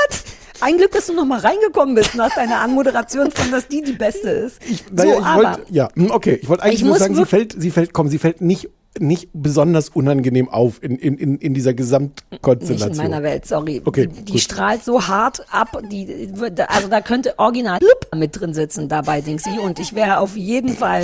Ein 0.60 0.78
Glück, 0.78 0.92
dass 0.92 1.08
du 1.08 1.14
noch 1.14 1.26
mal 1.26 1.40
reingekommen 1.40 1.96
bist 1.96 2.16
nach 2.16 2.34
deiner 2.34 2.62
Anmoderation 2.62 3.32
von, 3.32 3.52
dass 3.52 3.68
die 3.68 3.82
die 3.82 3.94
Beste 3.94 4.30
ist. 4.30 4.60
Naja, 4.92 5.14
so, 5.14 5.20
ich 5.20 5.26
wollte, 5.36 5.62
ja, 5.70 5.90
hm, 5.94 6.12
okay, 6.12 6.40
ich 6.42 6.50
wollte 6.50 6.64
eigentlich 6.64 6.76
Ich 6.82 6.86
nur 6.86 6.98
sagen, 6.98 7.16
sie 7.16 7.26
fällt, 7.26 7.56
sie 7.62 7.72
fällt, 7.72 7.94
komm, 7.94 8.08
sie 8.08 8.18
fällt 8.18 8.42
nicht, 8.42 8.70
nicht 9.00 9.30
besonders 9.34 9.90
unangenehm 9.90 10.50
auf 10.50 10.82
in, 10.82 10.98
in, 10.98 11.18
in, 11.18 11.38
in 11.38 11.54
dieser 11.54 11.72
nicht 11.72 11.78
Gesamtkonstellation. 11.78 12.92
in 12.92 12.98
meiner 12.98 13.24
Welt, 13.24 13.46
sorry. 13.46 13.82
Okay, 13.86 14.08
die 14.08 14.24
die 14.26 14.40
strahlt 14.40 14.84
so 14.84 15.08
hart 15.08 15.46
ab, 15.52 15.80
die, 15.92 16.30
also 16.68 16.88
da 16.88 17.02
könnte 17.02 17.38
original 17.38 17.80
mit 18.16 18.40
drin 18.40 18.54
sitzen 18.56 18.90
dabei, 18.90 19.22
Dingsy. 19.22 19.60
Und 19.60 19.80
ich 19.80 19.94
wäre 19.94 20.20
auf 20.20 20.36
jeden 20.36 20.76
Fall, 20.76 21.04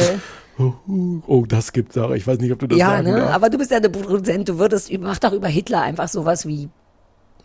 Oh, 1.27 1.45
das 1.47 1.73
gibt 1.73 1.93
Sarah. 1.93 2.13
Ich 2.13 2.27
weiß 2.27 2.37
nicht, 2.39 2.51
ob 2.51 2.59
du 2.59 2.67
das 2.67 2.77
ja, 2.77 2.89
sagen 2.91 3.09
ne, 3.09 3.17
darfst. 3.17 3.33
aber 3.33 3.49
du 3.49 3.57
bist 3.57 3.71
ja 3.71 3.79
der 3.79 3.89
Produzent, 3.89 4.49
du 4.49 4.59
würdest, 4.59 4.91
mach 4.99 5.17
doch 5.17 5.33
über 5.33 5.47
Hitler 5.47 5.81
einfach 5.81 6.07
sowas 6.07 6.47
wie 6.47 6.69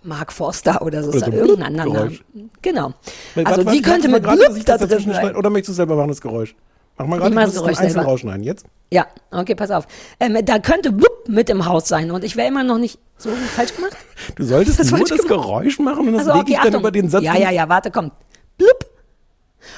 Mark 0.03 0.33
Forster 0.33 0.83
oder 0.83 1.03
so, 1.03 1.09
Oder 1.11 1.19
ist 1.19 1.25
so 1.27 1.33
irgendein 1.33 1.79
anderer 1.81 2.05
Name. 2.05 2.19
Genau. 2.63 2.93
Warte, 3.35 3.51
Also 3.51 3.65
warte, 3.67 3.77
die 3.77 3.83
könnte 3.83 4.09
mit 4.09 4.23
Blub 4.23 4.39
da 4.65 4.79
drin 4.79 5.13
sein. 5.13 5.37
Oder 5.37 5.51
möchtest 5.51 5.71
du 5.71 5.73
selber 5.75 5.97
machen, 5.97 6.09
das 6.09 6.21
Geräusch? 6.21 6.55
Mach 6.97 7.07
mal 7.07 7.19
gerade, 7.19 7.35
das 7.35 7.55
Geräusch 7.55 7.79
einzeln 7.79 8.05
rausschneiden. 8.05 8.43
Jetzt? 8.43 8.67
Ja, 8.91 9.07
okay, 9.31 9.55
pass 9.55 9.71
auf. 9.71 9.87
Ähm, 10.19 10.37
da 10.45 10.59
könnte 10.59 10.91
Blub 10.93 11.29
mit 11.29 11.49
im 11.51 11.65
Haus 11.67 11.87
sein 11.89 12.11
und 12.11 12.25
ich 12.25 12.37
wäre 12.37 12.49
immer 12.49 12.65
noch 12.65 12.79
nicht 12.79 12.99
so 13.17 13.31
falsch 13.55 13.75
gemacht. 13.75 13.97
Du 14.35 14.45
solltest 14.45 14.81
Das 14.81 14.91
nur 14.91 15.01
das 15.01 15.11
gemacht. 15.11 15.29
Geräusch 15.29 15.79
machen 15.79 16.09
und 16.09 16.15
das 16.15 16.27
Also, 16.27 16.33
lege 16.33 16.43
okay, 16.43 16.51
ich 16.53 16.57
dann 16.59 16.67
Achtung. 16.69 16.81
über 16.81 16.91
den 16.91 17.09
Satz. 17.09 17.23
Ja, 17.23 17.37
ja, 17.37 17.51
ja, 17.51 17.69
warte, 17.69 17.91
komm. 17.93 18.11
Blub. 18.57 18.85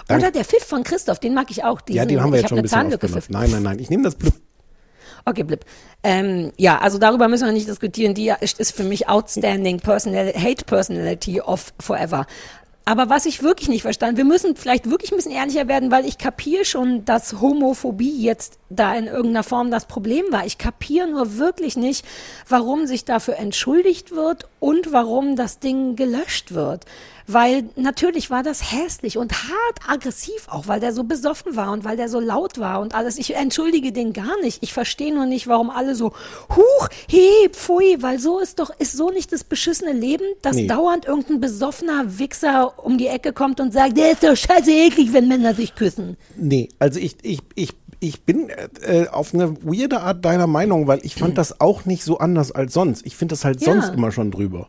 Oder 0.09 0.31
der 0.31 0.45
Pfiff 0.45 0.64
von 0.64 0.83
Christoph, 0.83 1.18
den 1.18 1.35
mag 1.35 1.51
ich 1.51 1.62
auch. 1.64 1.81
Diesen, 1.81 1.97
Ja, 1.99 2.05
den 2.07 2.23
haben 2.23 2.33
wir 2.33 2.41
jetzt 2.41 2.49
schon 2.49 2.59
ein 2.59 2.62
bisschen 2.62 2.91
Zahnlücke. 2.91 3.09
Nein, 3.29 3.51
nein, 3.51 3.62
nein. 3.62 3.79
Ich 3.79 3.91
nehme 3.91 4.05
das 4.05 4.14
Blub. 4.14 4.33
Okay, 5.25 5.43
blip. 5.43 5.64
Ähm, 6.03 6.53
ja, 6.57 6.79
also 6.79 6.99
darüber 6.99 7.29
müssen 7.29 7.47
wir 7.47 7.53
nicht 7.53 7.68
diskutieren. 7.68 8.14
Die 8.14 8.33
ist 8.41 8.75
für 8.75 8.85
mich 8.85 9.09
outstanding 9.09 9.81
personal, 9.81 10.33
hate 10.35 10.64
personality 10.64 11.41
of 11.41 11.73
forever. 11.79 12.27
Aber 12.87 13.09
was 13.09 13.27
ich 13.27 13.43
wirklich 13.43 13.68
nicht 13.68 13.83
verstanden, 13.83 14.16
wir 14.16 14.25
müssen 14.25 14.57
vielleicht 14.57 14.91
wirklich 14.91 15.12
ein 15.12 15.16
bisschen 15.16 15.33
ehrlicher 15.33 15.68
werden, 15.68 15.93
weil 15.93 16.07
ich 16.07 16.18
kapiere 16.18 16.64
schon, 16.64 17.05
dass 17.05 17.41
Homophobie 17.41 18.21
jetzt 18.23 18.59
da 18.68 18.95
in 18.95 19.07
irgendeiner 19.07 19.45
Form 19.45 19.71
das 19.71 19.85
Problem 19.87 20.25
war. 20.31 20.47
Ich 20.47 20.59
kapiere 20.59 21.07
nur 21.07 21.37
wirklich 21.37 21.77
nicht, 21.77 22.05
warum 22.49 22.87
sich 22.87 23.05
dafür 23.05 23.37
entschuldigt 23.37 24.12
wird 24.12 24.49
und 24.59 24.93
warum 24.93 25.37
das 25.37 25.61
Ding 25.61 25.95
gelöscht 25.95 26.53
wird. 26.53 26.85
Weil 27.33 27.64
natürlich 27.76 28.31
war 28.31 28.43
das 28.43 28.72
hässlich 28.72 29.16
und 29.18 29.33
hart 29.33 29.81
aggressiv 29.89 30.49
auch, 30.49 30.66
weil 30.68 30.81
der 30.81 30.93
so 30.93 31.05
besoffen 31.05 31.55
war 31.55 31.70
und 31.72 31.85
weil 31.85 31.97
der 31.97 32.09
so 32.09 32.18
laut 32.18 32.59
war 32.59 32.81
und 32.81 32.95
alles. 32.95 33.18
Ich 33.18 33.35
entschuldige 33.37 33.93
den 33.93 34.12
gar 34.12 34.41
nicht. 34.43 34.62
Ich 34.62 34.72
verstehe 34.72 35.14
nur 35.14 35.26
nicht, 35.26 35.47
warum 35.47 35.70
alle 35.70 35.95
so, 35.95 36.12
huch, 36.57 36.89
he, 37.09 37.49
pfui, 37.51 37.99
weil 38.01 38.18
so 38.18 38.39
ist 38.41 38.59
doch, 38.59 38.70
ist 38.78 38.97
so 38.97 39.11
nicht 39.11 39.33
das 39.33 39.45
beschissene 39.45 39.93
Leben, 39.93 40.24
dass 40.43 40.57
Nee. 40.57 40.66
dauernd 40.66 41.05
irgendein 41.07 41.41
besoffener 41.41 42.18
Wichser 42.18 42.85
um 42.85 42.99
die 42.99 43.07
Ecke 43.07 43.33
kommt 43.33 43.61
und 43.61 43.72
sagt, 43.72 43.97
der 43.97 44.12
ist 44.12 44.22
doch 44.22 44.37
scheiße 44.37 44.70
eklig, 44.72 45.12
wenn 45.12 45.28
Männer 45.28 45.55
sich 45.55 45.74
küssen. 45.74 46.16
Nee, 46.37 46.68
also 46.78 46.99
ich, 46.99 47.16
ich, 47.22 47.41
ich, 47.55 47.70
ich 48.01 48.22
bin 48.22 48.49
äh, 48.83 49.07
auf 49.09 49.35
eine 49.35 49.57
weirde 49.62 50.01
Art 50.01 50.24
deiner 50.24 50.47
Meinung, 50.47 50.87
weil 50.87 51.01
ich 51.05 51.14
fand 51.14 51.39
das 51.39 51.61
auch 51.61 51.85
nicht 51.85 52.03
so 52.03 52.18
anders 52.18 52.51
als 52.51 52.72
sonst. 52.72 53.07
Ich 53.07 53.16
finde 53.16 53.35
das 53.35 53.45
halt 53.45 53.61
Ja. 53.61 53.72
sonst 53.72 53.95
immer 53.95 54.11
schon 54.11 54.31
drüber. 54.31 54.68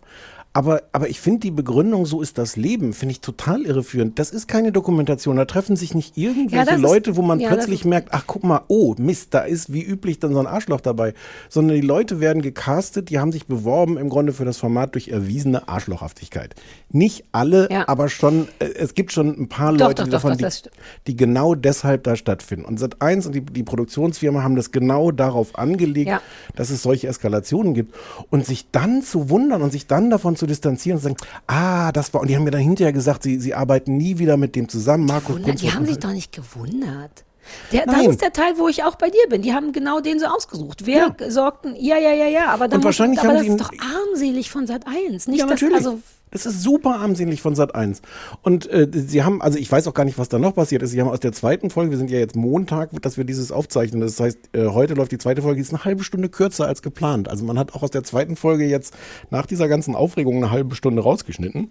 Aber, 0.54 0.84
aber 0.91 1.08
ich 1.08 1.22
finde 1.22 1.39
die 1.39 1.52
Begründung, 1.52 2.06
so 2.06 2.22
ist 2.22 2.38
das 2.38 2.58
Leben, 2.58 2.91
finde 2.91 3.14
ich 3.14 3.22
total 3.22 3.62
irreführend. 3.62 4.20
Das 4.20 4.32
ist 4.32 4.49
keine 4.49 4.74
Dokumentation. 4.74 5.38
Da 5.38 5.45
treffen 5.45 5.78
sich 5.78 5.95
nicht 5.95 6.18
irgendwelche 6.18 6.76
ist- 6.76 6.82
Leute, 6.82 7.16
wo 7.16 7.22
man 7.22 7.39
ja, 7.39 7.47
plötzlich 7.47 7.82
ist- 7.82 7.86
merkt, 7.86 8.10
ach 8.12 8.26
guck 8.28 8.43
mal, 8.43 8.62
oh 8.68 8.93
Mist, 8.97 9.34
da 9.34 9.39
ist 9.43 9.72
wie 9.72 9.82
üblich 9.82 10.20
dann 10.20 10.34
so 10.34 10.39
ein 10.39 10.47
Arschloch 10.47 10.82
dabei. 10.82 11.14
Sondern 11.47 11.76
die 11.80 11.88
Leute 11.88 12.20
werden 12.20 12.41
gecastet, 12.41 13.10
die 13.10 13.18
haben 13.20 13.32
sich 13.32 13.47
beworben 13.47 13.97
im 13.97 14.10
Grunde 14.10 14.34
für 14.34 14.43
das 14.43 14.58
Format 14.58 14.93
durch 14.95 15.08
erwiesene 15.08 15.70
Arschlochhaftigkeit. 15.70 16.54
Nicht 16.91 17.24
alle, 17.32 17.70
Ja. 17.72 17.88
aber 17.88 18.10
schon, 18.10 18.49
äh, 18.60 18.66
es 18.66 18.93
gibt 18.93 19.14
schon 19.14 19.30
ein 19.30 19.47
paar 19.47 19.72
Doch, 19.72 19.88
Leute, 19.88 20.04
doch, 20.04 20.10
davon, 20.10 20.38
doch, 20.38 20.49
die, 20.49 20.70
die 21.08 21.16
genau 21.16 21.56
deshalb 21.56 22.04
da 22.04 22.18
stattfinden. 22.18 22.66
Und 22.66 22.78
Sat1 22.78 23.26
und 23.26 23.36
die, 23.36 23.41
die 23.41 23.64
Produktionsfirma 23.64 24.43
haben 24.43 24.58
das 24.58 24.72
genau 24.72 25.12
darauf 25.12 25.58
angelegt, 25.58 26.10
Ja. 26.10 26.22
dass 26.58 26.72
es 26.72 26.82
solche 26.84 27.08
Eskalationen 27.08 27.74
gibt. 27.74 27.95
Und 28.30 28.45
sich 28.45 28.70
dann 28.72 29.02
zu 29.02 29.30
wundern 29.30 29.62
und 29.62 29.72
sich 29.72 29.88
dann 29.88 30.10
davon 30.10 30.36
zu 30.42 30.48
distanzieren 30.48 30.98
und 30.98 31.02
zu 31.02 31.10
sagen, 31.10 31.18
ah, 31.46 31.92
das 31.92 32.14
war, 32.14 32.22
und 32.22 32.28
die 32.28 32.36
haben 32.36 32.44
mir 32.44 32.52
dann 32.52 32.62
hinterher 32.62 32.92
gesagt, 32.92 33.22
sie, 33.22 33.39
sie 33.39 33.54
arbeiten 33.54 33.96
nie 33.96 34.18
wieder 34.18 34.38
mit 34.38 34.56
dem 34.56 34.68
zusammen. 34.68 35.06
Marco 35.06 35.34
Wundert, 35.34 35.46
Kunz 35.46 35.62
die 35.62 35.72
haben 35.72 35.86
sich 35.86 36.00
doch 36.00 36.12
nicht 36.12 36.32
gewundert. 36.32 37.24
Der, 37.72 37.86
das 37.86 38.08
ist 38.08 38.22
der 38.22 38.34
Teil, 38.34 38.54
wo 38.58 38.68
ich 38.68 38.84
auch 38.84 38.96
bei 38.96 39.10
dir 39.10 39.28
bin. 39.30 39.42
Die 39.42 39.54
haben 39.54 39.72
genau 39.72 40.00
den 40.00 40.20
so 40.20 40.26
ausgesucht. 40.26 40.86
Wer 40.86 41.16
sorgten, 41.30 41.76
ja, 41.78 41.98
ja, 41.98 42.12
ja, 42.12 42.28
ja, 42.28 42.48
aber, 42.48 42.68
dann 42.68 42.80
Und 42.80 42.86
wahrscheinlich 42.86 43.18
muss, 43.18 43.26
aber 43.30 43.39
haben 43.39 43.58
das 43.58 43.70
ist 43.70 43.80
doch 43.80 43.86
armselig 44.08 44.50
von 44.50 44.68
Sat 44.68 44.86
1. 44.88 45.28
Nicht, 45.28 45.39
Ja, 45.39 45.46
dass, 45.46 45.62
natürlich. 45.62 45.76
also, 45.76 46.00
Es 46.34 46.45
ist 46.45 46.61
super 46.63 46.95
armselig 46.99 47.41
von 47.41 47.55
Sat 47.55 47.75
1. 47.75 48.01
Und 48.41 48.69
äh, 48.69 48.88
sie 48.91 49.23
haben, 49.23 49.41
also 49.41 49.57
ich 49.59 49.69
weiß 49.69 49.86
auch 49.88 49.93
gar 49.93 50.05
nicht, 50.05 50.17
was 50.17 50.29
da 50.29 50.39
noch 50.39 50.55
passiert 50.55 50.82
ist. 50.82 50.91
Sie 50.91 51.01
haben 51.01 51.09
aus 51.09 51.19
der 51.19 51.34
zweiten 51.34 51.69
Folge, 51.69 51.91
wir 51.91 51.97
sind 51.97 52.09
ja 52.09 52.19
jetzt 52.19 52.38
Montag, 52.38 52.89
dass 53.01 53.17
wir 53.17 53.25
dieses 53.25 53.51
aufzeichnen. 53.51 53.99
Das 53.99 54.17
heißt, 54.19 54.38
äh, 54.53 54.67
heute 54.67 54.93
läuft 54.93 55.11
die 55.11 55.17
zweite 55.17 55.41
Folge, 55.41 55.57
die 55.57 55.61
ist 55.61 55.73
eine 55.73 55.84
halbe 55.84 56.05
Stunde 56.05 56.29
kürzer 56.29 56.67
als 56.67 56.82
geplant. 56.82 57.27
Also 57.27 57.43
man 57.43 57.59
hat 57.59 57.73
auch 57.75 57.84
aus 57.84 57.91
der 57.91 58.03
zweiten 58.03 58.38
Folge 58.38 58.65
jetzt 58.65 58.93
nach 59.29 59.45
dieser 59.45 59.67
ganzen 59.67 59.93
Aufregung 59.93 60.38
eine 60.38 60.51
halbe 60.51 60.75
Stunde 60.75 61.01
rausgeschnitten. 61.01 61.69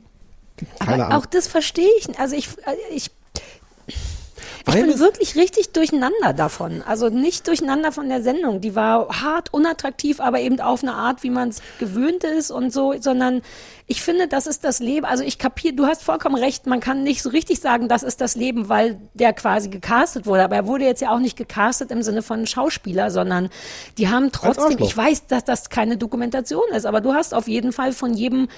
Keine 0.79 0.93
Aber 0.93 1.07
Ahnung. 1.07 1.23
auch 1.23 1.27
das 1.27 1.49
verstehe 1.49 1.89
ich. 1.99 2.09
nicht. 2.09 2.21
Also 2.21 2.37
ich, 2.37 2.49
äh, 2.49 2.95
ich, 2.95 3.11
ich 4.67 4.75
Weil 4.75 4.85
bin 4.85 4.99
wirklich 4.99 5.37
richtig 5.37 5.73
durcheinander 5.73 6.33
davon. 6.35 6.83
Also 6.87 7.09
nicht 7.09 7.47
durcheinander 7.47 7.93
von 7.93 8.09
der 8.09 8.23
Sendung. 8.23 8.61
Die 8.61 8.75
war 8.75 9.23
hart, 9.23 9.53
unattraktiv, 9.53 10.21
aber 10.21 10.41
eben 10.41 10.61
auf 10.61 10.83
eine 10.83 10.95
Art, 10.95 11.23
wie 11.23 11.31
man 11.31 11.49
es 11.49 11.63
gewöhnt 11.79 12.25
ist 12.25 12.51
und 12.51 12.73
so, 12.73 12.95
sondern 13.01 13.43
ich 13.87 14.03
finde, 14.03 14.29
das 14.29 14.47
ist 14.47 14.63
das 14.63 14.79
Leben. 14.79 15.05
Also 15.07 15.25
ich 15.25 15.39
kapiere, 15.39 15.75
du 15.75 15.87
hast 15.87 16.03
vollkommen 16.03 16.37
recht, 16.37 16.67
man 16.67 16.81
kann 16.81 17.03
nicht 17.03 17.23
so 17.23 17.31
richtig 17.31 17.61
sagen, 17.61 17.89
das 17.89 18.03
ist 18.03 18.21
das 18.21 18.37
Leben, 18.37 18.69
weil 18.69 19.01
der 19.15 19.33
quasi 19.33 19.69
gecastet 19.69 20.27
wurde. 20.27 20.45
Aber 20.45 20.57
er 20.57 20.67
wurde 20.67 20.85
jetzt 20.85 21.01
ja 21.01 21.13
auch 21.13 21.19
nicht 21.19 21.37
gecastet 21.37 21.91
im 21.91 22.03
Sinne 22.03 22.23
von 22.23 22.47
Schauspieler, 22.47 23.11
sondern 23.11 23.51
die 23.99 24.09
haben 24.09 24.31
trotzdem, 24.31 24.79
ich 24.79 24.97
weiß, 24.97 25.27
dass 25.27 25.45
das 25.45 25.71
keine 25.71 25.97
Dokumentation 25.97 26.69
ist, 26.73 26.87
aber 26.87 27.01
du 27.01 27.15
hast 27.15 27.35
auf 27.35 27.49
jeden 27.49 27.73
Fall 27.73 27.93
von 27.93 28.15
jedem 28.15 28.49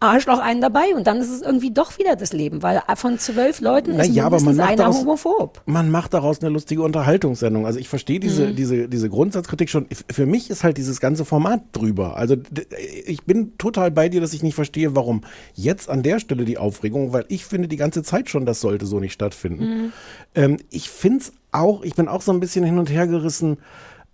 Arschloch 0.00 0.38
einen 0.38 0.60
dabei 0.60 0.94
und 0.96 1.06
dann 1.06 1.18
ist 1.18 1.28
es 1.30 1.42
irgendwie 1.42 1.70
doch 1.70 1.98
wieder 1.98 2.16
das 2.16 2.32
Leben, 2.32 2.62
weil 2.62 2.82
von 2.96 3.18
zwölf 3.18 3.60
Leuten 3.60 3.96
Na 3.96 4.02
ist 4.04 4.14
ja, 4.14 4.24
aber 4.24 4.40
man 4.40 4.56
macht 4.56 4.68
einer 4.68 4.76
daraus- 4.78 5.00
homophob. 5.00 5.60
man 5.66 5.90
macht 5.90 6.14
daraus 6.14 6.40
eine 6.40 6.48
lustige 6.50 6.82
Unterhaltungssendung. 6.82 7.66
Also 7.66 7.78
ich 7.78 7.88
verstehe 7.88 8.18
diese, 8.18 8.48
Mhm. 8.48 8.56
diese, 8.56 8.88
diese 8.88 9.08
Grundsatzkritik 9.10 9.68
schon. 9.68 9.86
Für 10.10 10.26
mich 10.26 10.48
ist 10.50 10.64
halt 10.64 10.78
dieses 10.78 11.00
ganze 11.00 11.24
Format 11.24 11.60
drüber. 11.72 12.16
Also 12.16 12.36
ich 13.06 13.22
bin 13.24 13.56
total 13.58 13.90
bei 13.90 14.08
dir, 14.08 14.20
dass 14.20 14.32
ich 14.32 14.42
nicht 14.42 14.54
verstehe, 14.54 14.96
warum 14.96 15.20
jetzt 15.54 15.88
an 15.90 16.02
der 16.02 16.18
Stelle 16.18 16.44
die 16.44 16.58
Aufregung, 16.58 17.12
weil 17.12 17.24
ich 17.28 17.44
finde 17.44 17.68
die 17.68 17.76
ganze 17.76 18.02
Zeit 18.02 18.30
schon, 18.30 18.46
das 18.46 18.60
sollte 18.60 18.86
so 18.86 19.00
nicht 19.00 19.12
stattfinden. 19.12 19.64
Mhm. 19.64 19.92
Ähm, 20.34 20.56
ich 20.70 20.88
finde 20.88 21.18
es 21.20 21.32
auch, 21.52 21.82
ich 21.82 21.94
bin 21.94 22.08
auch 22.08 22.22
so 22.22 22.32
ein 22.32 22.40
bisschen 22.40 22.64
hin 22.64 22.78
und 22.78 22.90
her 22.90 23.06
gerissen. 23.06 23.58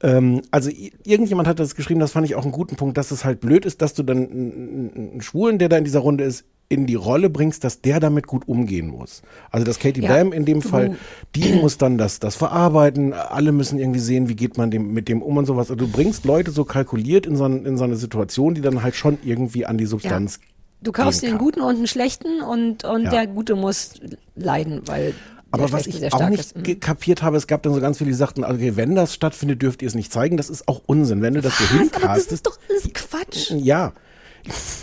Ähm, 0.03 0.43
also 0.51 0.71
irgendjemand 1.05 1.49
hat 1.49 1.59
das 1.59 1.75
geschrieben, 1.75 2.01
das 2.01 2.13
fand 2.13 2.27
ich 2.27 2.35
auch 2.35 2.43
einen 2.43 2.53
guten 2.53 2.77
Punkt, 2.77 2.99
dass 2.99 3.11
es 3.11 3.25
halt 3.25 3.41
blöd 3.41 3.65
ist, 3.65 3.81
dass 3.83 3.95
du 3.95 4.03
dann 4.03 4.19
einen, 4.19 5.21
Schwulen, 5.23 5.59
der 5.59 5.69
da 5.69 5.79
in 5.79 5.85
dieser 5.85 6.01
Runde 6.01 6.25
ist, 6.25 6.45
in 6.69 6.87
die 6.87 6.97
Rolle 6.97 7.31
bringst, 7.31 7.63
dass 7.63 7.81
der 7.81 8.01
damit 8.01 8.27
gut 8.27 8.49
umgehen 8.49 8.89
muss. 8.89 9.23
Also 9.51 9.65
dass 9.65 9.79
Katie 9.79 10.03
Ja. 10.03 10.09
Bam 10.13 10.33
in 10.33 10.45
dem 10.45 10.63
Fall, 10.63 10.97
die 11.35 11.53
muss 11.61 11.79
dann 11.79 11.97
das, 11.97 12.19
das 12.19 12.35
verarbeiten, 12.35 13.13
alle 13.13 13.53
müssen 13.53 13.79
irgendwie 13.79 14.01
sehen, 14.01 14.29
wie 14.29 14.35
geht 14.35 14.59
man 14.59 14.71
dem, 14.71 14.93
mit 14.93 15.09
dem 15.09 15.23
um 15.23 15.37
und 15.37 15.47
sowas. 15.47 15.71
Also 15.71 15.77
du 15.87 15.89
bringst 15.91 16.25
Leute 16.25 16.51
so 16.51 16.65
kalkuliert 16.65 17.25
in 17.25 17.37
so, 17.37 17.47
in 17.47 17.79
so 17.79 17.85
eine 17.85 17.97
Situation, 17.97 18.55
die 18.55 18.61
dann 18.61 18.83
halt 18.83 18.97
schon 18.97 19.19
irgendwie 19.25 19.65
an 19.65 19.79
die 19.79 19.87
Substanz 19.87 20.41
Du 20.83 20.93
kaufst 20.93 21.23
den. 21.23 21.39
Guten 21.39 21.63
und 21.63 21.79
den 21.79 21.87
Schlechten 21.87 22.43
und, 22.43 22.85
und 22.85 23.05
Ja. 23.05 23.11
der 23.11 23.27
Gute 23.27 23.57
muss 23.57 23.95
leiden, 24.35 24.83
weil 24.87 25.15
Aber 25.51 25.71
was 25.73 25.87
ich 25.87 26.13
auch 26.13 26.29
nicht 26.29 26.41
ist. 26.41 26.57
Mhm. 26.57 26.81
kapiert 26.81 27.23
habe, 27.23 27.37
es 27.37 27.47
gab 27.47 27.63
dann 27.63 27.73
so 27.73 27.81
ganz 27.81 27.99
viele, 27.99 28.11
die 28.11 28.17
sagten, 28.17 28.45
okay, 28.45 28.77
wenn 28.77 28.95
das 28.95 29.15
stattfindet, 29.15 29.63
dürft 29.63 29.83
ihr 29.83 29.89
es 29.89 29.95
nicht 29.95 30.13
zeigen. 30.13 30.37
Das 30.37 30.51
ist 30.51 30.69
auch 30.69 30.83
Unsinn. 30.87 31.23
Wenn 31.23 31.35
du 31.35 31.41
das 31.41 31.57
so 31.57 31.65
Was? 31.65 32.03
Aber 32.03 32.15
das 32.15 32.27
ist 32.27 32.47
doch 32.47 32.59
alles 32.69 32.93
Quatsch. 32.93 33.51
Ja. 33.53 33.93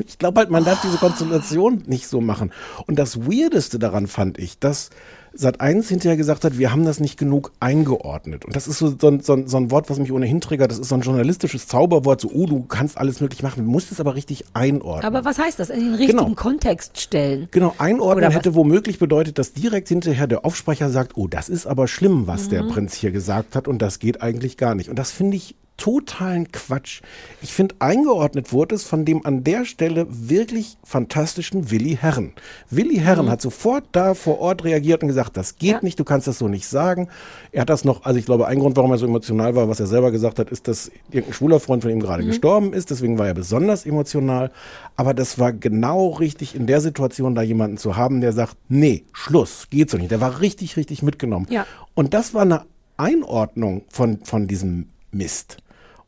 Ich 0.06 0.18
glaube 0.18 0.42
halt, 0.42 0.50
man 0.50 0.66
darf 0.66 0.82
diese 0.82 0.98
Konstellation 0.98 1.84
nicht 1.86 2.08
so 2.08 2.20
machen. 2.20 2.52
Und 2.86 3.00
das 3.00 3.22
Weirdeste 3.22 3.80
daran 3.80 4.08
fand 4.08 4.38
ich, 4.38 4.60
dass 4.60 4.90
Sat1 5.38 5.88
hinterher 5.88 6.16
gesagt 6.18 6.44
hat, 6.44 6.58
wir 6.58 6.72
haben 6.72 6.86
das 6.86 7.00
nicht 7.00 7.18
genug 7.18 7.52
eingeordnet. 7.60 8.46
Und 8.46 8.56
das 8.56 8.68
ist 8.68 8.78
so, 8.78 8.94
so, 9.00 9.08
ein- 9.08 9.20
so, 9.22 9.38
so 9.48 9.58
ein 9.58 9.72
Wort, 9.72 9.90
was 9.90 9.98
mich 10.00 10.12
ohnehin 10.12 10.42
triggert. 10.42 10.72
Das 10.72 10.80
ist 10.80 10.90
so 10.90 10.96
ein 10.96 11.02
journalistisches 11.02 11.68
Zauberwort. 11.68 12.22
So, 12.22 12.30
oh, 12.32 12.46
du 12.46 12.64
kannst 12.64 12.98
alles 12.98 13.20
möglich 13.20 13.42
machen. 13.44 13.66
Du 13.66 13.72
musst 13.72 13.92
es 13.92 14.00
aber 14.00 14.16
richtig 14.16 14.46
einordnen. 14.54 15.06
Aber 15.06 15.26
was 15.26 15.40
heißt 15.40 15.60
das? 15.60 15.70
In 15.70 15.80
den 15.82 15.96
richtigen 15.96 16.20
Genau. 16.20 16.36
Kontext 16.36 17.00
stellen. 17.00 17.48
Genau, 17.52 17.74
einordnen 17.78 18.32
hätte 18.32 18.54
womöglich 18.56 19.00
bedeutet, 19.00 19.40
dass 19.40 19.54
direkt 19.54 19.88
hinterher 19.90 20.28
der 20.28 20.46
Aufsprecher 20.46 20.90
sagt, 20.90 21.18
oh, 21.18 21.28
das 21.28 21.50
ist 21.50 21.66
aber 21.66 21.88
schlimm, 21.88 22.28
was 22.28 22.50
der 22.50 22.64
Mhm. 22.64 22.70
Prinz 22.70 22.94
hier 22.94 23.12
gesagt 23.12 23.56
hat 23.56 23.68
und 23.68 23.82
das 23.82 24.00
geht 24.00 24.22
eigentlich 24.22 24.58
gar 24.58 24.76
nicht. 24.76 24.90
Und 24.90 25.00
das 25.00 25.12
finde 25.12 25.38
ich 25.38 25.56
totalen 25.78 26.52
Quatsch. 26.52 27.02
Ich 27.42 27.52
finde, 27.54 27.76
eingeordnet 27.80 28.54
wurde 28.54 28.76
es 28.76 28.84
von 28.84 29.06
dem 29.06 29.26
an 29.26 29.44
der 29.44 29.66
Stelle 29.66 30.06
wirklich 30.10 30.78
fantastischen 30.84 31.72
Willi 31.72 31.98
Herren. 32.00 32.34
Willi 32.70 32.98
Herren 32.98 33.26
Mhm. 33.26 33.32
hat 33.32 33.42
sofort 33.42 33.86
da 33.92 34.14
vor 34.14 34.40
Ort 34.40 34.64
reagiert 34.64 35.02
und 35.02 35.08
gesagt, 35.08 35.36
das 35.36 35.58
geht 35.58 35.82
nicht, 35.84 36.00
du 36.00 36.04
kannst 36.04 36.28
das 36.28 36.38
so 36.38 36.48
nicht 36.48 36.68
sagen. 36.68 37.10
Er 37.52 37.62
hat 37.62 37.70
das 37.70 37.86
noch, 37.86 38.04
also 38.06 38.20
ich 38.20 38.26
glaube, 38.26 38.48
ein 38.48 38.60
Grund, 38.60 38.78
warum 38.78 38.92
er 38.92 38.98
so 38.98 39.06
emotional 39.06 39.56
war, 39.56 39.68
was 39.68 39.80
er 39.80 39.88
selber 39.88 40.12
gesagt 40.12 40.40
hat, 40.40 40.50
ist, 40.50 40.68
dass 40.68 40.92
irgendein 41.10 41.34
schwuler 41.34 41.60
Freund 41.60 41.82
von 41.82 41.92
ihm 41.92 42.00
gerade 42.00 42.24
Mhm. 42.24 42.28
gestorben 42.28 42.74
ist, 42.74 42.90
deswegen 42.92 43.18
war 43.18 43.28
er 43.28 43.34
besonders 43.34 43.86
emotional. 43.86 44.52
Aber 44.96 45.14
das 45.14 45.40
war 45.40 45.52
genau 45.54 46.10
richtig 46.10 46.56
in 46.56 46.68
der 46.68 46.82
Situation, 46.82 47.36
da 47.36 47.42
jemanden 47.42 47.78
zu 47.78 47.98
haben, 47.98 48.22
der 48.22 48.32
sagt, 48.32 48.56
nee, 48.70 49.04
Schluss, 49.12 49.68
geht 49.70 49.90
so 49.90 49.98
nicht. 49.98 50.12
Der 50.12 50.22
war 50.22 50.40
richtig, 50.40 50.78
richtig 50.78 51.02
mitgenommen. 51.04 51.48
Ja. 51.50 51.66
Und 51.96 52.14
das 52.14 52.34
war 52.34 52.44
eine 52.44 52.62
Einordnung 52.98 53.84
von, 53.90 54.20
von 54.24 54.48
diesem 54.48 54.88
Mist. 55.12 55.58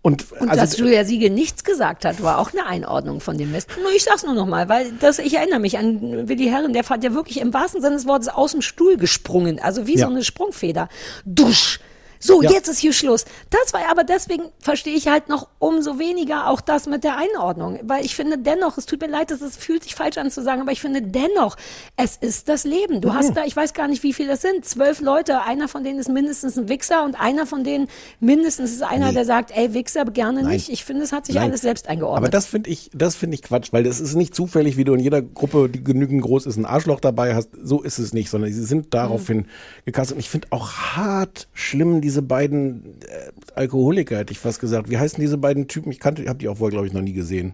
Und, 0.05 0.31
Und 0.33 0.49
also, 0.49 0.61
dass 0.61 0.77
Julia 0.77 1.03
Siegel 1.03 1.31
nichts 1.31 1.63
gesagt 1.63 2.05
hat, 2.05 2.21
war 2.21 2.37
auch 2.37 2.51
eine 2.53 2.67
Einordnung 2.67 3.21
von 3.21 3.39
dem 3.39 3.51
Mist. 3.51 3.71
Nur 3.81 3.91
ich 3.91 4.03
sag's 4.03 4.23
nur 4.23 4.35
noch 4.35 4.45
mal, 4.45 4.69
weil 4.69 4.91
das, 4.99 5.17
ich 5.17 5.33
erinnere 5.33 5.57
mich 5.59 5.79
an 5.79 6.27
Willi 6.29 6.45
Herren, 6.45 6.73
der 6.73 6.87
hat 6.87 7.03
ja 7.03 7.15
wirklich 7.15 7.41
im 7.41 7.55
wahrsten 7.55 7.81
Sinne 7.81 7.95
des 7.95 8.05
Wortes 8.05 8.27
aus 8.29 8.51
dem 8.51 8.61
Stuhl 8.61 8.97
gesprungen, 8.97 9.59
also 9.59 9.87
wie 9.87 9.97
Ja. 9.97 10.05
so 10.05 10.11
eine 10.13 10.23
Sprungfeder. 10.23 10.89
Dusch! 11.25 11.79
So, 12.25 12.41
Ja. 12.41 12.51
jetzt 12.51 12.67
ist 12.67 12.79
hier 12.79 12.93
Schluss. 12.93 13.25
Das 13.49 13.73
war 13.73 13.81
aber 13.89 14.03
deswegen 14.03 14.43
verstehe 14.59 14.95
ich 14.95 15.07
halt 15.07 15.29
noch 15.29 15.47
umso 15.59 15.99
weniger 15.99 16.47
auch 16.49 16.61
das 16.61 16.87
mit 16.87 17.03
der 17.03 17.17
Einordnung, 17.17 17.79
weil 17.83 18.03
ich 18.05 18.15
finde 18.15 18.37
dennoch, 18.37 18.77
es 18.77 18.85
tut 18.85 19.01
mir 19.01 19.07
leid, 19.07 19.29
dass 19.31 19.41
es 19.41 19.55
fühlt 19.57 19.83
sich 19.83 19.95
falsch 19.95 20.17
an 20.17 20.31
zu 20.31 20.41
sagen, 20.41 20.61
aber 20.61 20.71
ich 20.71 20.81
finde 20.81 21.01
dennoch, 21.01 21.55
es 21.97 22.15
ist 22.17 22.49
das 22.49 22.63
Leben. 22.63 23.01
Du 23.01 23.09
Mhm. 23.09 23.13
hast 23.15 23.33
da, 23.37 23.45
ich 23.45 23.55
weiß 23.55 23.73
gar 23.73 23.87
nicht, 23.87 24.01
wie 24.03 24.13
viele 24.13 24.29
das 24.29 24.41
sind, 24.41 24.65
zwölf 24.65 25.01
Leute, 25.01 25.41
einer 25.43 25.67
von 25.67 25.83
denen 25.83 25.99
ist 25.99 26.09
mindestens 26.09 26.57
ein 26.57 26.67
Wichser 26.69 27.03
und 27.03 27.19
einer 27.19 27.45
von 27.45 27.63
denen 27.63 27.87
mindestens 28.19 28.71
ist 28.71 28.81
einer, 28.83 29.07
Nee. 29.09 29.13
der 29.13 29.25
sagt, 29.25 29.51
ey 29.55 29.73
Wichser, 29.73 30.05
gerne 30.05 30.41
Nein. 30.43 30.53
nicht. 30.53 30.69
Ich 30.69 30.83
finde, 30.85 31.03
es 31.03 31.11
hat 31.11 31.25
sich 31.25 31.35
Nein. 31.35 31.49
alles 31.49 31.61
selbst 31.61 31.87
eingeordnet. 31.87 32.17
Aber 32.23 32.29
das 32.29 32.45
finde 32.47 32.69
ich, 32.69 32.89
das 32.93 33.15
finde 33.15 33.35
ich 33.35 33.43
Quatsch, 33.43 33.67
weil 33.71 33.83
das 33.83 33.99
ist 33.99 34.15
nicht 34.15 34.33
zufällig, 34.35 34.77
wie 34.77 34.83
du 34.83 34.93
in 34.93 34.99
jeder 34.99 35.21
Gruppe, 35.21 35.69
die 35.69 35.83
genügend 35.83 36.21
groß 36.23 36.45
ist, 36.45 36.57
ein 36.57 36.65
Arschloch 36.65 36.99
dabei 36.99 37.35
hast. 37.35 37.49
So 37.61 37.81
ist 37.81 37.99
es 37.99 38.13
nicht, 38.13 38.29
sondern 38.29 38.51
sie 38.51 38.63
sind 38.63 38.93
daraufhin 38.93 39.37
Mhm. 39.39 39.45
gecastet. 39.85 40.15
Und 40.15 40.19
ich 40.21 40.29
finde 40.29 40.47
auch 40.51 40.71
hart 40.71 41.47
schlimm 41.53 42.01
diese 42.01 42.14
beiden 42.21 42.99
äh, 43.01 43.31
Alkoholiker, 43.55 44.17
hätte 44.17 44.31
ich 44.33 44.39
fast 44.39 44.59
gesagt. 44.59 44.89
Wie 44.89 44.97
heißen 44.97 45.19
diese 45.19 45.37
beiden 45.37 45.67
Typen? 45.67 45.91
Ich 45.91 45.99
kannte, 45.99 46.27
habe 46.27 46.39
die 46.39 46.47
auch 46.47 46.59
wohl, 46.59 46.71
glaube 46.71 46.87
ich, 46.87 46.93
noch 46.93 47.01
nie 47.01 47.13
gesehen. 47.13 47.53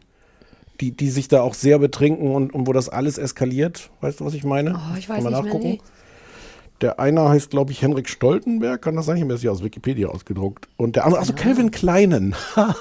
Die, 0.79 0.91
die 0.91 1.09
sich 1.09 1.27
da 1.27 1.41
auch 1.41 1.53
sehr 1.53 1.77
betrinken 1.79 2.31
und, 2.33 2.53
und 2.53 2.67
wo 2.67 2.73
das 2.73 2.89
alles 2.89 3.17
eskaliert. 3.17 3.91
Weißt 4.01 4.19
du, 4.19 4.25
was 4.25 4.33
ich 4.33 4.43
meine? 4.43 4.73
Oh, 4.75 4.97
ich 4.97 5.07
weiß 5.07 5.23
Kann 5.23 5.31
man 5.31 5.43
nachgucken? 5.43 5.79
Der 6.81 6.99
eine 6.99 7.29
heißt, 7.29 7.51
glaube 7.51 7.71
ich, 7.71 7.81
Henrik 7.83 8.09
Stoltenberg, 8.09 8.81
kann 8.81 8.95
das 8.95 9.05
sein? 9.05 9.15
Ich 9.15 9.21
habe 9.21 9.27
mir 9.27 9.33
das 9.35 9.41
hier 9.41 9.51
aus 9.51 9.63
Wikipedia 9.63 10.07
ausgedruckt. 10.07 10.67
Und 10.77 10.95
der 10.95 11.05
andere, 11.05 11.19
also 11.19 11.33
Calvin 11.33 11.69
Kleinen. 11.69 12.35
ah, 12.55 12.73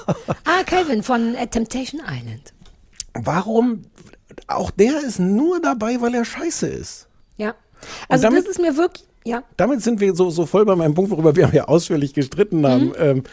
Calvin 0.65 1.03
von 1.03 1.35
äh, 1.35 1.45
Temptation 1.45 2.01
Island. 2.01 2.53
Warum? 3.13 3.83
Auch 4.47 4.71
der 4.71 5.03
ist 5.03 5.19
nur 5.19 5.61
dabei, 5.61 6.01
weil 6.01 6.15
er 6.15 6.25
scheiße 6.25 6.65
ist. 6.67 7.07
Ja. 7.37 7.53
Also 8.09 8.23
damit- 8.23 8.43
das 8.43 8.49
ist 8.49 8.61
mir 8.61 8.75
wirklich, 8.77 9.05
ja. 9.25 9.43
Damit 9.57 9.81
sind 9.81 9.99
wir 9.99 10.15
so, 10.15 10.29
so 10.29 10.45
voll 10.45 10.65
bei 10.65 10.75
meinem 10.75 10.93
Punkt, 10.93 11.11
worüber 11.11 11.35
wir 11.35 11.49
ja 11.53 11.65
ausführlich 11.67 12.13
gestritten 12.13 12.65
haben. 12.65 12.87
Mhm. 12.87 12.93
Ähm, 12.99 13.23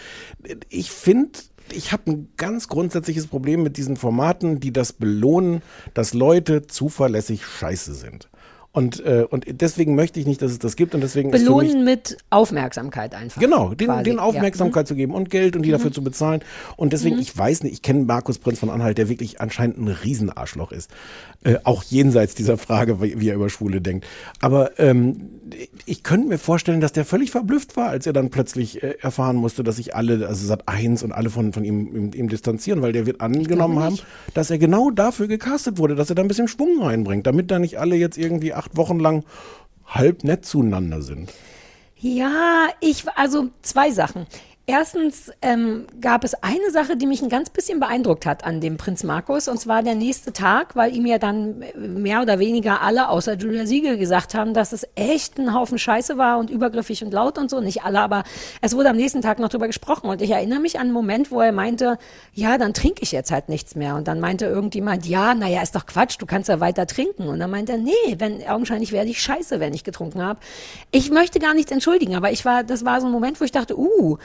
ich 0.68 0.90
finde, 0.90 1.38
ich 1.72 1.92
habe 1.92 2.10
ein 2.10 2.28
ganz 2.36 2.68
grundsätzliches 2.68 3.26
Problem 3.26 3.62
mit 3.62 3.76
diesen 3.76 3.96
Formaten, 3.96 4.60
die 4.60 4.72
das 4.72 4.92
belohnen, 4.92 5.62
dass 5.94 6.14
Leute 6.14 6.66
zuverlässig 6.66 7.44
scheiße 7.44 7.94
sind. 7.94 8.28
Und, 8.70 9.00
äh, 9.04 9.24
und 9.28 9.46
deswegen 9.48 9.94
möchte 9.94 10.20
ich 10.20 10.26
nicht, 10.26 10.40
dass 10.42 10.52
es 10.52 10.58
das 10.58 10.76
gibt. 10.76 10.94
Und 10.94 11.00
deswegen 11.00 11.30
ist 11.30 11.42
für 11.42 11.50
mich 11.56 11.68
Belohnen 11.72 11.84
mit 11.84 12.18
Aufmerksamkeit 12.30 13.14
einfach. 13.14 13.40
Genau, 13.40 13.74
den, 13.74 13.88
quasi. 13.88 14.04
den 14.04 14.18
Aufmerksamkeit 14.18 14.86
zu 14.86 14.94
geben 14.94 15.14
und 15.14 15.30
Geld 15.30 15.56
und 15.56 15.62
die 15.62 15.70
Mhm. 15.70 15.72
dafür 15.72 15.90
zu 15.90 16.04
bezahlen. 16.04 16.42
Und 16.76 16.92
deswegen, 16.92 17.16
Mhm. 17.16 17.22
ich 17.22 17.36
weiß 17.36 17.64
nicht, 17.64 17.72
ich 17.72 17.82
kenne 17.82 18.04
Markus 18.04 18.38
Prinz 18.38 18.58
von 18.60 18.68
Anhalt, 18.70 18.98
der 18.98 19.08
wirklich 19.08 19.40
anscheinend 19.40 19.78
ein 19.78 19.88
Riesenarschloch 19.88 20.70
ist. 20.70 20.90
Äh, 21.44 21.56
auch 21.64 21.82
jenseits 21.82 22.34
dieser 22.34 22.58
Frage, 22.58 23.02
wie, 23.02 23.18
wie 23.18 23.30
er 23.30 23.36
über 23.36 23.48
Schwule 23.48 23.80
denkt. 23.80 24.06
Aber 24.40 24.78
ähm, 24.78 25.37
ich 25.86 26.02
könnte 26.02 26.28
mir 26.28 26.38
vorstellen, 26.38 26.80
dass 26.80 26.92
der 26.92 27.04
völlig 27.04 27.30
verblüfft 27.30 27.76
war, 27.76 27.88
als 27.88 28.06
er 28.06 28.12
dann 28.12 28.30
plötzlich 28.30 28.82
äh, 28.82 28.96
erfahren 29.00 29.36
musste, 29.36 29.62
dass 29.62 29.76
sich 29.76 29.94
alle, 29.94 30.26
also 30.26 30.46
Sat 30.46 30.68
1 30.68 31.02
und 31.02 31.12
alle 31.12 31.30
von, 31.30 31.52
von 31.52 31.64
ihm, 31.64 31.94
ihm, 31.94 32.10
ihm 32.14 32.28
distanzieren, 32.28 32.82
weil 32.82 32.92
der 32.92 33.06
wird 33.06 33.20
angenommen 33.20 33.78
haben, 33.78 33.98
dass 34.34 34.50
er 34.50 34.58
genau 34.58 34.90
dafür 34.90 35.28
gecastet 35.28 35.78
wurde, 35.78 35.94
dass 35.94 36.10
er 36.10 36.16
da 36.16 36.22
ein 36.22 36.28
bisschen 36.28 36.48
Schwung 36.48 36.82
reinbringt, 36.82 37.26
damit 37.26 37.50
da 37.50 37.58
nicht 37.58 37.78
alle 37.78 37.96
jetzt 37.96 38.18
irgendwie 38.18 38.54
acht 38.54 38.76
Wochen 38.76 38.98
lang 38.98 39.24
halb 39.86 40.24
nett 40.24 40.44
zueinander 40.44 41.02
sind. 41.02 41.32
Ja, 41.96 42.68
ich, 42.80 43.04
also 43.16 43.48
zwei 43.62 43.90
Sachen. 43.90 44.26
Erstens 44.70 45.32
ähm, 45.40 45.86
gab 45.98 46.24
es 46.24 46.34
eine 46.42 46.70
Sache, 46.70 46.98
die 46.98 47.06
mich 47.06 47.22
ein 47.22 47.30
ganz 47.30 47.48
bisschen 47.48 47.80
beeindruckt 47.80 48.26
hat 48.26 48.44
an 48.44 48.60
dem 48.60 48.76
Prinz 48.76 49.02
Markus, 49.02 49.48
und 49.48 49.58
zwar 49.58 49.82
der 49.82 49.94
nächste 49.94 50.30
Tag, 50.34 50.76
weil 50.76 50.94
ihm 50.94 51.06
ja 51.06 51.16
dann 51.16 51.64
mehr 51.74 52.20
oder 52.20 52.38
weniger 52.38 52.82
alle 52.82 53.08
außer 53.08 53.32
Julia 53.32 53.64
Siegel 53.64 53.96
gesagt 53.96 54.34
haben, 54.34 54.52
dass 54.52 54.72
es 54.72 54.86
echt 54.94 55.38
ein 55.38 55.54
Haufen 55.54 55.78
Scheiße 55.78 56.18
war 56.18 56.36
und 56.36 56.50
übergriffig 56.50 57.02
und 57.02 57.14
laut 57.14 57.38
und 57.38 57.48
so. 57.48 57.60
Nicht 57.60 57.82
alle, 57.82 58.00
aber 58.00 58.24
es 58.60 58.76
wurde 58.76 58.90
am 58.90 58.96
nächsten 58.96 59.22
Tag 59.22 59.38
noch 59.38 59.48
drüber 59.48 59.68
gesprochen. 59.68 60.10
Und 60.10 60.20
ich 60.20 60.32
erinnere 60.32 60.60
mich 60.60 60.76
an 60.76 60.82
einen 60.82 60.92
Moment, 60.92 61.30
wo 61.30 61.40
er 61.40 61.52
meinte, 61.52 61.96
ja, 62.34 62.58
dann 62.58 62.74
trinke 62.74 63.02
ich 63.02 63.10
jetzt 63.10 63.30
halt 63.30 63.48
nichts 63.48 63.74
mehr. 63.74 63.94
Und 63.94 64.06
dann 64.06 64.20
meinte 64.20 64.44
irgendjemand, 64.44 65.06
ja, 65.06 65.32
naja, 65.32 65.62
ist 65.62 65.76
doch 65.76 65.86
Quatsch, 65.86 66.16
du 66.18 66.26
kannst 66.26 66.50
ja 66.50 66.60
weiter 66.60 66.86
trinken. 66.86 67.28
Und 67.28 67.40
dann 67.40 67.50
meinte 67.50 67.72
er, 67.72 67.78
nee, 67.78 68.16
wenn, 68.18 68.46
augenscheinlich 68.46 68.92
werde 68.92 69.08
ich 69.08 69.22
scheiße, 69.22 69.60
wenn 69.60 69.72
ich 69.72 69.82
getrunken 69.82 70.22
habe. 70.22 70.40
Ich 70.90 71.10
möchte 71.10 71.38
gar 71.38 71.54
nichts 71.54 71.72
entschuldigen, 71.72 72.16
aber 72.16 72.32
ich 72.32 72.44
war, 72.44 72.64
das 72.64 72.84
war 72.84 73.00
so 73.00 73.06
ein 73.06 73.12
Moment, 73.12 73.40
wo 73.40 73.46
ich 73.46 73.52
dachte, 73.52 73.78
uh, 73.78 74.18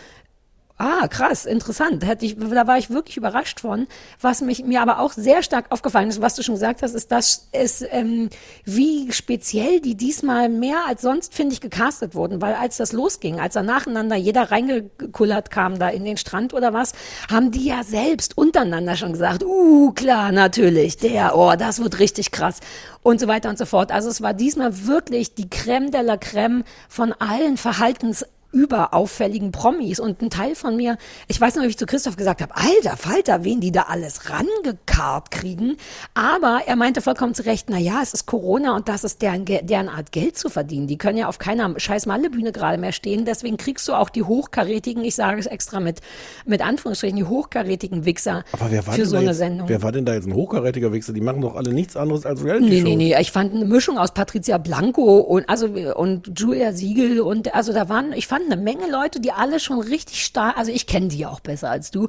Ah, 0.86 1.08
krass, 1.08 1.46
interessant. 1.46 2.06
Hätte 2.06 2.26
ich, 2.26 2.38
da 2.38 2.68
war 2.68 2.78
ich 2.78 2.90
wirklich 2.90 3.16
überrascht 3.16 3.62
von. 3.62 3.88
Was 4.20 4.42
mich 4.42 4.66
mir 4.66 4.82
aber 4.82 5.00
auch 5.00 5.14
sehr 5.14 5.42
stark 5.42 5.68
aufgefallen 5.70 6.10
ist, 6.10 6.20
was 6.20 6.36
du 6.36 6.44
schon 6.44 6.56
gesagt 6.56 6.82
hast, 6.82 6.94
ist, 6.94 7.10
dass 7.10 7.48
es 7.54 7.86
ähm, 7.90 8.30
wie 8.66 9.10
speziell 9.14 9.80
die 9.80 9.96
diesmal 9.96 10.50
mehr 10.50 10.80
als 10.86 11.02
sonst 11.02 11.34
finde 11.34 11.54
ich 11.54 11.62
gecastet 11.62 12.16
wurden, 12.16 12.42
weil 12.42 12.56
als 12.56 12.76
das 12.76 12.92
losging, 12.92 13.40
als 13.40 13.54
da 13.54 13.64
nacheinander 13.64 14.18
jeder 14.18 14.52
reingekullert 14.52 15.52
kam 15.52 15.80
da 15.80 15.88
in 15.88 16.04
den 16.04 16.18
Strand 16.18 16.54
oder 16.54 16.74
was, 16.74 16.92
haben 17.32 17.52
die 17.52 17.64
ja 17.64 17.86
selbst 17.86 18.38
untereinander 18.38 18.98
schon 18.98 19.14
gesagt, 19.14 19.42
uh 19.46 19.94
klar, 19.94 20.34
natürlich, 20.34 20.98
der, 20.98 21.38
oh, 21.38 21.54
das 21.58 21.82
wird 21.82 22.00
richtig 22.00 22.32
krass 22.32 22.60
und 23.04 23.22
so 23.22 23.30
weiter 23.30 23.48
und 23.48 23.58
so 23.58 23.66
fort. 23.66 23.94
Also 23.94 24.10
es 24.10 24.22
war 24.22 24.34
diesmal 24.34 24.86
wirklich 24.86 25.34
die 25.34 25.50
Creme 25.50 25.92
de 25.92 26.02
la 26.02 26.18
Creme 26.18 26.66
von 26.90 27.14
allen 27.14 27.56
Verhaltens 27.56 28.26
überauffälligen 28.54 29.52
Promis 29.52 30.00
und 30.00 30.22
ein 30.22 30.30
Teil 30.30 30.56
von 30.56 30.76
mir, 30.76 30.98
ich 31.28 31.42
weiß 31.42 31.56
noch, 31.56 31.64
wie 31.64 31.68
ich 31.68 31.78
zu 31.78 31.86
Christoph 31.86 32.16
gesagt 32.16 32.42
habe, 32.42 32.56
alter 32.56 32.98
Falter, 32.98 33.44
wen 33.44 33.60
die 33.60 33.72
da 33.72 33.84
alles 33.84 34.30
rangekarrt 34.30 35.32
kriegen, 35.32 35.78
aber 36.14 36.62
er 36.66 36.76
meinte 36.76 37.02
vollkommen 37.02 37.34
zu 37.34 37.46
Recht, 37.46 37.70
na 37.70 37.78
ja, 37.78 38.02
es 38.02 38.14
ist 38.14 38.26
Corona 38.26 38.76
und 38.76 38.88
das 38.88 39.04
ist 39.04 39.22
deren, 39.22 39.46
deren 39.46 39.90
Art 39.90 40.12
Geld 40.12 40.38
zu 40.38 40.50
verdienen. 40.50 40.88
Die 40.88 40.98
können 40.98 41.18
ja 41.18 41.28
auf 41.28 41.40
keiner 41.40 41.78
scheiß 41.78 42.06
Mallebühne 42.06 42.52
gerade 42.52 42.78
mehr 42.78 42.92
stehen, 42.92 43.26
deswegen 43.26 43.58
kriegst 43.58 43.88
du 43.88 43.94
auch 43.94 44.10
die 44.10 44.24
hochkarätigen, 44.24 45.04
ich 45.04 45.16
sage 45.16 45.40
es 45.40 45.46
extra 45.46 45.80
mit, 45.80 46.02
mit 46.46 46.62
Anführungsstrichen, 46.62 47.18
die 47.18 47.26
hochkarätigen 47.26 48.06
Wichser 48.06 48.44
für 48.92 49.06
so 49.06 49.18
eine 49.18 49.28
jetzt, 49.28 49.38
Sendung. 49.38 49.68
Wer 49.68 49.82
war 49.82 49.92
denn 49.92 50.06
da 50.06 50.14
jetzt 50.14 50.28
ein 50.28 50.34
hochkarätiger 50.34 50.94
Wichser? 50.94 51.14
Die 51.14 51.22
machen 51.22 51.42
doch 51.42 51.56
alle 51.56 51.74
nichts 51.74 51.96
anderes 51.96 52.26
als 52.26 52.44
reality 52.44 52.70
Nee, 52.70 52.82
nee, 52.82 52.96
nee. 52.96 53.16
Ich 53.20 53.32
fand 53.32 53.54
eine 53.54 53.66
Mischung 53.66 53.98
aus 53.98 54.14
Patricia 54.14 54.58
Blanco 54.58 55.18
und 55.18 55.50
also 55.50 55.68
und 55.68 56.32
Julia 56.40 56.72
Siegel 56.74 57.22
und 57.22 57.54
also 57.54 57.74
da 57.74 57.90
waren, 57.90 58.14
ich 58.14 58.28
fand 58.28 58.43
eine 58.46 58.62
Menge 58.62 58.90
Leute, 58.90 59.20
die 59.20 59.32
alle 59.32 59.60
schon 59.60 59.80
richtig 59.82 60.24
stark, 60.24 60.58
also 60.58 60.72
ich 60.72 60.88
kenne 60.88 61.08
die 61.08 61.18
ja 61.20 61.30
auch 61.30 61.40
besser 61.40 61.70
als 61.70 61.92
du, 61.92 62.08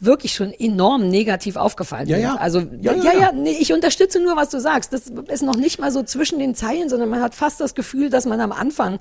wirklich 0.00 0.34
schon 0.34 0.52
enorm 0.52 1.08
negativ 1.08 1.56
aufgefallen 1.56 2.08
Ja, 2.08 2.16
sind. 2.16 2.24
ja. 2.24 2.36
Also 2.36 2.60
Ja, 2.60 2.92
ja, 2.92 2.92
ja, 2.94 3.12
ja, 3.12 3.20
ja. 3.20 3.32
nee, 3.32 3.56
ich 3.58 3.72
unterstütze 3.72 4.20
nur, 4.20 4.36
was 4.36 4.50
du 4.50 4.60
sagst. 4.60 4.92
Das 4.92 5.08
ist 5.28 5.42
noch 5.42 5.56
nicht 5.56 5.78
mal 5.80 5.90
so 5.92 6.02
zwischen 6.02 6.38
den 6.38 6.54
Zeilen, 6.54 6.88
sondern 6.88 7.08
man 7.08 7.20
hat 7.22 7.34
fast 7.34 7.60
das 7.60 7.74
Gefühl, 7.74 8.10
dass 8.10 8.26
man 8.26 8.40
am 8.40 8.52
Anfang, 8.52 8.98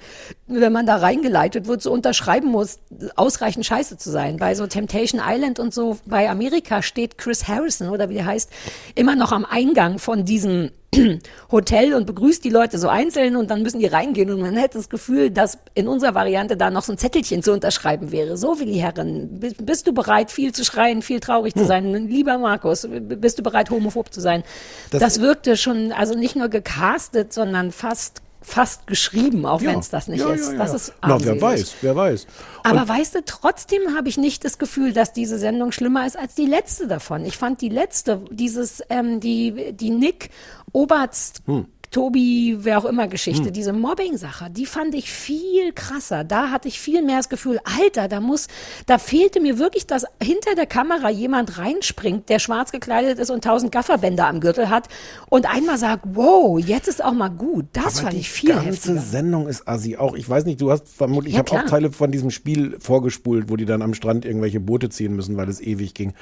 wenn 0.47 0.71
man 0.73 0.85
da 0.85 0.97
reingeleitet 0.97 1.67
wird, 1.67 1.81
so 1.81 1.91
unterschreiben 1.91 2.49
muss, 2.49 2.79
ausreichend 3.15 3.65
scheiße 3.65 3.97
zu 3.97 4.09
sein. 4.11 4.37
Bei 4.37 4.55
so 4.55 4.67
Temptation 4.67 5.21
Island 5.25 5.59
und 5.59 5.73
so 5.73 5.97
bei 6.05 6.29
Amerika 6.29 6.81
steht 6.81 7.17
Chris 7.17 7.47
Harrison 7.47 7.89
oder 7.89 8.09
wie 8.09 8.15
der 8.15 8.25
heißt, 8.25 8.49
immer 8.95 9.15
noch 9.15 9.31
am 9.31 9.45
Eingang 9.45 9.99
von 9.99 10.25
diesem 10.25 10.71
Hotel 11.51 11.93
und 11.93 12.05
begrüßt 12.05 12.43
die 12.43 12.49
Leute 12.49 12.77
so 12.77 12.87
einzeln 12.87 13.35
und 13.35 13.49
dann 13.51 13.61
müssen 13.63 13.79
die 13.79 13.85
reingehen 13.85 14.31
und 14.31 14.39
man 14.41 14.55
hätte 14.55 14.77
das 14.77 14.89
Gefühl, 14.89 15.29
dass 15.29 15.57
in 15.73 15.87
unserer 15.87 16.15
Variante 16.15 16.55
da 16.57 16.69
noch 16.69 16.83
so 16.83 16.93
ein 16.93 16.97
Zettelchen 16.97 17.43
zu 17.43 17.51
unterschreiben 17.51 18.11
wäre. 18.11 18.37
So, 18.37 18.59
Willi 18.59 18.75
Herren, 18.75 19.39
bi- 19.39 19.53
bist 19.61 19.87
du 19.87 19.93
bereit, 19.93 20.31
viel 20.31 20.53
zu 20.53 20.63
schreien, 20.63 21.01
viel 21.01 21.19
traurig 21.19 21.53
zu 21.53 21.65
sein? 21.65 21.93
Lieber 22.07 22.37
Markus, 22.37 22.87
bist 22.89 23.39
du 23.39 23.43
bereit, 23.43 23.69
homophob 23.69 24.13
zu 24.13 24.21
sein? 24.21 24.43
Das- 24.91 25.01
Das, 25.01 25.21
wirkte 25.21 25.57
schon, 25.57 25.91
also 25.91 26.13
nicht 26.15 26.35
nur 26.35 26.49
gecastet, 26.49 27.31
sondern 27.33 27.71
fast 27.71 28.21
fast 28.45 28.85
geschrieben, 28.87 29.45
auch 29.45 29.61
Ja. 29.61 29.71
wenn 29.71 29.79
es 29.79 29.89
das 29.89 30.07
nicht 30.07 30.19
Ja, 30.21 30.29
ist. 30.29 30.51
ja, 30.51 30.57
Das 30.57 30.73
ist 30.73 30.93
Na, 31.01 31.17
wer 31.23 31.41
weiß, 31.41 31.75
wer 31.81 31.95
weiß. 31.95 32.27
Aber 32.63 32.81
Und- 32.81 32.89
weißt 32.89 33.15
du, 33.15 33.25
trotzdem 33.25 33.95
habe 33.97 34.07
ich 34.07 34.17
nicht 34.17 34.45
das 34.45 34.57
Gefühl, 34.57 34.93
dass 34.93 35.13
diese 35.13 35.37
Sendung 35.39 35.71
schlimmer 35.71 36.05
ist 36.05 36.17
als 36.17 36.35
die 36.35 36.45
letzte 36.45 36.87
davon. 36.87 37.25
Ich 37.25 37.37
fand 37.37 37.61
die 37.61 37.69
letzte, 37.69 38.23
dieses, 38.31 38.81
ähm, 38.89 39.19
die, 39.19 39.73
die 39.73 39.89
Nick 39.89 40.29
Oberst, 40.71 41.41
Hm. 41.45 41.65
Tobi, 41.95 42.57
wer 42.59 42.77
auch 42.77 42.83
immer 42.83 43.07
Geschichte, 43.07 43.45
Hm. 43.45 43.53
diese 43.53 43.71
Mobbing-Sache, 43.71 44.49
die 44.49 44.65
fand 44.65 44.93
ich 44.95 45.09
viel 45.09 45.71
krasser. 45.71 46.25
Da 46.25 46.49
hatte 46.51 46.67
ich 46.67 46.77
viel 46.77 47.01
mehr 47.01 47.15
das 47.15 47.29
Gefühl, 47.29 47.57
Alter, 47.63 48.09
da 48.09 48.19
muss, 48.19 48.47
da 48.85 48.97
fehlte 48.97 49.39
mir 49.39 49.59
wirklich, 49.59 49.87
dass 49.87 50.03
hinter 50.21 50.55
der 50.55 50.65
Kamera 50.65 51.09
jemand 51.09 51.57
reinspringt, 51.57 52.27
der 52.27 52.39
schwarz 52.39 52.73
gekleidet 52.73 53.17
ist 53.17 53.29
und 53.29 53.45
tausend 53.45 53.71
Gafferbänder 53.71 54.27
am 54.27 54.41
Gürtel 54.41 54.69
hat 54.69 54.89
und 55.29 55.45
einmal 55.49 55.77
sagt, 55.77 56.03
wow, 56.15 56.59
jetzt 56.59 56.89
ist 56.89 57.01
auch 57.01 57.13
mal 57.13 57.29
gut. 57.29 57.67
Das 57.71 57.95
Aber 57.99 58.07
fand 58.07 58.13
die 58.15 58.19
ich 58.19 58.29
viel 58.29 58.49
ganze 58.49 58.67
heftiger. 58.67 58.99
Sendung 58.99 59.47
ist 59.47 59.65
assi. 59.65 59.95
Auch 59.95 60.15
ich 60.15 60.27
weiß 60.27 60.43
nicht, 60.43 60.59
du 60.59 60.71
hast 60.71 60.89
vermutlich, 60.89 61.33
Ja, 61.33 61.43
ich 61.45 61.53
habe 61.53 61.63
auch. 61.63 61.69
Teile 61.69 61.93
von 61.93 62.11
diesem 62.11 62.29
Spiel 62.29 62.75
vorgespult, 62.81 63.49
wo 63.49 63.55
die 63.55 63.65
dann 63.65 63.81
am 63.81 63.93
Strand 63.93 64.25
irgendwelche 64.25 64.59
Boote 64.59 64.89
ziehen 64.89 65.15
müssen, 65.15 65.37
weil 65.37 65.47
es 65.47 65.61
ewig 65.61 65.93
ging. 65.93 66.13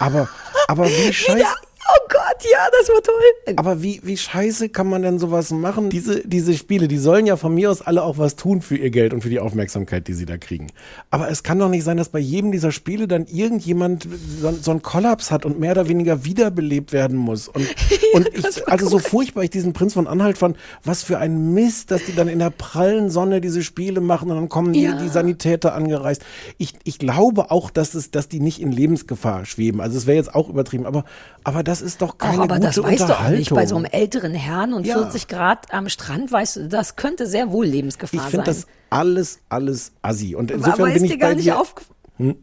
Aber, 0.00 0.28
aber 0.66 0.86
wie 0.88 1.12
scheiße. 1.12 1.44
Oh 1.92 2.06
Gott, 2.08 2.44
ja, 2.50 2.58
das 2.78 2.88
war 2.88 3.02
toll. 3.02 3.54
Aber 3.56 3.82
wie, 3.82 4.00
wie 4.04 4.16
scheiße 4.16 4.68
kann 4.68 4.88
man 4.88 5.02
denn 5.02 5.18
sowas 5.18 5.50
machen? 5.50 5.90
Diese, 5.90 6.20
diese 6.26 6.54
Spiele, 6.54 6.86
die 6.88 6.98
sollen 6.98 7.26
ja 7.26 7.36
von 7.36 7.54
mir 7.54 7.70
aus 7.70 7.82
alle 7.82 8.02
auch 8.04 8.18
was 8.18 8.36
tun 8.36 8.60
für 8.62 8.76
ihr 8.76 8.90
Geld 8.90 9.12
und 9.12 9.22
für 9.22 9.30
die 9.30 9.40
Aufmerksamkeit, 9.40 10.06
die 10.06 10.12
sie 10.12 10.26
da 10.26 10.36
kriegen. 10.38 10.68
Aber 11.10 11.30
es 11.30 11.42
kann 11.42 11.58
doch 11.58 11.68
nicht 11.68 11.82
sein, 11.84 11.96
dass 11.96 12.08
bei 12.10 12.18
jedem 12.18 12.52
dieser 12.52 12.70
Spiele 12.70 13.08
dann 13.08 13.26
irgendjemand 13.26 14.06
so, 14.40 14.52
so 14.52 14.70
einen 14.70 14.82
Kollaps 14.82 15.30
hat 15.30 15.44
und 15.44 15.58
mehr 15.58 15.72
oder 15.72 15.88
weniger 15.88 16.24
wiederbelebt 16.24 16.92
werden 16.92 17.16
muss. 17.16 17.48
Und, 17.48 17.66
und 18.12 18.28
ich, 18.34 18.68
also 18.68 18.88
so 18.88 18.98
furchtbar 18.98 19.42
ich 19.42 19.50
diesen 19.50 19.72
Prinz 19.72 19.94
von 19.94 20.06
Anhalt 20.06 20.38
fand, 20.38 20.56
was 20.84 21.02
für 21.02 21.18
ein 21.18 21.54
Mist, 21.54 21.90
dass 21.90 22.04
die 22.04 22.14
dann 22.14 22.28
in 22.28 22.38
der 22.38 22.50
prallen 22.50 23.10
Sonne 23.10 23.40
diese 23.40 23.62
Spiele 23.62 24.00
machen 24.00 24.30
und 24.30 24.36
dann 24.36 24.48
kommen 24.48 24.72
die, 24.72 24.82
Ja. 24.82 24.92
die 25.00 25.08
Sanitäter 25.08 25.74
angereist. 25.74 26.22
Ich, 26.58 26.74
ich 26.84 26.98
glaube 26.98 27.50
auch, 27.50 27.70
dass 27.70 27.94
es, 27.94 28.10
dass 28.10 28.28
die 28.28 28.40
nicht 28.40 28.60
in 28.60 28.70
Lebensgefahr 28.72 29.44
schweben. 29.44 29.80
Also 29.80 29.96
es 29.98 30.06
wäre 30.06 30.16
jetzt 30.16 30.34
auch 30.34 30.48
übertrieben, 30.48 30.86
aber, 30.86 31.04
aber 31.44 31.62
das 31.62 31.79
ist 31.82 32.02
doch 32.02 32.18
keine 32.18 32.38
Ach, 32.38 32.44
aber 32.44 32.54
gute 32.56 32.66
das 32.68 32.82
weißt 32.82 33.08
du 33.08 33.12
auch 33.18 33.28
nicht. 33.30 33.50
Bei 33.54 33.66
so 33.66 33.76
einem 33.76 33.84
älteren 33.86 34.34
Herrn 34.34 34.72
und 34.74 34.86
Ja. 34.86 34.94
40 34.98 35.28
Grad 35.28 35.72
am 35.72 35.88
Strand, 35.88 36.30
weißt 36.32 36.56
du, 36.56 36.68
das 36.68 36.96
könnte 36.96 37.26
sehr 37.26 37.50
wohl 37.50 37.66
Lebensgefahr 37.66 38.14
Ich 38.16 38.22
sein. 38.22 38.30
finde 38.30 38.44
das 38.46 38.66
alles, 38.90 39.40
alles 39.48 39.92
assi. 40.02 40.34
Und 40.34 40.50
aber 40.52 40.58
insofern 40.64 40.88
ist 40.88 40.94
bin 40.94 41.02
dir 41.04 41.14
ich 41.14 41.20
gar 41.20 41.28
bei 41.30 41.34
nicht 41.36 41.44
dir. 41.46 41.58
aufgefallen? 41.60 41.96
Hm? 42.18 42.36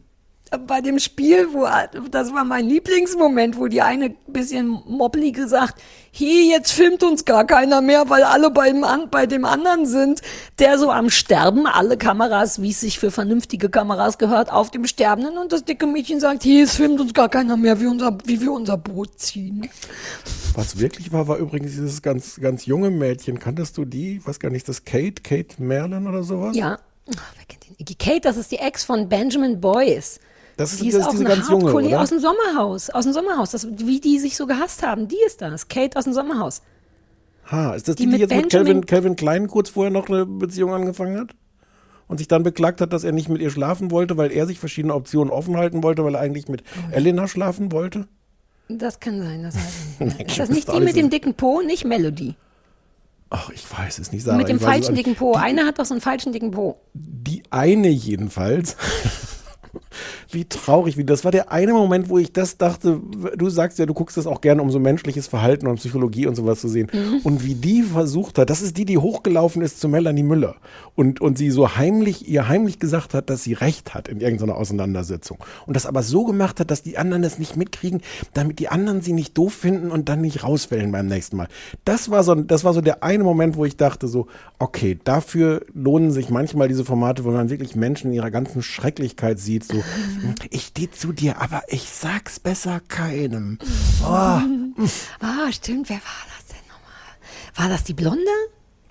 Bei 0.66 0.80
dem 0.80 0.98
Spiel, 0.98 1.48
wo, 1.52 1.66
das 2.10 2.32
war 2.32 2.44
mein 2.44 2.66
Lieblingsmoment, 2.66 3.58
wo 3.58 3.66
die 3.66 3.82
eine 3.82 4.10
bisschen 4.26 4.68
moppelig 4.86 5.34
gesagt, 5.34 5.80
hier, 6.10 6.46
jetzt 6.46 6.72
filmt 6.72 7.02
uns 7.02 7.24
gar 7.24 7.46
keiner 7.46 7.80
mehr, 7.80 8.08
weil 8.08 8.22
alle 8.22 8.50
beim, 8.50 8.84
bei 9.10 9.26
dem 9.26 9.44
anderen 9.44 9.86
sind, 9.86 10.22
der 10.58 10.78
so 10.78 10.90
am 10.90 11.10
Sterben, 11.10 11.66
alle 11.66 11.96
Kameras, 11.96 12.62
wie 12.62 12.70
es 12.70 12.80
sich 12.80 12.98
für 12.98 13.10
vernünftige 13.10 13.68
Kameras 13.68 14.18
gehört, 14.18 14.50
auf 14.50 14.70
dem 14.70 14.86
Sterbenden 14.86 15.38
und 15.38 15.52
das 15.52 15.64
dicke 15.64 15.86
Mädchen 15.86 16.18
sagt, 16.18 16.42
hier, 16.42 16.64
es 16.64 16.76
filmt 16.76 17.00
uns 17.00 17.14
gar 17.14 17.28
keiner 17.28 17.56
mehr, 17.56 17.80
wie, 17.80 17.86
unser, 17.86 18.16
wie 18.24 18.40
wir 18.40 18.52
unser 18.52 18.78
Boot 18.78 19.18
ziehen. 19.20 19.68
Was 20.54 20.78
wirklich 20.78 21.12
war, 21.12 21.28
war 21.28 21.36
übrigens 21.36 21.72
dieses 21.72 22.02
ganz, 22.02 22.40
ganz 22.40 22.66
junge 22.66 22.90
Mädchen. 22.90 23.38
Kanntest 23.38 23.76
du 23.76 23.84
die? 23.84 24.16
Ich 24.16 24.26
weiß 24.26 24.40
gar 24.40 24.50
nicht, 24.50 24.68
das 24.68 24.84
Kate, 24.84 25.22
Kate 25.22 25.62
Merlin 25.62 26.06
oder 26.06 26.22
sowas? 26.22 26.56
Ja. 26.56 26.78
Wer 27.06 27.44
kennt 27.46 27.78
den? 27.78 27.98
Kate, 27.98 28.20
das 28.22 28.36
ist 28.36 28.50
die 28.50 28.58
Ex 28.58 28.84
von 28.84 29.08
Benjamin 29.08 29.60
Boyce. 29.60 30.20
Das 30.58 30.72
ist, 30.72 30.82
Die 30.82 30.86
das 30.90 30.94
ist 30.94 31.00
ist 31.00 31.06
auch 31.06 31.10
diese 31.12 31.24
eine 31.24 31.34
ganz 31.36 31.48
junge, 31.48 31.72
oder? 31.72 32.00
aus 32.02 32.10
dem 32.10 32.18
Sommerhaus. 32.18 32.90
Aus 32.90 33.04
dem 33.04 33.12
Sommerhaus. 33.14 33.52
Das, 33.52 33.66
wie 33.78 34.00
die 34.00 34.18
sich 34.18 34.36
so 34.36 34.46
gehasst 34.46 34.82
haben, 34.86 35.08
die 35.08 35.16
ist 35.26 35.40
das. 35.40 35.68
Kate 35.68 35.96
aus 35.96 36.04
dem 36.04 36.12
Sommerhaus. 36.12 36.62
Ha, 37.50 37.74
ist 37.74 37.88
das 37.88 37.96
die, 37.96 38.02
Die 38.04 38.06
die, 38.06 38.12
mit 38.12 38.20
jetzt 38.20 38.30
mit 38.34 38.50
Benjamin- 38.50 38.66
Calvin, 38.66 38.86
Calvin 38.86 39.16
Klein 39.16 39.48
kurz 39.48 39.70
vorher 39.70 39.90
noch 39.92 40.08
eine 40.08 40.26
Beziehung 40.26 40.74
angefangen 40.74 41.18
hat? 41.18 41.30
Und 42.08 42.18
sich 42.18 42.26
dann 42.28 42.42
beklagt 42.42 42.80
hat, 42.80 42.92
dass 42.92 43.04
er 43.04 43.12
nicht 43.12 43.28
mit 43.28 43.40
ihr 43.40 43.50
schlafen 43.50 43.90
wollte, 43.90 44.16
weil 44.16 44.32
er 44.32 44.46
sich 44.46 44.58
verschiedene 44.58 44.94
Optionen 44.94 45.30
offen 45.32 45.56
halten 45.56 45.82
wollte, 45.82 46.04
weil 46.04 46.14
er 46.14 46.20
eigentlich 46.20 46.48
mit 46.48 46.62
Oh, 46.62 46.92
Elena 46.94 47.28
schlafen 47.28 47.70
wollte? 47.72 48.08
Das 48.68 48.98
kann 49.00 49.20
sein, 49.22 49.42
das 49.44 49.54
weiß 49.54 49.62
ich 49.92 50.00
nicht. 50.06 50.18
Nee, 50.18 50.24
Ist 50.24 50.30
das 50.38 50.48
das 50.48 50.56
nicht 50.56 50.72
die 50.72 50.80
mit 50.80 50.96
dem 50.96 51.08
dicken 51.10 51.34
Po, 51.34 51.60
nicht 51.62 51.84
Melody? 51.84 52.34
Ach, 53.30 53.50
ich 53.50 53.64
weiß 53.70 53.98
es 53.98 54.10
nicht, 54.10 54.24
Sarah. 54.24 54.38
mit 54.38 54.48
dem 54.48 54.58
falschen 54.58 54.94
dicken 54.94 55.14
Po. 55.14 55.34
Einer 55.34 55.66
hat 55.66 55.78
doch 55.78 55.84
so 55.84 55.94
einen 55.94 56.00
falschen 56.00 56.32
dicken 56.32 56.50
Po. 56.50 56.80
Die 56.94 57.42
eine 57.50 57.88
jedenfalls. 57.88 58.76
wie 60.30 60.44
traurig, 60.44 60.96
wie 60.96 61.04
das 61.04 61.24
war 61.24 61.32
der 61.32 61.52
eine 61.52 61.72
Moment, 61.72 62.08
wo 62.08 62.18
ich 62.18 62.32
das 62.32 62.56
dachte, 62.56 63.00
du 63.36 63.50
sagst 63.50 63.78
ja, 63.78 63.86
du 63.86 63.94
guckst 63.94 64.16
das 64.16 64.26
auch 64.26 64.40
gerne, 64.40 64.62
um 64.62 64.70
so 64.70 64.78
menschliches 64.78 65.26
Verhalten 65.26 65.66
und 65.66 65.76
Psychologie 65.76 66.26
und 66.26 66.34
sowas 66.34 66.60
zu 66.60 66.68
sehen. 66.68 66.90
Mhm. 66.92 67.20
Und 67.24 67.44
wie 67.44 67.54
die 67.54 67.82
versucht 67.82 68.38
hat, 68.38 68.50
das 68.50 68.62
ist 68.62 68.76
die, 68.76 68.84
die 68.84 68.98
hochgelaufen 68.98 69.62
ist 69.62 69.80
zu 69.80 69.88
Melanie 69.88 70.22
Müller 70.22 70.56
und, 70.94 71.20
und 71.20 71.38
sie 71.38 71.50
so 71.50 71.76
heimlich, 71.76 72.28
ihr 72.28 72.48
heimlich 72.48 72.78
gesagt 72.78 73.14
hat, 73.14 73.30
dass 73.30 73.44
sie 73.44 73.52
recht 73.52 73.94
hat 73.94 74.08
in 74.08 74.20
irgendeiner 74.20 74.56
Auseinandersetzung. 74.56 75.38
Und 75.66 75.74
das 75.74 75.86
aber 75.86 76.02
so 76.02 76.24
gemacht 76.24 76.60
hat, 76.60 76.70
dass 76.70 76.82
die 76.82 76.98
anderen 76.98 77.22
das 77.22 77.38
nicht 77.38 77.56
mitkriegen, 77.56 78.00
damit 78.34 78.58
die 78.58 78.68
anderen 78.68 79.00
sie 79.00 79.12
nicht 79.12 79.36
doof 79.38 79.52
finden 79.52 79.90
und 79.90 80.08
dann 80.08 80.20
nicht 80.20 80.42
rauswählen 80.42 80.90
beim 80.90 81.06
nächsten 81.06 81.36
Mal. 81.36 81.48
Das 81.84 82.10
war 82.10 82.22
so, 82.22 82.34
das 82.34 82.64
war 82.64 82.74
so 82.74 82.80
der 82.80 83.02
eine 83.02 83.24
Moment, 83.24 83.56
wo 83.56 83.64
ich 83.64 83.76
dachte 83.76 84.08
so, 84.08 84.26
okay, 84.58 84.98
dafür 85.04 85.64
lohnen 85.74 86.10
sich 86.10 86.30
manchmal 86.30 86.68
diese 86.68 86.84
Formate, 86.84 87.24
wo 87.24 87.30
man 87.30 87.50
wirklich 87.50 87.76
Menschen 87.76 88.10
in 88.10 88.16
ihrer 88.16 88.30
ganzen 88.30 88.62
Schrecklichkeit 88.62 89.38
sieht, 89.38 89.64
so, 89.64 89.82
ich 90.50 90.62
stehe 90.66 90.90
zu 90.90 91.12
dir, 91.12 91.40
aber 91.40 91.62
ich 91.68 91.88
sag's 91.88 92.38
besser 92.40 92.80
keinem. 92.88 93.58
Oh. 94.04 94.38
Ah, 95.20 95.50
stimmt. 95.50 95.88
Wer 95.88 95.96
war 95.96 96.24
das 96.36 96.46
denn 96.48 96.66
nochmal? 96.68 97.56
War 97.56 97.68
das 97.68 97.84
die 97.84 97.94
Blonde? 97.94 98.20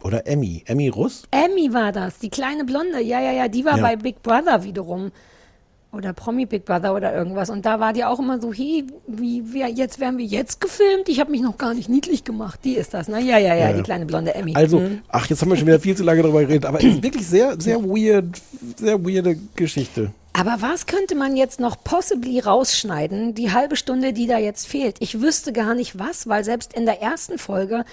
Oder 0.04 0.28
Emmy, 0.28 0.64
Emmy 0.66 0.90
Russ? 0.90 1.24
Emmy 1.32 1.74
war 1.74 1.92
das, 1.92 2.20
die 2.20 2.30
kleine 2.30 2.66
Blonde. 2.66 3.02
Ja, 3.02 3.20
ja, 3.22 3.32
ja, 3.32 3.48
die 3.48 3.64
war 3.66 3.78
Ja. 3.78 3.84
bei 3.84 3.96
Big 3.96 4.22
Brother 4.22 4.64
wiederum. 4.64 5.12
Oder 5.94 6.12
Promi 6.12 6.46
Big 6.46 6.66
Brother 6.66 6.94
oder 6.94 7.16
irgendwas. 7.16 7.50
Und 7.50 7.66
da 7.66 7.80
war 7.80 7.94
die 7.94 8.04
auch 8.04 8.20
immer 8.20 8.40
so, 8.42 8.52
hey, 8.54 8.86
wie, 9.08 9.54
wir, 9.54 9.68
jetzt 9.70 10.00
werden 10.02 10.18
wir 10.20 10.26
jetzt 10.26 10.60
gefilmt. 10.60 11.08
Ich 11.08 11.20
habe 11.22 11.32
mich 11.32 11.42
noch 11.42 11.58
gar 11.58 11.74
nicht 11.74 11.88
niedlich 11.88 12.26
gemacht. 12.26 12.60
Die 12.66 12.74
ist 12.76 12.94
das, 12.94 13.08
ne? 13.08 13.22
Ja, 13.22 13.38
ja, 13.38 13.56
ja, 13.56 13.56
Ja, 13.56 13.70
ja. 13.70 13.74
die 13.78 13.84
kleine 13.84 14.06
blonde 14.06 14.36
Emmy. 14.36 14.54
Also, 14.56 14.80
Mhm. 14.82 15.00
ach, 15.08 15.26
jetzt 15.28 15.42
haben 15.42 15.50
wir 15.50 15.56
schon 15.56 15.66
wieder 15.66 15.80
viel 15.80 15.96
zu 15.96 16.04
lange 16.04 16.22
darüber 16.22 16.42
geredet, 16.42 16.66
aber 16.66 16.80
es 16.80 16.84
ist 16.84 17.02
wirklich 17.04 17.26
sehr, 17.26 17.60
sehr 17.60 17.82
weird, 17.82 18.42
sehr 18.76 19.04
weirde 19.04 19.38
Geschichte. 19.56 20.12
Aber 20.38 20.62
was 20.62 20.86
könnte 20.86 21.16
man 21.16 21.36
jetzt 21.36 21.60
noch 21.60 21.84
possibly 21.84 22.40
rausschneiden, 22.40 23.34
die 23.34 23.52
halbe 23.52 23.76
Stunde, 23.76 24.14
die 24.14 24.28
da 24.28 24.38
jetzt 24.38 24.68
fehlt? 24.68 24.98
Ich 25.00 25.20
wüsste 25.20 25.52
gar 25.52 25.74
nicht 25.74 25.98
was, 25.98 26.28
weil 26.28 26.44
selbst 26.44 26.74
in 26.74 26.86
der 26.86 27.02
ersten 27.02 27.40
Folge 27.40 27.86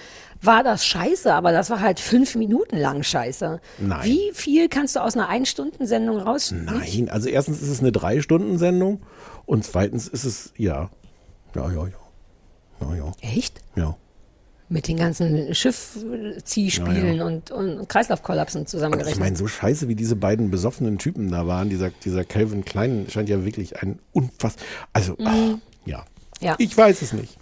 war 0.43 0.63
das 0.63 0.85
scheiße, 0.85 1.33
aber 1.33 1.51
das 1.51 1.71
war 1.71 1.79
halt 1.79 1.99
fünf 1.99 2.35
Minuten 2.35 2.77
lang 2.77 3.01
scheiße. 3.01 3.59
Nein. 3.79 4.03
Wie 4.03 4.31
viel 4.33 4.69
kannst 4.69 4.95
du 4.95 4.99
aus 4.99 5.15
einer 5.15 5.27
Ein-Stunden-Sendung 5.27 6.19
rausschneiden? 6.19 6.81
Nein, 6.81 7.09
also 7.09 7.29
erstens 7.29 7.63
ist 7.63 7.69
es 7.69 7.79
eine 7.79 7.91
Drei-Stunden-Sendung 7.91 9.01
und 9.47 9.65
zweitens 9.65 10.07
ist 10.07 10.25
es, 10.25 10.53
ja, 10.55 10.91
ja, 11.55 11.71
ja, 11.71 11.87
ja. 11.87 11.93
Ja, 12.81 12.95
ja. 12.95 13.11
Echt? 13.21 13.61
Ja. 13.75 13.97
Mit 14.67 14.87
den 14.87 14.97
ganzen 14.97 15.53
Schiffziehspielen 15.53 17.05
Ja, 17.07 17.13
ja. 17.13 17.25
Und, 17.25 17.51
und 17.51 17.87
Kreislaufkollapsen 17.87 18.61
Und 18.61 18.65
ich 18.65 18.71
zusammengerechnet. 18.71 19.19
meine, 19.19 19.35
so 19.35 19.47
scheiße 19.47 19.87
wie 19.87 19.95
diese 19.95 20.15
beiden 20.15 20.49
besoffenen 20.49 20.97
Typen 20.97 21.29
da 21.31 21.45
waren, 21.45 21.69
dieser, 21.69 21.91
dieser 22.03 22.23
Calvin 22.23 22.65
Klein 22.65 23.05
scheint 23.09 23.29
ja 23.29 23.45
wirklich 23.45 23.81
ein 23.83 23.99
unfass. 24.11 24.55
Also, 24.91 25.15
ach, 25.23 25.35
ja. 25.85 25.99
Mhm. 25.99 26.03
Ja. 26.41 26.55
Ich 26.57 26.75
weiß 26.75 27.01
es 27.01 27.13
nicht. 27.13 27.37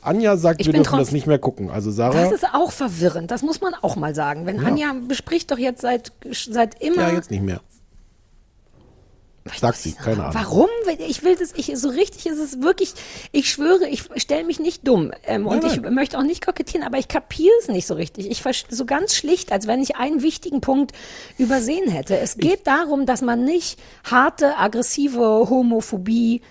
Anja 0.00 0.36
sagt, 0.36 0.60
Ich 0.60 0.66
wir 0.66 0.72
dürfen 0.72 0.98
das 0.98 1.12
nicht 1.12 1.26
mehr 1.26 1.38
gucken. 1.38 1.70
Also 1.70 1.90
Sarah. 1.90 2.22
Das 2.22 2.32
ist 2.32 2.46
auch 2.52 2.72
verwirrend, 2.72 3.30
das 3.30 3.42
muss 3.42 3.60
man 3.60 3.74
auch 3.74 3.96
mal 3.96 4.14
sagen. 4.14 4.46
Wenn 4.46 4.56
Ja. 4.56 4.62
Anja 4.68 4.94
bespricht 5.06 5.50
doch 5.50 5.58
jetzt 5.58 5.82
seit, 5.82 6.12
seit 6.32 6.80
immer. 6.82 7.08
ja, 7.08 7.12
jetzt 7.14 7.30
nicht 7.30 7.42
mehr. 7.42 7.60
Sagt 9.56 9.78
sie, 9.78 9.92
keine 9.92 10.24
Ahnung. 10.24 10.34
Warum? 10.34 10.68
Ich 10.98 11.22
will 11.22 11.36
das, 11.36 11.52
ich, 11.54 11.72
so 11.76 11.88
richtig 11.88 12.26
ist 12.26 12.38
es 12.38 12.62
wirklich, 12.62 12.94
ich 13.32 13.50
schwöre, 13.50 13.88
ich 13.88 14.04
stelle 14.16 14.44
mich 14.44 14.60
nicht 14.60 14.86
dumm. 14.86 15.12
Ähm, 15.24 15.46
und 15.46 15.62
Nein, 15.62 15.72
ich 15.72 15.90
möchte 15.90 16.18
auch 16.18 16.22
nicht 16.22 16.44
kokettieren, 16.44 16.86
aber 16.86 16.98
ich 16.98 17.08
kapiere 17.08 17.54
es 17.60 17.68
nicht 17.68 17.86
so 17.86 17.94
richtig. 17.94 18.30
Ich 18.30 18.42
so 18.70 18.84
ganz 18.84 19.14
schlicht, 19.14 19.52
als 19.52 19.66
wenn 19.66 19.82
ich 19.82 19.96
einen 19.96 20.22
wichtigen 20.22 20.60
Punkt 20.60 20.92
übersehen 21.38 21.90
hätte. 21.90 22.18
Es 22.18 22.36
geht 22.36 22.66
darum, 22.66 23.06
dass 23.06 23.22
man 23.22 23.44
nicht 23.44 23.78
harte, 24.04 24.56
aggressive 24.56 25.46
Homophobie 25.48 26.42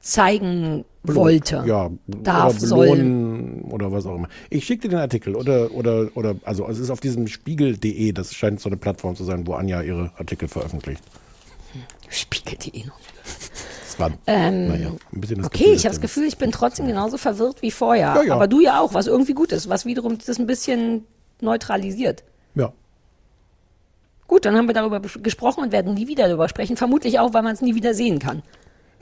zeigen 0.00 0.84
wollte. 1.04 1.64
Ja, 1.66 1.90
darf, 2.06 2.56
oder 2.56 2.66
soll. 2.66 2.90
belohnen 2.90 3.62
oder 3.62 3.90
was 3.92 4.06
auch 4.06 4.16
immer. 4.16 4.28
Ich 4.50 4.64
schicke 4.64 4.82
dir 4.82 4.96
den 4.96 4.98
Artikel 5.00 5.34
oder, 5.34 5.72
oder, 5.72 6.08
oder, 6.14 6.36
also 6.44 6.68
es 6.68 6.78
ist 6.78 6.90
auf 6.90 7.00
diesem 7.00 7.26
spiegel.de, 7.28 8.12
das 8.12 8.34
scheint 8.34 8.60
so 8.60 8.68
eine 8.68 8.76
Plattform 8.76 9.16
zu 9.16 9.24
sein, 9.24 9.46
wo 9.46 9.54
Anja 9.54 9.82
ihre 9.82 10.12
Artikel 10.16 10.48
veröffentlicht. 10.48 11.02
Spiegel.de 12.12 12.86
noch. 12.86 12.98
Das 13.86 13.98
war, 13.98 14.10
Ähm, 14.26 14.68
naja, 14.68 14.90
ein 15.12 15.20
bisschen 15.20 15.38
das 15.38 15.46
Okay, 15.46 15.72
ich 15.72 15.84
habe 15.84 15.94
das 15.94 16.00
Gefühl, 16.00 16.26
ich 16.26 16.38
bin 16.38 16.50
trotzdem 16.52 16.86
genauso 16.86 17.18
verwirrt 17.18 17.62
wie 17.62 17.70
vorher. 17.70 18.14
Ja, 18.16 18.22
ja. 18.22 18.34
Aber 18.34 18.48
du 18.48 18.60
ja 18.60 18.80
auch, 18.80 18.94
was 18.94 19.06
irgendwie 19.06 19.34
gut 19.34 19.52
ist, 19.52 19.68
was 19.68 19.84
wiederum 19.84 20.18
das 20.18 20.38
ein 20.38 20.46
bisschen 20.46 21.06
neutralisiert. 21.40 22.24
Ja. 22.54 22.72
Gut, 24.26 24.46
dann 24.46 24.56
haben 24.56 24.66
wir 24.66 24.74
darüber 24.74 25.00
gesprochen 25.00 25.64
und 25.64 25.72
werden 25.72 25.94
nie 25.94 26.08
wieder 26.08 26.26
darüber 26.26 26.48
sprechen. 26.48 26.76
Vermutlich 26.76 27.18
auch, 27.18 27.34
weil 27.34 27.42
man 27.42 27.52
es 27.52 27.60
nie 27.60 27.74
wieder 27.74 27.92
sehen 27.92 28.18
kann. 28.18 28.42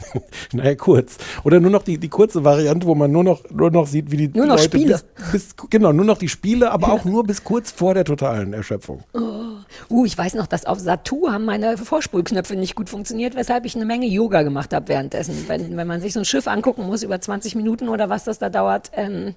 Naja, 0.53 0.75
kurz. 0.75 1.17
Oder 1.45 1.61
nur 1.61 1.71
noch 1.71 1.83
die, 1.83 1.99
die 1.99 2.09
kurze 2.09 2.45
Variante, 2.45 2.87
wo 2.87 2.95
man 2.95 3.11
nur 3.13 3.25
noch, 3.25 3.43
nur 3.51 3.71
noch 3.71 3.87
sieht, 3.87 4.11
wie 4.11 4.17
die 4.17 4.29
Nur 4.29 4.47
noch 4.47 4.57
Leute 4.57 4.79
Spiele. 4.79 5.01
Bis, 5.17 5.33
bis, 5.33 5.55
genau, 5.71 5.93
nur 5.93 6.05
noch 6.05 6.19
die 6.19 6.29
Spiele, 6.29 6.71
aber 6.71 6.93
auch 6.93 7.05
nur 7.05 7.25
bis 7.25 7.45
kurz 7.45 7.71
vor 7.71 7.95
der 7.95 8.05
totalen 8.05 8.53
Erschöpfung. 8.53 9.03
Uh, 9.15 10.05
ich 10.05 10.17
weiß 10.17 10.35
noch, 10.35 10.47
dass 10.47 10.67
auf 10.67 10.79
Satu 10.79 11.29
haben 11.31 11.45
meine 11.45 11.77
Vorspulknöpfe 11.77 12.57
nicht 12.57 12.75
gut 12.75 12.89
funktioniert, 12.89 13.37
weshalb 13.37 13.65
ich 13.65 13.77
eine 13.77 13.85
Menge 13.85 14.07
Yoga 14.07 14.43
gemacht 14.43 14.73
habe 14.73 14.89
währenddessen. 14.89 15.45
Wenn, 15.47 15.77
wenn 15.77 15.87
man 15.87 16.01
sich 16.01 16.13
so 16.13 16.21
ein 16.21 16.25
Schiff 16.25 16.49
angucken 16.49 16.87
muss 16.87 17.03
über 17.03 17.21
20 17.21 17.55
Minuten 17.55 17.89
oder 17.89 18.09
was 18.09 18.25
das 18.25 18.39
da 18.39 18.49
dauert. 18.49 18.91
Ähm, 18.95 19.35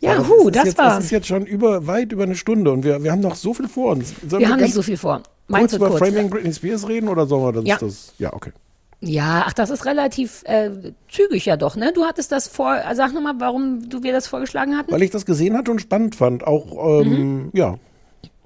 ja, 0.00 0.16
Aber 0.16 0.28
hu, 0.28 0.50
das 0.50 0.64
jetzt, 0.64 0.78
war. 0.78 0.98
Es 0.98 1.06
ist 1.06 1.10
jetzt 1.10 1.26
schon 1.26 1.46
über, 1.46 1.86
weit 1.86 2.12
über 2.12 2.24
eine 2.24 2.36
Stunde 2.36 2.70
und 2.72 2.84
wir, 2.84 3.02
wir 3.02 3.12
haben 3.12 3.20
noch 3.20 3.36
so 3.36 3.54
viel 3.54 3.68
vor 3.68 3.92
uns. 3.92 4.12
Sollen 4.28 4.40
Wir 4.40 4.48
haben 4.48 4.58
ganz 4.58 4.62
nicht 4.62 4.74
so 4.74 4.82
viel 4.82 4.96
vor. 4.96 5.16
Kurz 5.16 5.30
Meins 5.48 5.72
wird 5.72 5.82
über 5.82 5.90
kurz. 5.90 6.00
Framing 6.00 6.30
Britney 6.30 6.52
Spears 6.52 6.88
reden 6.88 7.08
oder 7.08 7.26
sollen 7.26 7.42
wir 7.42 7.52
das? 7.52 7.64
Ja. 7.64 7.78
das 7.78 8.12
ja, 8.18 8.32
okay. 8.32 8.52
Ja, 9.06 9.44
ach, 9.46 9.52
das 9.52 9.70
ist 9.70 9.84
relativ 9.84 10.42
äh, 10.44 10.70
zügig 11.08 11.46
ja 11.46 11.56
doch, 11.56 11.76
ne? 11.76 11.92
Du 11.92 12.04
hattest 12.04 12.32
das 12.32 12.48
vor, 12.48 12.80
sag 12.94 13.12
nochmal, 13.12 13.34
warum 13.38 13.88
du 13.88 14.02
wir 14.02 14.12
das 14.12 14.26
vorgeschlagen 14.26 14.76
hatten. 14.76 14.92
Weil 14.92 15.02
ich 15.02 15.10
das 15.10 15.26
gesehen 15.26 15.56
hatte 15.56 15.70
und 15.70 15.80
spannend 15.80 16.14
fand. 16.14 16.46
Auch, 16.46 17.00
ähm, 17.02 17.50
ja, 17.52 17.76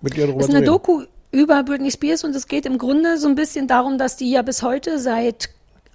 mit 0.00 0.16
dir 0.16 0.26
darüber 0.26 0.40
ist 0.40 0.48
eine 0.48 0.58
reden. 0.58 0.66
Doku 0.66 1.02
über 1.30 1.62
Britney 1.62 1.90
Spears 1.90 2.24
und 2.24 2.34
es 2.34 2.46
geht 2.46 2.66
im 2.66 2.78
Grunde 2.78 3.18
so 3.18 3.28
ein 3.28 3.34
bisschen 3.34 3.66
darum, 3.66 3.98
dass 3.98 4.16
die 4.16 4.30
ja 4.30 4.42
bis 4.42 4.62
heute 4.62 4.98
seit, 4.98 5.50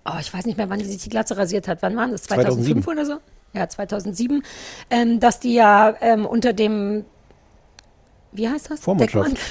oh, 0.06 0.18
ich 0.20 0.34
weiß 0.34 0.46
nicht 0.46 0.58
mehr, 0.58 0.70
wann 0.70 0.80
sie 0.80 0.86
sich 0.86 1.04
die 1.04 1.10
Glatze 1.10 1.38
rasiert 1.38 1.68
hat. 1.68 1.82
Wann 1.82 1.96
war 1.96 2.08
das? 2.08 2.24
2005 2.24 2.84
2007. 2.84 2.94
oder 2.94 3.06
so? 3.06 3.22
Ja, 3.54 3.68
2007. 3.68 4.44
Ähm, 4.90 5.20
dass 5.20 5.40
die 5.40 5.54
ja 5.54 5.96
ähm, 6.02 6.26
unter 6.26 6.54
dem, 6.54 7.06
wie 8.32 8.50
heißt 8.50 8.72
das? 8.72 8.82
Vormundschaft. 8.82 9.26
Deckmantel? 9.26 9.44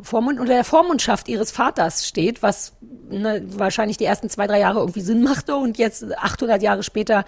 Vormund, 0.00 0.38
unter 0.38 0.52
der 0.52 0.64
Vormundschaft 0.64 1.28
ihres 1.28 1.50
Vaters 1.50 2.06
steht, 2.06 2.42
was 2.42 2.74
ne, 3.10 3.42
wahrscheinlich 3.48 3.96
die 3.96 4.04
ersten 4.04 4.28
zwei, 4.28 4.46
drei 4.46 4.60
Jahre 4.60 4.80
irgendwie 4.80 5.00
Sinn 5.00 5.22
machte 5.22 5.56
und 5.56 5.78
jetzt 5.78 6.16
800 6.16 6.62
Jahre 6.62 6.82
später 6.82 7.24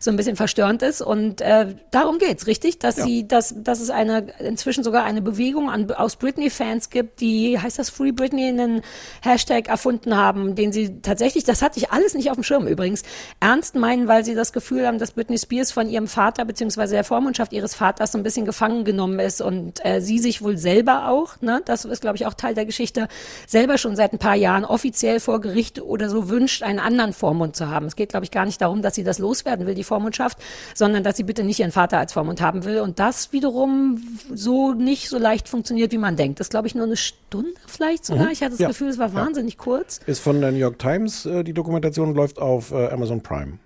so 0.00 0.10
ein 0.10 0.16
bisschen 0.16 0.36
verstörend 0.36 0.82
ist. 0.82 1.02
Und 1.02 1.40
äh, 1.40 1.74
darum 1.90 2.18
geht's, 2.18 2.46
richtig? 2.46 2.78
Dass 2.78 2.96
sie, 2.96 3.28
dass, 3.28 3.54
dass 3.56 3.80
es 3.80 3.90
eine 3.90 4.26
inzwischen 4.38 4.84
sogar 4.84 5.04
eine 5.04 5.22
Bewegung 5.22 5.70
an, 5.70 5.90
aus 5.92 6.16
Britney-Fans 6.16 6.90
gibt, 6.90 7.20
die, 7.20 7.58
heißt 7.58 7.78
das 7.78 7.90
Free 7.90 8.12
Britney, 8.12 8.48
einen 8.48 8.82
Hashtag 9.22 9.68
erfunden 9.68 10.16
haben, 10.16 10.54
den 10.54 10.72
sie 10.72 11.00
tatsächlich, 11.02 11.44
das 11.44 11.62
hatte 11.62 11.78
ich 11.78 11.90
alles 11.90 12.14
nicht 12.14 12.30
auf 12.30 12.36
dem 12.36 12.44
Schirm 12.44 12.66
übrigens, 12.66 13.02
ernst 13.40 13.74
meinen, 13.74 14.08
weil 14.08 14.24
sie 14.24 14.34
das 14.34 14.52
Gefühl 14.52 14.86
haben, 14.86 14.98
dass 14.98 15.12
Britney 15.12 15.38
Spears 15.38 15.72
von 15.72 15.88
ihrem 15.88 16.08
Vater 16.08 16.44
beziehungsweise 16.44 16.94
der 16.94 17.04
Vormundschaft 17.04 17.52
ihres 17.52 17.74
Vaters 17.74 18.12
so 18.12 18.18
ein 18.18 18.22
bisschen 18.22 18.46
gefangen 18.46 18.84
genommen 18.84 19.18
ist 19.18 19.40
und 19.40 19.84
äh, 19.84 20.00
sie 20.00 20.18
sich 20.18 20.42
wohl 20.42 20.56
selber 20.56 21.08
auch, 21.08 21.40
ne, 21.40 21.62
das 21.64 21.84
ist 21.84 22.00
glaube 22.00 22.13
ich 22.16 22.26
auch 22.26 22.34
Teil 22.34 22.54
der 22.54 22.66
Geschichte, 22.66 23.08
selber 23.46 23.78
schon 23.78 23.96
seit 23.96 24.12
ein 24.12 24.18
paar 24.18 24.34
Jahren 24.34 24.64
offiziell 24.64 25.20
vor 25.20 25.40
Gericht 25.40 25.80
oder 25.80 26.08
so 26.08 26.28
wünscht, 26.28 26.62
einen 26.62 26.78
anderen 26.78 27.12
Vormund 27.12 27.56
zu 27.56 27.68
haben. 27.68 27.86
Es 27.86 27.96
geht 27.96 28.10
glaube 28.10 28.24
ich 28.24 28.30
gar 28.30 28.44
nicht 28.46 28.60
darum, 28.60 28.82
dass 28.82 28.94
sie 28.94 29.04
das 29.04 29.18
loswerden 29.18 29.66
will, 29.66 29.74
die 29.74 29.84
Vormundschaft, 29.84 30.38
sondern 30.74 31.02
dass 31.04 31.16
sie 31.16 31.24
bitte 31.24 31.44
nicht 31.44 31.60
ihren 31.60 31.72
Vater 31.72 31.98
als 31.98 32.12
Vormund 32.12 32.40
haben 32.40 32.64
will 32.64 32.80
und 32.80 32.98
das 32.98 33.32
wiederum 33.32 34.02
so 34.34 34.72
nicht 34.72 35.08
so 35.08 35.18
leicht 35.18 35.48
funktioniert, 35.48 35.92
wie 35.92 35.98
man 35.98 36.16
denkt. 36.16 36.40
Das 36.40 36.46
ist 36.46 36.50
glaube 36.50 36.66
ich 36.66 36.74
nur 36.74 36.84
eine 36.84 36.96
Stunde 36.96 37.50
vielleicht 37.66 38.04
sogar. 38.04 38.26
Mhm. 38.26 38.30
Ich 38.32 38.40
hatte 38.40 38.50
das 38.52 38.60
Ja. 38.60 38.68
Gefühl, 38.68 38.88
es 38.88 38.98
war 38.98 39.08
Ja. 39.08 39.14
wahnsinnig 39.14 39.58
kurz. 39.58 40.00
Ist 40.06 40.20
von 40.20 40.40
der 40.40 40.52
New 40.52 40.58
York 40.58 40.78
Times, 40.78 41.26
äh, 41.26 41.42
die 41.44 41.52
Dokumentation 41.52 42.14
läuft 42.14 42.38
auf 42.38 42.70
äh, 42.72 42.88
Amazon 42.88 43.22
Prime 43.22 43.58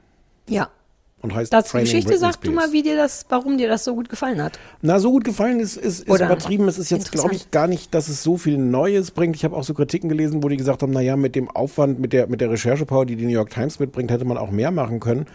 Ja. 0.49 0.69
Und 1.21 1.35
heißt 1.35 1.53
Das 1.53 1.71
Framing 1.71 1.85
Geschichte 1.85 2.11
Britney 2.11 2.21
sag 2.21 2.41
du 2.41 2.51
Spears. 2.51 2.67
mal, 2.67 2.73
wie 2.73 2.83
dir 2.83 2.97
das, 2.97 3.27
warum 3.29 3.59
dir 3.59 3.69
das 3.69 3.85
so 3.85 3.95
gut 3.95 4.09
gefallen 4.09 4.43
hat. 4.43 4.59
Na, 4.83 5.01
so 5.01 5.11
gut 5.11 5.25
gefallen 5.25 5.59
ist, 5.59 5.77
ist, 5.77 6.01
ist 6.01 6.11
Oder 6.11 6.27
übertrieben. 6.27 6.69
Es 6.69 6.79
ist 6.79 6.91
jetzt, 6.91 7.11
glaube 7.11 7.35
ich, 7.35 7.51
gar 7.51 7.67
nicht, 7.67 7.93
dass 7.93 8.09
es 8.09 8.23
so 8.23 8.37
viel 8.37 8.57
Neues 8.57 9.11
bringt. 9.11 9.35
Ich 9.35 9.45
habe 9.45 9.57
auch 9.57 9.65
so 9.65 9.75
Kritiken 9.75 10.09
gelesen, 10.09 10.43
wo 10.43 10.49
die 10.49 10.57
gesagt 10.57 10.83
haben, 10.83 10.93
naja, 10.93 11.17
mit 11.17 11.35
dem 11.35 11.51
Aufwand, 11.51 11.99
mit 11.99 12.13
der, 12.13 12.29
mit 12.29 12.41
der 12.41 12.51
Recherchepower, 12.51 13.05
die 13.05 13.17
die 13.17 13.25
New 13.25 13.33
York 13.33 13.51
Times 13.51 13.81
mitbringt, 13.81 14.11
hätte 14.11 14.25
man 14.25 14.39
auch 14.39 14.51
mehr 14.51 14.71
machen 14.71 15.01
können. 15.01 15.27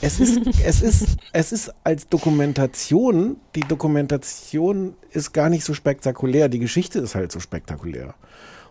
Es 0.00 0.20
ist, 0.20 0.40
es 0.64 0.82
ist, 0.82 1.16
es 1.32 1.52
ist 1.52 1.72
als 1.82 2.08
Dokumentation, 2.08 3.36
die 3.54 3.60
Dokumentation 3.62 4.94
ist 5.10 5.32
gar 5.32 5.48
nicht 5.48 5.64
so 5.64 5.74
spektakulär. 5.74 6.48
Die 6.48 6.58
Geschichte 6.60 7.00
ist 7.00 7.14
halt 7.14 7.32
so 7.32 7.40
spektakulär. 7.40 8.14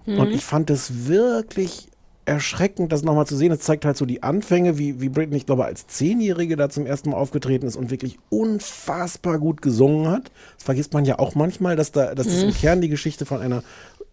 Mhm. 0.06 0.20
Und 0.20 0.32
ich 0.32 0.44
fand 0.44 0.70
es 0.70 1.08
wirklich 1.08 1.90
erschreckend, 2.26 2.92
das 2.92 3.04
nochmal 3.04 3.28
zu 3.28 3.36
sehen. 3.36 3.52
Es 3.52 3.60
zeigt 3.60 3.86
halt 3.86 3.98
so 3.98 4.06
die 4.06 4.24
Anfänge, 4.24 4.78
wie, 4.78 5.02
wie 5.02 5.10
Britney, 5.10 5.38
ich 5.38 5.46
glaube, 5.46 5.66
als 5.66 5.88
Zehnjährige 5.88 6.56
da 6.56 6.70
zum 6.70 6.86
ersten 6.86 7.10
Mal 7.12 7.18
aufgetreten 7.18 7.66
ist 7.66 7.76
und 7.76 7.92
wirklich 7.92 8.18
unfassbar 8.30 9.40
gut 9.40 9.62
gesungen 9.62 10.10
hat. 10.10 10.32
Das 10.56 10.64
vergisst 10.64 10.94
man 10.94 11.06
ja 11.06 11.20
auch 11.20 11.36
manchmal, 11.36 11.76
dass 11.76 11.92
da, 11.92 12.16
dass 12.16 12.28
das 12.28 12.42
Mhm. 12.44 12.50
im 12.50 12.54
Kern 12.54 12.82
die 12.82 12.90
Geschichte 12.90 13.26
von 13.26 13.42
einer 13.42 13.64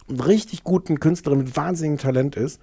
richtig 0.09 0.65
guten 0.65 0.99
Künstlerin 0.99 1.39
mit 1.39 1.57
wahnsinnigem 1.57 1.99
Talent 1.99 2.37
ist. 2.37 2.61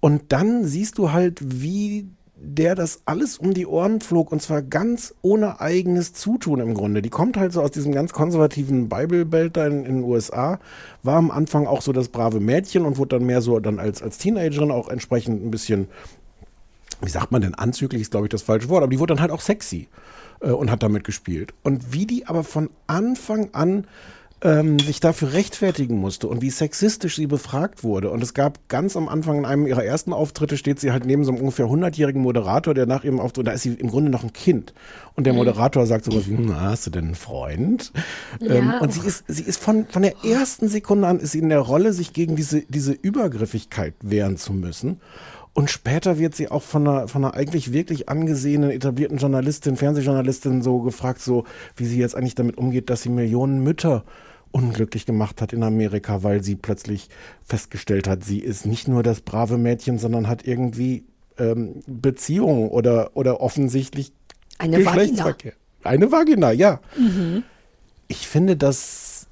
Und 0.00 0.30
dann 0.32 0.64
siehst 0.64 0.98
du 0.98 1.10
halt, 1.12 1.38
wie 1.42 2.08
der 2.40 2.74
das 2.74 3.02
alles 3.04 3.38
um 3.38 3.52
die 3.52 3.66
Ohren 3.66 4.00
flog 4.00 4.30
und 4.30 4.40
zwar 4.40 4.62
ganz 4.62 5.14
ohne 5.22 5.60
eigenes 5.60 6.12
Zutun 6.12 6.60
im 6.60 6.74
Grunde. 6.74 7.02
Die 7.02 7.10
kommt 7.10 7.36
halt 7.36 7.52
so 7.52 7.60
aus 7.60 7.72
diesem 7.72 7.92
ganz 7.92 8.12
konservativen 8.12 8.88
Bible-Belt 8.88 9.56
da 9.56 9.66
in, 9.66 9.84
in, 9.84 9.96
den 9.96 10.04
USA, 10.04 10.60
war 11.02 11.16
am 11.16 11.30
Anfang 11.30 11.66
auch 11.66 11.82
so 11.82 11.92
das 11.92 12.08
brave 12.08 12.40
Mädchen 12.40 12.84
und 12.84 12.96
wurde 12.96 13.18
dann 13.18 13.26
mehr 13.26 13.42
so 13.42 13.58
dann 13.58 13.78
als, 13.78 14.02
als 14.02 14.18
Teenagerin 14.18 14.70
auch 14.70 14.88
entsprechend 14.88 15.44
ein 15.44 15.50
bisschen, 15.50 15.88
wie 17.00 17.10
sagt 17.10 17.32
man 17.32 17.42
denn, 17.42 17.54
anzüglich 17.54 18.02
ist 18.02 18.12
glaube 18.12 18.26
ich 18.26 18.30
das 18.30 18.42
falsche 18.42 18.68
Wort, 18.68 18.82
aber 18.82 18.90
die 18.90 19.00
wurde 19.00 19.14
dann 19.14 19.20
halt 19.20 19.32
auch 19.32 19.40
sexy 19.40 19.88
äh, 20.40 20.50
und 20.50 20.70
hat 20.70 20.82
damit 20.82 21.04
gespielt. 21.04 21.54
Und 21.62 21.92
wie 21.92 22.06
die 22.06 22.26
aber 22.26 22.44
von 22.44 22.70
Anfang 22.86 23.50
an 23.52 23.86
ähm, 24.40 24.78
sich 24.78 25.00
dafür 25.00 25.32
rechtfertigen 25.32 25.98
musste 25.98 26.28
und 26.28 26.42
wie 26.42 26.50
sexistisch 26.50 27.16
sie 27.16 27.26
befragt 27.26 27.82
wurde. 27.82 28.10
Und 28.10 28.22
es 28.22 28.34
gab 28.34 28.68
ganz 28.68 28.96
am 28.96 29.08
Anfang 29.08 29.38
in 29.38 29.44
einem 29.44 29.66
ihrer 29.66 29.84
ersten 29.84 30.12
Auftritte 30.12 30.56
steht 30.56 30.78
sie 30.78 30.92
halt 30.92 31.04
neben 31.04 31.24
so 31.24 31.32
einem 31.32 31.40
ungefähr 31.40 31.66
100-jährigen 31.66 32.22
Moderator, 32.22 32.72
der 32.72 32.86
nach 32.86 33.02
ihrem 33.02 33.18
Auftritt, 33.18 33.48
da 33.48 33.52
ist 33.52 33.62
sie 33.62 33.74
im 33.74 33.88
Grunde 33.88 34.10
noch 34.10 34.22
ein 34.22 34.32
Kind. 34.32 34.74
Und 35.16 35.26
der 35.26 35.32
Moderator 35.32 35.86
sagt 35.86 36.04
sowas 36.04 36.28
wie, 36.28 36.36
na, 36.38 36.60
hast 36.60 36.86
du 36.86 36.90
denn 36.90 37.06
einen 37.06 37.14
Freund? 37.16 37.92
Ja, 38.40 38.54
ähm, 38.54 38.74
und 38.80 38.92
sie 38.92 39.00
ist, 39.00 39.24
sie 39.26 39.42
ist 39.42 39.60
von, 39.60 39.86
von 39.86 40.02
der 40.02 40.14
ersten 40.24 40.68
Sekunde 40.68 41.08
an 41.08 41.18
ist 41.18 41.32
sie 41.32 41.40
in 41.40 41.48
der 41.48 41.60
Rolle, 41.60 41.92
sich 41.92 42.12
gegen 42.12 42.36
diese, 42.36 42.62
diese 42.62 42.92
Übergriffigkeit 42.92 43.94
wehren 44.02 44.36
zu 44.36 44.52
müssen. 44.52 45.00
Und 45.52 45.70
später 45.70 46.20
wird 46.20 46.36
sie 46.36 46.48
auch 46.48 46.62
von 46.62 46.86
einer, 46.86 47.08
von 47.08 47.24
einer 47.24 47.34
eigentlich 47.34 47.72
wirklich 47.72 48.08
angesehenen, 48.08 48.70
etablierten 48.70 49.18
Journalistin, 49.18 49.74
Fernsehjournalistin 49.74 50.62
so 50.62 50.78
gefragt, 50.82 51.20
so 51.20 51.42
wie 51.74 51.86
sie 51.86 51.98
jetzt 51.98 52.14
eigentlich 52.14 52.36
damit 52.36 52.56
umgeht, 52.58 52.90
dass 52.90 53.02
sie 53.02 53.08
Millionen 53.08 53.64
Mütter 53.64 54.04
unglücklich 54.52 55.06
gemacht 55.06 55.42
hat 55.42 55.52
in 55.52 55.62
Amerika, 55.62 56.22
weil 56.22 56.42
sie 56.42 56.56
plötzlich 56.56 57.08
festgestellt 57.44 58.08
hat, 58.08 58.24
sie 58.24 58.38
ist 58.38 58.66
nicht 58.66 58.88
nur 58.88 59.02
das 59.02 59.20
brave 59.20 59.58
Mädchen, 59.58 59.98
sondern 59.98 60.28
hat 60.28 60.46
irgendwie 60.46 61.04
ähm, 61.38 61.82
Beziehungen 61.86 62.68
oder, 62.68 63.10
oder 63.14 63.40
offensichtlich 63.40 64.12
Eine 64.58 64.78
Geschlechtsverkehr. 64.78 65.52
Eine 65.84 66.10
Vagina, 66.10 66.52
ja. 66.52 66.80
Mhm. 66.96 67.44
Ich 68.08 68.26
finde 68.26 68.56
das 68.56 69.26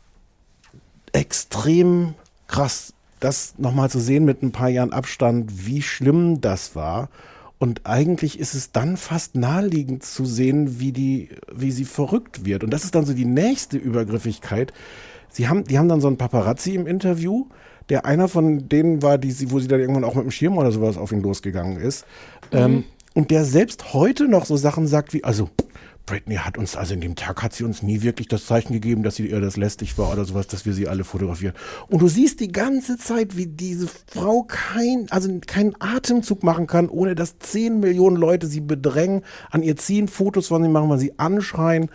extrem 1.12 2.14
krass, 2.46 2.92
das 3.20 3.54
nochmal 3.58 3.90
zu 3.90 3.98
sehen 3.98 4.24
mit 4.24 4.42
ein 4.42 4.52
paar 4.52 4.68
Jahren 4.68 4.92
Abstand, 4.92 5.66
wie 5.66 5.82
schlimm 5.82 6.40
das 6.40 6.76
war. 6.76 7.08
Und 7.58 7.82
eigentlich 7.84 8.38
ist 8.38 8.54
es 8.54 8.72
dann 8.72 8.96
fast 8.96 9.34
naheliegend 9.34 10.02
zu 10.02 10.26
sehen, 10.26 10.78
wie 10.78 10.92
die, 10.92 11.30
wie 11.50 11.70
sie 11.70 11.86
verrückt 11.86 12.44
wird. 12.44 12.64
Und 12.64 12.70
das 12.70 12.84
ist 12.84 12.94
dann 12.94 13.06
so 13.06 13.14
die 13.14 13.24
nächste 13.24 13.78
Übergriffigkeit. 13.78 14.74
Sie 15.30 15.48
haben, 15.48 15.64
die 15.64 15.78
haben 15.78 15.88
dann 15.88 16.00
so 16.00 16.06
einen 16.06 16.18
Paparazzi 16.18 16.74
im 16.74 16.86
Interview, 16.86 17.46
der 17.88 18.04
einer 18.04 18.28
von 18.28 18.68
denen 18.68 19.02
war, 19.02 19.16
die 19.16 19.30
sie, 19.30 19.50
wo 19.50 19.58
sie 19.58 19.68
dann 19.68 19.80
irgendwann 19.80 20.04
auch 20.04 20.14
mit 20.14 20.24
dem 20.24 20.30
Schirm 20.30 20.58
oder 20.58 20.70
sowas 20.70 20.98
auf 20.98 21.12
ihn 21.12 21.22
losgegangen 21.22 21.78
ist. 21.78 22.04
Ähm, 22.52 22.84
und 23.14 23.30
der 23.30 23.44
selbst 23.44 23.94
heute 23.94 24.28
noch 24.28 24.44
so 24.44 24.56
Sachen 24.56 24.86
sagt 24.86 25.14
wie, 25.14 25.24
also 25.24 25.48
Britney 26.06 26.36
hat 26.36 26.56
uns, 26.56 26.76
also 26.76 26.94
in 26.94 27.00
dem 27.00 27.16
Tag 27.16 27.42
hat 27.42 27.52
sie 27.52 27.64
uns 27.64 27.82
nie 27.82 28.02
wirklich 28.02 28.28
das 28.28 28.46
Zeichen 28.46 28.72
gegeben, 28.72 29.02
dass 29.02 29.16
sie 29.16 29.26
ihr 29.28 29.40
das 29.40 29.56
lästig 29.56 29.98
war 29.98 30.12
oder 30.12 30.24
sowas, 30.24 30.46
dass 30.46 30.64
wir 30.64 30.72
sie 30.72 30.88
alle 30.88 31.04
fotografieren. 31.04 31.54
Und 31.88 32.00
du 32.00 32.08
siehst 32.08 32.38
die 32.40 32.52
ganze 32.52 32.96
Zeit, 32.96 33.36
wie 33.36 33.46
diese 33.46 33.88
Frau 34.06 34.44
kein, 34.44 35.08
also 35.10 35.28
keinen 35.44 35.74
Atemzug 35.80 36.44
machen 36.44 36.68
kann, 36.68 36.88
ohne 36.88 37.16
dass 37.16 37.38
zehn 37.40 37.80
Millionen 37.80 38.16
Leute 38.16 38.46
sie 38.46 38.60
bedrängen, 38.60 39.22
an 39.50 39.62
ihr 39.62 39.76
ziehen, 39.76 40.06
Fotos 40.06 40.46
von 40.46 40.62
sie 40.62 40.68
machen, 40.68 40.88
weil 40.88 40.98
sie 40.98 41.18
anschreien. 41.18 41.90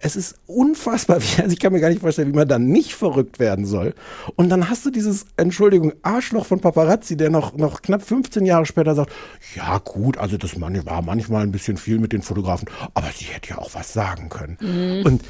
Es 0.00 0.16
ist 0.16 0.36
unfassbar. 0.46 1.18
Also 1.38 1.52
ich 1.52 1.60
kann 1.60 1.72
mir 1.72 1.80
gar 1.80 1.88
nicht 1.88 2.00
vorstellen, 2.00 2.28
wie 2.28 2.36
man 2.36 2.48
dann 2.48 2.66
nicht 2.66 2.94
verrückt 2.94 3.38
werden 3.38 3.64
soll. 3.64 3.94
Und 4.36 4.48
dann 4.48 4.68
hast 4.68 4.84
du 4.86 4.90
dieses, 4.90 5.26
Entschuldigung, 5.36 5.92
Arschloch 6.02 6.46
von 6.46 6.60
Paparazzi, 6.60 7.16
der 7.16 7.30
noch, 7.30 7.56
noch 7.56 7.82
knapp 7.82 8.02
15 8.02 8.44
Jahre 8.44 8.66
später 8.66 8.94
sagt, 8.94 9.12
ja 9.54 9.78
gut, 9.78 10.18
also 10.18 10.36
das 10.36 10.60
war 10.60 11.02
manchmal 11.02 11.42
ein 11.42 11.52
bisschen 11.52 11.76
viel 11.76 11.98
mit 11.98 12.12
den 12.12 12.22
Fotografen, 12.22 12.68
aber 12.94 13.08
sie 13.14 13.26
hätte 13.26 13.50
ja 13.50 13.58
auch 13.58 13.74
was 13.74 13.92
sagen 13.92 14.28
können. 14.28 14.58
Mhm. 14.60 15.06
Und 15.06 15.22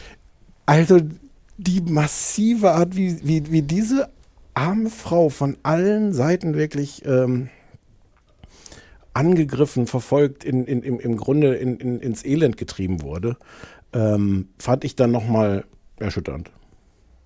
also 0.66 0.98
die 1.56 1.80
massive 1.80 2.72
Art, 2.72 2.96
wie, 2.96 3.18
wie, 3.22 3.50
wie 3.50 3.62
diese 3.62 4.08
arme 4.54 4.90
Frau 4.90 5.28
von 5.28 5.56
allen 5.62 6.12
Seiten 6.12 6.54
wirklich 6.54 7.04
ähm, 7.04 7.48
angegriffen, 9.12 9.86
verfolgt, 9.86 10.44
in, 10.44 10.64
in, 10.64 10.82
im, 10.82 11.00
im 11.00 11.16
Grunde 11.16 11.54
in, 11.54 11.76
in, 11.78 12.00
ins 12.00 12.24
Elend 12.24 12.56
getrieben 12.56 13.02
wurde, 13.02 13.36
ähm, 13.92 14.48
fand 14.58 14.84
ich 14.84 14.96
dann 14.96 15.10
nochmal 15.10 15.64
erschütternd. 15.98 16.50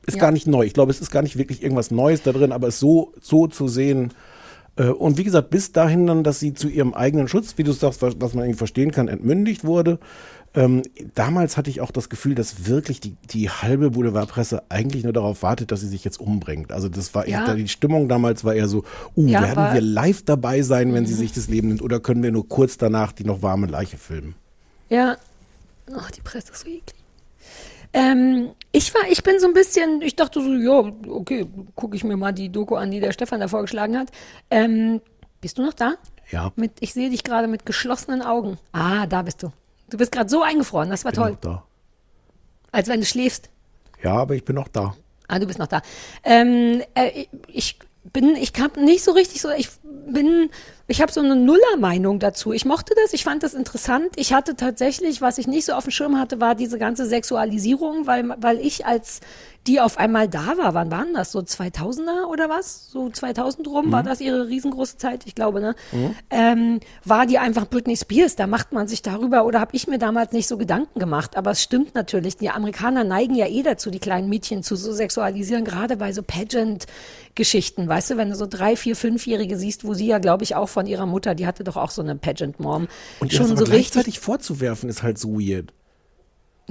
Ist 0.06 0.14
Ja. 0.16 0.20
gar 0.22 0.32
nicht 0.32 0.46
neu. 0.46 0.64
Ich 0.64 0.74
glaube, 0.74 0.90
es 0.90 1.00
ist 1.00 1.10
gar 1.10 1.22
nicht 1.22 1.36
wirklich 1.38 1.62
irgendwas 1.62 1.90
Neues 1.90 2.22
da 2.22 2.32
drin, 2.32 2.52
aber 2.52 2.68
es 2.68 2.80
so, 2.80 3.12
so 3.20 3.46
zu 3.46 3.68
sehen. 3.68 4.12
Äh, 4.76 4.86
und 4.88 5.18
wie 5.18 5.24
gesagt, 5.24 5.50
bis 5.50 5.72
dahin 5.72 6.06
dann, 6.06 6.24
dass 6.24 6.40
sie 6.40 6.54
zu 6.54 6.68
ihrem 6.68 6.94
eigenen 6.94 7.28
Schutz, 7.28 7.54
wie 7.56 7.62
du 7.62 7.72
sagst, 7.72 8.02
was, 8.02 8.14
was 8.18 8.34
man 8.34 8.44
irgendwie 8.44 8.58
verstehen 8.58 8.90
kann, 8.90 9.08
entmündigt 9.08 9.64
wurde. 9.64 9.98
Ähm, 10.54 10.82
damals 11.14 11.56
hatte 11.56 11.70
ich 11.70 11.80
auch 11.80 11.90
das 11.90 12.08
Gefühl, 12.10 12.34
dass 12.34 12.66
wirklich 12.66 13.00
die, 13.00 13.14
die 13.32 13.48
halbe 13.48 13.90
Boulevardpresse 13.90 14.62
eigentlich 14.68 15.02
nur 15.04 15.12
darauf 15.14 15.42
wartet, 15.42 15.70
dass 15.72 15.80
sie 15.80 15.88
sich 15.88 16.04
jetzt 16.04 16.20
umbringt. 16.20 16.72
Also 16.72 16.88
das 16.90 17.14
war 17.14 17.26
Ja. 17.26 17.46
eher, 17.46 17.54
die 17.54 17.68
Stimmung 17.68 18.08
damals 18.08 18.44
war 18.44 18.54
eher 18.54 18.68
so, 18.68 18.84
uh, 19.16 19.26
Ja, 19.28 19.40
werden 19.42 19.72
wir 19.72 19.80
live 19.80 20.22
dabei 20.24 20.60
sein, 20.62 20.92
wenn 20.92 21.06
sie 21.06 21.14
Mhm. 21.14 21.18
sich 21.18 21.32
das 21.32 21.48
Leben 21.48 21.68
nimmt, 21.68 21.80
oder 21.82 22.00
können 22.00 22.22
wir 22.22 22.32
nur 22.32 22.46
kurz 22.48 22.76
danach 22.76 23.12
die 23.12 23.24
noch 23.24 23.40
warme 23.40 23.66
Leiche 23.66 23.96
filmen? 23.96 24.34
Ja. 24.90 25.16
Ach, 25.94 26.10
die 26.10 26.20
Presse 26.20 26.52
ist 26.52 26.60
so 26.60 26.68
eklig. 26.68 26.94
Ähm, 27.92 28.52
ich 28.70 28.94
war, 28.94 29.02
ich 29.10 29.22
bin 29.22 29.38
so 29.38 29.46
ein 29.46 29.52
bisschen, 29.52 30.00
ich 30.00 30.16
dachte 30.16 30.40
so, 30.40 30.50
ja, 30.54 30.92
okay, 31.08 31.46
gucke 31.74 31.96
ich 31.96 32.04
mir 32.04 32.16
mal 32.16 32.32
die 32.32 32.48
Doku 32.48 32.76
an, 32.76 32.90
die 32.90 33.00
der 33.00 33.12
Stefan 33.12 33.40
da 33.40 33.48
vorgeschlagen 33.48 33.98
hat. 33.98 34.08
Ähm, 34.50 35.00
bist 35.40 35.58
du 35.58 35.62
noch 35.62 35.74
da? 35.74 35.94
Ja. 36.30 36.52
Mit, 36.56 36.72
ich 36.80 36.94
sehe 36.94 37.10
dich 37.10 37.24
gerade 37.24 37.48
mit 37.48 37.66
geschlossenen 37.66 38.22
Augen. 38.22 38.58
Ah, 38.72 39.06
da 39.06 39.22
bist 39.22 39.42
du. 39.42 39.52
Du 39.90 39.98
bist 39.98 40.10
gerade 40.12 40.30
so 40.30 40.42
eingefroren, 40.42 40.88
das 40.88 41.04
war 41.04 41.12
Bin 41.12 41.20
toll. 41.20 41.30
noch 41.32 41.40
da. 41.40 41.64
Als 42.70 42.88
wenn 42.88 43.00
du 43.00 43.06
schläfst. 43.06 43.50
Ja, 44.02 44.14
aber 44.14 44.34
ich 44.34 44.44
bin 44.44 44.56
noch 44.56 44.68
da. 44.68 44.94
Ah, 45.28 45.38
du 45.38 45.46
bist 45.46 45.58
noch 45.58 45.66
da. 45.66 45.82
Ähm, 46.24 46.82
äh, 46.94 47.26
ich 47.48 47.78
bin, 48.12 48.36
ich 48.36 48.52
habe 48.58 48.82
nicht 48.82 49.04
so 49.04 49.12
richtig 49.12 49.42
so, 49.42 49.50
ich 49.50 49.68
bin, 49.82 50.48
ich 50.86 51.00
habe 51.00 51.12
so 51.12 51.20
eine 51.20 51.36
Nuller-Meinung 51.36 52.18
dazu. 52.18 52.52
Ich 52.52 52.64
mochte 52.64 52.94
das, 53.02 53.12
ich 53.12 53.24
fand 53.24 53.42
das 53.42 53.54
interessant. 53.54 54.08
Ich 54.16 54.32
hatte 54.32 54.56
tatsächlich, 54.56 55.20
was 55.20 55.38
ich 55.38 55.46
nicht 55.46 55.64
so 55.64 55.72
auf 55.72 55.84
dem 55.84 55.90
Schirm 55.90 56.18
hatte, 56.18 56.40
war 56.40 56.54
diese 56.54 56.78
ganze 56.78 57.06
Sexualisierung, 57.06 58.06
weil, 58.06 58.34
weil 58.38 58.58
ich 58.58 58.86
als 58.86 59.20
die 59.66 59.80
auf 59.80 59.96
einmal 59.96 60.28
da 60.28 60.58
war, 60.58 60.74
wann 60.74 60.90
waren 60.90 61.14
das? 61.14 61.30
So 61.30 61.38
2000er 61.38 62.26
oder 62.26 62.48
was? 62.48 62.90
So 62.90 63.08
2000 63.08 63.68
rum 63.68 63.92
war 63.92 64.02
das 64.02 64.20
ihre 64.20 64.48
riesengroße 64.48 64.96
Zeit, 64.96 65.24
ich 65.24 65.36
glaube, 65.36 65.60
ne? 65.60 65.76
ähm, 66.30 66.80
war 67.04 67.26
die 67.26 67.38
einfach 67.38 67.68
Britney 67.68 67.96
Spears. 67.96 68.34
Da 68.34 68.48
macht 68.48 68.72
man 68.72 68.88
sich 68.88 69.02
darüber 69.02 69.44
oder 69.44 69.60
habe 69.60 69.76
ich 69.76 69.86
mir 69.86 69.98
damals 69.98 70.32
nicht 70.32 70.48
so 70.48 70.56
Gedanken 70.56 70.98
gemacht. 70.98 71.36
Aber 71.36 71.52
es 71.52 71.62
stimmt 71.62 71.94
natürlich. 71.94 72.36
Die 72.36 72.50
Amerikaner 72.50 73.04
neigen 73.04 73.36
ja 73.36 73.46
eh 73.46 73.62
dazu, 73.62 73.90
die 73.90 74.00
kleinen 74.00 74.28
Mädchen 74.28 74.64
zu 74.64 74.74
so 74.74 74.92
sexualisieren, 74.92 75.64
gerade 75.64 75.96
bei 75.96 76.12
so 76.12 76.22
Pageant-Geschichten. 76.22 77.88
Weißt 77.88 78.10
du, 78.10 78.16
wenn 78.16 78.30
du 78.30 78.36
so 78.36 78.46
drei, 78.46 78.74
vier, 78.74 78.96
fünfjährige 78.96 79.56
siehst, 79.56 79.86
wo 79.86 79.94
sie 79.94 80.06
ja, 80.06 80.18
glaube 80.18 80.42
ich, 80.42 80.56
auch 80.56 80.68
von 80.72 80.86
ihrer 80.86 81.06
Mutter, 81.06 81.34
die 81.34 81.46
hatte 81.46 81.64
doch 81.64 81.76
auch 81.76 81.90
so 81.90 82.02
eine 82.02 82.16
Pageant-Mom, 82.16 82.88
Und 83.20 83.32
ihr 83.32 83.38
schon 83.38 83.50
das 83.50 83.58
so 83.58 83.64
gleichzeitig 83.64 84.18
vorzuwerfen, 84.18 84.88
ist 84.88 85.02
halt 85.02 85.18
so 85.18 85.38
weird. 85.38 85.72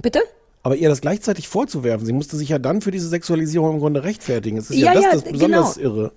Bitte? 0.02 0.20
Aber 0.64 0.76
ihr 0.76 0.90
das 0.90 1.02
gleichzeitig 1.02 1.48
vorzuwerfen, 1.48 2.06
sie 2.06 2.14
musste 2.14 2.38
sich 2.38 2.50
ja 2.50 2.60
dann 2.60 2.82
für 2.82 2.92
diese 2.92 3.08
Sexualisierung 3.08 3.76
im 3.76 3.80
Grunde 3.80 4.04
rechtfertigen. 4.04 4.58
Es 4.58 4.70
ist 4.70 4.78
ja, 4.78 4.94
Ja, 4.94 4.94
das, 4.94 5.04
ja, 5.04 5.12
das 5.12 5.24
besonders 5.24 5.76
genau. 5.76 5.90
irre. 5.90 6.12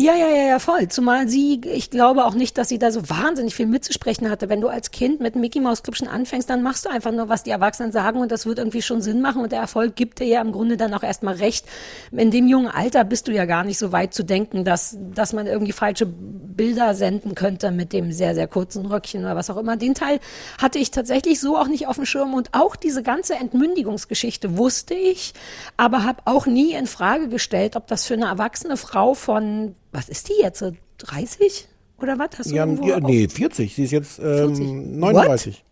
Ja, 0.00 0.14
ja, 0.14 0.28
ja, 0.28 0.46
ja, 0.46 0.58
voll. 0.60 0.86
Zumal 0.86 1.26
sie, 1.26 1.60
ich 1.64 1.90
glaube 1.90 2.24
auch 2.24 2.34
nicht, 2.34 2.56
dass 2.56 2.68
sie 2.68 2.78
da 2.78 2.92
so 2.92 3.10
wahnsinnig 3.10 3.56
viel 3.56 3.66
mitzusprechen 3.66 4.30
hatte. 4.30 4.48
Wenn 4.48 4.60
du 4.60 4.68
als 4.68 4.92
Kind 4.92 5.18
mit 5.18 5.34
Mickey 5.34 5.58
Mouse 5.58 5.82
Club 5.82 5.96
schon 5.96 6.06
anfängst, 6.06 6.48
dann 6.48 6.62
machst 6.62 6.84
du 6.84 6.88
einfach 6.88 7.10
nur, 7.10 7.28
was 7.28 7.42
die 7.42 7.50
Erwachsenen 7.50 7.90
sagen 7.90 8.20
und 8.20 8.30
das 8.30 8.46
wird 8.46 8.58
irgendwie 8.60 8.80
schon 8.80 9.02
Sinn 9.02 9.20
machen 9.20 9.42
und 9.42 9.50
der 9.50 9.58
Erfolg 9.58 9.96
gibt 9.96 10.20
dir 10.20 10.28
ja 10.28 10.40
im 10.40 10.52
Grunde 10.52 10.76
dann 10.76 10.94
auch 10.94 11.02
erstmal 11.02 11.34
recht. 11.34 11.66
In 12.12 12.30
dem 12.30 12.46
jungen 12.46 12.68
Alter 12.68 13.02
bist 13.02 13.26
du 13.26 13.32
ja 13.32 13.44
gar 13.44 13.64
nicht 13.64 13.76
so 13.76 13.90
weit 13.90 14.14
zu 14.14 14.22
denken, 14.22 14.64
dass, 14.64 14.96
dass 15.12 15.32
man 15.32 15.48
irgendwie 15.48 15.72
falsche 15.72 16.06
Bilder 16.06 16.94
senden 16.94 17.34
könnte 17.34 17.72
mit 17.72 17.92
dem 17.92 18.12
sehr, 18.12 18.36
sehr 18.36 18.46
kurzen 18.46 18.86
Röckchen 18.86 19.24
oder 19.24 19.34
was 19.34 19.50
auch 19.50 19.56
immer. 19.56 19.76
Den 19.76 19.94
Teil 19.94 20.20
hatte 20.62 20.78
ich 20.78 20.92
tatsächlich 20.92 21.40
so 21.40 21.56
auch 21.56 21.66
nicht 21.66 21.88
auf 21.88 21.96
dem 21.96 22.06
Schirm 22.06 22.34
und 22.34 22.50
auch 22.52 22.76
diese 22.76 23.02
ganze 23.02 23.34
Entmündigungsgeschichte 23.34 24.56
wusste 24.58 24.94
ich, 24.94 25.34
aber 25.76 26.04
habe 26.04 26.22
auch 26.24 26.46
nie 26.46 26.74
in 26.74 26.86
Frage 26.86 27.28
gestellt, 27.28 27.74
ob 27.74 27.88
das 27.88 28.06
für 28.06 28.14
eine 28.14 28.26
erwachsene 28.26 28.76
Frau 28.76 29.14
von, 29.14 29.74
was 29.92 30.08
ist 30.08 30.28
die 30.28 30.40
jetzt, 30.40 30.58
so 30.58 30.72
30 30.98 31.68
oder 32.00 32.18
was? 32.18 32.30
Hast 32.38 32.50
du 32.50 32.54
Ja, 32.54 32.66
ja, 32.66 33.00
nee, 33.00 33.28
40. 33.28 33.74
Sie 33.74 33.84
ist 33.84 33.90
jetzt 33.90 34.16
40. 34.16 34.64
ähm, 34.66 34.98
39. 34.98 35.64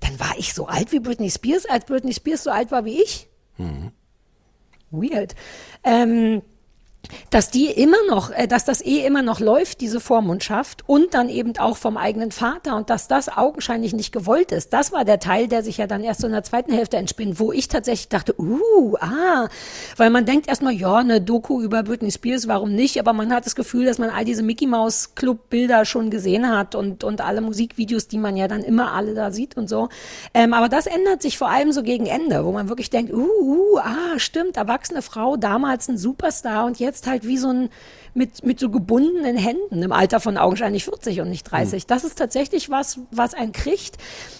Dann 0.00 0.18
war 0.18 0.34
ich 0.36 0.52
so 0.52 0.66
alt 0.66 0.92
wie 0.92 1.00
Britney 1.00 1.30
Spears, 1.30 1.66
als 1.66 1.84
Britney 1.84 2.12
Spears 2.12 2.44
so 2.44 2.50
alt 2.50 2.70
war 2.72 2.84
wie 2.84 3.00
ich. 3.02 3.28
Mhm. 3.58 3.92
Weird. 4.90 5.34
Ähm, 5.84 6.42
dass 7.30 7.50
die 7.50 7.66
immer 7.66 7.96
noch, 8.08 8.30
äh, 8.30 8.46
dass 8.46 8.64
das 8.64 8.84
eh 8.84 9.04
immer 9.04 9.22
noch 9.22 9.40
läuft, 9.40 9.80
diese 9.80 10.00
Vormundschaft 10.00 10.84
und 10.86 11.14
dann 11.14 11.28
eben 11.28 11.56
auch 11.58 11.76
vom 11.76 11.96
eigenen 11.96 12.30
Vater 12.30 12.76
und 12.76 12.90
dass 12.90 13.08
das 13.08 13.28
augenscheinlich 13.28 13.92
nicht 13.92 14.12
gewollt 14.12 14.52
ist. 14.52 14.72
Das 14.72 14.92
war 14.92 15.04
der 15.04 15.18
Teil, 15.18 15.48
der 15.48 15.62
sich 15.62 15.78
ja 15.78 15.86
dann 15.86 16.04
erst 16.04 16.20
so 16.20 16.26
in 16.26 16.32
der 16.32 16.42
zweiten 16.42 16.72
Hälfte 16.72 16.96
entspinnt, 16.96 17.38
wo 17.38 17.52
ich 17.52 17.68
tatsächlich 17.68 18.08
dachte, 18.08 18.34
uh, 18.38 18.96
ah, 19.00 19.48
weil 19.96 20.10
man 20.10 20.26
denkt 20.26 20.48
erstmal, 20.48 20.72
ja, 20.72 20.96
eine 20.96 21.20
Doku 21.20 21.62
über 21.62 21.82
Britney 21.82 22.10
Spears, 22.10 22.48
warum 22.48 22.74
nicht? 22.74 22.98
Aber 22.98 23.12
man 23.12 23.32
hat 23.32 23.46
das 23.46 23.54
Gefühl, 23.54 23.86
dass 23.86 23.98
man 23.98 24.10
all 24.10 24.24
diese 24.24 24.42
Mickey 24.42 24.66
Mouse 24.66 25.14
Club 25.14 25.50
Bilder 25.50 25.84
schon 25.84 26.10
gesehen 26.10 26.48
hat 26.48 26.74
und, 26.74 27.04
und 27.04 27.20
alle 27.20 27.40
Musikvideos, 27.40 28.08
die 28.08 28.18
man 28.18 28.36
ja 28.36 28.48
dann 28.48 28.62
immer 28.62 28.92
alle 28.92 29.14
da 29.14 29.30
sieht 29.30 29.56
und 29.56 29.68
so. 29.68 29.88
Ähm, 30.34 30.54
aber 30.54 30.68
das 30.68 30.86
ändert 30.86 31.22
sich 31.22 31.38
vor 31.38 31.48
allem 31.48 31.72
so 31.72 31.82
gegen 31.82 32.06
Ende, 32.06 32.44
wo 32.44 32.52
man 32.52 32.68
wirklich 32.68 32.90
denkt, 32.90 33.12
uh, 33.12 33.26
uh 33.40 33.78
ah, 33.78 34.18
stimmt, 34.18 34.56
erwachsene 34.56 35.02
Frau, 35.02 35.36
damals 35.36 35.88
ein 35.88 35.98
Superstar 35.98 36.66
und 36.66 36.78
jetzt 36.78 36.91
halt 37.06 37.26
wie 37.26 37.38
so 37.38 37.48
ein 37.48 37.70
mit, 38.14 38.44
mit 38.44 38.60
so 38.60 38.68
gebundenen 38.68 39.36
Händen 39.36 39.82
im 39.82 39.92
Alter 39.92 40.20
von 40.20 40.36
augenscheinlich 40.36 40.84
40 40.84 41.20
und 41.20 41.30
nicht 41.30 41.44
30. 41.44 41.84
Mhm. 41.84 41.86
Das 41.86 42.04
ist 42.04 42.18
tatsächlich 42.18 42.68
was, 42.68 42.98
was 43.10 43.32
ein 43.32 43.52
kriegt. 43.52 43.96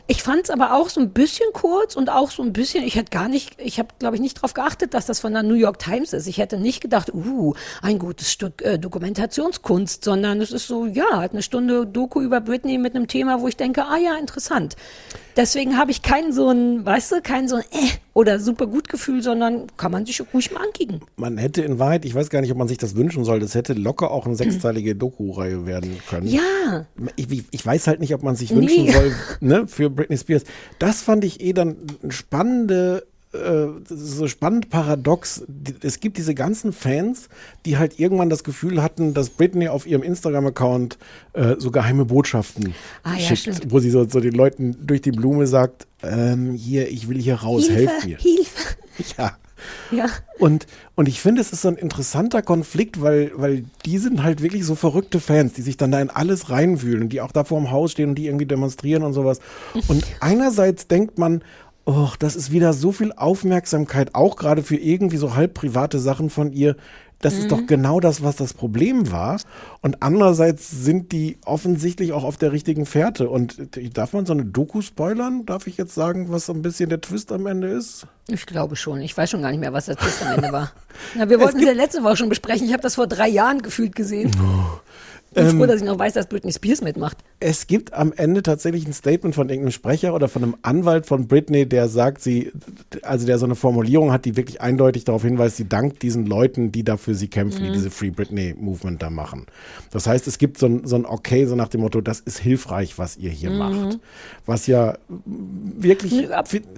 Ich 0.07 0.23
fand 0.23 0.45
es 0.45 0.51
aber 0.51 0.75
auch 0.75 0.89
so 0.91 1.01
ein 1.01 1.13
bisschen 1.13 1.47
kurz 1.55 1.97
und 1.97 2.11
auch 2.11 2.31
so 2.31 2.43
ein 2.43 2.53
bisschen, 2.53 2.85
ich 2.85 2.97
hätte 2.97 3.11
gar 3.11 3.29
nicht, 3.29 3.59
ich 3.59 3.79
habe, 3.79 3.89
glaube 3.99 4.17
ich, 4.17 4.21
nicht 4.21 4.39
darauf 4.39 4.53
geachtet, 4.53 4.95
dass 4.95 5.07
das 5.07 5.21
von 5.21 5.33
der 5.33 5.43
New 5.43 5.55
York 5.55 5.79
Times 5.79 6.13
ist. 6.13 6.27
Ich 6.27 6.39
hätte 6.39 6.59
nicht 6.59 6.83
gedacht, 6.83 7.15
uh, 7.15 7.55
ein 7.81 7.99
gutes 7.99 8.31
Stück 8.31 8.61
äh, 8.63 8.79
Dokumentationskunst, 8.79 10.05
sondern 10.05 10.41
es 10.41 10.53
ist 10.53 10.67
so, 10.67 10.87
ja, 10.87 11.17
halt 11.17 11.33
eine 11.33 11.43
Stunde 11.43 11.87
Doku 11.87 12.21
über 12.21 12.41
Britney 12.41 12.77
mit 12.77 12.95
einem 12.95 13.09
Thema, 13.09 13.41
wo 13.41 13.49
ich 13.49 13.57
denke, 13.57 13.85
ah 13.87 13.97
ja, 13.97 14.17
interessant. 14.17 14.77
Deswegen 15.37 15.79
habe 15.79 15.91
ich 15.91 16.03
keinen 16.03 16.33
so 16.33 16.51
ein, 16.51 16.85
weißt 16.85 17.13
du, 17.13 17.23
kein 17.23 17.49
so 17.49 17.57
ein 17.57 17.63
äh 17.71 17.89
oder 18.15 18.39
super 18.39 18.67
gut 18.67 18.89
Gefühl, 18.89 19.23
sondern 19.23 19.67
kann 19.77 19.93
man 19.93 20.05
sich 20.05 20.23
ruhig 20.33 20.53
mal 20.53 20.65
ankicken. 20.65 21.01
Man 21.17 21.39
hätte 21.39 21.63
in 21.63 21.79
Wahrheit, 21.79 22.05
ich 22.05 22.15
weiß 22.15 22.31
gar 22.31 22.41
nicht, 22.41 22.51
ob 22.51 22.59
man 22.59 22.69
sich 22.69 22.79
das 22.79 22.95
wünschen 22.95 23.25
soll, 23.25 23.41
das 23.41 23.55
hätte 23.55 23.73
locker 23.73 24.11
auch 24.11 24.27
eine 24.27 24.37
sechsteilige 24.43 24.95
Doku-Reihe 24.95 25.67
werden 25.67 25.99
können. 26.09 26.27
Ja. 26.27 26.87
Ich, 27.17 27.45
ich, 27.51 27.67
weiß 27.67 27.87
halt 27.87 28.01
nicht, 28.01 28.15
ob 28.15 28.23
man 28.23 28.37
sich 28.37 28.55
wünschen 28.55 28.85
nee. 28.85 28.93
soll, 28.93 29.15
ne, 29.41 29.67
für 29.67 29.91
Britney 29.91 30.19
Spears. 30.19 30.45
Das 30.79 31.03
fand 31.03 31.25
ich 31.25 31.41
eh 31.41 31.53
dann 31.53 31.77
eine 32.03 32.13
spannende 32.13 33.05
äh, 33.33 33.69
so 33.89 34.29
spannend 34.29 34.69
paradox. 34.69 35.45
Es 35.83 36.01
gibt 36.01 36.19
diese 36.19 36.35
ganzen 36.35 36.73
Fans, 36.73 37.29
die 37.65 37.79
halt 37.79 37.99
irgendwann 37.99 38.29
das 38.29 38.45
Gefühl 38.45 38.83
hatten, 38.83 39.15
dass 39.15 39.31
Britney 39.31 39.69
auf 39.69 39.87
ihrem 39.87 40.03
Instagram-Account 40.03 40.99
äh, 41.33 41.57
so 41.59 41.71
geheime 41.71 42.05
Botschaften 42.05 42.75
ah, 43.05 43.17
schickt, 43.19 43.47
ja, 43.47 43.55
wo 43.71 43.79
sie 43.79 43.91
so, 43.91 44.07
so, 44.09 44.21
den 44.21 44.35
Leuten 44.35 44.77
durch 44.87 45.01
die 45.01 45.13
Blume 45.13 45.47
sagt, 45.47 45.87
ähm, 46.03 46.53
hier, 46.53 46.91
ich 46.91 47.09
will 47.09 47.21
hier 47.21 47.37
raus, 47.37 47.67
Hilfe, 47.67 47.91
helft 47.91 48.07
mir. 48.07 48.19
Hilfe. 48.19 48.77
Ja. 49.17 49.37
Ja. 49.91 50.07
Und, 50.39 50.67
und 50.97 51.09
ich 51.09 51.21
finde, 51.21 51.41
es 51.41 51.53
ist 51.53 51.63
so 51.63 51.69
ein 51.69 51.77
interessanter 51.77 52.43
Konflikt, 52.43 53.01
weil, 53.01 53.31
weil 53.37 53.65
die 53.87 53.99
sind 53.99 54.23
halt 54.23 54.43
wirklich 54.43 54.67
so 54.67 54.75
verrückte 54.75 55.21
Fans, 55.21 55.53
die 55.55 55.63
sich 55.63 55.77
dann 55.77 55.93
da 55.93 56.01
in 56.01 56.11
alles 56.11 56.51
reinwühlen, 56.51 57.09
die 57.09 57.21
auch 57.21 57.33
da 57.33 57.45
vor 57.45 57.61
dem 57.61 57.71
Haus 57.71 57.93
stehen 57.93 58.11
und 58.11 58.15
die 58.17 58.27
irgendwie 58.27 58.47
demonstrieren 58.47 59.03
und 59.03 59.13
sowas. 59.13 59.41
Und 59.89 60.05
einerseits 60.21 60.89
denkt 60.89 61.19
man, 61.19 61.43
oh, 61.85 62.11
das 62.19 62.37
ist 62.37 62.53
wieder 62.53 62.73
so 62.73 62.93
viel 62.93 63.13
Aufmerksamkeit, 63.13 64.15
auch 64.15 64.37
gerade 64.37 64.63
für 64.63 64.77
irgendwie 64.77 65.17
so 65.17 65.35
halb 65.35 65.55
private 65.55 65.99
Sachen 65.99 66.31
von 66.31 66.53
ihr. 66.53 66.77
Das 67.21 67.35
mhm. 67.35 67.41
ist 67.41 67.53
doch 67.53 67.61
mhm. 67.61 67.67
genau 67.69 68.01
das, 68.01 68.23
was 68.23 68.37
das 68.37 68.53
Problem 68.53 69.11
war. 69.13 69.41
Und 69.81 70.03
andererseits 70.03 70.71
sind 70.71 71.13
die 71.13 71.39
offensichtlich 71.45 72.13
auch 72.13 72.25
auf 72.25 72.37
der 72.37 72.53
richtigen 72.53 72.85
Fährte. 72.85 73.31
Und 73.31 73.57
darf 73.97 74.13
man 74.13 74.27
so 74.27 74.33
eine 74.33 74.45
Doku 74.45 74.83
spoilern? 74.83 75.47
Darf 75.47 75.69
ich 75.69 75.77
jetzt 75.77 75.95
sagen, 75.95 76.31
was 76.31 76.47
so 76.47 76.53
ein 76.53 76.63
bisschen 76.63 76.89
der 76.89 77.01
Twist 77.01 77.31
am 77.31 77.47
Ende 77.47 77.69
ist? 77.69 78.07
Ich 78.27 78.45
glaube 78.45 78.75
schon. 78.75 79.01
Ich 79.01 79.17
weiß 79.17 79.31
schon 79.31 79.43
gar 79.43 79.51
nicht 79.51 79.61
mehr, 79.61 79.73
was 79.73 79.87
der 79.87 79.97
Twist 79.97 80.23
am 80.27 80.35
Ende 80.35 80.53
war. 80.53 80.73
Na, 81.15 81.31
wir 81.31 81.41
wollten 81.41 81.61
es 81.61 81.65
ja 81.65 81.73
letzte 81.73 82.03
Woche 82.03 82.17
schon 82.17 82.29
besprechen. 82.29 82.67
Ich 82.67 82.73
habe 82.73 82.83
das 82.83 82.97
vor 82.97 83.07
drei 83.07 83.29
Jahren 83.29 83.63
gefühlt 83.63 83.95
gesehen. 83.95 84.33
Oh. 84.41 84.81
Ich 85.33 85.37
bin 85.37 85.47
ähm, 85.47 85.59
froh, 85.59 85.67
dass 85.67 85.81
ich 85.81 85.87
noch 85.87 85.99
weiß, 85.99 86.13
dass 86.13 86.27
Britney 86.27 86.53
Spears 86.53 86.83
mitmacht. 86.83 87.17
Es 87.41 87.67
gibt 87.67 87.95
am 87.95 88.13
Ende 88.13 88.43
tatsächlich 88.43 88.87
ein 88.87 88.93
Statement 88.93 89.35
von 89.35 89.49
irgendeinem 89.49 89.73
Sprecher 89.73 90.15
oder 90.15 90.29
von 90.29 90.43
einem 90.43 90.57
Anwalt 90.61 91.07
von 91.07 91.27
Britney, 91.27 91.67
der 91.67 91.89
sagt, 91.89 92.21
sie, 92.21 92.53
also 93.01 93.25
der 93.25 93.39
so 93.39 93.47
eine 93.47 93.55
Formulierung 93.55 94.13
hat, 94.13 94.27
die 94.27 94.37
wirklich 94.37 94.61
eindeutig 94.61 95.05
darauf 95.05 95.23
hinweist, 95.23 95.57
sie 95.57 95.67
dankt 95.67 96.03
diesen 96.03 96.27
Leuten, 96.27 96.71
die 96.71 96.85
dafür 96.85 97.15
sie 97.15 97.29
kämpfen, 97.29 97.63
mhm. 97.63 97.69
die 97.69 97.73
diese 97.73 97.91
Free 97.91 98.11
Britney 98.11 98.55
Movement 98.59 99.01
da 99.01 99.09
machen. 99.09 99.47
Das 99.91 100.07
heißt, 100.07 100.29
es 100.29 100.37
gibt 100.37 100.59
so 100.59 100.67
ein, 100.67 100.87
so 100.87 100.97
ein 100.97 101.07
Okay, 101.07 101.47
so 101.47 101.57
nach 101.57 101.69
dem 101.69 101.81
Motto, 101.81 102.03
das 102.03 102.21
ist 102.21 102.39
hilfreich, 102.39 102.99
was 102.99 103.17
ihr 103.17 103.31
hier 103.31 103.51
mhm. 103.51 103.59
macht. 103.59 103.99
Was 104.45 104.67
ja 104.67 104.99
wirklich, 105.25 106.29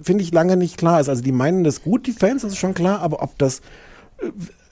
finde 0.01 0.23
ich, 0.23 0.31
lange 0.31 0.55
nicht 0.55 0.77
klar 0.77 1.01
ist. 1.01 1.09
Also 1.09 1.21
die 1.21 1.33
meinen 1.33 1.65
das 1.65 1.83
gut, 1.83 2.07
die 2.07 2.13
Fans, 2.13 2.43
das 2.43 2.53
ist 2.53 2.59
schon 2.59 2.73
klar, 2.73 3.01
aber 3.01 3.21
ob 3.21 3.37
das 3.37 3.61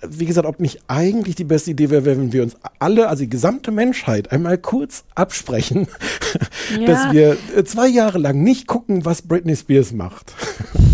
wie 0.07 0.25
gesagt, 0.25 0.47
ob 0.47 0.59
nicht 0.59 0.79
eigentlich 0.87 1.35
die 1.35 1.43
beste 1.43 1.71
Idee 1.71 1.89
wäre, 1.89 2.05
wenn 2.05 2.33
wir 2.33 2.43
uns 2.43 2.55
alle, 2.79 3.07
also 3.07 3.23
die 3.23 3.29
gesamte 3.29 3.71
Menschheit, 3.71 4.31
einmal 4.31 4.57
kurz 4.57 5.03
absprechen, 5.15 5.87
ja. 6.79 6.85
dass 6.85 7.11
wir 7.13 7.37
zwei 7.65 7.87
Jahre 7.87 8.17
lang 8.17 8.43
nicht 8.43 8.67
gucken, 8.67 9.05
was 9.05 9.21
Britney 9.21 9.55
Spears 9.55 9.91
macht. 9.91 10.33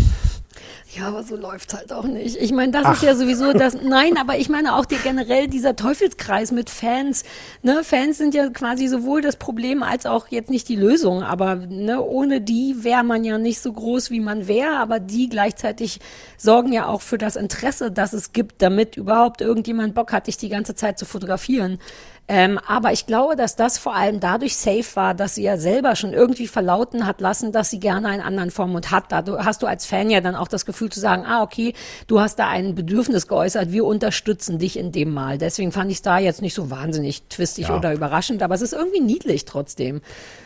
Ja, 0.95 1.09
aber 1.09 1.21
so 1.21 1.35
läuft 1.35 1.75
halt 1.75 1.93
auch 1.93 2.05
nicht. 2.05 2.35
Ich 2.37 2.51
meine, 2.51 2.71
das 2.71 2.85
Ach. 2.85 2.93
ist 2.93 3.03
ja 3.03 3.13
sowieso 3.13 3.53
das. 3.53 3.75
Nein, 3.83 4.17
aber 4.17 4.39
ich 4.39 4.49
meine 4.49 4.75
auch 4.75 4.85
die, 4.85 4.95
generell 4.95 5.47
dieser 5.47 5.75
Teufelskreis 5.75 6.51
mit 6.51 6.71
Fans. 6.71 7.23
Ne, 7.61 7.83
Fans 7.83 8.17
sind 8.17 8.33
ja 8.33 8.49
quasi 8.49 8.87
sowohl 8.87 9.21
das 9.21 9.35
Problem 9.35 9.83
als 9.83 10.07
auch 10.07 10.29
jetzt 10.29 10.49
nicht 10.49 10.67
die 10.67 10.75
Lösung. 10.75 11.21
Aber 11.21 11.55
ne, 11.55 12.01
ohne 12.01 12.41
die 12.41 12.83
wäre 12.83 13.03
man 13.03 13.23
ja 13.23 13.37
nicht 13.37 13.59
so 13.61 13.71
groß, 13.71 14.09
wie 14.09 14.19
man 14.19 14.47
wäre. 14.47 14.77
Aber 14.77 14.99
die 14.99 15.29
gleichzeitig 15.29 15.99
sorgen 16.37 16.73
ja 16.73 16.87
auch 16.87 17.01
für 17.01 17.19
das 17.19 17.35
Interesse, 17.35 17.91
das 17.91 18.13
es 18.13 18.33
gibt, 18.33 18.63
damit 18.63 18.97
überhaupt 18.97 19.41
irgendjemand 19.41 19.93
Bock 19.93 20.11
hat, 20.11 20.25
dich 20.25 20.37
die 20.37 20.49
ganze 20.49 20.73
Zeit 20.73 20.97
zu 20.97 21.05
fotografieren. 21.05 21.77
Ähm, 22.31 22.59
aber 22.67 22.93
ich 22.93 23.07
glaube, 23.07 23.35
dass 23.35 23.55
das 23.55 23.79
vor 23.79 23.95
allem 23.95 24.19
dadurch 24.19 24.55
safe 24.55 24.85
war, 24.93 25.15
dass 25.15 25.33
sie 25.33 25.41
ja 25.41 25.57
selber 25.57 25.95
schon 25.95 26.13
irgendwie 26.13 26.45
verlauten 26.45 27.07
hat 27.07 27.21
lassen, 27.21 27.51
dass 27.51 27.71
sie 27.71 27.79
gerne 27.79 28.07
einen 28.07 28.21
anderen 28.21 28.51
Vormund 28.51 28.91
hat. 28.91 29.11
Da 29.11 29.23
hast 29.43 29.63
du 29.63 29.65
als 29.65 29.87
Fan 29.87 30.11
ja 30.11 30.21
dann 30.21 30.35
auch 30.35 30.47
das 30.47 30.67
Gefühl 30.67 30.91
zu 30.91 30.99
sagen, 30.99 31.23
ah, 31.25 31.41
okay, 31.41 31.73
du 32.05 32.21
hast 32.21 32.37
da 32.37 32.47
ein 32.47 32.75
Bedürfnis 32.75 33.27
geäußert, 33.27 33.71
wir 33.71 33.83
unterstützen 33.83 34.59
dich 34.59 34.77
in 34.77 34.91
dem 34.91 35.11
Mal. 35.11 35.39
Deswegen 35.39 35.71
fand 35.71 35.89
ich 35.89 35.97
es 35.97 36.01
da 36.03 36.19
jetzt 36.19 36.43
nicht 36.43 36.53
so 36.53 36.69
wahnsinnig 36.69 37.23
twistig 37.29 37.69
ja. 37.69 37.75
oder 37.75 37.93
überraschend, 37.93 38.43
aber 38.43 38.53
es 38.53 38.61
ist 38.61 38.73
irgendwie 38.73 39.01
niedlich 39.01 39.45
trotzdem. 39.45 40.01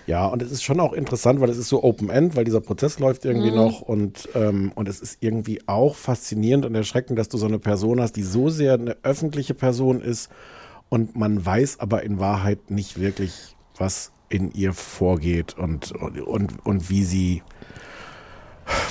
Ja, 0.08 0.28
und 0.28 0.42
es 0.42 0.54
ist 0.54 0.64
schon 0.64 0.80
auch 0.80 0.94
interessant, 0.94 1.42
weil 1.42 1.50
es 1.50 1.58
ist 1.58 1.68
so 1.68 1.84
Open-End, 1.84 2.38
weil 2.38 2.46
dieser 2.46 2.62
Prozess 2.62 3.00
läuft 3.00 3.26
irgendwie 3.26 3.52
mhm. 3.52 3.58
noch 3.58 3.82
und, 3.82 4.30
ähm, 4.36 4.72
und 4.76 4.88
es 4.88 5.02
ist 5.02 5.18
irgendwie 5.20 5.60
auch 5.66 5.96
faszinierend 5.96 6.66
und 6.66 6.76
erschreckend, 6.76 7.20
dass 7.20 7.28
du 7.28 7.38
so 7.38 7.46
eine 7.46 7.60
Person 7.60 8.00
hast, 8.00 8.14
die 8.14 8.24
so 8.24 8.50
sehr 8.50 8.76
eine 8.76 8.96
öffentliche 9.04 9.54
Person 9.54 10.00
ist 10.00 10.30
und 10.90 11.16
man 11.16 11.44
weiß 11.46 11.80
aber 11.80 12.04
in 12.04 12.20
Wahrheit 12.20 12.70
nicht 12.70 13.00
wirklich, 13.00 13.56
was 13.78 14.12
in 14.30 14.52
ihr 14.52 14.74
vorgeht 14.74 15.58
und, 15.58 15.92
und, 15.92 16.66
und 16.66 16.90
wie 16.90 17.04
sie 17.04 17.44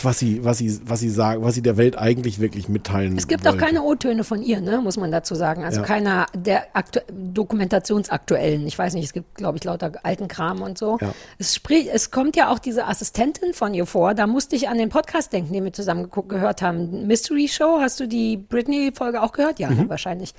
was 0.03 0.19
sie, 0.19 0.45
was 0.45 0.59
sie, 0.59 0.81
was 0.85 1.01
sie 1.01 1.09
sagen, 1.09 1.43
was 1.43 1.55
sie 1.55 1.63
der 1.63 1.77
Welt 1.77 1.97
eigentlich 1.97 2.41
wirklich 2.41 2.69
mitteilen. 2.69 3.17
Es 3.17 3.27
gibt 3.27 3.45
wollte. 3.45 3.57
auch 3.57 3.61
keine 3.61 3.83
O-Töne 3.83 4.25
von 4.25 4.43
ihr, 4.43 4.61
ne, 4.61 4.79
muss 4.79 4.97
man 4.97 5.11
dazu 5.11 5.35
sagen. 5.35 5.65
Also 5.65 5.81
ja. 5.81 5.87
keiner 5.87 6.27
der 6.35 6.65
Aktu 6.75 7.01
Dokumentationsaktuellen. 7.11 8.67
Ich 8.67 8.79
weiß 8.79 8.95
nicht, 8.95 9.05
es 9.05 9.13
gibt, 9.13 9.35
glaube 9.35 9.59
ich, 9.59 9.65
lauter 9.65 9.93
alten 10.03 10.29
Kram 10.29 10.63
und 10.63 10.77
so. 10.77 10.99
Ja. 11.01 11.15
Es 11.39 11.55
spricht, 11.55 11.89
es 11.89 12.11
kommt 12.11 12.37
ja 12.37 12.51
auch 12.51 12.59
diese 12.59 12.87
Assistentin 12.87 13.55
von 13.55 13.75
ihr 13.75 13.87
vor. 13.87 14.15
Da 14.15 14.27
musste 14.27 14.57
ich 14.57 14.69
an 14.69 14.79
den 14.79 14.91
Podcast 14.91 15.33
denken, 15.33 15.53
den 15.53 15.65
wir 15.65 15.73
zusammen 15.73 16.11
gehört 16.11 16.63
haben. 16.63 17.07
Mystery 17.07 17.49
Show. 17.49 17.79
Hast 17.81 18.01
du 18.01 18.07
die 18.07 18.37
Britney-Folge 18.37 19.23
auch 19.23 19.33
gehört? 19.33 19.59
Ja, 19.59 19.71
mhm. 19.71 19.89
wahrscheinlich. 19.89 20.35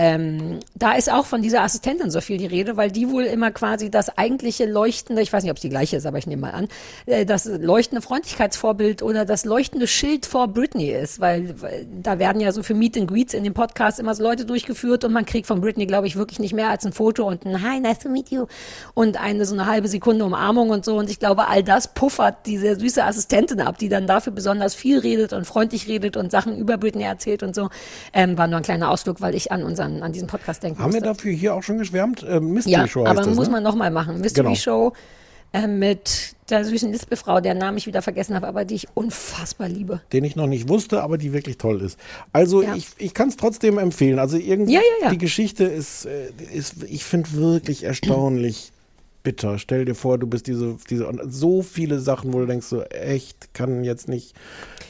Ähm, 0.00 0.60
da 0.76 0.92
ist 0.92 1.10
auch 1.10 1.26
von 1.26 1.42
dieser 1.42 1.62
Assistentin 1.62 2.08
so 2.12 2.20
viel 2.20 2.38
die 2.38 2.46
Rede, 2.46 2.76
weil 2.76 2.92
die 2.92 3.10
wohl 3.10 3.24
immer 3.24 3.50
quasi 3.50 3.90
das 3.90 4.16
eigentliche 4.16 4.64
leuchtende, 4.64 5.20
ich 5.22 5.32
weiß 5.32 5.42
nicht, 5.42 5.50
ob 5.50 5.56
es 5.56 5.62
die 5.62 5.70
gleiche 5.70 5.96
ist, 5.96 6.06
aber 6.06 6.18
ich 6.18 6.28
nehme 6.28 6.42
mal 6.42 6.52
an, 6.52 6.68
äh, 7.06 7.26
das 7.26 7.46
leuchtende 7.46 8.00
Freundlichkeitsvorbild 8.00 9.02
oder 9.02 9.24
das 9.24 9.44
leuchtende 9.44 9.88
Schild 9.88 10.24
vor 10.24 10.46
Britney 10.46 10.92
ist, 10.92 11.18
weil, 11.18 11.60
weil, 11.60 11.84
da 12.00 12.20
werden 12.20 12.40
ja 12.40 12.52
so 12.52 12.62
für 12.62 12.74
Meet 12.74 12.96
and 12.96 13.10
Greets 13.10 13.34
in 13.34 13.42
dem 13.42 13.54
Podcast 13.54 13.98
immer 13.98 14.14
so 14.14 14.22
Leute 14.22 14.46
durchgeführt 14.46 15.02
und 15.02 15.12
man 15.12 15.26
kriegt 15.26 15.48
von 15.48 15.60
Britney, 15.60 15.86
glaube 15.86 16.06
ich, 16.06 16.14
wirklich 16.14 16.38
nicht 16.38 16.54
mehr 16.54 16.70
als 16.70 16.86
ein 16.86 16.92
Foto 16.92 17.26
und 17.26 17.44
ein 17.44 17.60
Hi, 17.68 17.80
nice 17.80 17.98
to 17.98 18.08
meet 18.08 18.30
you 18.30 18.46
und 18.94 19.20
eine 19.20 19.46
so 19.46 19.54
eine 19.54 19.66
halbe 19.66 19.88
Sekunde 19.88 20.24
Umarmung 20.24 20.70
und 20.70 20.84
so 20.84 20.96
und 20.96 21.10
ich 21.10 21.18
glaube, 21.18 21.48
all 21.48 21.64
das 21.64 21.92
puffert 21.92 22.46
diese 22.46 22.78
süße 22.78 23.02
Assistentin 23.02 23.60
ab, 23.60 23.78
die 23.78 23.88
dann 23.88 24.06
dafür 24.06 24.32
besonders 24.32 24.76
viel 24.76 25.00
redet 25.00 25.32
und 25.32 25.44
freundlich 25.44 25.88
redet 25.88 26.16
und 26.16 26.30
Sachen 26.30 26.56
über 26.56 26.78
Britney 26.78 27.02
erzählt 27.02 27.42
und 27.42 27.56
so. 27.56 27.68
Ähm, 28.12 28.38
war 28.38 28.46
nur 28.46 28.58
ein 28.58 28.62
kleiner 28.62 28.92
Ausflug, 28.92 29.20
weil 29.20 29.34
ich 29.34 29.50
an 29.50 29.64
unseren 29.64 29.87
an, 29.88 30.02
an 30.02 30.12
diesen 30.12 30.28
Podcast 30.28 30.62
denken 30.62 30.78
Haben 30.78 30.90
musste. 30.90 31.02
wir 31.02 31.08
dafür 31.08 31.32
hier 31.32 31.54
auch 31.54 31.62
schon 31.62 31.78
geschwärmt? 31.78 32.22
Äh, 32.22 32.40
Mystery 32.40 32.72
ja, 32.72 32.86
Show 32.86 33.04
aber 33.04 33.22
das, 33.22 33.34
muss 33.34 33.46
ne? 33.46 33.52
man 33.52 33.62
nochmal 33.62 33.90
machen. 33.90 34.20
Mystery 34.20 34.44
genau. 34.44 34.56
Show 34.56 34.92
äh, 35.52 35.66
mit 35.66 36.34
der 36.50 36.64
süßen 36.64 36.92
Lispelfrau, 36.92 37.40
deren 37.40 37.58
Namen 37.58 37.78
ich 37.78 37.86
wieder 37.86 38.02
vergessen 38.02 38.34
habe, 38.34 38.46
aber 38.46 38.64
die 38.64 38.74
ich 38.74 38.88
unfassbar 38.94 39.68
liebe. 39.68 40.00
Den 40.12 40.24
ich 40.24 40.36
noch 40.36 40.46
nicht 40.46 40.68
wusste, 40.68 41.02
aber 41.02 41.18
die 41.18 41.32
wirklich 41.32 41.58
toll 41.58 41.80
ist. 41.80 41.98
Also 42.32 42.62
ja. 42.62 42.74
ich, 42.74 42.88
ich 42.98 43.14
kann 43.14 43.28
es 43.28 43.36
trotzdem 43.36 43.78
empfehlen. 43.78 44.18
Also 44.18 44.36
irgendwie 44.36 44.74
ja, 44.74 44.80
ja, 45.02 45.10
die 45.10 45.18
Geschichte 45.18 45.64
ist, 45.64 46.06
äh, 46.06 46.28
ist 46.52 46.82
ich 46.84 47.04
finde 47.04 47.32
wirklich 47.32 47.84
erstaunlich 47.84 48.72
bitter. 49.22 49.58
Stell 49.58 49.84
dir 49.84 49.94
vor, 49.94 50.18
du 50.18 50.26
bist 50.26 50.46
diese, 50.46 50.76
diese 50.88 51.10
so 51.28 51.62
viele 51.62 51.98
Sachen, 51.98 52.32
wo 52.32 52.40
du 52.40 52.46
denkst, 52.46 52.66
so 52.66 52.82
echt, 52.84 53.52
kann 53.54 53.84
jetzt 53.84 54.08
nicht, 54.08 54.34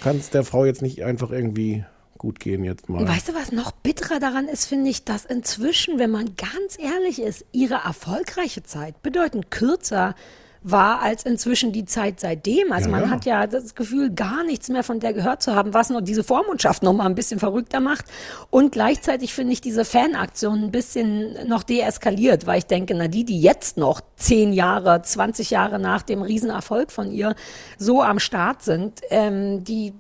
kann 0.01 0.17
es 0.17 0.31
der 0.31 0.45
Frau 0.45 0.65
jetzt 0.65 0.83
nicht 0.83 1.03
einfach 1.05 1.31
irgendwie 1.31 1.85
gut 2.19 2.41
gehen 2.41 2.65
jetzt 2.65 2.89
mal. 2.89 3.07
Weißt 3.07 3.29
du, 3.29 3.35
was 3.35 3.53
noch 3.53 3.73
bitterer 3.73 4.19
daran 4.19 4.49
ist, 4.49 4.67
finde 4.67 4.91
ich, 4.91 5.05
dass 5.05 5.25
inzwischen, 5.25 5.99
wenn 5.99 6.11
man 6.11 6.35
ganz 6.37 6.79
ehrlich 6.79 7.21
ist, 7.23 7.45
ihre 7.53 7.77
erfolgreiche 7.85 8.63
Zeit 8.63 9.03
bedeutend 9.03 9.51
kürzer 9.51 10.15
war 10.63 11.03
als 11.03 11.25
inzwischen 11.25 11.73
die 11.73 11.85
Zeit 11.85 12.21
seitdem. 12.21 12.73
Also 12.73 12.91
Ja, 12.91 12.97
man 12.97 13.05
ja. 13.05 13.11
hat 13.11 13.25
ja 13.25 13.47
das 13.47 13.75
Gefühl, 13.75 14.11
gar 14.11 14.45
nichts 14.45 14.69
mehr 14.69 14.83
von 14.83 15.01
der 15.01 15.13
gehört 15.13 15.43
zu 15.43 15.55
haben, 15.55 15.75
was 15.75 15.91
nur 15.91 16.03
diese 16.03 16.25
Vormundschaft 16.25 16.83
noch 16.83 16.93
mal 16.93 17.07
ein 17.07 17.15
bisschen 17.15 17.39
verrückter 17.39 17.81
macht. 17.81 18.07
Und 18.51 18.73
gleichzeitig 18.73 19.35
finde 19.35 19.53
ich 19.53 19.61
diese 19.61 19.85
Fanaktion 19.85 20.65
ein 20.65 20.71
bisschen 20.71 21.49
noch 21.49 21.63
deeskaliert, 21.63 22.47
weil 22.47 22.59
ich 22.59 22.67
denke, 22.67 22.95
na 22.95 23.09
die, 23.09 23.25
die 23.25 23.41
jetzt 23.41 23.77
noch 23.77 24.01
zehn 24.17 24.53
Jahre, 24.53 25.01
20 25.03 25.51
Jahre 25.51 25.79
nach 25.79 26.03
dem 26.03 26.23
Riesenerfolg 26.23 26.91
von 26.91 27.11
ihr 27.11 27.35
so 27.79 28.03
am 28.03 28.19
Start 28.19 28.63
sind, 28.63 29.01
ähm, 29.11 29.65
die, 29.65 29.95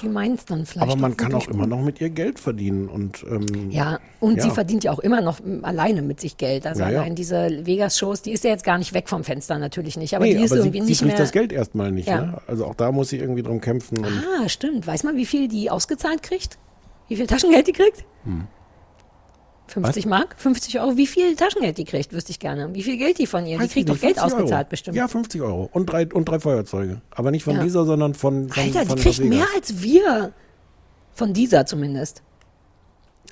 die 0.00 0.08
meinen 0.08 0.34
es 0.36 0.44
dann 0.44 0.64
vielleicht. 0.64 0.90
Aber 0.90 1.00
man 1.00 1.16
kann 1.16 1.34
auch 1.34 1.48
immer 1.48 1.66
noch 1.66 1.82
mit 1.82 2.00
ihr 2.00 2.10
Geld 2.10 2.38
verdienen 2.38 2.88
und 2.88 3.24
ähm, 3.28 3.70
ja, 3.70 3.98
und 4.20 4.36
ja. 4.36 4.44
sie 4.44 4.50
verdient 4.50 4.84
ja 4.84 4.92
auch 4.92 4.98
immer 4.98 5.20
noch 5.20 5.38
alleine 5.62 6.02
mit 6.02 6.20
sich 6.20 6.36
Geld. 6.36 6.66
Also 6.66 6.82
Ja, 6.82 6.90
ja. 6.90 7.00
allein 7.00 7.14
diese 7.14 7.66
Vegas-Shows, 7.66 8.22
die 8.22 8.32
ist 8.32 8.44
ja 8.44 8.50
jetzt 8.50 8.64
gar 8.64 8.78
nicht 8.78 8.94
weg 8.94 9.08
vom 9.08 9.24
Fenster, 9.24 9.58
natürlich 9.58 9.96
nicht. 9.96 10.14
Aber 10.14 10.24
nee, 10.24 10.34
die 10.34 10.42
ist 10.44 10.52
aber 10.52 10.60
irgendwie 10.60 10.80
sie, 10.80 10.86
nicht 10.86 10.98
sie 10.98 11.04
kriegt 11.04 11.18
mehr. 11.18 11.24
das 11.24 11.32
Geld 11.32 11.52
erstmal 11.52 11.92
nicht. 11.92 12.08
Ja. 12.08 12.20
Ne? 12.22 12.38
Also 12.46 12.66
auch 12.66 12.74
da 12.74 12.92
muss 12.92 13.10
sie 13.10 13.18
irgendwie 13.18 13.42
drum 13.42 13.60
kämpfen. 13.60 14.04
Ah, 14.04 14.48
stimmt. 14.48 14.86
Weiß 14.86 15.04
man, 15.04 15.16
wie 15.16 15.26
viel 15.26 15.48
die 15.48 15.70
ausgezahlt 15.70 16.22
kriegt? 16.22 16.58
Wie 17.08 17.16
viel 17.16 17.26
Taschengeld 17.26 17.66
die 17.66 17.72
kriegt? 17.72 18.04
Hm. 18.24 18.46
50 19.68 20.06
Mark? 20.06 20.34
50 20.38 20.80
Euro? 20.80 20.96
Wie 20.96 21.06
viel 21.06 21.34
Taschengeld 21.36 21.76
die 21.78 21.84
kriegt, 21.84 22.12
wüsste 22.12 22.30
ich 22.30 22.38
gerne. 22.38 22.72
Wie 22.74 22.82
viel 22.82 22.96
Geld 22.96 23.18
die 23.18 23.26
von 23.26 23.46
ihr? 23.46 23.58
Weiß 23.58 23.68
die 23.68 23.72
kriegt 23.74 23.88
doch 23.88 24.00
Geld 24.00 24.16
50 24.18 24.22
ausgezahlt 24.24 24.66
Euro. 24.66 24.70
bestimmt. 24.70 24.96
Ja, 24.96 25.08
50 25.08 25.40
Euro. 25.42 25.68
Und 25.72 25.86
drei, 25.86 26.06
und 26.06 26.28
drei 26.28 26.38
Feuerzeuge. 26.38 27.00
Aber 27.10 27.30
nicht 27.30 27.44
von 27.44 27.56
Ja. 27.56 27.62
dieser, 27.62 27.84
sondern 27.84 28.14
von, 28.14 28.48
von 28.48 28.62
Alter, 28.62 28.86
von 28.86 28.96
die 28.96 29.02
kriegt 29.02 29.20
mehr 29.24 29.46
als 29.54 29.82
wir. 29.82 30.32
Von 31.14 31.32
dieser 31.32 31.64
zumindest. 31.66 32.22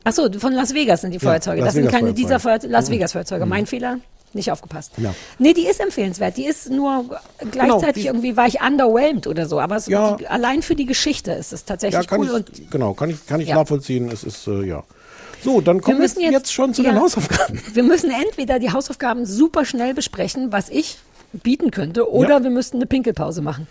Achso, 0.05 0.29
von 0.39 0.53
Las 0.53 0.75
Vegas 0.75 1.03
sind 1.03 1.13
die 1.13 1.19
Ja, 1.19 1.29
Feuerzeuge. 1.31 1.61
Las 1.61 1.67
das 1.69 1.75
sind 1.75 1.85
Vegas 1.85 2.01
keine 2.01 2.13
dieser 2.15 2.41
Feuerzeuge. 2.41 2.61
Feuer 2.69 2.71
Las 2.79 2.89
Mhm. 2.89 2.93
Vegas 2.95 3.13
Feuerzeuge. 3.13 3.47
Mein 3.47 3.67
Fehler. 3.67 3.99
Nicht 4.35 4.51
aufgepasst. 4.51 4.93
Ja. 4.97 5.15
Nee, 5.39 5.53
die 5.55 5.67
ist 5.67 5.81
empfehlenswert. 5.81 6.37
Die 6.37 6.45
ist 6.47 6.69
nur 6.71 7.19
gleichzeitig 7.53 8.03
die- 8.03 8.09
irgendwie 8.09 8.37
war 8.37 8.47
ich 8.47 8.61
underwhelmed 8.61 9.27
oder 9.29 9.47
so. 9.47 9.61
Aber 9.61 9.77
es, 9.77 9.87
Ja. 9.87 10.17
die, 10.17 10.27
allein 10.27 10.61
für 10.63 10.75
die 10.75 10.87
Geschichte 10.87 11.33
ist 11.33 11.53
es 11.53 11.61
Ja, 11.61 11.67
tatsächlich 11.69 12.07
kann 12.09 12.21
cool. 12.21 12.27
ich, 12.27 12.33
Und 12.33 12.71
genau, 12.71 12.95
kann 12.95 13.11
ich, 13.11 13.25
kann 13.27 13.41
ich 13.41 13.49
Ja. 13.49 13.55
nachvollziehen. 13.55 14.11
Es 14.11 14.25
ist, 14.25 14.47
äh, 14.49 14.65
ja. 14.65 14.83
So, 15.43 15.61
dann 15.61 15.81
kommen 15.81 15.99
wir 15.99 16.03
müssen 16.03 16.21
jetzt, 16.21 16.33
jetzt- 16.33 16.53
schon 16.53 16.75
zu 16.75 16.83
ja. 16.83 16.91
den 16.93 17.01
Hausaufgaben. 17.01 17.61
wir 17.73 17.83
müssen 17.85 18.11
entweder 18.11 18.59
die 18.59 18.73
Hausaufgaben 18.73 19.25
super 19.27 19.65
schnell 19.65 19.95
besprechen, 19.95 20.51
was 20.53 20.69
ich 20.69 20.99
bieten 21.33 21.71
könnte, 21.71 22.11
oder 22.11 22.39
Ja. 22.39 22.43
wir 22.43 22.51
müssten 22.51 22.79
eine 22.79 22.87
Pinkelpause 22.87 23.41
machen. 23.43 23.67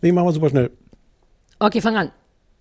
Nee, 0.00 0.12
machen 0.12 0.28
wir 0.28 0.32
super 0.32 0.48
schnell. 0.50 0.70
Okay, 1.58 1.80
fang 1.80 1.96
an. 1.96 2.12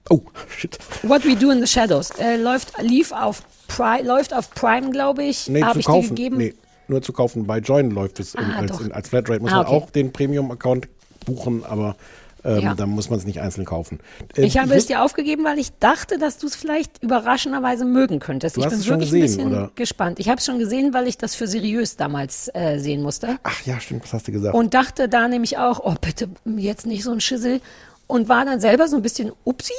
Oh, 0.09 0.21
shit. 0.49 0.77
What 1.03 1.23
We 1.25 1.35
Do 1.35 1.51
in 1.51 1.59
the 1.59 1.67
Shadows 1.67 2.11
äh, 2.19 2.37
läuft, 2.37 2.73
lief 2.81 3.11
auf 3.11 3.43
Pri 3.67 4.01
läuft 4.03 4.33
auf 4.33 4.49
Prime, 4.51 4.89
glaube 4.91 5.23
ich. 5.23 5.49
Nee, 5.49 5.61
Hab 5.61 5.73
zu 5.73 5.79
ich 5.79 5.85
dir 5.85 5.91
kaufen. 5.91 6.09
gegeben. 6.15 6.37
Nee, 6.37 6.53
nur 6.89 7.01
zu 7.01 7.13
kaufen. 7.13 7.45
Bei 7.47 7.59
Join 7.59 7.91
läuft 7.91 8.19
es 8.19 8.35
in, 8.35 8.41
Ah, 8.43 8.59
als, 8.59 8.79
in, 8.79 8.91
als 8.91 9.09
Flatrate. 9.09 9.39
Muss 9.41 9.51
Ah, 9.51 9.57
man 9.57 9.65
okay. 9.67 9.75
auch 9.75 9.89
den 9.89 10.11
Premium-Account 10.13 10.87
buchen, 11.25 11.63
aber 11.65 11.95
ähm, 12.45 12.59
Ja. 12.61 12.75
da 12.75 12.85
muss 12.85 13.09
man 13.09 13.19
es 13.19 13.25
nicht 13.25 13.41
einzeln 13.41 13.65
kaufen. 13.65 13.99
Äh, 14.35 14.43
Ich 14.45 14.57
habe 14.57 14.73
es 14.73 14.83
wus- 14.85 14.87
dir 14.87 15.03
aufgegeben, 15.03 15.43
weil 15.43 15.57
ich 15.59 15.71
dachte, 15.79 16.17
dass 16.17 16.37
du 16.37 16.47
es 16.47 16.55
vielleicht 16.55 17.03
überraschenderweise 17.03 17.83
mögen 17.83 18.19
könntest. 18.19 18.57
Ich 18.57 18.63
bin 18.63 18.73
es 18.77 18.85
schon 18.85 18.99
wirklich 19.01 19.09
gesehen, 19.21 19.21
ein 19.41 19.47
bisschen 19.49 19.51
oder? 19.63 19.71
gespannt. 19.75 20.19
Ich 20.19 20.29
habe 20.29 20.37
es 20.37 20.45
schon 20.45 20.59
gesehen, 20.59 20.93
weil 20.93 21.07
ich 21.07 21.17
das 21.17 21.35
für 21.35 21.47
seriös 21.47 21.97
damals 21.97 22.49
äh, 22.53 22.77
sehen 22.77 23.01
musste. 23.01 23.37
Ach 23.43 23.61
ja, 23.65 23.79
stimmt, 23.79 24.03
was 24.03 24.13
hast 24.13 24.27
du 24.27 24.31
gesagt? 24.31 24.55
Und 24.55 24.73
dachte 24.73 25.09
da 25.09 25.27
nämlich 25.27 25.57
auch, 25.57 25.79
oh 25.83 25.95
bitte, 25.99 26.29
jetzt 26.57 26.85
nicht 26.85 27.03
so 27.03 27.11
ein 27.11 27.19
Schissel. 27.21 27.59
Und 28.07 28.29
war 28.29 28.45
dann 28.45 28.61
selber 28.61 28.87
so 28.87 28.95
ein 28.95 29.01
bisschen 29.01 29.33
upsi 29.43 29.73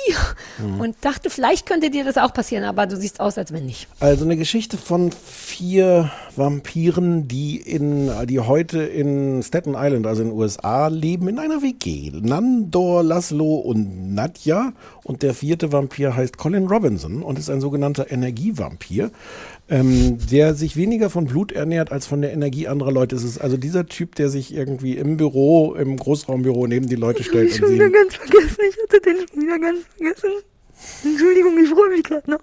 Mhm. 0.58 0.80
und 0.80 0.96
dachte, 1.00 1.30
vielleicht 1.30 1.64
könnte 1.64 1.88
dir 1.88 2.04
das 2.04 2.18
auch 2.18 2.34
passieren, 2.34 2.64
aber 2.64 2.86
du 2.86 2.94
siehst 2.96 3.20
aus, 3.20 3.38
als 3.38 3.52
wenn 3.52 3.64
nicht. 3.64 3.88
Also 4.00 4.24
eine 4.26 4.36
Geschichte 4.36 4.76
von 4.76 5.10
vier 5.12 6.10
Vampiren, 6.36 7.26
die 7.26 7.56
in, 7.56 8.10
die 8.26 8.38
heute 8.40 8.80
in 8.82 9.42
Staten 9.42 9.74
Island, 9.76 10.06
also 10.06 10.22
in 10.22 10.28
den 10.28 10.36
USA, 10.36 10.88
leben 10.88 11.26
in 11.28 11.38
einer 11.38 11.62
WG. 11.62 12.10
Nandor, 12.12 13.02
Laszlo 13.02 13.56
und 13.56 14.14
Nadja. 14.14 14.72
Und 15.04 15.22
der 15.22 15.32
vierte 15.32 15.72
Vampir 15.72 16.14
heißt 16.14 16.36
Colin 16.36 16.66
Robinson 16.66 17.22
und 17.22 17.38
ist 17.38 17.48
ein 17.48 17.62
sogenannter 17.62 18.10
Energievampir, 18.12 19.10
ähm, 19.70 20.18
der 20.30 20.54
sich 20.54 20.76
weniger 20.76 21.10
von 21.10 21.26
Blut 21.26 21.52
ernährt 21.52 21.92
als 21.92 22.06
von 22.06 22.22
der 22.22 22.32
Energie 22.32 22.68
anderer 22.68 22.92
Leute. 22.92 23.16
Es 23.16 23.24
ist 23.24 23.38
also 23.38 23.56
dieser 23.56 23.86
Typ, 23.86 24.14
der 24.14 24.28
sich 24.28 24.54
irgendwie 24.54 24.96
im 24.96 25.16
Büro, 25.16 25.74
im 25.74 25.96
Großraumbüro 25.96 26.66
neben 26.66 26.88
die 26.88 26.96
Leute 26.96 27.22
stellt 27.22 27.60
und 27.62 27.68
sie 27.68 27.78
ganz 27.78 28.14
vergessen, 28.14 28.60
ich 28.68 28.76
hatte 28.82 29.00
den 29.00 29.16
schon 29.28 29.42
wieder 29.42 29.58
ganz 29.58 29.80
vergessen. 29.96 30.30
Entschuldigung, 31.04 31.58
ich 31.62 31.68
freue 31.68 31.90
mich 31.90 32.02
gerade 32.04 32.30
noch. 32.30 32.40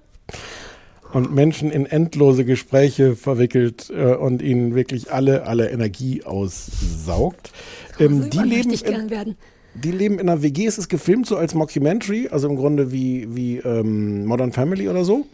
und 1.13 1.33
Menschen 1.33 1.71
in 1.71 1.85
endlose 1.85 2.45
Gespräche 2.45 3.15
verwickelt 3.15 3.89
äh, 3.89 4.13
und 4.13 4.41
ihnen 4.41 4.75
wirklich 4.75 5.11
alle, 5.11 5.47
alle 5.47 5.69
Energie 5.69 6.23
aussaugt. 6.23 7.51
Ähm, 7.99 8.29
die, 8.29 8.39
leben 8.39 8.71
ich 8.71 8.85
in, 8.85 8.91
gern 8.91 9.09
werden. 9.09 9.35
die 9.73 9.91
leben 9.91 10.19
in 10.19 10.29
einer 10.29 10.43
WG, 10.43 10.67
es 10.67 10.77
ist 10.77 10.89
gefilmt 10.89 11.25
so 11.25 11.37
als 11.37 11.55
Mockumentary, 11.55 12.27
also 12.29 12.47
im 12.47 12.55
Grunde 12.55 12.91
wie, 12.91 13.33
wie 13.35 13.57
ähm, 13.57 14.25
Modern 14.25 14.51
Family 14.51 14.89
oder 14.89 15.05
so. 15.05 15.25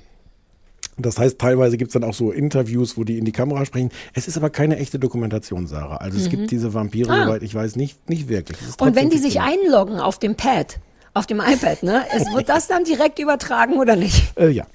Das 0.97 1.18
heißt, 1.18 1.39
teilweise 1.39 1.77
gibt 1.77 1.89
es 1.89 1.93
dann 1.93 2.03
auch 2.03 2.13
so 2.13 2.31
Interviews, 2.31 2.97
wo 2.97 3.03
die 3.03 3.18
in 3.18 3.26
die 3.26 3.31
Kamera 3.31 3.65
sprechen. 3.65 3.89
Es 4.13 4.27
ist 4.27 4.38
aber 4.38 4.49
keine 4.49 4.77
echte 4.77 4.99
Dokumentation, 4.99 5.65
Sarah. 5.68 5.97
Also 5.97 6.18
es 6.18 6.26
Mhm. 6.26 6.30
gibt 6.31 6.51
diese 6.51 6.73
Vampire, 6.73 7.11
Ah. 7.11 7.26
soweit 7.26 7.43
ich 7.43 7.55
weiß, 7.55 7.76
nicht, 7.76 8.09
nicht 8.09 8.27
wirklich. 8.30 8.57
Es 8.68 8.76
Und 8.76 8.95
wenn 8.95 9.09
die 9.09 9.18
sich 9.18 9.34
fiktional. 9.34 9.53
einloggen 9.65 9.99
auf 9.99 10.19
dem 10.19 10.35
Pad, 10.35 10.80
auf 11.13 11.26
dem 11.27 11.39
iPad, 11.39 11.84
ne, 11.84 12.03
es 12.15 12.26
wird 12.34 12.49
das 12.49 12.68
dann 12.68 12.84
direkt 12.84 13.19
übertragen 13.19 13.73
oder 13.80 13.95
nicht? 13.95 14.34
Äh, 14.38 14.49
ja. 14.49 14.65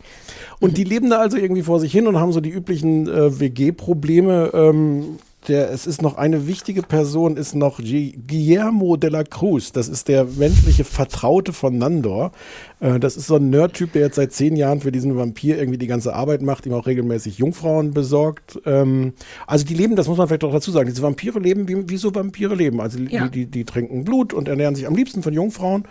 Und 0.59 0.78
die 0.78 0.84
leben 0.84 1.10
da 1.10 1.18
also 1.18 1.36
irgendwie 1.36 1.62
vor 1.62 1.80
sich 1.80 1.93
hin 1.93 2.06
und 2.06 2.18
haben 2.18 2.32
so 2.32 2.40
die 2.40 2.51
üblichen 2.51 3.06
äh, 3.09 3.38
WG-Probleme. 3.38 4.51
Ähm, 4.55 5.18
der, 5.48 5.70
es 5.70 5.86
ist 5.86 6.02
noch 6.02 6.16
eine 6.16 6.48
wichtige 6.48 6.82
Person, 6.82 7.36
ist 7.36 7.55
noch 7.55 7.78
Guillermo 7.78 8.97
de 8.97 9.10
la 9.10 9.22
Cruz. 9.22 9.70
Das 9.72 9.86
ist 9.88 10.09
der 10.09 10.24
menschliche 10.24 10.82
Vertraute 10.84 11.52
von 11.52 11.78
Nandor. 11.78 12.32
Äh, 12.81 13.01
das 13.01 13.16
ist 13.16 13.27
so 13.27 13.36
ein 13.36 13.48
Nerd-Typ, 13.51 13.93
der 13.93 14.03
jetzt 14.03 14.16
seit 14.16 14.32
zehn 14.32 14.55
Jahren 14.57 14.81
für 14.81 14.93
diesen 14.93 15.16
Vampir 15.16 15.59
irgendwie 15.59 15.78
die 15.78 15.86
ganze 15.86 16.15
Arbeit 16.15 16.43
macht, 16.43 16.66
ihm 16.66 16.74
auch 16.74 16.86
regelmäßig 16.86 17.39
Jungfrauen 17.39 17.93
besorgt. 17.94 18.59
Ähm, 18.66 19.15
also 19.47 19.65
die 19.65 19.74
leben, 19.74 19.97
das 19.97 20.09
muss 20.09 20.19
man 20.19 20.28
vielleicht 20.28 20.44
auch 20.44 20.53
dazu 20.53 20.70
sagen, 20.70 20.86
diese 20.89 21.03
Vampire 21.03 21.39
leben, 21.39 21.69
wie, 21.69 21.89
wie 21.89 21.97
so 21.97 22.15
Vampire 22.15 22.55
leben. 22.55 22.81
Also 22.81 22.98
die, 22.98 23.15
Ja. 23.15 23.28
die, 23.28 23.47
die 23.47 23.65
trinken 23.65 24.05
Blut 24.05 24.35
und 24.35 24.47
ernähren 24.48 24.74
sich 24.74 24.86
am 24.86 24.94
liebsten 24.94 25.23
von 25.23 25.32
Jungfrauen. 25.32 25.85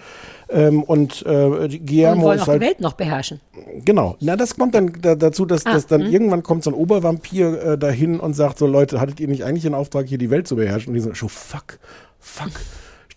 Ähm, 0.48 0.84
und 0.84 1.26
äh, 1.26 1.68
die- 1.68 1.80
Guillermo 1.84 2.18
Und 2.22 2.22
wollen 2.28 2.38
ist 2.38 2.44
auch 2.44 2.48
halt 2.49 2.62
die 2.62 2.68
Welt 2.68 2.80
noch 2.82 2.94
beherrschen. 2.94 3.40
Genau. 3.84 4.16
Na, 4.20 4.36
das 4.36 4.56
kommt 4.56 4.76
dann 4.76 4.94
da, 5.02 5.16
dazu, 5.16 5.45
dass, 5.45 5.66
Ah, 5.66 5.74
dass 5.74 5.88
dann 5.88 6.02
mhm. 6.02 6.14
irgendwann 6.14 6.44
kommt 6.44 6.64
so 6.64 6.70
ein 6.70 6.76
Obervampir 6.76 7.64
äh, 7.64 7.78
dahin 7.80 8.20
und 8.20 8.34
sagt 8.36 8.60
so, 8.60 8.68
Leute, 8.68 8.99
hattet 9.02 9.20
ihr 9.20 9.28
nicht 9.28 9.44
eigentlich 9.44 9.64
den 9.64 9.74
Auftrag, 9.74 10.06
hier 10.07 10.20
die 10.20 10.30
Welt 10.30 10.48
zu 10.48 10.56
beherrschen? 10.56 10.90
Und 10.90 10.94
die 10.94 10.99
so, 11.18 11.28
fuck, 11.28 11.80
fuck. 12.20 12.52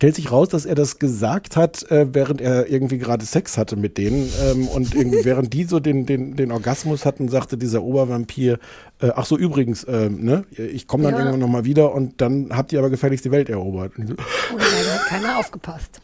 Stellt 0.00 0.14
sich 0.14 0.30
raus, 0.30 0.48
dass 0.48 0.64
er 0.64 0.76
das 0.76 1.00
gesagt 1.00 1.56
hat, 1.56 1.90
äh, 1.90 2.06
während 2.14 2.40
er 2.40 2.70
irgendwie 2.70 2.98
gerade 2.98 3.24
Sex 3.26 3.58
hatte 3.58 3.74
mit 3.74 3.98
denen. 3.98 4.30
Ähm, 4.44 4.68
und 4.68 4.94
irgendwie, 4.94 5.24
während 5.24 5.52
die 5.52 5.64
so 5.64 5.80
den, 5.80 6.06
den, 6.06 6.36
den 6.36 6.52
Orgasmus 6.52 7.04
hatten, 7.04 7.28
sagte 7.28 7.58
dieser 7.58 7.82
Obervampir, 7.82 8.60
äh, 9.00 9.10
ach 9.16 9.26
so, 9.26 9.36
übrigens, 9.36 9.84
ähm, 9.88 10.22
ne, 10.24 10.44
ich 10.56 10.86
komme 10.86 11.02
dann 11.02 11.14
Ja. 11.14 11.18
irgendwann 11.18 11.40
nochmal 11.40 11.64
wieder 11.64 11.92
und 11.92 12.20
dann 12.20 12.50
habt 12.56 12.72
ihr 12.72 12.78
aber 12.78 12.90
gefälligst 12.90 13.24
die 13.24 13.32
Welt 13.32 13.48
erobert. 13.48 13.98
Und 13.98 14.06
so, 14.06 14.12
Und 14.14 14.60
leider 14.60 14.94
hat 14.94 15.06
keiner 15.08 15.36
aufgepasst. 15.38 16.00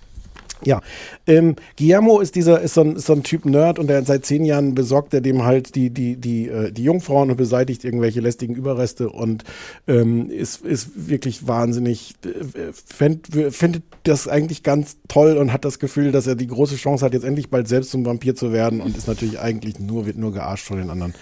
Ja, 0.66 0.80
ähm, 1.26 1.56
Guillermo 1.78 2.20
ist 2.20 2.34
dieser 2.34 2.60
ist 2.60 2.74
so, 2.74 2.82
ein, 2.82 2.96
ist 2.96 3.06
so 3.06 3.12
ein 3.12 3.22
Typ 3.22 3.44
Nerd 3.44 3.78
und 3.78 3.88
der 3.88 4.04
seit 4.04 4.24
zehn 4.24 4.44
Jahren 4.44 4.74
besorgt 4.74 5.14
er 5.14 5.20
dem 5.20 5.44
halt 5.44 5.74
die 5.74 5.90
die 5.90 6.16
die 6.16 6.48
äh, 6.48 6.72
die 6.72 6.84
Jungfrauen 6.84 7.30
und 7.30 7.36
beseitigt 7.36 7.84
irgendwelche 7.84 8.20
lästigen 8.20 8.54
Überreste 8.54 9.08
und 9.10 9.44
ähm, 9.86 10.30
ist 10.30 10.62
ist 10.62 11.08
wirklich 11.08 11.46
wahnsinnig 11.46 12.14
äh, 12.24 12.72
fänd, 12.72 13.28
findet 13.50 13.82
das 14.02 14.28
eigentlich 14.28 14.62
ganz 14.62 14.96
toll 15.08 15.36
und 15.36 15.52
hat 15.52 15.64
das 15.64 15.78
Gefühl, 15.78 16.12
dass 16.12 16.26
er 16.26 16.34
die 16.34 16.46
große 16.46 16.76
Chance 16.76 17.04
hat 17.04 17.12
jetzt 17.12 17.24
endlich 17.24 17.50
bald 17.50 17.68
selbst 17.68 17.90
zum 17.90 18.04
Vampir 18.04 18.34
zu 18.34 18.52
werden 18.52 18.80
und 18.80 18.96
ist 18.96 19.08
natürlich 19.08 19.38
eigentlich 19.38 19.78
nur 19.78 20.06
wird 20.06 20.16
nur 20.16 20.32
gearscht 20.32 20.66
von 20.66 20.78
den 20.78 20.90
anderen. 20.90 21.14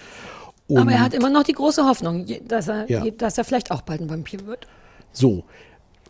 Und 0.67 0.77
Aber 0.79 0.91
er 0.91 1.01
hat 1.01 1.13
immer 1.13 1.29
noch 1.29 1.43
die 1.43 1.53
große 1.53 1.85
Hoffnung, 1.85 2.25
dass 2.47 2.67
er, 2.69 2.89
Ja. 2.89 3.03
dass 3.17 3.37
er 3.37 3.43
vielleicht 3.43 3.69
auch 3.71 3.81
bald 3.81 4.01
ein 4.01 4.09
Vampir 4.09 4.45
wird. 4.45 4.67
so 5.11 5.43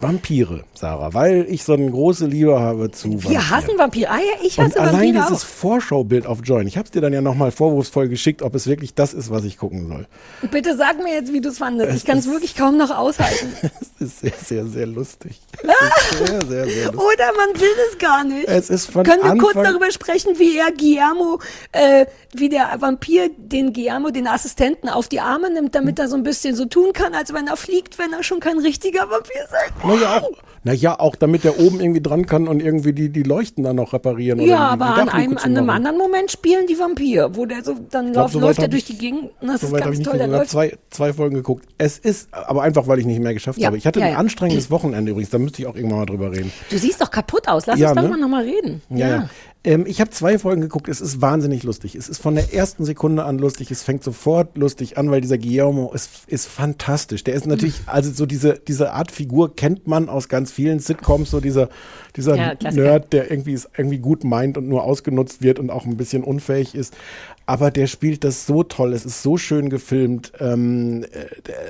Vampire, 0.03 0.63
Sarah, 0.73 1.13
weil 1.13 1.45
ich 1.49 1.63
so 1.63 1.73
eine 1.73 1.89
große 1.89 2.25
Liebe 2.27 2.59
habe 2.59 2.91
zu 2.91 3.09
Wir 3.09 3.23
Vampiren. 3.23 3.49
hassen 3.49 3.77
Vampire. 3.77 4.09
Ah 4.11 4.17
ja, 4.17 4.45
ich 4.45 4.57
Und 4.57 4.65
hasse 4.65 4.79
allein 4.81 4.93
Vampire 4.93 5.25
dieses 5.29 5.43
auch. 5.43 5.47
Vorschaubild 5.47 6.25
auf 6.27 6.39
Join, 6.43 6.67
ich 6.67 6.77
habe 6.77 6.85
es 6.85 6.91
dir 6.91 7.01
dann 7.01 7.13
ja 7.13 7.21
nochmal 7.21 7.51
vorwurfsvoll 7.51 8.07
geschickt, 8.09 8.41
ob 8.41 8.53
es 8.55 8.67
wirklich 8.67 8.93
das 8.93 9.13
ist, 9.13 9.31
was 9.31 9.43
ich 9.45 9.57
gucken 9.57 9.87
soll. 9.87 10.05
Bitte 10.51 10.75
sag 10.77 10.97
mir 11.03 11.13
jetzt, 11.13 11.31
wie 11.33 11.41
du 11.41 11.49
es 11.49 11.57
fandest. 11.57 11.95
Ich 11.95 12.05
kann 12.05 12.17
es 12.19 12.27
wirklich 12.27 12.55
kaum 12.55 12.77
noch 12.77 12.91
aushalten. 12.91 13.53
Es 14.03 14.09
ist 14.09 14.19
sehr, 14.19 14.33
sehr, 14.43 14.65
sehr 14.65 14.85
lustig. 14.85 15.39
Ist 15.63 16.17
sehr, 16.27 16.41
sehr, 16.45 16.65
sehr 16.65 16.91
lustig. 16.91 16.99
Oder 16.99 17.31
man 17.37 17.61
will 17.61 17.69
es 17.89 17.97
gar 17.97 18.25
nicht. 18.25 18.49
Es 18.49 18.69
ist 18.69 18.87
von 18.91 19.03
Können 19.05 19.23
wir 19.23 19.37
kurz 19.37 19.55
Anfang- 19.55 19.63
darüber 19.71 19.91
sprechen, 19.91 20.37
wie 20.39 20.57
er 20.57 20.73
Guillermo, 20.73 21.39
äh, 21.71 22.05
wie 22.33 22.49
der 22.49 22.69
Vampir 22.79 23.29
den 23.37 23.71
Guillermo, 23.71 24.09
den 24.09 24.27
Assistenten, 24.27 24.89
auf 24.89 25.07
die 25.07 25.21
Arme 25.21 25.49
nimmt, 25.53 25.73
damit 25.75 25.99
er 25.99 26.09
so 26.09 26.17
ein 26.17 26.23
bisschen 26.23 26.53
so 26.53 26.65
tun 26.65 26.91
kann, 26.91 27.13
als 27.13 27.33
wenn 27.33 27.47
er 27.47 27.55
fliegt, 27.55 27.97
wenn 27.97 28.11
er 28.11 28.23
schon 28.23 28.41
kein 28.41 28.59
richtiger 28.59 29.09
Vampir 29.09 29.47
sein 29.99 30.01
Naja, 30.01 30.21
auch, 30.21 30.31
naja, 30.65 30.99
auch 30.99 31.15
damit 31.15 31.43
der 31.43 31.59
oben 31.59 31.81
irgendwie 31.81 32.01
dran 32.01 32.25
kann 32.25 32.47
und 32.47 32.61
irgendwie 32.61 32.93
die, 32.93 33.09
die 33.09 33.23
Leuchten 33.23 33.63
dann 33.63 33.75
noch 33.75 33.93
reparieren. 33.93 34.39
Ja, 34.39 34.59
aber 34.59 34.85
an 34.95 35.09
einem, 35.09 35.37
an 35.37 35.57
einem 35.57 35.69
anderen 35.69 35.97
Moment 35.97 36.31
spielen 36.31 36.67
die 36.67 36.79
Vampir, 36.79 37.35
wo 37.35 37.45
der 37.45 37.63
so, 37.63 37.75
dann 37.89 38.13
glaub, 38.13 38.23
läuft, 38.25 38.33
so 38.33 38.39
läuft 38.39 38.59
er 38.59 38.67
durch 38.69 38.85
die 38.85 38.97
Gegend. 38.97 39.31
Das 39.41 39.61
ist 39.61 39.69
Soweit 39.69 39.83
habe 39.83 39.93
ganz 39.93 40.05
toll. 40.05 40.15
Ich 40.15 40.21
habe 40.21 40.45
zwei, 40.45 40.77
zwei 40.89 41.13
Folgen 41.13 41.35
geguckt. 41.35 41.65
Es 41.77 41.97
ist, 41.97 42.33
aber 42.33 42.63
einfach, 42.63 42.87
weil 42.87 42.99
ich 42.99 43.05
nicht 43.05 43.19
mehr 43.21 43.33
geschafft 43.33 43.59
Ja, 43.59 43.67
habe. 43.67 43.77
Ich 43.77 43.85
hatte 43.85 43.99
ja, 43.99 44.05
ein 44.05 44.11
ja. 44.13 44.17
anstrengendes 44.17 44.71
Wochenende 44.71 45.11
übrigens, 45.11 45.31
da 45.31 45.37
müsste 45.37 45.61
ich 45.61 45.67
auch 45.67 45.75
irgendwann 45.75 45.99
mal 45.99 46.05
drüber 46.05 46.31
reden. 46.31 46.51
Du 46.69 46.77
siehst 46.77 47.01
doch 47.01 47.11
kaputt 47.11 47.47
aus. 47.47 47.65
Lass 47.65 47.79
Ja, 47.79 47.89
uns 47.89 47.95
ne? 47.95 48.01
darüber 48.01 48.17
nochmal 48.17 48.43
reden. 48.45 48.81
Ja, 48.89 49.07
ja. 49.07 49.29
Ähm, 49.65 49.85
ich 49.87 50.01
habe 50.01 50.09
zwei 50.11 50.37
Folgen 50.37 50.61
geguckt. 50.61 50.89
Es 50.89 50.99
ist 50.99 51.21
wahnsinnig 51.21 51.63
lustig. 51.63 51.95
Es 51.95 52.09
ist 52.09 52.21
von 52.21 52.35
der 52.35 52.53
ersten 52.53 52.83
Sekunde 52.83 53.23
an 53.23 53.37
lustig. 53.37 53.71
Es 53.71 53.81
fängt 53.81 54.03
sofort 54.03 54.57
lustig 54.57 54.97
an, 54.97 55.09
weil 55.09 55.21
dieser 55.21 55.37
Guillermo 55.37 55.91
ist, 55.93 56.09
ist 56.27 56.47
fantastisch. 56.47 57.23
Der 57.23 57.33
ist 57.33 57.47
natürlich, 57.47 57.75
also 57.85 58.11
so 58.11 58.25
diese, 58.25 58.59
diese 58.67 58.91
Art 58.91 59.11
Figur 59.11 59.55
kennt 59.55 59.87
man 59.87 60.09
aus 60.09 60.27
ganz 60.27 60.51
vielen 60.51 60.79
Sitcoms, 60.79 61.31
so 61.31 61.39
dieser, 61.39 61.69
dieser 62.15 62.35
Ja. 62.35 62.71
Nerd, 62.71 63.13
der 63.13 63.31
irgendwie 63.31 63.53
es 63.53 63.69
irgendwie 63.77 63.99
gut 63.99 64.23
meint 64.25 64.57
und 64.57 64.67
nur 64.67 64.83
ausgenutzt 64.83 65.41
wird 65.41 65.59
und 65.59 65.69
auch 65.69 65.85
ein 65.85 65.95
bisschen 65.95 66.23
unfähig 66.23 66.75
ist. 66.75 66.93
Aber 67.45 67.71
der 67.71 67.87
spielt 67.87 68.23
das 68.23 68.45
so 68.45 68.63
toll. 68.63 68.93
Es 68.93 69.05
ist 69.05 69.23
so 69.23 69.37
schön 69.37 69.69
gefilmt. 69.69 70.33
Ähm, 70.39 71.03
äh, 71.03 71.25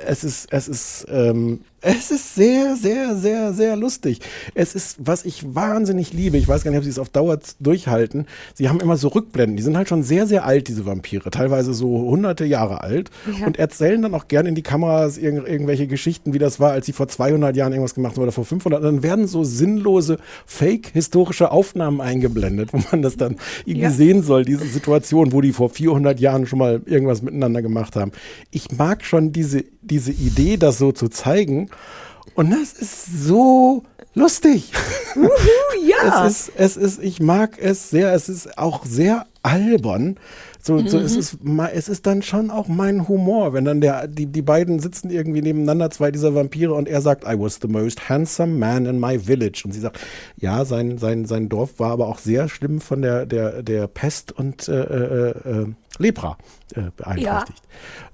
es 0.06 0.24
ist, 0.24 0.52
es 0.52 0.68
ist, 0.68 1.06
ähm, 1.08 1.60
es 1.84 2.10
ist 2.10 2.34
sehr, 2.34 2.76
sehr, 2.76 3.14
sehr, 3.16 3.52
sehr 3.52 3.76
lustig. 3.76 4.20
Es 4.54 4.74
ist, 4.74 4.96
was 4.98 5.24
ich 5.24 5.54
wahnsinnig 5.54 6.12
liebe. 6.12 6.38
Ich 6.38 6.48
weiß 6.48 6.64
gar 6.64 6.70
nicht, 6.70 6.78
ob 6.78 6.84
sie 6.84 6.90
es 6.90 6.98
auf 6.98 7.10
Dauer 7.10 7.38
durchhalten. 7.60 8.26
Sie 8.54 8.68
haben 8.68 8.80
immer 8.80 8.96
so 8.96 9.08
Rückblenden. 9.08 9.56
Die 9.56 9.62
sind 9.62 9.76
halt 9.76 9.88
schon 9.88 10.02
sehr, 10.02 10.26
sehr 10.26 10.44
alt, 10.46 10.68
diese 10.68 10.86
Vampire. 10.86 11.30
Teilweise 11.30 11.74
so 11.74 11.88
hunderte 11.88 12.44
Jahre 12.46 12.80
alt. 12.82 13.10
Ja. 13.38 13.46
Und 13.46 13.58
erzählen 13.58 14.00
dann 14.00 14.14
auch 14.14 14.28
gerne 14.28 14.48
in 14.48 14.54
die 14.54 14.62
Kameras 14.62 15.18
irg 15.18 15.46
irgendwelche 15.46 15.86
Geschichten, 15.86 16.32
wie 16.32 16.38
das 16.38 16.58
war, 16.58 16.72
als 16.72 16.86
sie 16.86 16.92
vor 16.92 17.08
200 17.08 17.54
Jahren 17.54 17.72
irgendwas 17.72 17.94
gemacht 17.94 18.16
haben 18.16 18.22
oder 18.22 18.32
vor 18.32 18.44
500. 18.46 18.80
Und 18.80 18.84
dann 18.86 19.02
werden 19.02 19.26
so 19.26 19.44
sinnlose, 19.44 20.18
fake-historische 20.46 21.50
Aufnahmen 21.50 22.00
eingeblendet, 22.00 22.72
wo 22.72 22.80
man 22.90 23.02
das 23.02 23.16
dann 23.16 23.36
irgendwie 23.66 23.82
Ja. 23.84 23.90
sehen 23.90 24.22
soll, 24.22 24.44
diese 24.44 24.64
Situation, 24.64 25.32
wo 25.32 25.40
die 25.42 25.52
vor 25.52 25.68
400 25.68 26.18
Jahren 26.18 26.46
schon 26.46 26.58
mal 26.58 26.80
irgendwas 26.86 27.20
miteinander 27.22 27.60
gemacht 27.60 27.96
haben. 27.96 28.12
Ich 28.50 28.72
mag 28.72 29.04
schon 29.04 29.32
diese, 29.32 29.64
diese 29.84 30.12
Idee, 30.12 30.56
das 30.56 30.78
so 30.78 30.92
zu 30.92 31.08
zeigen. 31.08 31.70
Und 32.34 32.50
das 32.50 32.72
ist 32.72 33.24
so 33.24 33.84
lustig. 34.14 34.72
ja. 35.86 36.26
Es 36.26 36.48
ist, 36.48 36.52
es 36.56 36.76
ist, 36.76 37.02
ich 37.02 37.20
mag 37.20 37.58
es 37.60 37.90
sehr. 37.90 38.12
Es 38.12 38.28
ist 38.28 38.58
auch 38.58 38.84
sehr 38.84 39.26
albern. 39.42 40.16
So, 40.60 40.78
so 40.86 40.98
es 40.98 41.12
Mhm. 41.12 41.60
ist, 41.60 41.74
es 41.74 41.88
ist 41.90 42.06
dann 42.06 42.22
schon 42.22 42.50
auch 42.50 42.68
mein 42.68 43.06
Humor, 43.06 43.52
wenn 43.52 43.66
dann 43.66 43.82
der, 43.82 44.08
die, 44.08 44.24
die 44.24 44.40
beiden 44.40 44.78
sitzen 44.80 45.10
irgendwie 45.10 45.42
nebeneinander, 45.42 45.90
zwei 45.90 46.10
dieser 46.10 46.34
Vampire, 46.34 46.72
und 46.72 46.88
er 46.88 47.02
sagt, 47.02 47.24
I 47.24 47.38
was 47.38 47.58
the 47.60 47.68
most 47.68 48.08
handsome 48.08 48.56
man 48.56 48.86
in 48.86 48.98
my 48.98 49.18
village. 49.18 49.62
Und 49.66 49.72
sie 49.72 49.80
sagt, 49.80 50.00
ja, 50.38 50.64
sein, 50.64 50.96
sein, 50.96 51.26
sein 51.26 51.50
Dorf 51.50 51.78
war 51.78 51.90
aber 51.90 52.08
auch 52.08 52.18
sehr 52.18 52.48
schlimm 52.48 52.80
von 52.80 53.02
der, 53.02 53.26
der, 53.26 53.62
der 53.62 53.86
Pest 53.88 54.32
und 54.32 54.66
äh, 54.68 54.72
äh, 54.72 55.30
äh, 55.30 55.66
Lepra 55.98 56.38
äh, 56.74 56.84
beeinträchtigt. 56.96 57.62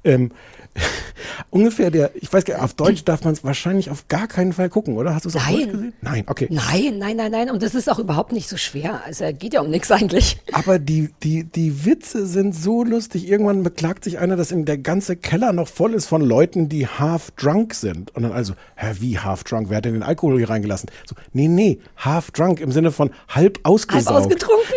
Ähm, 0.03 0.33
ungefähr 1.51 1.91
der, 1.91 2.13
ich 2.15 2.33
weiß 2.33 2.45
gar 2.45 2.55
nicht, 2.55 2.65
auf 2.65 2.75
Deutsch 2.75 3.05
darf 3.05 3.25
man 3.25 3.35
es 3.35 3.45
wahrscheinlich 3.45 3.91
auf 3.91 4.09
gar 4.09 4.29
keinen 4.29 4.53
Fall 4.53 4.69
gucken, 4.69 4.97
oder? 4.97 5.15
Hast 5.15 5.25
du 5.25 5.29
es 5.29 5.37
auf 5.37 5.47
Deutsch 5.47 5.59
Nein. 5.59 5.71
gesehen? 5.73 5.93
Nein, 6.01 6.25
okay. 6.29 6.47
Nein, 6.51 6.99
nein, 6.99 7.17
nein, 7.17 7.31
nein. 7.31 7.51
Und 7.51 7.63
das 7.63 7.75
ist 7.75 7.91
auch 7.91 7.99
überhaupt 7.99 8.33
nicht 8.33 8.49
so 8.49 8.57
schwer. 8.57 9.03
Also 9.05 9.27
geht 9.39 9.53
ja 9.55 9.61
um 9.61 9.71
nichts 9.71 9.91
eigentlich. 9.91 10.39
Aber 10.53 10.79
die, 10.79 11.11
die, 11.23 11.45
die 11.45 11.85
Witze 11.85 12.27
sind 12.27 12.55
so 12.55 12.85
lustig. 12.85 13.29
Irgendwann 13.29 13.63
beklagt 13.63 14.05
sich 14.05 14.19
einer, 14.19 14.37
dass 14.37 14.53
in 14.53 14.65
der 14.65 14.79
ganze 14.79 15.17
Keller 15.17 15.53
noch 15.53 15.69
voll 15.69 15.93
ist 15.95 16.07
von 16.07 16.23
Leuten, 16.23 16.69
die 16.69 16.87
half 16.87 17.31
drunk 17.33 17.75
sind. 17.75 18.15
Und 18.15 18.23
dann 18.23 18.33
also, 18.33 18.55
hä, 18.77 18.95
wie 19.01 19.19
half 19.19 19.45
drunk? 19.45 19.69
Wer 19.69 19.79
hat 19.79 19.85
denn 19.85 19.95
den 19.95 20.03
Alkohol 20.03 20.39
hier 20.39 20.51
reingelassen? 20.51 20.91
So, 21.05 21.15
nee, 21.33 21.49
nee, 21.49 21.81
half 21.97 22.31
drunk 22.31 22.61
im 22.61 22.73
Sinne 22.73 22.91
von 22.91 23.11
halb 23.29 23.41
Halb 23.41 23.61
ausgesaugt. 23.63 24.17
ausgetrunken. 24.17 24.75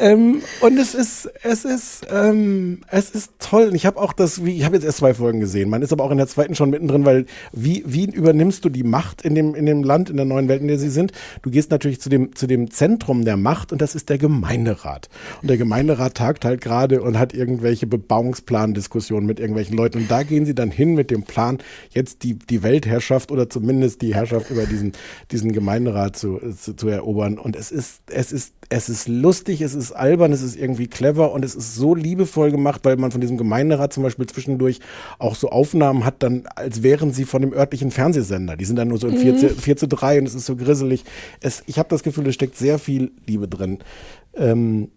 Ähm, 0.03 0.41
und 0.59 0.77
es 0.77 0.93
ist, 0.93 1.31
es 1.43 1.63
ist, 1.63 2.07
ähm, 2.11 2.81
es 2.89 3.11
ist 3.11 3.31
toll. 3.39 3.69
Und 3.69 3.75
ich 3.75 3.85
habe 3.85 4.01
auch 4.01 4.11
das, 4.11 4.43
wie, 4.43 4.57
ich 4.57 4.65
habe 4.65 4.75
jetzt 4.75 4.83
erst 4.83 4.97
zwei 4.97 5.13
Folgen 5.13 5.39
gesehen. 5.39 5.69
Man 5.69 5.81
ist 5.81 5.93
aber 5.93 6.03
auch 6.03 6.11
in 6.11 6.17
der 6.17 6.27
zweiten 6.27 6.55
schon 6.55 6.71
mittendrin, 6.71 7.05
weil 7.05 7.25
wie, 7.53 7.83
wie 7.87 8.05
übernimmst 8.05 8.65
du 8.65 8.69
die 8.69 8.83
Macht 8.83 9.21
in 9.21 9.33
dem, 9.33 9.55
in 9.55 9.65
dem 9.65 9.81
Land, 9.81 10.09
in 10.09 10.17
der 10.17 10.25
neuen 10.25 10.49
Welt, 10.49 10.61
in 10.61 10.67
der 10.67 10.77
sie 10.77 10.89
sind? 10.89 11.13
Du 11.41 11.49
gehst 11.49 11.71
natürlich 11.71 12.01
zu 12.01 12.09
dem, 12.09 12.35
zu 12.35 12.47
dem 12.47 12.69
Zentrum 12.69 13.23
der 13.23 13.37
Macht 13.37 13.71
und 13.71 13.81
das 13.81 13.95
ist 13.95 14.09
der 14.09 14.17
Gemeinderat. 14.17 15.07
Und 15.41 15.47
der 15.47 15.57
Gemeinderat 15.57 16.15
tagt 16.15 16.43
halt 16.43 16.59
gerade 16.59 17.01
und 17.01 17.17
hat 17.17 17.33
irgendwelche 17.33 17.87
Bebauungsplandiskussionen 17.87 19.25
mit 19.25 19.39
irgendwelchen 19.39 19.77
Leuten. 19.77 19.99
Und 19.99 20.11
da 20.11 20.23
gehen 20.23 20.45
sie 20.45 20.53
dann 20.53 20.69
hin 20.69 20.95
mit 20.95 21.11
dem 21.11 21.23
Plan, 21.23 21.59
jetzt 21.91 22.23
die, 22.23 22.33
die 22.33 22.61
Weltherrschaft 22.61 23.31
oder 23.31 23.49
zumindest 23.49 24.01
die 24.01 24.13
Herrschaft 24.13 24.51
über 24.51 24.65
diesen, 24.65 24.91
diesen 25.31 25.53
Gemeinderat 25.53 26.17
zu, 26.17 26.41
zu, 26.59 26.75
zu 26.75 26.89
erobern. 26.89 27.37
Und 27.37 27.55
es 27.55 27.71
ist, 27.71 28.01
es 28.07 28.33
ist, 28.33 28.53
es 28.75 28.89
ist 28.89 29.07
lustig, 29.07 29.61
es 29.61 29.75
ist 29.75 29.91
albern, 29.91 30.31
es 30.33 30.41
ist 30.41 30.55
irgendwie 30.55 30.87
clever 30.87 31.31
und 31.31 31.45
es 31.45 31.53
ist 31.53 31.75
so 31.75 31.93
liebevoll 31.93 32.49
gemacht, 32.51 32.81
weil 32.83 32.97
man 32.97 33.11
von 33.11 33.21
diesem 33.21 33.37
Gemeinderat 33.37 33.93
zum 33.93 34.01
Beispiel 34.03 34.25
zwischendurch 34.25 34.79
auch 35.19 35.35
so 35.35 35.49
Aufnahmen 35.49 36.05
hat, 36.05 36.23
dann 36.23 36.43
als 36.55 36.81
wären 36.81 37.13
sie 37.13 37.25
von 37.25 37.41
dem 37.41 37.53
örtlichen 37.53 37.91
Fernsehsender. 37.91 38.57
Die 38.57 38.65
sind 38.65 38.75
dann 38.77 38.87
nur 38.87 38.97
so 38.97 39.07
in 39.07 39.17
4 39.17 39.37
zu, 39.37 39.45
Mhm. 39.45 39.57
4 39.57 39.77
zu 39.77 39.87
3 39.87 40.19
und 40.19 40.25
es 40.27 40.33
ist 40.33 40.45
so 40.47 40.55
grisselig. 40.55 41.03
Es, 41.39 41.61
ich 41.67 41.77
habe 41.77 41.89
das 41.89 42.01
Gefühl, 42.03 42.27
es 42.27 42.35
steckt 42.35 42.57
sehr 42.57 42.79
viel 42.79 43.11
Liebe 43.27 43.47
drin. 43.47 43.79
Ähm, 44.35 44.89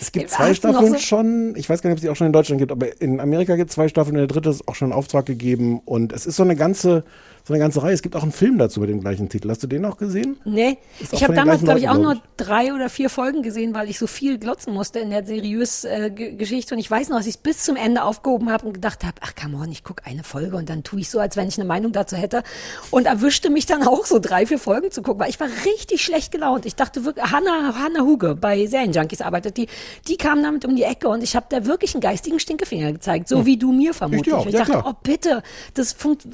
es 0.00 0.10
gibt 0.10 0.26
Hast 0.26 0.34
zwei 0.36 0.48
noch 0.48 0.56
Staffeln 0.56 0.92
so- 0.94 0.98
schon. 0.98 1.54
Ich 1.56 1.68
weiß 1.68 1.82
gar 1.82 1.90
nicht, 1.90 1.94
ob 1.94 1.98
es 1.98 2.02
die 2.02 2.08
auch 2.08 2.16
schon 2.16 2.26
in 2.26 2.32
Deutschland 2.32 2.58
gibt, 2.60 2.72
aber 2.72 3.00
in 3.00 3.20
Amerika 3.20 3.54
gibt 3.56 3.70
es 3.70 3.74
zwei 3.76 3.88
Staffeln, 3.88 4.16
in 4.16 4.20
der 4.20 4.26
dritte 4.26 4.50
ist 4.50 4.66
auch 4.66 4.74
schon 4.74 4.88
in 4.88 4.94
Auftrag 4.94 5.26
gegeben. 5.26 5.80
Und 5.84 6.12
es 6.12 6.26
ist 6.26 6.36
so 6.36 6.42
eine 6.42 6.56
ganze, 6.56 7.04
so 7.46 7.54
eine 7.54 7.60
ganze 7.60 7.80
Reihe. 7.80 7.92
Es 7.94 8.02
gibt 8.02 8.16
auch 8.16 8.24
einen 8.24 8.32
Film 8.32 8.58
dazu 8.58 8.80
mit 8.80 8.90
dem 8.90 9.00
gleichen 9.00 9.28
Titel. 9.28 9.48
Hast 9.50 9.62
du 9.62 9.68
den 9.68 9.84
auch 9.84 9.98
gesehen? 9.98 10.36
Nee, 10.44 10.78
Ist 10.98 11.12
ich 11.12 11.22
habe 11.22 11.34
damals, 11.34 11.62
glaube 11.62 11.78
ich, 11.78 11.88
auch 11.88 11.96
nur 11.96 12.20
drei 12.36 12.74
oder 12.74 12.88
vier 12.88 13.08
Folgen 13.08 13.42
gesehen, 13.42 13.72
weil 13.72 13.88
ich 13.88 14.00
so 14.00 14.08
viel 14.08 14.38
glotzen 14.38 14.74
musste 14.74 14.98
in 14.98 15.10
der 15.10 15.24
seriös 15.24 15.84
äh, 15.84 16.10
Ge- 16.12 16.34
Geschichte. 16.34 16.74
Und 16.74 16.80
ich 16.80 16.90
weiß 16.90 17.08
noch, 17.08 17.18
dass 17.18 17.26
ich 17.26 17.34
es 17.36 17.40
bis 17.40 17.62
zum 17.62 17.76
Ende 17.76 18.02
aufgehoben 18.02 18.50
habe 18.50 18.66
und 18.66 18.72
gedacht 18.72 19.04
habe, 19.04 19.14
ach 19.20 19.32
come 19.40 19.58
on, 19.58 19.70
ich 19.70 19.84
gucke 19.84 20.04
eine 20.04 20.24
Folge 20.24 20.56
und 20.56 20.68
dann 20.68 20.82
tue 20.82 20.98
ich 20.98 21.08
so, 21.08 21.20
als 21.20 21.36
wenn 21.36 21.46
ich 21.46 21.56
eine 21.56 21.68
Meinung 21.68 21.92
dazu 21.92 22.16
hätte. 22.16 22.42
Und 22.90 23.06
erwischte 23.06 23.48
mich 23.48 23.64
dann 23.66 23.84
auch 23.86 24.06
so 24.06 24.18
drei, 24.18 24.44
vier 24.44 24.58
Folgen 24.58 24.90
zu 24.90 25.02
gucken, 25.02 25.20
weil 25.20 25.30
ich 25.30 25.38
war 25.38 25.46
richtig 25.64 26.02
schlecht 26.02 26.32
gelaunt. 26.32 26.66
Ich 26.66 26.74
dachte 26.74 27.04
wirklich, 27.04 27.24
Hannah, 27.30 27.76
Hannah 27.78 28.00
Huge 28.00 28.34
bei 28.34 28.66
Serienjunkies 28.66 29.20
arbeitet, 29.20 29.56
die, 29.56 29.68
die 30.08 30.16
kam 30.16 30.42
damit 30.42 30.64
um 30.64 30.74
die 30.74 30.82
Ecke 30.82 31.06
und 31.08 31.22
ich 31.22 31.36
habe 31.36 31.46
da 31.48 31.64
wirklich 31.64 31.94
einen 31.94 32.00
geistigen 32.00 32.40
Stinkefinger 32.40 32.90
gezeigt, 32.92 33.28
so 33.28 33.38
Hm. 33.38 33.46
wie 33.46 33.56
du 33.56 33.70
mir 33.70 33.94
vermutlich. 33.94 34.34
auch, 34.34 34.46
ich 34.46 34.52
ja, 34.52 34.58
dachte, 34.60 34.72
klar. 34.72 34.84
oh 34.88 34.94
bitte, 35.00 35.44
das 35.74 35.92
funkt, 35.92 36.24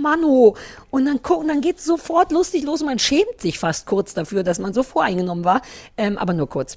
Mano. 0.00 0.35
Und 0.90 1.06
dann 1.06 1.22
gucken, 1.22 1.48
dann 1.48 1.60
geht's 1.60 1.84
sofort 1.84 2.32
lustig 2.32 2.64
los 2.64 2.80
und 2.80 2.86
man 2.86 2.98
schämt 2.98 3.40
sich 3.40 3.58
fast 3.58 3.86
kurz 3.86 4.14
dafür, 4.14 4.42
dass 4.42 4.58
man 4.58 4.72
so 4.72 4.82
voreingenommen 4.82 5.44
war, 5.44 5.62
ähm, 5.96 6.18
aber 6.18 6.32
nur 6.32 6.48
kurz. 6.48 6.76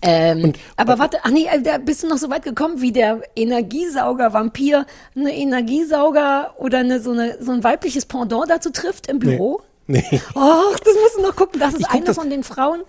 Ähm, 0.00 0.52
aber 0.76 0.98
warte, 0.98 1.18
ach 1.22 1.30
nee, 1.30 1.46
äh, 1.46 1.60
da 1.60 1.78
bist 1.78 2.02
du 2.02 2.08
noch 2.08 2.16
so 2.16 2.30
weit 2.30 2.42
gekommen, 2.42 2.80
wie 2.80 2.92
der 2.92 3.22
Energiesauger-Vampir 3.36 4.86
eine 5.14 5.34
Energiesauger 5.34 6.54
oder 6.58 6.78
eine, 6.78 7.00
so, 7.00 7.12
eine, 7.12 7.42
so 7.42 7.52
ein 7.52 7.62
weibliches 7.64 8.06
Pendant 8.06 8.50
dazu 8.50 8.70
trifft 8.70 9.08
im 9.08 9.18
Büro? 9.18 9.60
Nee. 9.86 10.04
Ach, 10.34 10.78
das 10.78 10.94
musst 10.94 11.16
du 11.16 11.22
noch 11.22 11.36
gucken. 11.36 11.60
Das 11.60 11.74
ist 11.74 11.80
Ich 11.80 11.90
eine 11.90 12.14
von 12.14 12.30
den 12.30 12.44
Frauen. 12.44 12.80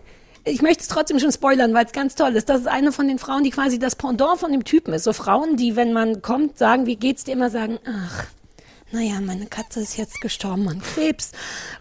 Ich 0.46 0.62
möchte 0.62 0.84
es 0.84 0.88
trotzdem 0.88 1.20
schon 1.20 1.32
spoilern, 1.32 1.74
weil 1.74 1.86
es 1.86 1.92
ganz 1.92 2.16
toll 2.16 2.36
ist. 2.36 2.50
Das 2.50 2.62
ist 2.62 2.68
eine 2.68 2.92
von 2.92 3.08
den 3.08 3.18
Frauen, 3.18 3.44
die 3.44 3.50
quasi 3.50 3.80
das 3.80 3.96
Pendant 3.96 4.40
von 4.40 4.52
dem 4.52 4.64
Typen 4.64 4.94
ist. 4.94 5.04
So 5.04 5.12
Frauen, 5.12 5.58
die, 5.58 5.76
wenn 5.76 5.92
man 5.92 6.22
kommt, 6.22 6.58
sagen, 6.58 6.86
wie 6.86 6.96
geht's 6.96 7.24
dir, 7.24 7.34
immer 7.34 7.50
sagen, 7.50 7.80
ach, 7.86 8.28
naja, 8.96 9.20
meine 9.22 9.46
Katze 9.46 9.82
ist 9.82 9.98
jetzt 9.98 10.22
gestorben 10.22 10.68
an 10.70 10.82
Krebs. 10.82 11.32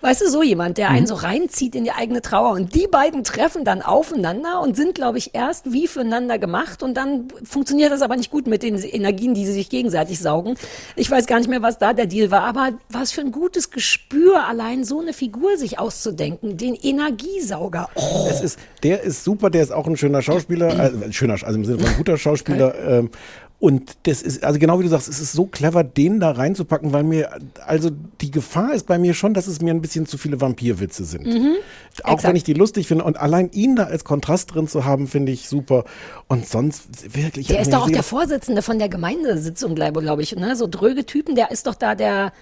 Weißt 0.01 0.21
du, 0.21 0.29
so 0.29 0.43
jemand, 0.43 0.79
der 0.79 0.91
Mhm. 0.91 0.97
einen 0.97 1.07
so 1.07 1.15
reinzieht 1.15 1.75
in 1.77 1.85
die 1.85 1.93
eigene 1.93 2.21
Trauer. 2.23 2.51
Und 2.51 2.75
die 2.75 2.89
beiden 2.89 3.23
treffen 3.23 3.65
dann 3.65 3.83
aufeinander 3.83 4.61
und 4.61 4.77
sind, 4.77 4.95
glaube 4.97 5.19
ich, 5.19 5.35
erst 5.35 5.73
wie 5.73 5.87
füreinander 5.87 6.39
gemacht. 6.39 6.83
Und 6.83 6.95
dann 6.95 7.29
funktioniert 7.45 7.93
das 7.93 8.03
aber 8.03 8.17
nicht 8.17 8.31
gut 8.31 8.47
mit 8.49 8.63
den 8.65 8.77
Energien, 8.77 9.33
die 9.35 9.47
sie 9.47 9.53
sich 9.53 9.71
gegenseitig 9.71 10.19
saugen. 10.19 10.57
Ich 10.97 11.09
weiß 11.11 11.27
gar 11.27 11.39
nicht 11.39 11.49
mehr, 11.49 11.63
was 11.63 11.79
da 11.79 11.93
der 11.93 12.07
Deal 12.07 12.31
war. 12.33 12.43
Aber 12.43 12.73
was 12.89 13.13
für 13.13 13.21
ein 13.21 13.31
gutes 13.33 13.71
Gespür, 13.71 14.47
allein 14.49 14.83
so 14.85 15.01
eine 15.01 15.13
Figur 15.13 15.57
sich 15.57 15.79
auszudenken. 15.79 16.57
Den 16.57 16.75
Energiesauger. 16.75 17.89
Oh. 17.95 18.27
Es 18.29 18.41
ist, 18.41 18.59
der 18.83 19.03
ist 19.03 19.23
super, 19.23 19.51
der 19.51 19.63
ist 19.63 19.73
auch 19.73 19.87
ein 19.87 19.97
schöner 19.97 20.21
Schauspieler, 20.21 20.79
also, 20.79 20.99
ein 21.05 21.13
schöner, 21.13 21.35
also 21.35 21.55
im 21.55 21.65
Sinne 21.65 21.79
von 21.79 21.89
ein 21.89 21.97
guter 21.97 22.19
Schauspieler. 22.19 22.75
Ähm, 22.85 23.11
und 23.61 23.93
das 24.03 24.21
ist, 24.21 24.45
also 24.45 24.59
genau 24.59 24.79
wie 24.79 24.83
du 24.83 24.91
sagst, 24.91 25.09
es 25.09 25.21
ist 25.21 25.33
so 25.33 25.47
clever, 25.47 25.85
den 25.85 26.21
da 26.21 26.33
reinzupacken, 26.33 26.93
weil 26.93 27.03
mir, 27.03 27.31
also 27.67 27.91
die 28.21 28.31
Gefahr 28.31 28.75
ist 28.75 28.87
bei 28.87 28.99
mir 28.99 29.15
schon, 29.15 29.33
dass 29.33 29.47
es 29.47 29.63
mir 29.63 29.73
ein 29.73 29.81
bisschen 29.81 30.05
zu 30.07 30.19
viele 30.19 30.41
Vampirwitze 30.41 31.05
sind. 31.05 31.25
Mhm. 31.25 31.55
Auch 32.03 32.15
Exakt. 32.15 32.25
wenn 32.25 32.37
ich 32.37 32.45
die 32.45 32.53
lustig 32.53 32.89
finde 32.89 33.05
und 33.05 33.19
allein 33.19 33.51
ihn 33.53 33.77
da 33.77 33.85
als 33.85 34.05
Kontrast 34.05 34.55
drin 34.55 34.69
zu 34.69 34.85
haben, 34.85 35.07
finde 35.07 35.33
ich 35.33 35.49
super. 35.49 35.85
Und 36.29 36.47
sonst 36.47 37.15
wirklich. 37.17 37.47
Der 37.47 37.61
ist 37.61 37.73
doch 37.73 37.85
auch 37.85 37.91
der 37.91 38.03
Vorsitzende 38.03 38.61
von 38.61 38.79
der 38.79 38.89
Gemeindesitzung, 38.91 39.75
glaube 39.75 40.23
ich. 40.23 40.37
Ne? 40.37 40.57
So 40.57 40.67
dröge 40.67 41.07
Typen, 41.07 41.35
der 41.35 41.51
ist 41.51 41.67
doch 41.67 41.75
da 41.75 41.95
der. 41.95 42.33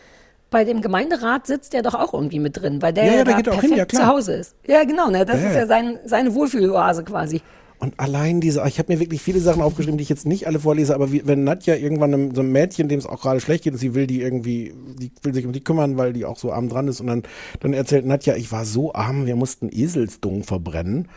Bei 0.50 0.64
dem 0.64 0.82
Gemeinderat 0.82 1.46
sitzt 1.46 1.72
der 1.72 1.80
doch 1.80 1.94
auch 1.94 2.12
irgendwie 2.12 2.38
mit 2.38 2.60
drin, 2.60 2.82
weil 2.82 2.92
der, 2.92 3.06
Ja, 3.06 3.14
ja, 3.14 3.24
da 3.24 3.30
da 3.32 3.36
er 3.38 3.42
perfekt 3.42 3.62
hin, 3.62 3.76
ja, 3.78 3.88
zu 3.88 4.06
Hause 4.06 4.34
ist. 4.34 4.54
Ja, 4.66 4.84
genau, 4.84 5.08
ne? 5.08 5.24
Das 5.24 5.40
Ja, 5.40 5.48
ist 5.48 5.54
ja. 5.54 5.60
ja 5.60 5.66
sein, 5.66 5.98
seine 6.04 6.34
Wohlfühloase 6.34 7.04
quasi. 7.04 7.40
Und 7.82 7.98
allein 7.98 8.40
diese, 8.40 8.62
ich 8.68 8.78
habe 8.78 8.92
mir 8.92 9.00
wirklich 9.00 9.20
viele 9.20 9.40
Sachen 9.40 9.60
aufgeschrieben, 9.60 9.98
die 9.98 10.02
ich 10.02 10.08
jetzt 10.08 10.24
nicht 10.24 10.46
alle 10.46 10.60
vorlese, 10.60 10.94
aber 10.94 11.10
wie, 11.10 11.26
wenn 11.26 11.42
Nadja 11.42 11.74
irgendwann 11.74 12.14
einem, 12.14 12.32
so 12.32 12.40
einem 12.40 12.52
Mädchen, 12.52 12.88
dem 12.88 13.00
es 13.00 13.06
auch 13.06 13.20
gerade 13.20 13.40
schlecht 13.40 13.64
geht, 13.64 13.72
und 13.72 13.80
sie 13.80 13.92
will 13.96 14.06
die 14.06 14.22
irgendwie, 14.22 14.72
die 15.00 15.10
will 15.24 15.34
sich 15.34 15.44
um 15.44 15.50
die 15.50 15.64
kümmern, 15.64 15.96
weil 15.96 16.12
die 16.12 16.24
auch 16.24 16.38
so 16.38 16.52
arm 16.52 16.68
dran 16.68 16.86
ist, 16.86 17.00
und 17.00 17.08
dann, 17.08 17.24
dann 17.58 17.72
erzählt 17.72 18.06
Nadja, 18.06 18.36
ich 18.36 18.52
war 18.52 18.66
so 18.66 18.94
arm, 18.94 19.26
wir 19.26 19.34
mussten 19.34 19.68
Eselsdung 19.68 20.44
verbrennen. 20.44 21.08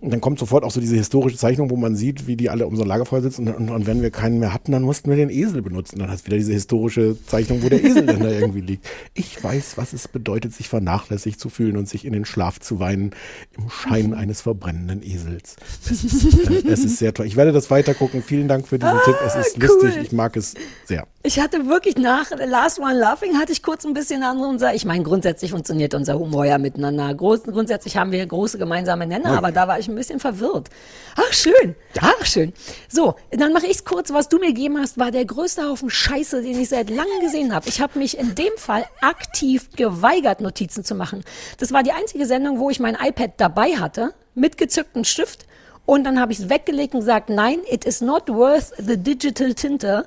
Und 0.00 0.10
dann 0.12 0.20
kommt 0.20 0.38
sofort 0.38 0.64
auch 0.64 0.70
so 0.70 0.80
diese 0.80 0.96
historische 0.96 1.36
Zeichnung, 1.36 1.70
wo 1.70 1.76
man 1.76 1.96
sieht, 1.96 2.26
wie 2.26 2.36
die 2.36 2.50
alle 2.50 2.66
um 2.66 2.76
so 2.76 2.82
ein 2.82 2.88
Lagerfeuer 2.88 3.20
sitzen. 3.22 3.48
Und, 3.48 3.54
und, 3.56 3.70
und 3.70 3.86
wenn 3.86 4.00
wir 4.02 4.10
keinen 4.10 4.38
mehr 4.38 4.52
hatten, 4.54 4.72
dann 4.72 4.82
mussten 4.82 5.10
wir 5.10 5.16
den 5.16 5.30
Esel 5.30 5.62
benutzen. 5.62 5.98
Dann 5.98 6.10
hast 6.10 6.22
du 6.22 6.26
wieder 6.26 6.36
diese 6.36 6.52
historische 6.52 7.16
Zeichnung, 7.26 7.62
wo 7.62 7.68
der 7.68 7.82
Esel 7.82 8.06
dann 8.06 8.20
da 8.20 8.30
irgendwie 8.30 8.60
liegt. 8.60 8.86
Ich 9.14 9.42
weiß, 9.42 9.76
was 9.76 9.92
es 9.92 10.06
bedeutet, 10.08 10.54
sich 10.54 10.68
vernachlässigt 10.68 11.40
zu 11.40 11.48
fühlen 11.48 11.76
und 11.76 11.88
sich 11.88 12.04
in 12.04 12.12
den 12.12 12.24
Schlaf 12.24 12.60
zu 12.60 12.78
weinen 12.78 13.10
im 13.56 13.68
Schein 13.70 14.14
eines 14.14 14.40
verbrennenden 14.40 15.02
Esels. 15.02 15.56
Es 15.90 16.04
ist, 16.04 16.48
äh, 16.50 16.62
es 16.68 16.84
ist 16.84 16.98
sehr 16.98 17.12
toll. 17.14 17.26
Ich 17.26 17.36
werde 17.36 17.52
das 17.52 17.70
weitergucken. 17.70 18.22
Vielen 18.22 18.48
Dank 18.48 18.68
für 18.68 18.78
diesen 18.78 18.94
Ah, 18.94 19.02
Tipp. 19.04 19.16
Es 19.26 19.34
ist 19.34 19.56
cool. 19.58 19.66
lustig. 19.84 20.02
Ich 20.04 20.12
mag 20.12 20.36
es 20.36 20.54
sehr. 20.84 21.06
Ich 21.24 21.40
hatte 21.40 21.66
wirklich 21.66 21.96
nach 21.98 22.30
Last 22.46 22.78
One 22.78 22.94
Laughing 22.98 23.36
hatte 23.36 23.52
ich 23.52 23.62
kurz 23.62 23.84
ein 23.84 23.92
bisschen 23.92 24.22
andere 24.22 24.48
unser, 24.48 24.74
ich 24.74 24.84
meine, 24.84 25.02
grundsätzlich 25.02 25.50
funktioniert 25.50 25.92
unser 25.94 26.18
Humor 26.18 26.44
ja 26.46 26.58
miteinander. 26.58 27.12
Groß, 27.12 27.42
grundsätzlich 27.42 27.96
haben 27.96 28.12
wir 28.12 28.24
große 28.24 28.56
gemeinsame 28.56 29.06
Nenner, 29.06 29.36
aber 29.36 29.50
da 29.52 29.66
war 29.68 29.78
ich 29.78 29.87
ein 29.88 29.94
bisschen 29.94 30.20
verwirrt. 30.20 30.68
Ach, 31.16 31.32
schön. 31.32 31.74
Ach, 32.00 32.24
schön. 32.24 32.52
So, 32.88 33.14
dann 33.30 33.52
mache 33.52 33.66
ich's 33.66 33.84
kurz. 33.84 34.12
Was 34.12 34.28
du 34.28 34.38
mir 34.38 34.48
gegeben 34.48 34.78
hast, 34.78 34.98
war 34.98 35.10
der 35.10 35.24
größte 35.24 35.68
Haufen 35.68 35.90
Scheiße, 35.90 36.42
den 36.42 36.60
ich 36.60 36.68
seit 36.68 36.90
langem 36.90 37.20
gesehen 37.20 37.54
habe. 37.54 37.68
Ich 37.68 37.80
habe 37.80 37.98
mich 37.98 38.18
in 38.18 38.34
dem 38.34 38.56
Fall 38.56 38.84
aktiv 39.00 39.70
geweigert, 39.76 40.40
Notizen 40.40 40.84
zu 40.84 40.94
machen. 40.94 41.24
Das 41.58 41.72
war 41.72 41.82
die 41.82 41.92
einzige 41.92 42.26
Sendung, 42.26 42.58
wo 42.58 42.70
ich 42.70 42.80
mein 42.80 42.94
iPad 42.94 43.32
dabei 43.36 43.76
hatte, 43.76 44.14
mit 44.34 44.58
gezücktem 44.58 45.04
Stift. 45.04 45.46
Und 45.86 46.04
dann 46.04 46.20
habe 46.20 46.32
ich 46.32 46.38
es 46.38 46.50
weggelegt 46.50 46.94
und 46.94 47.00
gesagt, 47.00 47.30
nein, 47.30 47.60
it 47.70 47.84
is 47.84 48.00
not 48.00 48.28
worth 48.28 48.74
the 48.76 48.96
digital 48.96 49.54
Tinte. 49.54 50.06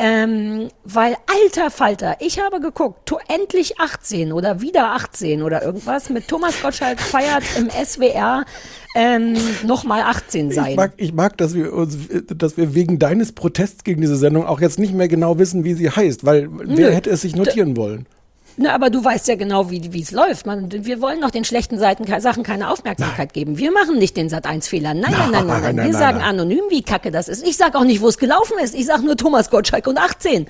Ähm, 0.00 0.68
weil 0.84 1.16
alter 1.26 1.70
Falter, 1.70 2.16
ich 2.20 2.40
habe 2.40 2.60
geguckt, 2.60 3.12
endlich 3.26 3.80
18 3.80 4.32
oder 4.32 4.60
wieder 4.60 4.92
18 4.92 5.42
oder 5.42 5.62
irgendwas 5.64 6.08
mit 6.08 6.28
Thomas 6.28 6.62
Gottschalk 6.62 7.00
feiert 7.00 7.42
im 7.56 7.68
SWR 7.68 8.44
ähm, 8.94 9.36
nochmal 9.64 10.02
18 10.02 10.52
sein. 10.52 10.70
Ich 10.70 10.76
mag, 10.76 10.92
ich 10.96 11.12
mag, 11.12 11.36
dass 11.38 11.54
wir 11.54 11.72
uns, 11.72 11.98
dass 12.28 12.56
wir 12.56 12.74
wegen 12.74 13.00
deines 13.00 13.32
Protests 13.32 13.82
gegen 13.82 14.00
diese 14.00 14.16
Sendung 14.16 14.46
auch 14.46 14.60
jetzt 14.60 14.78
nicht 14.78 14.94
mehr 14.94 15.08
genau 15.08 15.38
wissen, 15.38 15.64
wie 15.64 15.74
sie 15.74 15.90
heißt, 15.90 16.24
weil 16.24 16.48
wer 16.52 16.90
Nö. 16.90 16.94
hätte 16.94 17.10
es 17.10 17.22
sich 17.22 17.34
notieren 17.34 17.76
wollen? 17.76 18.06
Na, 18.60 18.74
aber 18.74 18.90
du 18.90 19.04
weißt 19.04 19.28
ja 19.28 19.36
genau, 19.36 19.70
wie 19.70 19.92
wie 19.92 20.02
es 20.02 20.10
läuft. 20.10 20.44
Man, 20.44 20.70
wir 20.72 21.00
wollen 21.00 21.20
doch 21.20 21.30
den 21.30 21.44
schlechten 21.44 21.78
Seiten, 21.78 22.04
Sachen 22.20 22.42
keine 22.42 22.70
Aufmerksamkeit 22.70 23.32
geben. 23.32 23.56
Wir 23.56 23.70
machen 23.70 23.98
nicht 23.98 24.16
den 24.16 24.28
Sat 24.28 24.46
1 24.46 24.66
Fehler. 24.66 24.94
Nein, 24.94 25.12
nein, 25.12 25.30
nein, 25.30 25.46
nein, 25.46 25.46
nein. 25.46 25.62
nein, 25.62 25.76
Wir 25.76 25.82
nein, 25.84 25.92
sagen 25.92 26.18
nein. 26.18 26.28
anonym, 26.28 26.64
wie 26.68 26.82
kacke 26.82 27.10
das 27.12 27.28
ist. 27.28 27.46
Ich 27.46 27.56
sag 27.56 27.76
auch 27.76 27.84
nicht, 27.84 28.00
wo 28.00 28.08
es 28.08 28.18
gelaufen 28.18 28.58
ist. 28.62 28.74
Ich 28.74 28.86
sag 28.86 29.02
nur 29.02 29.16
Thomas 29.16 29.50
Gottschalk 29.50 29.86
und 29.86 29.96
18. 29.98 30.46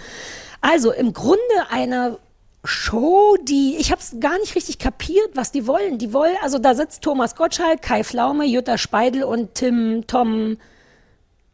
Also 0.60 0.90
im 0.92 1.12
Grunde 1.12 1.38
eine 1.70 2.18
Show, 2.64 3.36
die 3.42 3.76
ich 3.78 3.92
habe 3.92 4.00
es 4.00 4.16
gar 4.20 4.38
nicht 4.40 4.54
richtig 4.56 4.78
kapiert, 4.78 5.30
was 5.34 5.52
die 5.52 5.66
wollen. 5.66 5.98
Die 5.98 6.12
wollen, 6.12 6.34
also 6.42 6.58
da 6.58 6.74
sitzt 6.74 7.02
Thomas 7.02 7.36
Gottschalk, 7.36 7.82
Kai 7.82 8.02
Pflaume, 8.04 8.44
Jutta 8.46 8.78
Speidel 8.78 9.22
und 9.22 9.54
Tim, 9.54 10.04
Tom, 10.06 10.56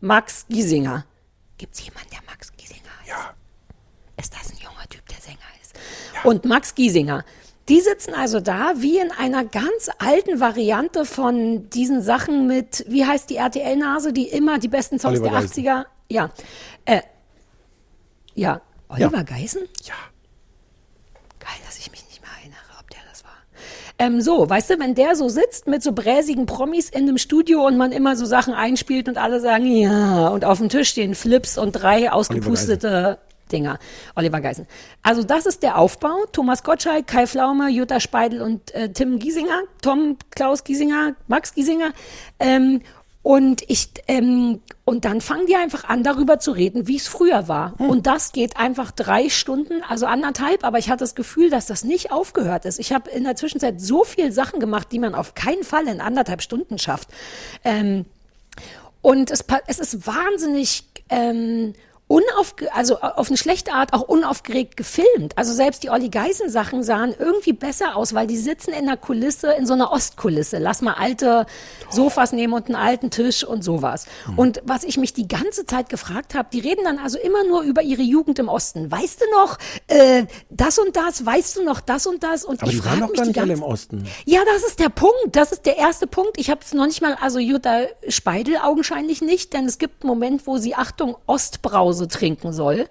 Max 0.01 0.47
Giesinger. 0.48 1.05
Gibt's 1.59 1.85
jemanden, 1.85 2.10
der 2.10 2.20
Max 2.26 2.52
Giesinger 2.56 2.90
heißt? 3.01 3.09
Ja. 3.10 3.35
Ist 4.18 4.32
das 4.32 4.51
ein 4.52 4.59
junger 4.62 4.89
Typ, 4.89 5.06
der 5.09 5.18
Sänger 5.18 5.39
ist? 5.62 5.74
Und 6.24 6.44
Max 6.44 6.74
Giesinger. 6.74 7.24
Die 7.68 7.80
sitzen 7.80 8.12
also 8.12 8.40
da 8.40 8.74
wie 8.76 8.98
in 8.98 9.10
einer 9.10 9.44
ganz 9.44 9.88
alten 9.98 10.38
Variante 10.38 11.06
von 11.06 11.70
diesen 11.70 12.02
Sachen 12.02 12.46
mit, 12.46 12.84
wie 12.88 13.06
heißt 13.06 13.30
die 13.30 13.36
RTL-Nase, 13.36 14.12
die 14.12 14.28
immer 14.28 14.59
die 14.59 14.68
besten 14.68 14.98
Songs 14.98 15.20
Oliver 15.20 15.30
der 15.30 15.40
Geißen. 15.40 15.64
80er. 15.64 15.84
Ja. 16.10 16.30
Äh, 16.84 17.01
ja. 18.34 18.60
Oliver 18.88 19.16
Ja. 19.16 19.22
Geißen? 19.22 19.62
Ja. 19.84 19.94
Geil, 21.40 21.56
dass 21.64 21.78
ich 21.78 21.90
mich 21.90 22.05
nicht 22.06 22.20
mehr 22.20 22.30
erinnere, 22.38 22.60
ob 22.78 22.90
der 22.90 23.01
das 23.10 23.24
war. 23.24 23.30
Ähm, 23.98 24.20
so, 24.20 24.48
weißt 24.48 24.70
du, 24.70 24.78
wenn 24.78 24.94
der 24.94 25.16
so 25.16 25.30
sitzt 25.30 25.66
mit 25.66 25.82
so 25.82 25.92
bräsigen 25.92 26.44
Promis 26.44 26.90
in 26.90 27.09
einem 27.09 27.16
Studio 27.16 27.66
und 27.66 27.78
man 27.78 27.92
immer 27.92 28.14
so 28.16 28.26
Sachen 28.26 28.52
einspielt 28.52 29.09
und 29.09 29.16
alle 29.16 29.40
sagen, 29.40 29.64
ja, 29.66 30.28
und 30.28 30.44
auf 30.44 30.59
dem 30.59 30.68
Tisch 30.68 30.90
stehen 30.90 31.14
Flips 31.14 31.56
und 31.56 31.72
drei 31.72 32.12
ausgepustete 32.12 33.18
Dinger. 33.52 33.78
Oliver 34.14 34.40
Geißen. 34.40 34.66
Also 35.02 35.22
das 35.22 35.46
ist 35.46 35.62
der 35.62 35.78
Aufbau. 35.78 36.24
Thomas 36.32 36.62
Gottschalk, 36.62 37.06
Kai 37.06 37.26
Pflaume, 37.26 37.68
Jutta 37.68 38.00
Speidel 38.00 38.42
und 38.42 38.74
äh, 38.74 38.92
Tim 38.92 39.18
Giesinger, 39.18 39.62
Tom 39.82 40.16
Klaus 40.30 40.64
Giesinger, 40.64 41.14
Max 41.28 41.54
Giesinger. 41.54 41.92
Ähm, 42.38 42.80
und 43.24 43.62
ich 43.68 43.88
ähm, 44.06 44.60
und 44.84 45.06
dann 45.06 45.22
fangen 45.22 45.46
die 45.46 45.56
einfach 45.56 45.84
an, 45.84 46.02
darüber 46.02 46.38
zu 46.38 46.52
reden, 46.52 46.86
wie 46.88 46.96
es 46.96 47.08
früher 47.08 47.48
war. 47.48 47.72
Und 47.78 48.06
das 48.06 48.32
geht 48.32 48.58
einfach 48.58 48.90
drei 48.90 49.30
Stunden, 49.30 49.82
also 49.88 50.04
anderthalb. 50.04 50.62
Aber 50.62 50.78
ich 50.78 50.90
hatte 50.90 51.04
das 51.04 51.14
Gefühl, 51.14 51.48
dass 51.48 51.64
das 51.64 51.84
nicht 51.84 52.12
aufgehört 52.12 52.66
ist. 52.66 52.78
Ich 52.78 52.92
habe 52.92 53.10
in 53.10 53.24
der 53.24 53.34
Zwischenzeit 53.34 53.80
so 53.80 54.04
viel 54.04 54.30
Sachen 54.30 54.60
gemacht, 54.60 54.88
die 54.92 54.98
man 54.98 55.14
auf 55.14 55.34
keinen 55.34 55.64
Fall 55.64 55.88
in 55.88 56.02
anderthalb 56.02 56.42
Stunden 56.42 56.78
schafft. 56.78 57.08
Ähm, 57.64 58.04
und 59.00 59.30
es, 59.30 59.42
es 59.68 59.78
ist 59.78 60.06
wahnsinnig 60.06 60.84
ähm, 61.08 61.72
unaufge 62.15 62.73
also 62.73 63.01
auf 63.01 63.28
eine 63.28 63.36
schlechte 63.36 63.73
Art 63.73 63.93
auch 63.93 64.03
unaufgeregt 64.03 64.77
gefilmt. 64.77 65.36
Also 65.36 65.53
selbst 65.53 65.82
die 65.82 65.91
Olli 65.91 66.11
Geißen 66.11 66.49
Sachen 66.49 66.85
sahen 66.85 67.12
irgendwie 67.19 67.53
besser 67.53 67.97
aus, 67.97 68.15
weil 68.15 68.28
die 68.28 68.36
sitzen 68.36 68.70
in 68.70 68.85
einer 68.89 68.97
Kulisse, 68.97 69.53
in 69.53 69.66
so 69.66 69.74
einer 69.74 69.91
Ostkulisse. 69.91 70.59
Lass 70.59 70.81
mal 70.81 70.95
alte 70.95 71.47
Sofas 71.91 72.32
nehmen 72.32 72.53
und 72.53 72.66
einen 72.66 72.77
alten 72.77 73.11
Tisch 73.11 73.43
und 73.43 73.65
sowas. 73.65 74.07
Und 74.36 74.62
was 74.65 74.85
ich 74.85 74.97
mich 74.97 75.12
die 75.12 75.27
ganze 75.27 75.66
Zeit 75.66 75.89
gefragt 75.89 76.35
habe, 76.35 76.49
die 76.53 76.61
reden 76.61 76.85
dann 76.85 76.99
also 76.99 77.19
immer 77.19 77.43
nur 77.45 77.62
über 77.62 77.82
ihre 77.82 78.03
Jugend 78.03 78.39
im 78.39 78.49
Osten. 78.49 78.91
Weißt 78.91 79.20
du 79.20 79.24
noch 79.32 79.59
äh, 79.89 80.27
das 80.51 80.78
und 80.78 80.95
das? 80.97 81.27
Weißt 81.27 81.57
du 81.57 81.65
noch 81.65 81.81
das 81.81 82.07
und 82.07 82.23
das? 82.23 82.45
Und 82.45 82.62
Aber 82.62 82.70
ich 82.70 82.81
die 82.81 82.85
waren 82.85 83.01
doch 83.01 83.09
mich 83.09 83.16
gar 83.19 83.27
nicht 83.27 83.41
alle 83.41 83.53
im 83.55 83.62
Osten. 83.65 84.07
ja, 84.24 84.41
das 84.45 84.62
ist 84.62 84.78
der 84.78 84.89
Punkt. 84.89 85.15
Das 85.32 85.51
ist 85.51 85.66
der 85.66 85.78
erste 85.78 86.07
Punkt. 86.07 86.39
Ich 86.39 86.49
habe 86.51 86.61
es 86.65 86.73
noch 86.74 86.86
nicht 86.86 87.03
mal, 87.03 87.16
also 87.20 87.41
Jutta 87.41 87.86
Speidel 88.09 88.59
augenscheinlich 88.59 89.20
nicht, 89.20 89.53
denn 89.53 89.66
es 89.66 89.78
gibt 89.78 90.03
einen 90.03 90.11
Moment, 90.11 90.47
wo 90.47 90.59
sie, 90.59 90.77
Achtung, 90.77 91.16
Ostbrause 91.27 92.03
trinken 92.06 92.52
soll. 92.52 92.89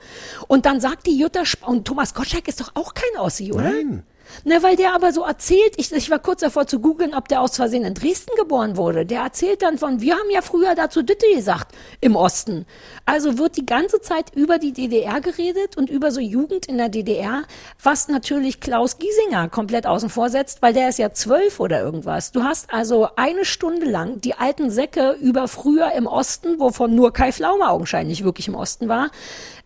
Und 0.47 0.65
dann 0.65 0.79
sagt 0.79 1.07
die 1.07 1.17
Jutta 1.17 1.41
Sp 1.45 1.65
und 1.65 1.85
Thomas 1.85 2.13
Gottschalk 2.13 2.47
ist 2.47 2.61
doch 2.61 2.71
auch 2.75 2.93
kein 2.93 3.19
Ossi, 3.19 3.51
oder? 3.51 3.71
Nein. 3.71 4.03
Ne, 4.43 4.61
weil 4.61 4.75
der 4.75 4.93
aber 4.93 5.13
so 5.13 5.23
erzählt, 5.23 5.73
ich, 5.77 5.91
ich 5.91 6.09
war 6.09 6.19
kurz 6.19 6.41
davor 6.41 6.67
zu 6.67 6.79
googeln, 6.79 7.13
ob 7.13 7.27
der 7.27 7.41
aus 7.41 7.55
Versehen 7.55 7.85
in 7.85 7.93
Dresden 7.93 8.31
geboren 8.37 8.75
wurde. 8.77 9.05
Der 9.05 9.21
erzählt 9.21 9.61
dann 9.61 9.77
von, 9.77 10.01
wir 10.01 10.15
haben 10.15 10.29
ja 10.29 10.41
früher 10.41 10.75
dazu 10.75 11.01
Ditte 11.01 11.25
gesagt 11.33 11.73
im 12.01 12.15
Osten. 12.15 12.65
Also 13.05 13.37
wird 13.37 13.57
die 13.57 13.65
ganze 13.65 14.01
Zeit 14.01 14.35
über 14.35 14.57
die 14.57 14.73
DDR 14.73 15.21
geredet 15.21 15.77
und 15.77 15.89
über 15.89 16.11
so 16.11 16.19
Jugend 16.19 16.65
in 16.65 16.77
der 16.77 16.89
DDR, 16.89 17.43
was 17.81 18.07
natürlich 18.07 18.59
Klaus 18.59 18.97
Giesinger 18.97 19.49
komplett 19.49 19.85
außen 19.85 20.09
vor 20.09 20.29
setzt, 20.29 20.61
weil 20.61 20.73
der 20.73 20.89
ist 20.89 20.99
ja 20.99 21.13
zwölf 21.13 21.59
oder 21.59 21.81
irgendwas. 21.81 22.31
Du 22.31 22.43
hast 22.43 22.73
also 22.73 23.09
eine 23.15 23.45
Stunde 23.45 23.89
lang 23.89 24.19
die 24.21 24.33
alten 24.33 24.69
Säcke 24.69 25.17
über 25.19 25.47
früher 25.47 25.91
im 25.93 26.07
Osten, 26.07 26.59
wovon 26.59 26.95
nur 26.95 27.13
Kai 27.13 27.31
Pflaume 27.31 27.69
augenscheinlich 27.69 28.23
wirklich 28.23 28.47
im 28.47 28.55
Osten 28.55 28.87
war, 28.87 29.11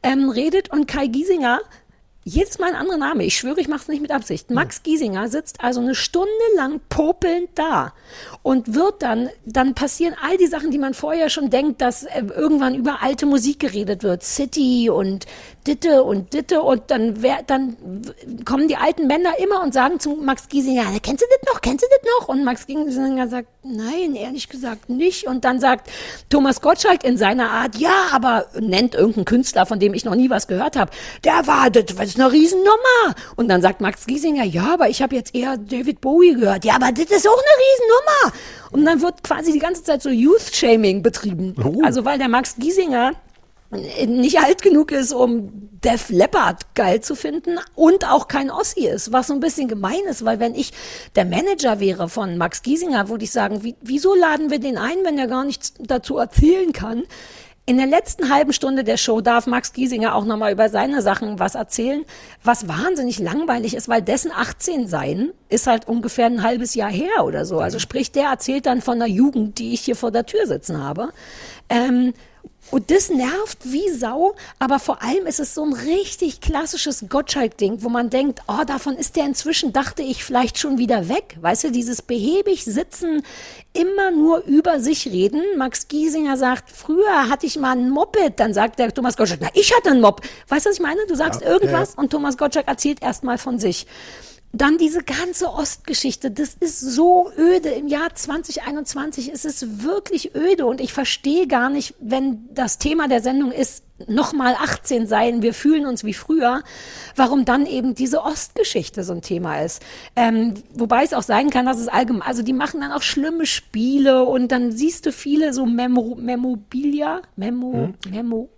ähm, 0.04 0.30
redet 0.30 0.72
und 0.72 0.88
Kai 0.88 1.08
Giesinger 1.08 1.62
jedes 2.28 2.60
Mal 2.60 2.70
ein 2.70 2.76
anderer 2.76 2.98
Name. 2.98 3.24
Ich 3.24 3.38
schwöre, 3.38 3.60
ich 3.60 3.68
mache 3.68 3.82
es 3.82 3.88
nicht 3.88 4.02
mit 4.02 4.12
Absicht. 4.12 4.52
Max 4.52 4.84
Giesinger 4.84 5.30
sitzt 5.30 5.62
also 5.62 5.80
eine 5.80 5.96
Stunde 5.96 6.30
lang 6.56 6.82
popelnd 6.90 7.50
da 7.56 7.94
und 8.44 8.76
wird 8.76 9.02
dann, 9.02 9.30
dann 9.46 9.74
passieren 9.74 10.16
all 10.22 10.38
die 10.38 10.48
Sachen, 10.48 10.72
die 10.72 10.78
man 10.78 10.94
vorher 10.94 11.30
schon 11.30 11.50
denkt, 11.50 11.82
dass 11.82 12.04
äh, 12.04 12.24
irgendwann 12.36 12.76
über 12.76 13.02
alte 13.02 13.26
Musik 13.26 13.60
geredet 13.60 14.04
wird. 14.04 14.24
City 14.24 14.90
und 14.90 15.26
Ditte 15.66 16.04
und 16.04 16.34
Ditte 16.34 16.62
und 16.62 16.84
dann, 16.92 17.22
wer, 17.22 17.44
dann 17.46 17.76
kommen 18.46 18.68
die 18.68 18.78
alten 18.78 19.08
Männer 19.08 19.38
immer 19.40 19.62
und 19.62 19.74
sagen 19.74 20.00
zu 20.00 20.16
Max 20.16 20.48
Giesinger, 20.48 20.86
"Na, 20.92 21.00
kennst 21.00 21.24
du 21.24 21.28
das 21.30 21.54
noch, 21.54 21.62
kennst 21.62 21.84
du 21.84 21.88
das 21.90 22.12
noch? 22.20 22.30
Und 22.30 22.44
Max 22.44 22.68
Giesinger 22.68 23.28
sagt, 23.28 23.48
nein, 23.64 24.16
ehrlich 24.16 24.50
gesagt 24.50 24.90
nicht. 24.90 25.28
Und 25.28 25.46
dann 25.46 25.60
sagt 25.60 25.90
Thomas 26.30 26.62
Gottschalk 26.62 27.04
in 27.04 27.18
seiner 27.18 27.52
Art, 27.52 27.76
ja, 27.78 28.08
aber 28.12 28.48
nennt 28.60 28.96
irgendeinen 28.96 29.26
Künstler, 29.26 29.66
von 29.66 29.80
dem 29.80 29.94
ich 29.94 30.06
noch 30.06 30.16
nie 30.16 30.30
was 30.30 30.48
gehört 30.48 30.76
habe. 30.76 30.92
Der 31.24 31.48
war, 31.48 31.70
das 31.70 32.17
ist 32.18 32.24
eine 32.24 32.32
Riesennummer. 32.32 33.16
Und 33.36 33.48
dann 33.48 33.62
sagt 33.62 33.82
Max 33.82 34.06
Giesinger, 34.06 34.44
ja, 34.44 34.74
aber 34.74 34.90
ich 34.90 35.02
habe 35.02 35.16
jetzt 35.16 35.36
eher 35.36 35.58
David 35.58 36.02
Bowie 36.02 36.34
gehört. 36.34 36.66
Ja, 36.66 36.76
aber 36.76 36.92
das 36.92 37.06
ist 37.06 37.28
auch 37.28 37.38
eine 37.38 37.58
Riesennummer. 37.64 38.38
Und 38.72 38.86
dann 38.86 39.02
wird 39.02 39.24
quasi 39.24 39.52
die 39.52 39.60
ganze 39.60 39.84
Zeit 39.84 40.02
so 40.02 40.10
Youth-Shaming 40.10 41.04
betrieben. 41.04 41.56
Also 41.84 42.06
weil 42.06 42.18
der 42.18 42.30
Max 42.30 42.56
Giesinger 42.58 43.14
nicht 43.70 44.40
alt 44.40 44.62
genug 44.62 44.94
ist, 44.94 45.12
um 45.12 45.52
Def 45.84 46.10
Leppard 46.10 46.74
geil 46.74 47.02
zu 47.02 47.16
finden 47.16 47.60
und 47.76 48.10
auch 48.10 48.30
kein 48.30 48.50
Ossi 48.50 48.88
ist, 48.88 49.12
was 49.12 49.28
so 49.28 49.34
ein 49.34 49.42
bisschen 49.42 49.68
gemein 49.68 50.00
ist, 50.10 50.24
weil 50.24 50.40
wenn 50.40 50.56
ich 50.56 50.72
der 51.18 51.26
Manager 51.26 51.82
wäre 51.82 52.08
von 52.08 52.38
Max 52.38 52.62
Giesinger, 52.62 53.10
würde 53.10 53.26
ich 53.26 53.32
sagen, 53.32 53.64
wie, 53.64 53.76
wieso 53.82 54.16
laden 54.16 54.52
wir 54.52 54.60
den 54.60 54.78
ein, 54.78 55.04
wenn 55.04 55.20
er 55.20 55.28
gar 55.28 55.44
nichts 55.44 55.74
dazu 55.80 56.18
erzählen 56.18 56.72
kann? 56.72 57.04
In 57.70 57.76
der 57.76 57.86
letzten 57.86 58.30
halben 58.30 58.54
Stunde 58.54 58.86
der 58.86 58.96
Show 58.96 59.20
darf 59.20 59.46
Max 59.46 59.74
Giesinger 59.74 60.16
auch 60.16 60.24
nochmal 60.24 60.54
über 60.54 60.70
seine 60.70 61.02
Sachen 61.02 61.38
was 61.38 61.56
erzählen, 61.56 62.06
was 62.42 62.70
wahnsinnig 62.70 63.20
langweilig 63.20 63.76
ist, 63.76 63.90
weil 63.90 64.02
dessen 64.02 64.32
18 64.32 64.88
sein 64.88 65.34
ist 65.50 65.68
halt 65.68 65.86
ungefähr 65.86 66.28
ein 66.28 66.44
halbes 66.44 66.76
Jahr 66.76 66.90
her 66.90 67.26
oder 67.26 67.44
so. 67.44 67.60
Also 67.60 67.80
sprich, 67.80 68.14
der 68.14 68.30
erzählt 68.30 68.68
dann 68.68 68.82
von 68.82 69.00
der 69.00 69.10
Jugend, 69.10 69.60
die 69.60 69.74
ich 69.74 69.82
hier 69.82 69.98
vor 69.98 70.12
der 70.12 70.26
Tür 70.26 70.48
sitzen 70.48 70.82
habe. 70.82 71.10
Ähm, 71.68 72.14
und 72.70 72.92
das 72.92 73.10
nervt 73.10 73.60
wie 73.64 73.90
Sau, 73.90 74.36
aber 74.60 74.80
vor 74.80 75.02
allem 75.02 75.26
ist 75.26 75.40
es 75.40 75.54
so 75.54 75.64
ein 75.64 75.74
richtig 75.74 76.42
klassisches 76.42 77.06
Gottschalk-Ding, 77.08 77.84
wo 77.84 77.90
man 77.90 78.10
denkt, 78.10 78.42
oh, 78.48 78.64
davon 78.66 78.96
ist 78.96 79.16
der 79.16 79.26
inzwischen, 79.26 79.72
dachte 79.72 80.04
ich, 80.04 80.24
vielleicht 80.24 80.58
schon 80.58 80.78
wieder 80.78 81.08
weg. 81.08 81.38
Weißt 81.40 81.64
du, 81.64 81.72
dieses 81.72 82.02
behäbig 82.02 82.66
sitzen, 82.66 83.24
immer 83.74 84.12
nur 84.12 84.44
über 84.44 84.80
sich 84.80 85.08
reden. 85.08 85.42
Max 85.58 85.88
Giesinger 85.88 86.36
sagt, 86.36 86.70
früher 86.70 87.30
hatte 87.30 87.46
ich 87.46 87.58
mal 87.58 87.78
ein 87.78 87.90
Moped, 87.90 88.40
dann 88.40 88.54
sagt 88.54 88.80
der 88.80 88.94
Thomas 88.94 89.16
Gottschalk, 89.16 89.40
na, 89.42 89.50
ich 89.54 89.74
hatte 89.76 89.92
ein 89.92 90.02
Moped. 90.02 90.30
Weißt 90.50 90.66
du, 90.66 90.70
was 90.70 90.78
ich 90.78 90.84
meine? 90.84 91.06
Du 91.08 91.16
sagst 91.16 91.42
Ja, 91.42 91.48
irgendwas 91.48 91.94
ja. 91.94 92.02
und 92.02 92.10
Thomas 92.10 92.38
Gottschalk 92.38 92.68
erzählt 92.68 93.02
erstmal 93.02 93.38
von 93.38 93.60
sich. 93.60 93.88
Dann 94.54 94.78
diese 94.78 95.04
ganze 95.04 95.52
Ostgeschichte, 95.52 96.32
das 96.32 96.56
ist 96.60 96.80
so 96.80 97.30
öde. 97.38 97.70
Im 97.70 97.88
Jahr 97.88 98.16
2021 98.16 99.30
ist 99.30 99.46
es 99.46 99.84
wirklich 99.84 100.36
öde 100.36 100.66
und 100.66 100.80
ich 100.82 100.94
verstehe 100.94 101.48
gar 101.48 101.70
nicht, 101.70 101.94
wenn 102.00 102.48
das 102.54 102.78
Thema 102.78 103.08
der 103.08 103.22
Sendung 103.22 103.52
ist, 103.52 103.84
nochmal 104.08 104.56
18 104.56 105.06
sein, 105.08 105.42
wir 105.42 105.54
fühlen 105.54 105.86
uns 105.86 106.04
wie 106.04 106.14
früher, 106.14 106.64
warum 107.16 107.46
dann 107.46 107.66
eben 107.66 107.94
diese 107.96 108.22
Ostgeschichte 108.24 109.04
so 109.04 109.14
ein 109.14 109.22
Thema 109.22 109.62
ist. 109.62 109.82
Ähm, 110.16 110.54
wobei 110.74 111.04
es 111.04 111.14
auch 111.14 111.24
sein 111.24 111.50
kann, 111.50 111.66
dass 111.66 111.80
es 111.80 111.88
allgemein, 111.88 112.22
also 112.22 112.42
die 112.44 112.54
machen 112.54 112.82
dann 112.82 112.92
auch 112.92 113.02
schlimme 113.02 113.46
Spiele 113.46 114.24
und 114.24 114.52
dann 114.52 114.72
siehst 114.72 115.06
du 115.08 115.12
viele 115.12 115.52
so 115.54 115.66
Memo, 115.66 116.16
Memobilia, 116.16 117.22
Memo, 117.36 117.74
Hm? 117.74 117.94
Memo, 118.12 118.50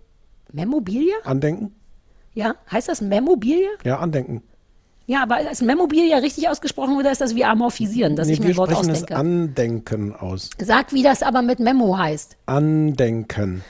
Memobilia? 0.52 1.16
Andenken? 1.24 1.74
Ja, 2.34 2.54
heißt 2.70 2.88
das 2.88 3.00
Memobilia? 3.00 3.70
Ja, 3.84 3.98
andenken. 3.98 4.42
Ja, 5.10 5.24
aber 5.24 5.50
ist 5.50 5.60
Memobilia 5.60 6.18
richtig 6.18 6.48
ausgesprochen 6.48 6.96
oder 6.96 7.10
ist 7.10 7.20
das 7.20 7.34
wie 7.34 7.44
amorphisieren, 7.44 8.14
dass 8.14 8.28
nee, 8.28 8.34
ich 8.34 8.40
mir 8.40 8.50
ein 8.50 8.56
Wort 8.56 8.72
ausdenke? 8.72 9.16
Andenken 9.16 10.14
aus. 10.14 10.50
Sag, 10.56 10.92
wie 10.92 11.02
das 11.02 11.24
aber 11.24 11.42
mit 11.42 11.58
Memo 11.58 11.98
heißt. 11.98 12.36
Andenken. 12.46 13.64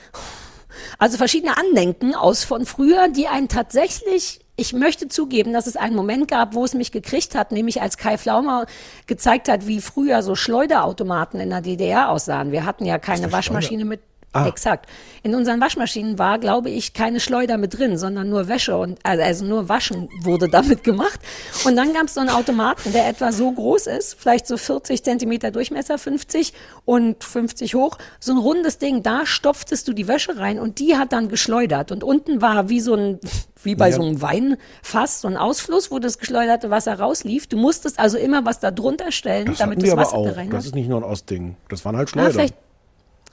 Also 0.99 1.17
verschiedene 1.17 1.57
Andenken 1.57 2.15
aus 2.15 2.45
von 2.45 2.67
früher, 2.67 3.09
die 3.09 3.27
einen 3.27 3.49
tatsächlich, 3.49 4.41
ich 4.57 4.75
möchte 4.75 5.09
zugeben, 5.09 5.55
dass 5.55 5.67
es 5.67 5.77
einen 5.77 5.97
Moment 5.97 6.29
gab, 6.29 6.55
wo 6.55 6.63
es 6.63 6.75
mich 6.75 6.93
gekriegt 6.93 7.35
hat, 7.35 7.53
nämlich 7.53 7.81
als 7.81 7.97
Kai 7.97 8.19
Flaumer 8.19 8.67
gezeigt 9.07 9.49
hat, 9.49 9.67
wie 9.67 9.81
früher 9.81 10.23
so 10.23 10.35
Schleuderautomaten 10.35 11.41
in 11.41 11.49
der 11.49 11.63
DDR 11.63 12.11
aussahen. 12.11 12.53
Wir 12.53 12.67
hatten 12.67 12.85
ja 12.85 12.99
keine 12.99 13.33
Waschmaschine 13.33 13.87
mit 13.87 14.01
Ah. 14.33 14.47
Exakt. 14.47 14.89
In 15.25 15.35
unseren 15.35 15.61
Waschmaschinen 15.61 16.17
war, 16.19 16.39
glaube 16.39 16.71
ich, 16.71 16.93
keine 16.95 17.19
Schleuder 17.19 17.59
mit 17.59 17.77
drin, 17.77 17.99
sondern 17.99 18.29
nur 18.31 18.47
Wäsche 18.47 18.77
und 18.77 18.99
also 19.03 19.23
also 19.25 19.45
nur 19.45 19.69
Waschen 19.69 20.09
wurde 20.23 20.49
damit 20.49 20.85
gemacht. 20.85 21.19
Und 21.65 21.75
dann 21.75 21.93
gab 21.93 22.05
es 22.05 22.15
so 22.15 22.21
einen 22.21 22.31
Automaten, 22.31 22.93
der 22.93 23.09
etwa 23.09 23.33
so 23.33 23.51
groß 23.51 23.89
ist, 23.89 24.15
vielleicht 24.19 24.47
so 24.47 24.57
40 24.57 25.03
Zentimeter 25.03 25.51
Durchmesser, 25.51 25.99
50 25.99 26.53
und 26.85 27.25
50 27.25 27.75
hoch, 27.75 27.99
so 28.21 28.31
ein 28.33 28.39
rundes 28.39 28.79
Ding. 28.79 29.03
Da 29.03 29.27
stopftest 29.27 29.89
du 29.89 29.93
die 29.93 30.07
Wäsche 30.07 30.39
rein 30.39 30.61
und 30.61 30.79
die 30.79 30.97
hat 30.97 31.13
dann 31.13 31.29
geschleudert. 31.29 31.91
Und 31.91 32.05
unten 32.05 32.41
war 32.41 32.69
wie 32.69 32.81
so 32.81 32.95
ein 32.95 33.19
wie 33.63 33.75
bei 33.75 33.91
Ja. 33.91 33.97
so 33.97 34.03
einem 34.03 34.23
Weinfass, 34.23 35.21
so 35.21 35.29
ein 35.29 35.37
Ausfluss, 35.37 35.91
wo 35.91 35.99
das 35.99 36.19
geschleuderte 36.19 36.71
Wasser 36.71 36.99
rauslief. 36.99 37.47
Du 37.47 37.57
musstest 37.59 37.99
also 37.99 38.17
immer 38.17 38.47
was 38.47 38.61
da 38.61 38.71
drunter 38.71 39.13
stellen, 39.13 39.47
Das 39.47 39.59
damit 39.59 39.83
das 39.83 39.97
Wasser 39.97 40.13
da 40.23 40.31
auch. 40.31 40.37
rein 40.37 40.51
Das 40.51 40.65
ist 40.67 40.75
nicht 40.75 40.89
nur 40.89 40.99
ein 41.01 41.05
Ostding. 41.05 41.57
Das 41.69 41.85
waren 41.85 41.97
halt 41.97 42.09
Ah, 42.09 42.13
Schleuder. 42.13 42.31
vielleicht. 42.31 42.55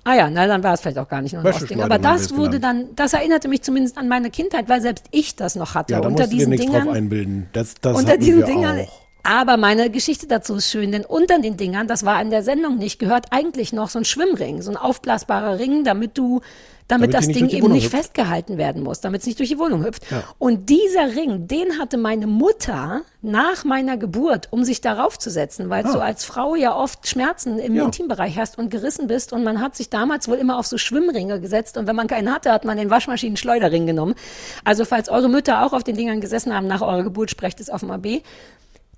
Ah 0.08 0.16
ja, 0.16 0.30
na, 0.30 0.48
dann 0.48 0.64
war 0.64 0.74
es 0.74 0.80
vielleicht 0.80 1.00
auch 1.00 1.10
gar 1.10 1.22
nicht 1.22 1.34
nur 1.34 1.44
ein 1.44 1.54
Ostding. 1.54 1.82
Aber 1.82 2.00
das 2.00 2.34
wurde 2.34 2.62
dann, 2.62 2.96
das 2.96 3.12
erinnerte 3.12 3.50
mich 3.50 3.62
zumindest 3.62 3.98
an 3.98 4.08
meine 4.08 4.30
Kindheit, 4.30 4.70
weil 4.70 4.80
selbst 4.80 5.04
ich 5.12 5.36
das 5.36 5.56
noch 5.56 5.76
hatte. 5.76 5.92
ja, 5.92 6.00
da 6.00 6.08
unter 6.08 6.24
du 6.24 6.30
dir 6.30 6.36
diesen 6.38 6.50
nichts 6.52 6.66
Dingern. 6.66 6.86
drauf 6.86 6.96
einbilden. 6.96 7.50
Das, 7.52 7.76
das 7.82 7.98
unter 7.98 8.18
diesen 8.18 8.46
Dingern. 8.46 8.80
auch. 8.80 9.07
Aber 9.30 9.58
meine 9.58 9.90
Geschichte 9.90 10.26
dazu 10.26 10.56
ist 10.56 10.70
schön, 10.72 10.94
denn 10.94 11.04
unter 11.04 11.40
den 11.40 11.58
Dingern, 11.58 11.88
das 11.88 12.06
war 12.06 12.22
in 12.22 12.30
der 12.30 12.44
Sendung 12.44 12.78
nicht, 12.78 12.98
gehört 12.98 13.26
eigentlich 13.32 13.74
noch 13.74 13.90
so 13.90 14.00
ein 14.00 14.06
Schwimmring, 14.06 14.62
so 14.62 14.72
ein 14.72 14.78
aufblasbarer 14.78 15.60
Ring, 15.60 15.84
damit 15.84 16.18
du, 16.18 16.40
damit, 16.88 17.14
Damit 17.14 17.28
das 17.28 17.28
Ding 17.36 17.50
eben 17.50 17.70
nicht 17.74 17.88
hüpft. 17.88 17.96
festgehalten 17.98 18.58
werden 18.58 18.82
muss, 18.84 19.02
damit 19.02 19.20
es 19.20 19.28
nicht 19.28 19.38
durch 19.40 19.50
die 19.50 19.60
Wohnung 19.60 19.84
hüpft. 19.84 20.10
Ja. 20.10 20.24
Und 20.40 20.70
dieser 20.70 21.14
Ring, 21.14 21.46
den 21.46 21.78
hatte 21.78 21.98
meine 21.98 22.26
Mutter 22.28 23.02
nach 23.22 23.66
meiner 23.66 23.98
Geburt, 23.98 24.48
um 24.52 24.64
sich 24.64 24.80
darauf 24.80 25.20
zu 25.20 25.30
setzen, 25.30 25.70
weil 25.70 25.86
Ah. 25.86 25.92
du 25.92 26.00
als 26.00 26.24
Frau 26.24 26.56
ja 26.56 26.74
oft 26.74 27.06
Schmerzen 27.06 27.60
im 27.60 27.76
Ja. 27.76 27.84
Intimbereich 27.84 28.38
hast 28.38 28.58
und 28.58 28.70
gerissen 28.72 29.08
bist 29.08 29.34
und 29.34 29.44
man 29.44 29.60
hat 29.60 29.76
sich 29.76 29.90
damals 29.90 30.30
wohl 30.30 30.38
immer 30.38 30.58
auf 30.58 30.68
so 30.68 30.78
Schwimmringe 30.78 31.42
gesetzt 31.42 31.78
und 31.78 31.88
wenn 31.88 31.98
man 31.98 32.08
keinen 32.08 32.34
hatte, 32.34 32.54
hat 32.54 32.64
man 32.64 32.78
den 32.78 32.90
Waschmaschinen-Schleuderring 32.90 33.86
genommen. 33.86 34.16
Also 34.64 34.86
falls 34.86 35.10
eure 35.10 35.28
Mütter 35.28 35.66
auch 35.66 35.74
auf 35.74 35.84
den 35.84 35.98
Dingern 35.98 36.22
gesessen 36.22 36.56
haben 36.56 36.68
nach 36.68 36.82
eurer 36.82 37.04
Geburt, 37.04 37.30
sprecht 37.30 37.60
es 37.60 37.70
auf 37.70 37.82
dem 37.82 37.92
AB. 37.92 38.22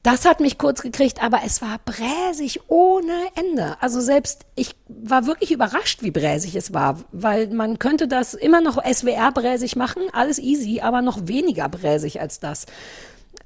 Das 0.02 0.24
hat 0.24 0.40
mich 0.40 0.58
kurz 0.58 0.82
gekriegt, 0.82 1.22
aber 1.22 1.42
es 1.46 1.62
war 1.62 1.78
bräsig 1.84 2.62
ohne 2.70 3.28
Ende. 3.36 3.76
Also 3.82 4.00
selbst 4.00 4.46
ich 4.56 4.76
war 4.88 5.26
wirklich 5.26 5.52
überrascht, 5.52 6.04
wie 6.04 6.12
bräsig 6.12 6.56
es 6.56 6.74
war, 6.74 7.00
weil 7.12 7.48
man 7.48 7.80
könnte 7.80 8.08
das 8.08 8.34
immer 8.34 8.62
noch 8.62 8.82
SWR-bräsig 8.82 9.76
machen, 9.76 10.04
alles 10.14 10.40
easy, 10.40 10.80
aber 10.80 11.02
noch 11.02 11.28
weniger 11.28 11.68
bräsig 11.68 12.22
als 12.22 12.40
das. 12.40 12.66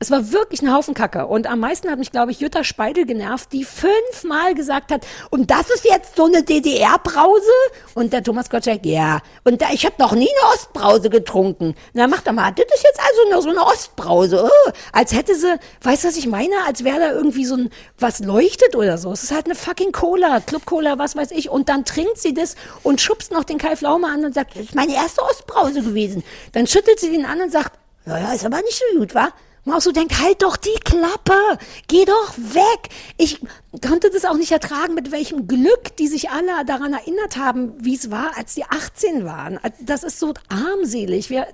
Es 0.04 0.12
war 0.12 0.34
wirklich 0.34 0.62
ein 0.62 0.74
Haufen 0.74 0.94
Kacke. 0.94 1.28
Und 1.28 1.48
am 1.48 1.62
meisten 1.62 1.90
hat 1.90 1.98
mich, 1.98 2.12
glaube 2.12 2.32
ich, 2.32 2.42
Jutta 2.42 2.66
Speidel 2.66 3.06
genervt, 3.06 3.54
die 3.54 3.64
fünfmal 3.64 4.54
gesagt 4.54 4.92
hat, 4.92 5.08
und 5.30 5.50
das 5.50 5.70
ist 5.70 5.86
jetzt 5.86 6.18
so 6.18 6.26
eine 6.26 6.44
DDR-Brause? 6.44 7.48
Und 7.94 8.12
der 8.12 8.22
Thomas 8.22 8.50
Gottschalk, 8.50 8.86
ja. 8.86 9.22
Und 9.46 9.62
da, 9.62 9.68
ich 9.72 9.86
habe 9.86 9.96
noch 10.00 10.12
nie 10.12 10.28
eine 10.28 10.54
Ostbrause 10.54 11.10
getrunken. 11.10 11.76
Na, 11.94 12.08
mach 12.08 12.20
doch 12.20 12.34
mal, 12.34 12.52
das 12.52 12.66
ist 12.76 12.84
jetzt 12.84 13.00
also 13.00 13.32
nur 13.32 13.42
so 13.44 13.50
eine 13.52 13.66
Ostbrause. 13.66 14.44
Oh, 14.44 14.72
als 14.92 15.14
hätte 15.14 15.36
sie, 15.36 15.58
weißt 15.84 16.04
du, 16.04 16.10
was 16.10 16.18
ich 16.18 16.28
meine? 16.28 16.54
Als 16.68 16.84
wäre 16.84 17.00
da 17.00 17.14
irgendwie 17.14 17.46
so 17.46 17.56
ein, 17.56 17.70
was 17.98 18.20
leuchtet 18.20 18.76
oder 18.76 18.98
so. 18.98 19.10
Es 19.14 19.24
ist 19.24 19.32
halt 19.32 19.46
eine 19.46 19.56
fucking 19.56 19.94
Cola, 19.94 20.42
Club 20.42 20.66
Cola, 20.66 21.00
was 21.00 21.16
weiß 21.16 21.32
ich. 21.32 21.50
Und 21.50 21.70
dann 21.70 21.86
trinkt 21.86 22.18
sie 22.18 22.34
das 22.34 22.58
und 22.84 23.00
schubst 23.00 23.32
noch 23.32 23.46
den 23.46 23.58
Kai 23.58 23.78
Pflaume 23.78 24.08
an 24.08 24.26
und 24.26 24.34
sagt, 24.34 24.58
das 24.58 24.64
ist 24.64 24.76
meine 24.76 24.96
erste 24.96 25.22
Ostbrause 25.24 25.82
gewesen. 25.82 26.26
Dann 26.52 26.68
schüttelt 26.68 27.00
sie 27.00 27.10
den 27.10 27.26
an 27.26 27.40
und 27.40 27.54
sagt, 27.54 27.80
naja, 28.04 28.34
ist 28.34 28.46
aber 28.46 28.58
nicht 28.58 28.78
so 28.92 29.00
gut, 29.00 29.16
wa? 29.16 29.30
Man 29.66 29.78
auch 29.78 29.82
so 29.82 29.94
denkt, 29.94 30.20
halt 30.22 30.42
doch 30.42 30.58
die 30.58 30.78
Klappe, 30.84 31.40
geh 31.88 32.04
doch 32.04 32.34
weg. 32.38 32.90
Ich 33.18 33.40
konnte 33.82 34.10
das 34.10 34.26
auch 34.26 34.36
nicht 34.36 34.52
ertragen, 34.52 34.94
mit 34.94 35.12
welchem 35.12 35.48
Glück 35.48 35.96
die 35.98 36.08
sich 36.08 36.30
alle 36.30 36.66
daran 36.66 36.94
erinnert 36.94 37.38
haben, 37.38 37.74
wie 37.80 37.96
es 37.96 38.12
war, 38.12 38.38
als 38.38 38.56
die 38.56 38.66
18 38.66 39.24
waren. 39.24 39.60
Das 39.80 40.04
ist 40.04 40.20
so 40.20 40.34
armselig, 40.50 41.30
wir, 41.30 41.48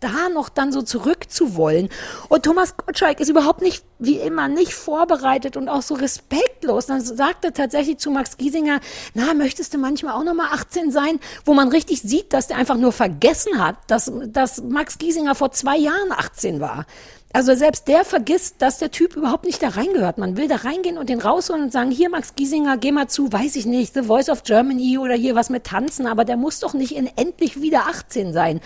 da 0.00 0.28
noch 0.28 0.48
dann 0.48 0.72
so 0.72 0.82
zurückzuwollen. 0.82 1.88
Und 2.28 2.44
Thomas 2.44 2.76
Gottschalk 2.76 3.20
ist 3.20 3.28
überhaupt 3.28 3.62
nicht, 3.62 3.84
wie 4.00 4.18
immer, 4.18 4.48
nicht 4.48 4.74
vorbereitet 4.74 5.56
und 5.56 5.68
auch 5.68 5.82
so 5.82 5.94
respektlos. 5.94 6.86
Dann 6.86 7.00
sagte 7.00 7.52
tatsächlich 7.52 7.98
zu 7.98 8.10
Max 8.10 8.38
Giesinger, 8.38 8.80
na, 9.14 9.34
möchtest 9.34 9.72
du 9.72 9.78
manchmal 9.78 10.14
auch 10.14 10.24
nochmal 10.24 10.48
18 10.52 10.90
sein, 10.90 11.20
wo 11.44 11.54
man 11.54 11.68
richtig 11.68 12.02
sieht, 12.02 12.32
dass 12.32 12.48
der 12.48 12.56
einfach 12.56 12.76
nur 12.76 12.90
vergessen 12.90 13.64
hat, 13.64 13.76
dass, 13.86 14.10
dass 14.26 14.62
Max 14.62 14.98
Giesinger 14.98 15.36
vor 15.36 15.52
zwei 15.52 15.76
Jahren 15.76 16.10
18 16.10 16.60
war. 16.60 16.86
Also 17.34 17.54
selbst 17.54 17.88
der 17.88 18.04
vergisst, 18.04 18.56
dass 18.60 18.78
der 18.78 18.90
Typ 18.90 19.16
überhaupt 19.16 19.46
nicht 19.46 19.62
da 19.62 19.68
reingehört. 19.68 20.18
Man 20.18 20.36
will 20.36 20.48
da 20.48 20.56
reingehen 20.56 20.98
und 20.98 21.08
den 21.08 21.20
rausholen 21.20 21.64
und 21.64 21.72
sagen, 21.72 21.90
hier 21.90 22.10
Max 22.10 22.34
Giesinger, 22.34 22.76
geh 22.76 22.92
mal 22.92 23.08
zu, 23.08 23.32
weiß 23.32 23.56
ich 23.56 23.64
nicht, 23.64 23.94
The 23.94 24.02
Voice 24.02 24.28
of 24.28 24.42
Germany 24.42 24.98
oder 24.98 25.14
hier 25.14 25.34
was 25.34 25.48
mit 25.48 25.64
Tanzen, 25.64 26.06
aber 26.06 26.26
der 26.26 26.36
muss 26.36 26.60
doch 26.60 26.74
nicht 26.74 26.94
in 26.94 27.06
endlich 27.16 27.62
wieder 27.62 27.86
18 27.86 28.34
sein. 28.34 28.60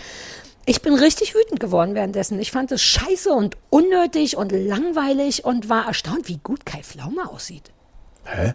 Ich 0.65 0.81
bin 0.81 0.95
richtig 0.95 1.33
wütend 1.33 1.61
geworden 1.61 1.95
währenddessen. 1.95 2.41
Ich 2.41 2.51
fand 2.51 2.73
es 2.73 2.81
scheiße 2.81 3.31
und 3.31 3.55
unnötig 3.69 4.35
und 4.35 4.51
langweilig 4.51 5.45
und 5.45 5.69
war 5.69 5.87
erstaunt, 5.87 6.27
wie 6.27 6.39
gut 6.43 6.65
Kai 6.65 6.83
Pflaume 6.83 7.29
aussieht. 7.29 7.71
Hä? 8.25 8.53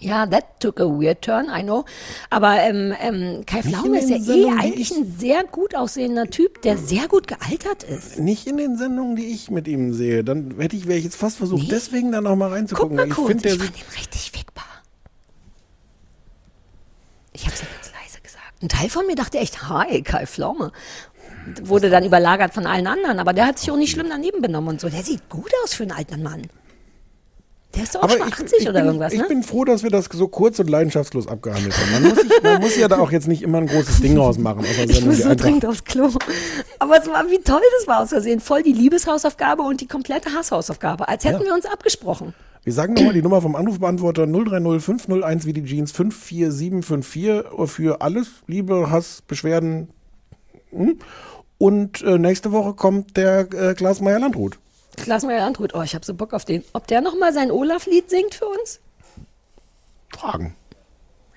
Ja, 0.00 0.26
that 0.26 0.60
took 0.60 0.80
a 0.80 0.84
weird 0.84 1.22
turn, 1.22 1.46
I 1.48 1.62
know. 1.62 1.84
Aber 2.28 2.58
ähm, 2.60 2.92
ähm, 3.00 3.46
Kai 3.46 3.62
Pflaume 3.62 4.00
in 4.00 4.10
ist 4.12 4.28
ja 4.28 4.34
eh 4.34 4.50
eigentlich 4.50 4.90
ein 4.90 5.14
sehr 5.18 5.44
gut 5.44 5.74
aussehender 5.74 6.26
Typ, 6.26 6.60
der 6.62 6.76
sehr 6.76 7.08
gut 7.08 7.26
gealtert 7.26 7.84
ist. 7.84 8.18
Nicht 8.18 8.46
in 8.46 8.56
den 8.58 8.76
Sendungen, 8.76 9.16
die 9.16 9.26
ich 9.26 9.50
mit 9.50 9.66
ihm 9.66 9.94
sehe. 9.94 10.22
Dann 10.22 10.56
hätte 10.58 10.76
ich, 10.76 10.86
wäre 10.86 10.98
ich 10.98 11.04
jetzt 11.04 11.16
fast 11.16 11.38
versucht, 11.38 11.70
deswegen 11.70 12.12
da 12.12 12.20
noch 12.20 12.36
mal 12.36 12.50
reinzugucken. 12.50 12.96
Guck 12.96 13.06
mal 13.06 13.08
ich 13.08 13.14
kurz, 13.14 13.28
finde, 13.28 13.42
der 13.42 13.52
ich 13.54 13.58
fand 13.62 13.78
ihn 13.78 13.98
richtig 13.98 14.30
fickbar. 14.30 14.64
Ich 17.32 17.46
hab's 17.46 17.60
ja 17.60 17.66
ganz 17.66 17.92
leise 17.92 18.20
gesagt. 18.20 18.62
Ein 18.62 18.68
Teil 18.68 18.90
von 18.90 19.06
mir 19.06 19.16
dachte 19.16 19.38
echt, 19.38 19.68
hi, 19.68 20.02
Kai 20.02 20.26
Pflaume. 20.26 20.72
Wurde 21.62 21.88
dann 21.88 22.04
überlagert 22.04 22.52
von 22.52 22.66
allen 22.66 22.86
anderen, 22.86 23.18
aber 23.18 23.32
der 23.32 23.46
hat 23.46 23.58
sich 23.58 23.70
auch 23.70 23.76
nicht 23.76 23.92
schlimm 23.92 24.08
daneben 24.08 24.42
benommen 24.42 24.70
und 24.70 24.80
so. 24.80 24.88
Der 24.88 25.02
sieht 25.02 25.28
gut 25.28 25.50
aus 25.62 25.74
für 25.74 25.84
einen 25.84 25.92
alten 25.92 26.22
Mann. 26.22 26.42
Der 27.74 27.82
ist 27.82 27.94
doch 27.94 28.00
auch 28.00 28.04
Aber 28.04 28.18
schon 28.18 28.28
ich, 28.28 28.34
80 28.34 28.52
ich 28.60 28.68
oder 28.68 28.72
bin, 28.80 28.84
irgendwas, 28.86 29.12
ich 29.12 29.20
ne? 29.20 29.26
bin 29.28 29.42
froh, 29.42 29.64
dass 29.64 29.82
wir 29.82 29.90
das 29.90 30.08
so 30.12 30.28
kurz 30.28 30.58
und 30.58 30.70
leidenschaftslos 30.70 31.26
abgehandelt 31.26 31.74
haben. 31.76 31.92
Man 31.92 32.02
muss, 32.10 32.20
sich, 32.20 32.42
man 32.42 32.60
muss 32.60 32.76
ja 32.76 32.88
da 32.88 32.98
auch 32.98 33.10
jetzt 33.10 33.26
nicht 33.26 33.42
immer 33.42 33.58
ein 33.58 33.66
großes 33.66 34.00
Ding 34.00 34.16
rausmachen. 34.16 34.64
Ich 34.88 35.04
muss 35.04 35.18
so 35.22 35.34
dringend 35.34 35.66
aufs 35.66 35.84
Klo. 35.84 36.10
Aber 36.78 36.98
es 37.00 37.08
war, 37.08 37.28
wie 37.30 37.38
toll 37.38 37.60
das 37.78 37.86
war 37.86 38.02
aus 38.02 38.10
Versehen. 38.10 38.40
Voll 38.40 38.62
die 38.62 38.72
Liebeshausaufgabe 38.72 39.62
und 39.62 39.80
die 39.80 39.86
komplette 39.88 40.32
Hasshausaufgabe. 40.32 41.08
Als 41.08 41.24
hätten 41.24 41.40
Ja. 41.40 41.46
wir 41.46 41.54
uns 41.54 41.66
abgesprochen. 41.66 42.34
Wir 42.64 42.72
sagen 42.72 42.94
nochmal 42.94 43.12
die 43.12 43.22
Nummer 43.22 43.42
vom 43.42 43.56
Anrufbeantworter 43.56 44.26
030 44.26 44.82
501 44.82 45.44
wie 45.46 45.52
die 45.52 45.64
Jeans 45.64 45.92
54754 45.92 47.68
für 47.70 48.00
alles, 48.00 48.28
Liebe, 48.46 48.90
Hass, 48.90 49.22
Beschwerden. 49.26 49.88
Hm? 50.70 50.98
Und 51.58 52.02
äh, 52.02 52.18
nächste 52.18 52.52
Woche 52.52 52.74
kommt 52.74 53.16
der 53.16 53.52
äh, 53.52 53.74
Klaas 53.74 54.00
Meyer 54.00 54.18
Landrut. 54.18 54.58
Klaas 54.96 55.24
Meyer 55.24 55.40
Landrut, 55.40 55.74
oh, 55.74 55.82
ich 55.82 55.94
habe 55.94 56.04
so 56.04 56.14
Bock 56.14 56.32
auf 56.32 56.44
den. 56.44 56.64
Ob 56.72 56.86
der 56.86 57.00
nochmal 57.00 57.32
sein 57.32 57.50
Olaf-Lied 57.50 58.08
singt 58.10 58.34
für 58.34 58.46
uns? 58.46 58.80
Fragen. 60.16 60.54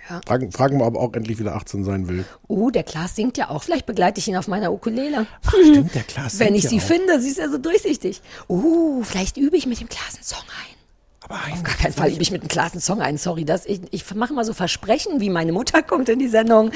Ja. 0.09 0.21
Fragen, 0.25 0.51
fragen 0.53 0.77
wir, 0.79 0.85
ob 0.85 0.95
er 0.95 1.01
auch 1.01 1.13
endlich 1.13 1.37
wieder 1.37 1.55
18 1.55 1.83
sein 1.83 2.07
will. 2.07 2.23
Oh, 2.47 2.69
der 2.69 2.83
Klaas 2.83 3.15
singt 3.15 3.37
ja 3.37 3.49
auch. 3.49 3.63
Vielleicht 3.63 3.85
begleite 3.85 4.19
ich 4.19 4.27
ihn 4.27 4.37
auf 4.37 4.47
meiner 4.47 4.71
Ukulele. 4.71 5.27
Ach, 5.45 5.49
stimmt, 5.51 5.93
der 5.95 6.03
Klaas 6.03 6.39
Wenn 6.39 6.47
singt 6.53 6.57
ich 6.59 6.63
ja 6.63 6.69
sie 6.69 6.77
auch. 6.79 6.83
finde, 6.83 7.19
sie 7.19 7.29
ist 7.29 7.39
ja 7.39 7.49
so 7.49 7.57
durchsichtig. 7.57 8.21
Oh, 8.47 9.01
vielleicht 9.03 9.35
übe 9.35 9.57
ich 9.57 9.65
mit 9.65 9.81
dem 9.81 9.89
Klaas 9.89 10.15
einen 10.15 10.23
Song 10.23 10.39
ein. 10.47 10.76
Aber 11.29 11.39
Auf 11.51 11.63
gar 11.63 11.75
keinen 11.75 11.93
Fall 11.93 12.09
übe 12.11 12.21
ich 12.21 12.31
mit 12.31 12.47
Klaas 12.47 12.71
einen 12.71 12.81
Song 12.81 13.01
ein. 13.01 13.17
Sorry, 13.17 13.43
das, 13.43 13.65
ich, 13.65 13.81
ich 13.91 14.15
mache 14.15 14.33
mal 14.33 14.45
so 14.45 14.53
Versprechen, 14.53 15.19
wie 15.19 15.29
meine 15.29 15.51
Mutter 15.51 15.83
kommt 15.83 16.07
in 16.07 16.19
die 16.19 16.29
Sendung. 16.29 16.71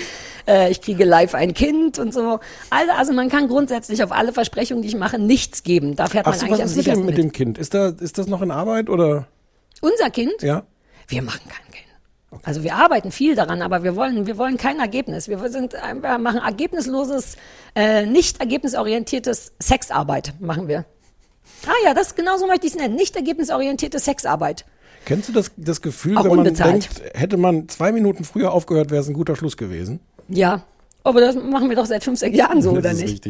Äh, 0.46 0.72
ich 0.72 0.82
kriege 0.82 1.06
live 1.06 1.36
ein 1.36 1.54
Kind 1.54 2.00
und 2.00 2.14
so. 2.14 2.40
Also, 2.70 2.92
also 2.98 3.14
man 3.14 3.30
kann 3.30 3.48
grundsätzlich 3.48 4.04
auf 4.04 4.12
alle 4.12 4.34
Versprechungen, 4.34 4.82
die 4.82 4.90
ich 4.90 4.96
mache, 4.96 5.20
nichts 5.20 5.64
geben. 5.64 5.96
Da 5.96 6.08
fährt 6.08 6.28
Ach 6.28 6.32
man 6.32 6.40
so, 6.40 6.46
eigentlich 6.46 6.54
was 6.54 6.60
am 6.60 6.66
ist 6.66 6.74
sichersten 6.74 7.06
mit 7.06 7.16
mit. 7.16 7.24
dem 7.24 7.32
Kind? 7.32 7.58
Ist, 7.58 7.74
da, 7.74 7.90
ist 7.90 8.18
das 8.18 8.28
noch 8.28 8.42
in 8.42 8.52
Arbeit 8.52 8.90
oder? 8.90 9.28
Unser 9.80 10.10
Kind? 10.10 10.42
Ja. 10.42 10.64
Wir 11.08 11.22
machen 11.22 11.42
kein 11.48 11.72
Kind. 11.72 11.86
Also 12.44 12.64
wir 12.64 12.76
arbeiten 12.76 13.12
viel 13.12 13.36
daran, 13.36 13.62
aber 13.62 13.84
wir 13.84 13.96
wollen, 13.96 14.26
wir 14.26 14.38
wollen 14.38 14.58
kein 14.58 14.80
Ergebnis. 14.80 15.28
Wir 15.28 15.38
sind, 15.50 15.74
wir 15.74 16.18
machen 16.18 16.40
ergebnisloses, 16.42 17.36
äh, 17.76 18.06
nicht 18.06 18.40
ergebnisorientiertes 18.40 19.54
Sexarbeit 19.60 20.34
machen 20.40 20.68
wir. 20.68 20.86
Ah 21.68 21.72
ja, 21.86 21.94
das 21.94 22.16
genauso 22.16 22.48
möchte 22.48 22.68
ich 22.68 22.74
es 22.74 22.80
nennen. 22.80 22.96
Nicht 22.96 23.16
ergebnisorientierte 23.16 24.00
Sexarbeit. 24.00 24.66
Kennst 25.06 25.30
du 25.30 25.34
das, 25.34 25.52
das 25.58 25.82
Gefühl, 25.82 26.18
Auch 26.18 26.24
wenn 26.26 26.30
man 26.32 26.40
unbezahlt. 26.40 26.74
denkt, 26.74 27.02
hätte 27.16 27.38
man 27.38 27.68
zwei 27.70 27.92
Minuten 27.92 28.24
früher 28.24 28.52
aufgehört, 28.52 28.92
wäre 28.92 29.02
es 29.02 29.08
ein 29.08 29.14
guter 29.14 29.36
Schluss 29.36 29.58
gewesen? 29.58 30.00
Ja, 30.28 30.64
aber 31.04 31.22
das 31.22 31.36
machen 31.36 31.70
wir 31.70 31.76
doch 31.76 31.86
seit 31.88 32.04
fünf, 32.04 32.20
sechs 32.20 32.38
Jahren 32.38 32.62
so, 32.62 32.70
Das 32.72 32.80
oder 32.80 32.92
ist 32.92 33.02
nicht? 33.02 33.12
richtig. 33.14 33.30